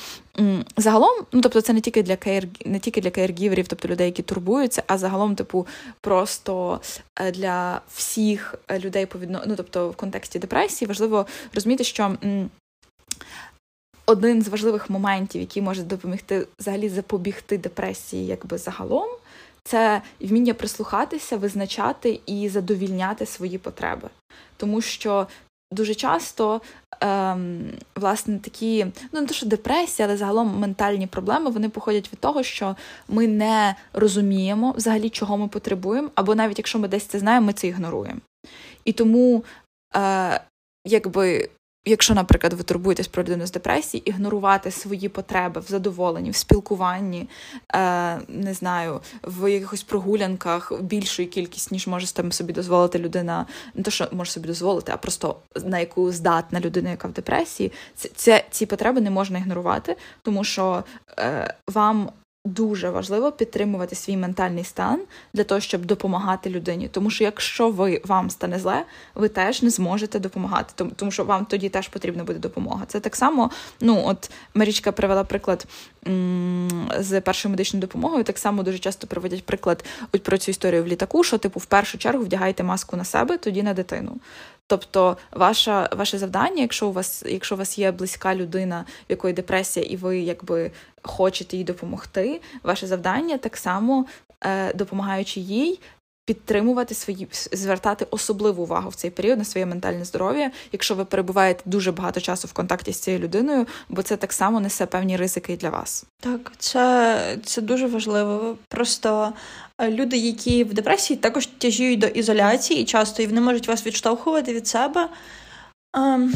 загалом, 0.76 1.26
ну 1.32 1.40
тобто, 1.40 1.60
це 1.60 1.72
не 1.72 1.80
тільки 1.80 2.02
для 2.02 2.16
кейр, 2.16 2.48
не 2.64 2.78
тільки 2.78 3.00
для 3.00 3.10
кейргіверів, 3.10 3.68
тобто 3.68 3.88
людей, 3.88 4.06
які 4.06 4.22
турбуються, 4.22 4.82
а 4.86 4.98
загалом, 4.98 5.34
типу, 5.34 5.66
просто 6.00 6.80
е, 7.20 7.30
для 7.32 7.80
всіх 7.94 8.54
людей 8.70 9.06
по 9.06 9.18
відно... 9.18 9.42
ну, 9.46 9.56
тобто 9.56 9.88
в 9.88 9.96
контексті 9.96 10.38
депресії 10.38 10.88
важливо 10.88 11.26
розуміти, 11.54 11.84
що. 11.84 12.16
Один 14.08 14.42
з 14.42 14.48
важливих 14.48 14.90
моментів, 14.90 15.40
який 15.40 15.62
може 15.62 15.82
допомогти 15.82 16.46
взагалі 16.58 16.88
запобігти 16.88 17.58
депресії, 17.58 18.26
якби 18.26 18.58
загалом, 18.58 19.08
це 19.64 20.02
вміння 20.20 20.54
прислухатися, 20.54 21.36
визначати 21.36 22.20
і 22.26 22.48
задовільняти 22.48 23.26
свої 23.26 23.58
потреби. 23.58 24.08
Тому 24.56 24.80
що 24.80 25.26
дуже 25.72 25.94
часто 25.94 26.60
ем, 27.00 27.72
власне 27.96 28.38
такі, 28.38 28.86
ну 29.12 29.20
не 29.20 29.26
то, 29.26 29.34
що 29.34 29.46
депресія, 29.46 30.08
але 30.08 30.16
загалом 30.16 30.58
ментальні 30.58 31.06
проблеми 31.06 31.50
вони 31.50 31.68
походять 31.68 32.12
від 32.12 32.18
того, 32.18 32.42
що 32.42 32.76
ми 33.08 33.26
не 33.26 33.76
розуміємо 33.92 34.72
взагалі, 34.76 35.10
чого 35.10 35.36
ми 35.36 35.48
потребуємо, 35.48 36.10
або 36.14 36.34
навіть 36.34 36.58
якщо 36.58 36.78
ми 36.78 36.88
десь 36.88 37.04
це 37.04 37.18
знаємо, 37.18 37.46
ми 37.46 37.52
це 37.52 37.66
ігноруємо. 37.66 38.20
І 38.84 38.92
тому, 38.92 39.44
е, 39.96 40.40
якби 40.86 41.48
якщо, 41.88 42.14
наприклад, 42.14 42.52
ви 42.52 42.62
турбуєтесь 42.62 43.08
про 43.08 43.22
людину 43.22 43.46
з 43.46 43.52
депресії, 43.52 44.10
ігнорувати 44.10 44.70
свої 44.70 45.08
потреби 45.08 45.60
в 45.60 45.68
задоволенні, 45.68 46.30
в 46.30 46.36
спілкуванні, 46.36 47.28
е, 47.74 48.20
не 48.28 48.54
знаю, 48.54 49.00
в 49.22 49.52
якихось 49.52 49.82
прогулянках 49.82 50.72
більшою 50.80 51.28
кількість, 51.28 51.72
ніж 51.72 51.86
може 51.86 52.12
там 52.12 52.32
собі 52.32 52.52
дозволити 52.52 52.98
людина, 52.98 53.46
не 53.74 53.82
то, 53.82 53.90
що 53.90 54.08
може 54.12 54.30
собі 54.30 54.46
дозволити, 54.48 54.92
а 54.92 54.96
просто 54.96 55.36
на 55.64 55.78
яку 55.78 56.12
здатна 56.12 56.60
людина, 56.60 56.90
яка 56.90 57.08
в 57.08 57.12
депресії, 57.12 57.72
це, 57.94 58.08
це 58.14 58.44
ці 58.50 58.66
потреби 58.66 59.00
не 59.00 59.10
можна 59.10 59.38
ігнорувати, 59.38 59.96
тому 60.22 60.44
що 60.44 60.84
е, 61.18 61.54
вам 61.66 62.10
дуже 62.44 62.90
важливо 62.90 63.32
підтримувати 63.32 63.94
свій 63.94 64.16
ментальний 64.16 64.64
стан 64.64 65.00
для 65.32 65.44
того, 65.44 65.60
щоб 65.60 65.84
допомагати 65.84 66.50
людині. 66.50 66.88
Тому 66.88 67.10
що 67.10 67.24
якщо 67.24 67.70
ви 67.70 68.00
вам 68.04 68.30
стане 68.30 68.58
зле, 68.58 68.84
ви 69.14 69.28
теж 69.28 69.62
не 69.62 69.70
зможете 69.70 70.18
допомагати, 70.18 70.84
тому, 70.96 71.10
що 71.10 71.24
вам 71.24 71.44
тоді 71.44 71.68
теж 71.68 71.88
потрібна 71.88 72.24
буде 72.24 72.38
допомога. 72.38 72.84
Це 72.86 73.00
так 73.00 73.16
само. 73.16 73.50
Ну 73.80 74.02
от 74.06 74.30
Марічка 74.54 74.92
привела 74.92 75.24
приклад 75.24 75.66
з 76.98 77.20
першою 77.20 77.50
медичною 77.50 77.80
допомогою. 77.80 78.24
Так 78.24 78.38
само 78.38 78.62
дуже 78.62 78.78
часто 78.78 79.06
проводять 79.06 79.44
приклад 79.44 79.84
от 80.12 80.22
про 80.22 80.38
цю 80.38 80.50
історію 80.50 80.84
в 80.84 80.86
літаку, 80.86 81.24
що 81.24 81.38
типу 81.38 81.60
в 81.60 81.66
першу 81.66 81.98
чергу 81.98 82.24
вдягайте 82.24 82.62
маску 82.62 82.96
на 82.96 83.04
себе, 83.04 83.38
тоді 83.38 83.62
на 83.62 83.74
дитину. 83.74 84.16
Тобто, 84.68 85.16
ваша, 85.32 85.88
ваше 85.96 86.18
завдання, 86.18 86.62
якщо 86.62 86.88
у 86.88 86.92
вас 86.92 87.24
якщо 87.26 87.54
у 87.54 87.58
вас 87.58 87.78
є 87.78 87.92
близька 87.92 88.34
людина, 88.34 88.84
в 89.08 89.10
якої 89.10 89.34
депресія, 89.34 89.86
і 89.86 89.96
ви 89.96 90.18
якби 90.18 90.70
хочете 91.02 91.56
їй 91.56 91.64
допомогти, 91.64 92.40
ваше 92.62 92.86
завдання 92.86 93.38
так 93.38 93.56
само, 93.56 94.06
е, 94.44 94.72
допомагаючи 94.74 95.40
їй, 95.40 95.80
підтримувати 96.28 96.94
свої 96.94 97.28
звертати 97.52 98.06
особливу 98.10 98.62
увагу 98.62 98.90
в 98.90 98.94
цей 98.94 99.10
період 99.10 99.38
на 99.38 99.44
своє 99.44 99.66
ментальне 99.66 100.04
здоров'я, 100.04 100.50
якщо 100.72 100.94
ви 100.94 101.04
перебуваєте 101.04 101.62
дуже 101.64 101.92
багато 101.92 102.20
часу 102.20 102.48
в 102.48 102.52
контакті 102.52 102.92
з 102.92 102.98
цією 102.98 103.22
людиною, 103.22 103.66
бо 103.88 104.02
це 104.02 104.16
так 104.16 104.32
само 104.32 104.60
несе 104.60 104.86
певні 104.86 105.16
ризики 105.16 105.56
для 105.56 105.70
вас. 105.70 106.04
Так, 106.20 106.52
це, 106.58 107.38
це 107.44 107.62
дуже 107.62 107.86
важливо. 107.86 108.56
Просто 108.68 109.32
е, 109.78 109.90
люди, 109.90 110.16
які 110.16 110.64
в 110.64 110.74
депресії, 110.74 111.16
також 111.16 111.46
тяжіють 111.46 112.00
до 112.00 112.06
ізоляції 112.06 112.84
часто 112.84 113.22
і 113.22 113.26
вони 113.26 113.40
можуть 113.40 113.68
вас 113.68 113.86
відштовхувати 113.86 114.54
від 114.54 114.66
себе. 114.66 115.08
Ем, 115.96 116.34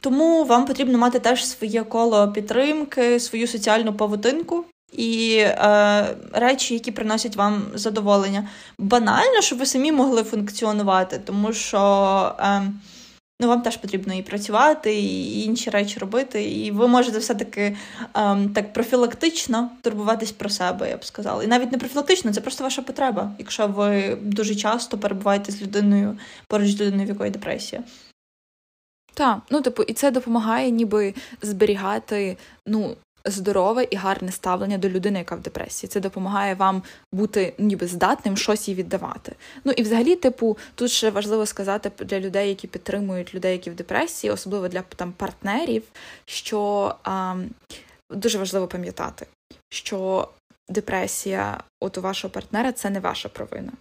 тому 0.00 0.44
вам 0.44 0.66
потрібно 0.66 0.98
мати 0.98 1.18
теж 1.18 1.46
своє 1.46 1.84
коло 1.84 2.32
підтримки, 2.32 3.20
свою 3.20 3.46
соціальну 3.46 3.92
павутинку, 3.92 4.64
і 4.92 5.36
е, 5.38 6.16
речі, 6.32 6.74
які 6.74 6.92
приносять 6.92 7.36
вам 7.36 7.62
задоволення. 7.74 8.48
Банально, 8.78 9.40
щоб 9.40 9.58
ви 9.58 9.66
самі 9.66 9.92
могли 9.92 10.22
функціонувати, 10.22 11.18
тому 11.18 11.52
що 11.52 12.34
е, 12.40 12.62
ну, 13.40 13.48
вам 13.48 13.62
теж 13.62 13.76
потрібно 13.76 14.14
і 14.14 14.22
працювати, 14.22 15.00
і 15.00 15.42
інші 15.44 15.70
речі 15.70 15.98
робити. 15.98 16.44
І 16.44 16.70
ви 16.70 16.88
можете 16.88 17.18
все-таки 17.18 17.62
е, 17.62 17.76
так 18.54 18.72
профілактично 18.72 19.70
турбуватись 19.82 20.32
про 20.32 20.50
себе, 20.50 20.90
я 20.90 20.96
б 20.96 21.04
сказала. 21.04 21.44
І 21.44 21.46
навіть 21.46 21.72
не 21.72 21.78
профілактично, 21.78 22.32
це 22.32 22.40
просто 22.40 22.64
ваша 22.64 22.82
потреба, 22.82 23.32
якщо 23.38 23.66
ви 23.66 24.18
дуже 24.22 24.54
часто 24.54 24.98
перебуваєте 24.98 25.52
з 25.52 25.62
людиною 25.62 26.18
поруч 26.46 26.70
з 26.70 26.80
людиною, 26.80 27.06
в 27.06 27.08
якої 27.08 27.30
депресія. 27.30 27.82
Так, 29.14 29.38
ну 29.50 29.60
типу, 29.60 29.82
і 29.82 29.92
це 29.92 30.10
допомагає 30.10 30.70
ніби 30.70 31.14
зберігати 31.42 32.36
ну, 32.66 32.96
здорове 33.24 33.86
і 33.90 33.96
гарне 33.96 34.32
ставлення 34.32 34.78
до 34.78 34.88
людини, 34.88 35.18
яка 35.18 35.34
в 35.34 35.40
депресії. 35.40 35.90
Це 35.90 36.00
допомагає 36.00 36.54
вам 36.54 36.82
бути 37.12 37.54
ніби 37.58 37.86
здатним 37.86 38.36
щось 38.36 38.68
їй 38.68 38.74
віддавати. 38.74 39.36
Ну 39.64 39.72
і 39.72 39.82
взагалі, 39.82 40.16
типу, 40.16 40.58
тут 40.74 40.90
ще 40.90 41.10
важливо 41.10 41.46
сказати 41.46 41.92
для 41.98 42.20
людей, 42.20 42.48
які 42.48 42.66
підтримують 42.66 43.34
людей, 43.34 43.52
які 43.52 43.70
в 43.70 43.74
депресії, 43.74 44.30
особливо 44.30 44.68
для 44.68 44.82
там 44.82 45.12
партнерів, 45.12 45.82
що 46.24 46.94
а, 47.04 47.36
дуже 48.10 48.38
важливо 48.38 48.66
пам'ятати, 48.66 49.26
що 49.70 50.28
депресія 50.68 51.62
от 51.80 51.98
у 51.98 52.02
вашого 52.02 52.32
партнера 52.32 52.72
це 52.72 52.90
не 52.90 53.00
ваша 53.00 53.28
провина. 53.28 53.72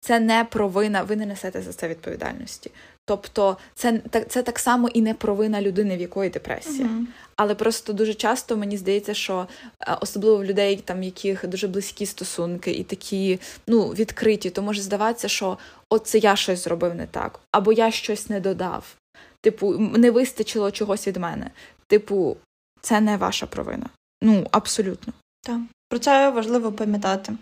Це 0.00 0.20
не 0.20 0.44
провина, 0.44 1.02
ви 1.02 1.16
не 1.16 1.26
несете 1.26 1.62
за 1.62 1.72
це 1.72 1.88
відповідальності. 1.88 2.70
Тобто, 3.04 3.56
це 3.74 4.00
це 4.28 4.42
так 4.42 4.58
само 4.58 4.88
і 4.88 5.02
не 5.02 5.14
провина 5.14 5.62
людини, 5.62 5.96
в 5.96 6.00
якої 6.00 6.30
депресія. 6.30 6.88
Uh-huh. 6.88 7.04
Але 7.36 7.54
просто 7.54 7.92
дуже 7.92 8.14
часто 8.14 8.56
мені 8.56 8.76
здається, 8.76 9.14
що 9.14 9.46
е, 9.80 9.96
особливо 10.00 10.36
в 10.36 10.44
людей, 10.44 10.76
там 10.76 11.02
яких 11.02 11.46
дуже 11.46 11.68
близькі 11.68 12.06
стосунки 12.06 12.70
і 12.70 12.84
такі 12.84 13.40
ну, 13.66 13.88
відкриті, 13.88 14.50
то 14.50 14.62
може 14.62 14.82
здаватися, 14.82 15.28
що 15.28 15.58
от 15.90 16.06
це 16.06 16.18
я 16.18 16.36
щось 16.36 16.64
зробив 16.64 16.94
не 16.94 17.06
так, 17.06 17.40
або 17.52 17.72
я 17.72 17.90
щось 17.90 18.28
не 18.28 18.40
додав. 18.40 18.96
Типу, 19.40 19.78
не 19.78 20.10
вистачило 20.10 20.70
чогось 20.70 21.08
від 21.08 21.16
мене. 21.16 21.50
Типу, 21.86 22.36
це 22.80 23.00
не 23.00 23.16
ваша 23.16 23.46
провина. 23.46 23.86
Ну, 24.22 24.46
абсолютно. 24.50 25.12
Так, 25.42 25.60
про 25.88 25.98
це 25.98 26.30
важливо 26.30 26.72
пам'ятати. 26.72 27.32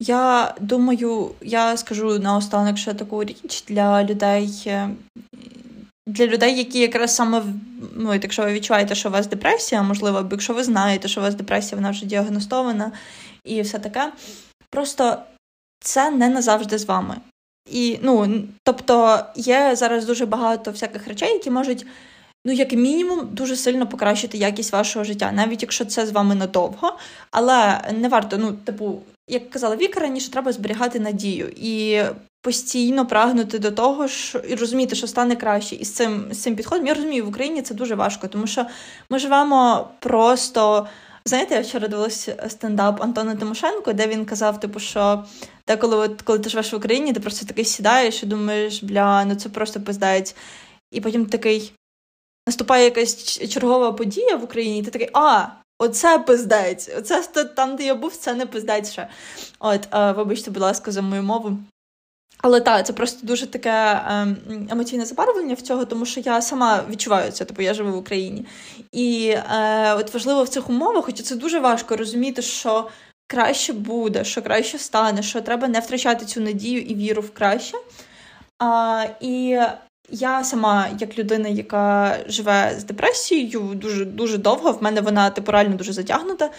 Я 0.00 0.54
думаю, 0.60 1.34
я 1.40 1.76
скажу 1.76 2.18
наостанок 2.18 2.78
ще 2.78 2.94
таку 2.94 3.24
річ 3.24 3.64
для 3.68 4.04
людей, 4.04 4.62
е, 4.66 4.90
для 6.06 6.26
людей, 6.26 6.58
які 6.58 6.78
якраз 6.78 7.14
саме 7.14 7.42
ну, 7.96 8.14
якщо 8.14 8.42
ви 8.42 8.52
відчуваєте, 8.52 8.94
що 8.94 9.08
у 9.08 9.12
вас 9.12 9.26
депресія, 9.26 9.82
можливо, 9.82 10.18
або 10.18 10.28
якщо 10.30 10.54
ви 10.54 10.64
знаєте, 10.64 11.08
що 11.08 11.20
у 11.20 11.24
вас 11.24 11.34
депресія, 11.34 11.76
вона 11.76 11.90
вже 11.90 12.06
діагностована 12.06 12.92
і 13.44 13.62
все 13.62 13.78
таке. 13.78 14.12
Просто 14.70 15.18
це 15.80 16.10
не 16.10 16.28
назавжди 16.28 16.78
з 16.78 16.84
вами. 16.84 17.16
І, 17.70 17.98
ну, 18.02 18.42
Тобто 18.64 19.24
є 19.36 19.76
зараз 19.76 20.04
дуже 20.04 20.26
багато 20.26 20.70
всяких 20.70 21.08
речей, 21.08 21.32
які 21.32 21.50
можуть, 21.50 21.86
ну, 22.46 22.52
як 22.52 22.72
мінімум, 22.72 23.28
дуже 23.32 23.56
сильно 23.56 23.86
покращити 23.86 24.38
якість 24.38 24.72
вашого 24.72 25.04
життя, 25.04 25.32
навіть 25.32 25.62
якщо 25.62 25.84
це 25.84 26.06
з 26.06 26.10
вами 26.10 26.34
надовго. 26.34 26.98
Але 27.30 27.80
не 27.92 28.08
варто, 28.08 28.38
ну, 28.38 28.52
типу, 28.52 29.02
як 29.28 29.50
казала 29.50 29.76
Віка 29.76 30.00
раніше, 30.00 30.30
треба 30.30 30.52
зберігати 30.52 31.00
надію 31.00 31.52
і 31.56 32.02
постійно 32.42 33.06
прагнути 33.06 33.58
до 33.58 33.70
того, 33.70 34.08
що 34.08 34.38
і 34.38 34.54
розуміти, 34.54 34.96
що 34.96 35.06
стане 35.06 35.36
краще. 35.36 35.76
І 35.76 35.84
з 35.84 35.92
цим 35.92 36.26
з 36.30 36.42
цим 36.42 36.56
підходом 36.56 36.86
я 36.86 36.94
розумію, 36.94 37.24
в 37.24 37.28
Україні 37.28 37.62
це 37.62 37.74
дуже 37.74 37.94
важко, 37.94 38.28
тому 38.28 38.46
що 38.46 38.66
ми 39.10 39.18
живемо 39.18 39.88
просто. 40.00 40.86
Знаєте, 41.24 41.54
я 41.54 41.60
вчора 41.60 41.88
дивилася 41.88 42.48
стендап 42.48 43.02
Антона 43.02 43.36
Тимошенко, 43.36 43.92
де 43.92 44.06
він 44.06 44.24
казав, 44.24 44.60
типу, 44.60 44.80
що 44.80 45.24
деколи, 45.68 45.96
от, 45.96 46.22
коли 46.22 46.38
ти 46.38 46.48
живеш 46.48 46.72
в 46.72 46.76
Україні, 46.76 47.12
ти 47.12 47.20
просто 47.20 47.46
такий 47.46 47.64
сідаєш 47.64 48.22
і 48.22 48.26
думаєш, 48.26 48.82
бля, 48.82 49.24
ну 49.24 49.34
це 49.34 49.48
просто 49.48 49.80
пиздається. 49.80 50.34
І 50.92 51.00
потім 51.00 51.26
такий. 51.26 51.72
наступає 52.48 52.84
якась 52.84 53.38
чергова 53.48 53.92
подія 53.92 54.36
в 54.36 54.44
Україні, 54.44 54.78
і 54.78 54.82
ти 54.82 54.90
такий, 54.90 55.10
а, 55.12 55.46
оце 55.78 56.18
пиздець, 56.18 56.90
оце 56.98 57.22
там, 57.56 57.76
де 57.76 57.84
я 57.84 57.94
був, 57.94 58.16
це 58.16 58.34
не 58.34 58.46
пиздець 58.46 58.92
ще. 58.92 59.08
От, 59.58 59.88
е, 59.94 60.12
вибачте, 60.12 60.50
будь 60.50 60.62
ласка, 60.62 60.90
за 60.90 61.02
мою 61.02 61.22
мову. 61.22 61.58
Але 62.38 62.60
так, 62.60 62.86
це 62.86 62.92
просто 62.92 63.26
дуже 63.26 63.46
таке 63.46 64.02
ем, 64.08 64.36
емоційне 64.70 65.04
забарвлення 65.04 65.54
в 65.54 65.60
цього, 65.60 65.84
тому 65.84 66.06
що 66.06 66.20
я 66.20 66.42
сама 66.42 66.84
відчуваю 66.90 67.32
це, 67.32 67.44
тобто 67.44 67.62
я 67.62 67.74
живу 67.74 67.92
в 67.92 67.96
Україні. 67.96 68.46
І 68.92 69.28
е, 69.28 69.94
от 69.94 70.14
важливо 70.14 70.42
в 70.42 70.48
цих 70.48 70.70
умовах, 70.70 71.04
хоча 71.04 71.22
це 71.22 71.36
дуже 71.36 71.60
важко 71.60 71.96
розуміти, 71.96 72.42
що 72.42 72.88
краще 73.26 73.72
буде, 73.72 74.24
що 74.24 74.42
краще 74.42 74.78
стане, 74.78 75.22
що 75.22 75.40
треба 75.40 75.68
не 75.68 75.80
втрачати 75.80 76.24
цю 76.24 76.40
надію 76.40 76.82
і 76.82 76.94
віру 76.94 77.22
в 77.22 77.30
краще. 77.30 77.78
А, 78.58 79.06
І 79.20 79.58
я 80.10 80.44
сама, 80.44 80.88
як 81.00 81.18
людина, 81.18 81.48
яка 81.48 82.18
живе 82.26 82.74
з 82.78 82.84
депресією, 82.84 83.60
дуже 83.60 84.04
дуже 84.04 84.38
довго, 84.38 84.72
в 84.72 84.82
мене 84.82 85.00
вона 85.00 85.30
типу, 85.30 85.52
дуже 85.68 85.92
затягнута. 85.92 86.50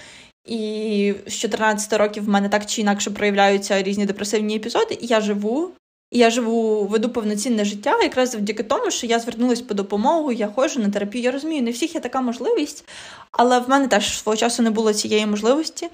І 0.45 1.13
з 1.27 1.33
14 1.33 1.93
років 1.93 2.25
в 2.25 2.29
мене 2.29 2.49
так 2.49 2.65
чи 2.65 2.81
інакше 2.81 3.11
проявляються 3.11 3.83
різні 3.83 4.05
депресивні 4.05 4.55
епізоди, 4.55 4.97
і 5.01 5.05
я 5.05 5.21
живу. 5.21 5.71
І 6.11 6.17
я 6.17 6.29
живу, 6.29 6.85
веду 6.85 7.09
повноцінне 7.09 7.65
життя, 7.65 7.99
якраз 8.03 8.31
завдяки 8.31 8.63
тому, 8.63 8.91
що 8.91 9.07
я 9.07 9.19
звернулася 9.19 9.63
по 9.63 9.73
допомогу, 9.73 10.31
я 10.31 10.47
ходжу 10.47 10.79
на 10.79 10.89
терапію. 10.89 11.23
Я 11.23 11.31
розумію, 11.31 11.63
не 11.63 11.71
всіх 11.71 11.95
є 11.95 12.01
така 12.01 12.21
можливість, 12.21 12.85
але 13.31 13.59
в 13.59 13.69
мене 13.69 13.87
теж 13.87 14.17
свого 14.17 14.35
часу 14.35 14.63
не 14.63 14.69
було 14.69 14.93
цієї 14.93 15.25
можливості. 15.25 15.89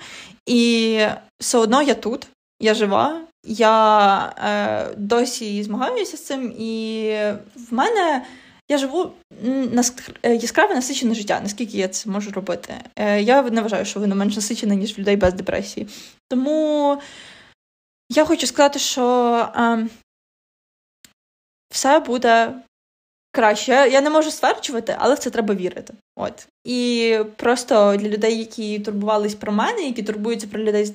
І 0.46 1.00
все 1.40 1.58
одно 1.58 1.82
я 1.82 1.94
тут, 1.94 2.28
я 2.60 2.74
жива, 2.74 3.22
я 3.44 4.26
е, 4.38 4.96
досі 4.98 5.64
змагаюся 5.64 6.18
з 6.18 6.26
цим, 6.26 6.52
і 6.58 7.10
в 7.56 7.74
мене 7.74 8.26
я 8.70 8.78
живу 8.78 9.12
е, 10.24 10.36
яскраве 10.36 10.76
насичене 10.76 11.16
життя, 11.16 11.40
наскільки 11.44 11.78
я 11.78 11.88
це 11.88 12.10
можу 12.10 12.32
робити. 12.32 12.74
Е, 12.96 13.22
я 13.22 13.42
не 13.42 13.62
вважаю, 13.62 13.86
що 13.86 14.00
воно 14.00 14.16
менш 14.16 14.36
насичене, 14.36 14.76
ніж 14.76 15.00
людей 15.00 15.16
без 15.16 15.34
депресії. 15.34 15.88
Тому 16.30 17.02
я 18.10 18.26
хочу 18.26 18.48
сказати, 18.48 18.80
що 18.80 19.36
е, 19.56 19.88
все 21.70 22.00
буде 22.00 22.54
краще. 23.34 23.90
Я 23.92 24.02
не 24.02 24.10
можу 24.10 24.32
стверджувати, 24.32 24.96
але 25.00 25.16
в 25.16 25.20
це 25.20 25.30
треба 25.30 25.54
вірити. 25.54 25.94
От. 26.16 26.48
І 26.64 27.18
просто 27.36 27.96
для 27.96 28.10
людей, 28.10 28.40
які 28.40 28.80
турбувались 28.80 29.36
про 29.36 29.52
мене, 29.52 29.82
які 29.82 30.04
турбуються 30.04 30.48
про 30.48 30.64
людей 30.64 30.86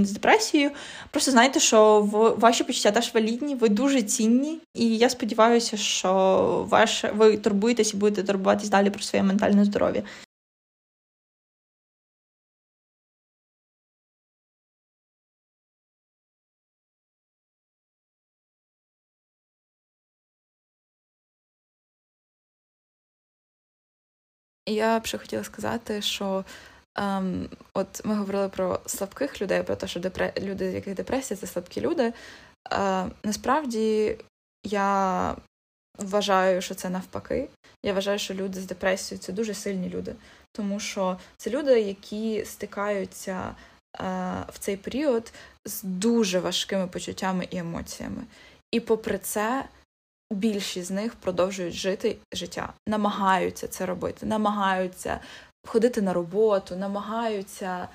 з 0.00 0.10
депресією, 0.12 0.70
просто 1.10 1.30
знайте, 1.30 1.60
що 1.60 2.00
ваші 2.38 2.64
почуття 2.64 2.90
теж 2.90 3.14
валідні, 3.14 3.54
ви 3.54 3.68
дуже 3.68 4.02
цінні, 4.02 4.58
і 4.74 4.96
я 4.96 5.08
сподіваюся, 5.08 5.76
що 5.76 6.66
ваш, 6.68 7.04
ви 7.14 7.36
турбуєтесь 7.36 7.94
і 7.94 7.96
будете 7.96 8.22
турбуватись 8.22 8.68
далі 8.68 8.90
про 8.90 9.02
своє 9.02 9.22
ментальне 9.22 9.64
здоров'я. 9.64 10.02
Я 24.68 25.00
б 25.00 25.06
ще 25.06 25.18
хотіла 25.18 25.44
сказати, 25.44 26.02
що 26.02 26.44
ем, 26.94 27.48
от 27.74 28.04
ми 28.04 28.14
говорили 28.14 28.48
про 28.48 28.80
слабких 28.86 29.42
людей, 29.42 29.62
про 29.62 29.76
те, 29.76 29.88
що 29.88 30.00
депре... 30.00 30.32
люди, 30.38 30.70
з 30.70 30.74
яких 30.74 30.94
депресія, 30.94 31.40
це 31.40 31.46
слабкі 31.46 31.80
люди. 31.80 32.12
Е, 32.72 33.06
Насправді 33.22 34.16
я 34.66 35.36
вважаю, 35.98 36.62
що 36.62 36.74
це 36.74 36.90
навпаки. 36.90 37.48
Я 37.82 37.92
вважаю, 37.92 38.18
що 38.18 38.34
люди 38.34 38.60
з 38.60 38.66
депресією 38.66 39.22
це 39.22 39.32
дуже 39.32 39.54
сильні 39.54 39.88
люди, 39.88 40.14
тому 40.52 40.80
що 40.80 41.18
це 41.36 41.50
люди, 41.50 41.80
які 41.80 42.44
стикаються 42.44 43.54
е, 44.00 44.04
в 44.52 44.58
цей 44.58 44.76
період 44.76 45.32
з 45.64 45.82
дуже 45.82 46.40
важкими 46.40 46.86
почуттями 46.86 47.48
і 47.50 47.56
емоціями. 47.56 48.22
І 48.70 48.80
попри 48.80 49.18
це 49.18 49.64
більшість 50.32 50.88
з 50.88 50.90
них 50.90 51.14
продовжують 51.14 51.74
жити 51.74 52.16
життя, 52.32 52.72
намагаються 52.88 53.68
це 53.68 53.86
робити, 53.86 54.26
намагаються 54.26 55.20
ходити 55.66 56.02
на 56.02 56.12
роботу, 56.12 56.76
намагаються 56.76 57.88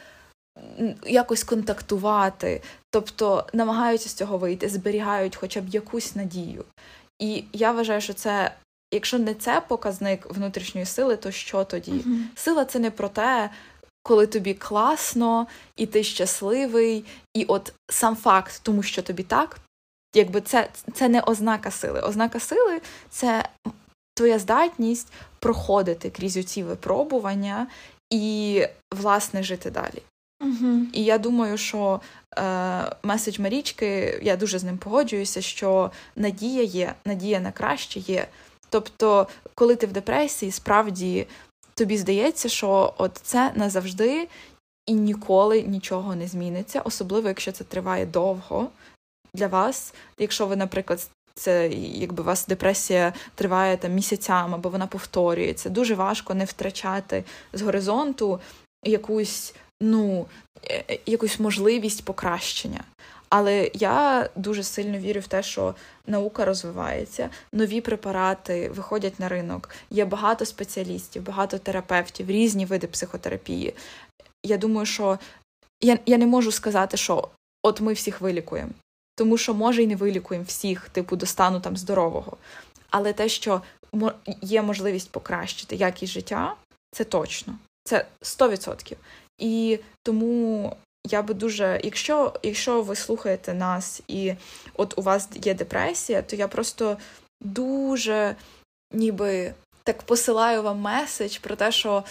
якось 1.05 1.43
контактувати, 1.43 2.61
тобто 2.91 3.47
намагаються 3.53 4.09
з 4.09 4.13
цього 4.13 4.37
вийти, 4.37 4.69
зберігають 4.69 5.35
хоча 5.35 5.61
б 5.61 5.67
якусь 5.69 6.15
надію. 6.15 6.65
І 7.19 7.43
я 7.53 7.71
вважаю, 7.71 8.01
що 8.01 8.13
це. 8.13 8.51
Якщо 8.93 9.19
не 9.19 9.33
це 9.33 9.61
показник 9.67 10.25
внутрішньої 10.25 10.85
сили, 10.85 11.15
то 11.15 11.31
що 11.31 11.63
тоді? 11.63 11.91
uh 11.91 12.21
Сила 12.35 12.65
це 12.65 12.79
не 12.79 12.91
про 12.91 13.09
те, 13.09 13.49
коли 14.03 14.27
тобі 14.27 14.53
класно, 14.53 15.47
і 15.75 15.85
ти 15.85 16.03
щасливий, 16.03 17.05
і 17.33 17.45
от 17.45 17.73
сам 17.89 18.15
факт, 18.15 18.59
тому 18.63 18.83
що 18.83 19.01
тобі 19.01 19.23
так, 19.23 19.59
якби 20.15 20.41
це, 20.41 20.69
це 20.93 21.09
не 21.09 21.21
ознака 21.21 21.71
сили. 21.71 22.01
Ознака 22.01 22.39
сили 22.39 22.81
це 23.09 23.49
твоя 24.13 24.39
здатність 24.39 25.13
проходити 25.39 26.09
крізь 26.09 26.45
ці 26.45 26.63
випробування 26.63 27.67
і, 28.09 28.63
власне, 28.91 29.43
жити 29.43 29.71
далі. 29.71 30.01
Угу. 30.41 30.81
І 30.93 31.03
я 31.03 31.17
думаю, 31.17 31.57
що 31.57 32.01
е, 32.37 32.95
меседж 33.03 33.39
Марічки, 33.39 34.19
я 34.23 34.37
дуже 34.37 34.59
з 34.59 34.63
ним 34.63 34.77
погоджуюся, 34.77 35.41
що 35.41 35.91
надія 36.15 36.63
є, 36.63 36.93
надія 37.05 37.39
на 37.39 37.51
краще 37.51 37.99
є. 37.99 38.27
Тобто, 38.69 39.27
коли 39.55 39.75
ти 39.75 39.87
в 39.87 39.91
депресії, 39.91 40.51
справді 40.51 41.27
тобі 41.73 41.97
здається, 41.97 42.49
що 42.49 42.93
от 42.97 43.19
це 43.23 43.51
назавжди 43.55 44.27
і 44.85 44.93
ніколи 44.93 45.61
нічого 45.61 46.15
не 46.15 46.27
зміниться, 46.27 46.81
особливо 46.81 47.27
якщо 47.27 47.51
це 47.51 47.63
триває 47.63 48.05
довго 48.05 48.69
для 49.33 49.47
вас, 49.47 49.93
якщо 50.19 50.45
ви, 50.45 50.55
наприклад, 50.55 51.09
це 51.39 51.69
якби 51.69 52.23
у 52.23 52.25
вас 52.25 52.47
депресія 52.47 53.13
триває 53.35 53.77
там 53.77 53.91
місяцями, 53.91 54.55
або 54.55 54.69
вона 54.69 54.87
повторюється. 54.87 55.69
Дуже 55.69 55.95
важко 55.95 56.33
не 56.33 56.45
втрачати 56.45 57.23
з 57.53 57.61
горизонту 57.61 58.39
якусь, 58.83 59.53
ну, 59.81 60.25
е, 60.63 60.83
е, 60.89 60.99
якусь 61.05 61.39
можливість 61.39 62.05
покращення. 62.05 62.83
Але 63.29 63.71
я 63.73 64.29
дуже 64.35 64.63
сильно 64.63 64.97
вірю 64.97 65.19
в 65.19 65.27
те, 65.27 65.43
що 65.43 65.75
наука 66.07 66.45
розвивається, 66.45 67.29
нові 67.53 67.81
препарати 67.81 68.69
виходять 68.69 69.19
на 69.19 69.29
ринок. 69.29 69.69
Є 69.89 70.05
багато 70.05 70.45
спеціалістів, 70.45 71.23
багато 71.23 71.57
терапевтів, 71.57 72.29
різні 72.29 72.65
види 72.65 72.87
психотерапії. 72.87 73.73
Я 74.43 74.57
думаю, 74.57 74.85
що 74.85 75.19
я 75.81 75.99
я 76.05 76.17
не 76.17 76.25
можу 76.25 76.51
сказати, 76.51 76.97
що 76.97 77.29
от 77.63 77.81
ми 77.81 77.93
всіх 77.93 78.21
вилікуємо 78.21 78.71
тому 79.19 79.37
що 79.37 79.53
може 79.53 79.83
й 79.83 79.87
не 79.87 79.95
вилікуємо 79.95 80.45
всіх, 80.47 80.89
типу, 80.89 81.15
до 81.15 81.25
стану 81.25 81.59
там 81.59 81.77
здорового. 81.77 82.37
Але 82.89 83.13
те, 83.13 83.29
що 83.29 83.61
є 84.41 84.61
можливість 84.61 85.11
покращити 85.11 85.75
якість 85.75 86.13
життя, 86.13 86.55
це 86.91 87.03
точно, 87.03 87.55
це 87.83 88.05
100%. 88.21 88.95
І 89.37 89.79
тому 90.03 90.75
я 91.07 91.21
би 91.21 91.33
дуже, 91.33 91.81
якщо 91.83 92.33
якщо 92.43 92.81
ви 92.81 92.95
слухаєте 92.95 93.53
нас 93.53 94.01
і 94.07 94.33
от 94.73 94.97
у 94.97 95.01
вас 95.01 95.29
є 95.35 95.53
депресія, 95.53 96.21
то 96.21 96.35
я 96.35 96.47
просто 96.47 96.97
дуже 97.41 98.35
ніби 98.93 99.53
так 99.83 100.01
посилаю 100.01 100.63
вам 100.63 100.79
меседж 100.79 101.37
про 101.37 101.55
те, 101.55 101.71
що 101.71 102.03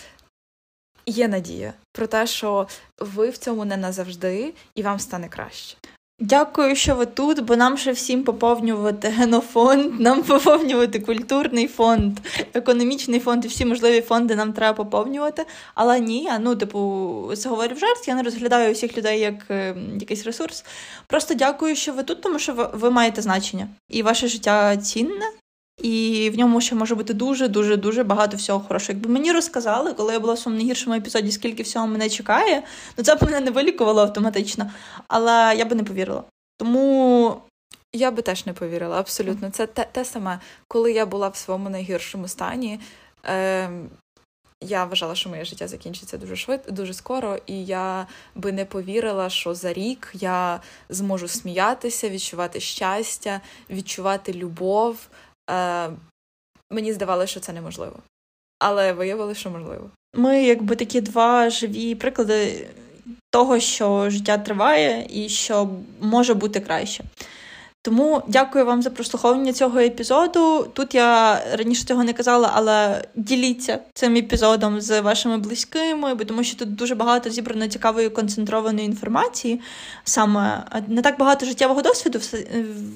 є 1.07 1.29
надія, 1.29 1.75
про 1.93 2.07
те, 2.07 2.27
що 2.27 2.69
ви 2.99 3.31
в 3.31 3.39
цьому 3.39 3.65
не 3.65 3.77
назавжди, 3.77 4.55
і 4.75 4.83
вам 4.83 4.99
стане 4.99 5.29
краще. 5.29 5.77
Дякую, 6.21 6.77
що 6.77 6.95
ви 6.95 7.07
тут, 7.07 7.41
бо 7.41 7.57
нам 7.57 7.77
ще 7.77 7.93
всім 7.93 8.25
поповнювати 8.25 9.09
генофонд, 9.09 10.01
нам 10.01 10.23
поповнювати 10.29 11.01
культурний 11.01 11.69
фонд, 11.69 12.19
економічний 12.55 13.21
фонд 13.21 13.45
і 13.45 13.49
всі 13.49 13.65
можливі 13.65 14.01
фонди 14.01 14.37
нам 14.37 14.53
треба 14.53 14.73
поповнювати. 14.85 15.47
Але 15.75 16.01
ні, 16.01 16.31
ну, 16.41 16.57
типу, 16.57 17.33
це 17.37 17.49
говорю 17.49 17.77
жарт, 17.77 18.09
я 18.09 18.15
не 18.15 18.23
розглядаю 18.23 18.73
усіх 18.73 18.99
людей 18.99 19.21
як 19.21 19.35
е, 19.51 19.77
якийсь 20.01 20.25
ресурс. 20.25 20.65
Просто 21.07 21.35
дякую, 21.35 21.77
що 21.77 21.93
ви 21.93 22.03
тут, 22.03 22.21
тому 22.21 22.39
що 22.39 22.53
ви, 22.53 22.69
ви 22.73 22.91
маєте 22.91 23.23
значення. 23.23 23.69
І 23.89 24.03
ваше 24.03 24.29
життя 24.29 24.77
цінне, 24.77 25.27
і 25.79 26.31
в 26.35 26.39
ньому 26.39 26.61
ще 26.61 26.75
може 26.75 26.95
бути 26.95 27.15
дуже-дуже 27.15 27.77
дуже 27.77 28.05
багато 28.05 28.37
всього 28.37 28.61
хорошого. 28.61 28.99
Якби 28.99 29.11
мені 29.11 29.33
розказали, 29.33 29.93
коли 29.93 30.13
я 30.13 30.21
була 30.21 30.35
в 30.35 30.39
своєму 30.39 30.59
найгіршому 30.59 30.97
епізоді, 30.97 31.33
скільки 31.33 31.63
всього 31.63 31.87
мене 31.87 32.09
чекає, 32.09 32.63
ну 32.97 33.05
це 33.05 33.15
б 33.15 33.23
мене 33.23 33.41
не 33.41 33.51
вилікувало 33.51 34.01
автоматично, 34.03 34.71
але 35.09 35.55
я 35.59 35.65
би 35.65 35.77
не 35.77 35.85
повірила. 35.85 36.25
Тому. 36.59 37.37
Я 37.93 38.11
би 38.11 38.23
теж 38.23 38.47
не 38.47 38.53
повірила, 38.53 38.99
абсолютно. 38.99 39.51
Це 39.51 39.67
те 39.67 39.87
те 39.93 40.05
саме, 40.05 40.41
коли 40.69 40.93
я 40.93 41.07
була 41.07 41.29
в 41.29 41.37
своєму 41.37 41.71
найгіршому 41.71 42.29
стані. 42.29 42.81
Е, 43.27 43.71
я 44.61 44.85
вважала, 44.85 45.15
що 45.15 45.31
моє 45.31 45.45
життя 45.45 45.69
закінчиться 45.69 46.19
дуже 46.19 46.37
швидко, 46.37 46.71
дуже 46.71 46.95
скоро, 46.95 47.39
і 47.47 47.65
я 47.65 48.07
би 48.35 48.53
не 48.53 48.65
повірила, 48.65 49.31
що 49.31 49.55
за 49.55 49.73
рік 49.73 50.11
я 50.15 50.61
зможу 50.89 51.29
сміятися, 51.29 52.09
відчувати 52.09 52.61
щастя, 52.61 53.41
відчувати 53.71 54.33
любов, 54.33 55.09
е, 55.51 55.91
мені 56.71 56.93
здавалося, 56.93 57.31
що 57.31 57.41
це 57.41 57.53
неможливо. 57.53 57.97
але 58.59 58.93
виявилося, 58.93 59.41
що 59.41 59.51
можливо. 59.51 59.91
Ми, 60.15 60.43
якби 60.43 60.77
такі 60.77 61.01
два 61.01 61.51
живі 61.51 61.95
приклади 61.95 62.67
того, 63.31 63.61
що 63.61 64.11
життя 64.11 64.39
триває 64.39 65.07
і 65.11 65.29
що 65.29 65.71
може 66.01 66.35
бути 66.35 66.61
краще. 66.61 67.05
Тому 67.83 68.23
дякую 68.29 68.65
вам 68.67 68.83
за 68.83 68.91
прослуховування 68.91 69.53
цього 69.53 69.79
епізоду. 69.79 70.67
Тут 70.73 70.95
я 70.95 71.41
раніше 71.57 71.85
цього 71.85 72.05
не 72.05 72.13
казала, 72.13 72.51
але 72.55 73.05
діліться 73.15 73.79
цим 73.95 74.17
епізодом 74.17 74.81
з 74.81 75.01
вашими 75.01 75.39
близькими, 75.39 76.15
бо 76.15 76.25
тому 76.25 76.45
що 76.45 76.57
тут 76.57 76.75
дуже 76.75 76.95
багато 76.95 77.31
зібрано 77.31 77.69
цікавої 77.69 78.09
концентрованої 78.09 78.87
інформації. 78.87 79.61
Саме 80.05 80.65
не 80.89 81.03
так 81.03 81.19
багато 81.19 81.47
життєвого 81.47 81.83
досвіду, 81.83 82.19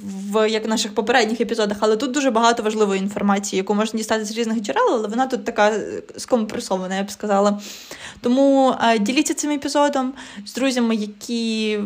в 0.04 0.50
як 0.50 0.64
в 0.66 0.68
наших 0.68 0.94
попередніх 0.94 1.40
епізодах, 1.40 1.76
але 1.80 1.96
тут 1.96 2.10
дуже 2.10 2.30
багато 2.30 2.62
важливої 2.62 3.00
інформації, 3.00 3.58
яку 3.58 3.74
можна 3.74 3.98
дістати 3.98 4.24
з 4.24 4.38
різних 4.38 4.60
джерел, 4.60 4.88
але 4.90 5.08
вона 5.08 5.26
тут 5.26 5.44
така 5.44 5.72
скомпресована, 6.16 6.96
я 6.96 7.02
б 7.02 7.10
сказала. 7.10 7.60
Тому 8.20 8.74
е, 8.82 8.98
діліться 8.98 9.34
цим 9.34 9.50
епізодом 9.50 10.12
з 10.46 10.54
друзями, 10.54 10.94
які 10.94 11.78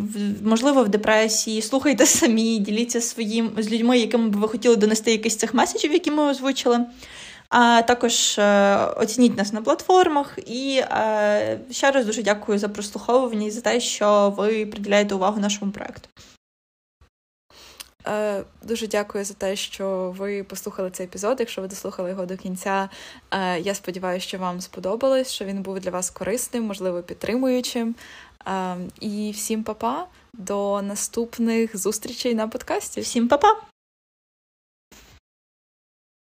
можливо 0.44 0.82
в 0.82 0.88
депресії, 0.88 1.62
слухайте 1.62 2.06
самі, 2.06 2.58
діліться 2.58 2.85
своїм 2.90 3.50
з 3.58 3.70
людьми, 3.70 3.98
яким 3.98 4.30
би 4.30 4.40
ви 4.40 4.48
хотіли 4.48 4.76
донести 4.76 5.10
якийсь 5.10 5.36
цих 5.36 5.54
меседжів, 5.54 5.92
які 5.92 6.10
ми 6.10 6.22
озвучили. 6.22 6.86
А 7.48 7.82
також 7.82 8.38
е, 8.38 8.76
оцініть 8.96 9.36
нас 9.36 9.52
на 9.52 9.62
платформах. 9.62 10.38
І 10.46 10.82
е, 10.90 11.60
ще 11.70 11.90
раз 11.90 12.06
дуже 12.06 12.22
дякую 12.22 12.58
за 12.58 12.68
прослуховування 12.68 13.46
і 13.46 13.50
за 13.50 13.60
те, 13.60 13.80
що 13.80 14.34
ви 14.36 14.66
приділяєте 14.66 15.14
увагу 15.14 15.40
нашому 15.40 15.72
проекту. 15.72 16.08
Е, 18.08 18.42
дуже 18.62 18.86
дякую 18.86 19.24
за 19.24 19.34
те, 19.34 19.56
що 19.56 20.14
ви 20.18 20.42
послухали 20.44 20.90
цей 20.90 21.06
епізод. 21.06 21.36
Якщо 21.40 21.62
ви 21.62 21.68
дослухали 21.68 22.10
його 22.10 22.26
до 22.26 22.36
кінця, 22.36 22.88
я 23.60 23.74
сподіваюся, 23.74 24.26
що 24.26 24.38
вам 24.38 24.60
сподобалось, 24.60 25.32
що 25.32 25.44
він 25.44 25.62
був 25.62 25.80
для 25.80 25.90
вас 25.90 26.10
корисним, 26.10 26.64
можливо, 26.64 27.02
підтримуючим. 27.02 27.94
І 29.00 29.32
всім 29.34 29.62
па-па, 29.62 30.06
до 30.32 30.82
наступних 30.82 31.76
зустрічей 31.76 32.34
на 32.34 32.48
подкасті. 32.48 33.00
Всім 33.00 33.28
па-па! 33.28 33.75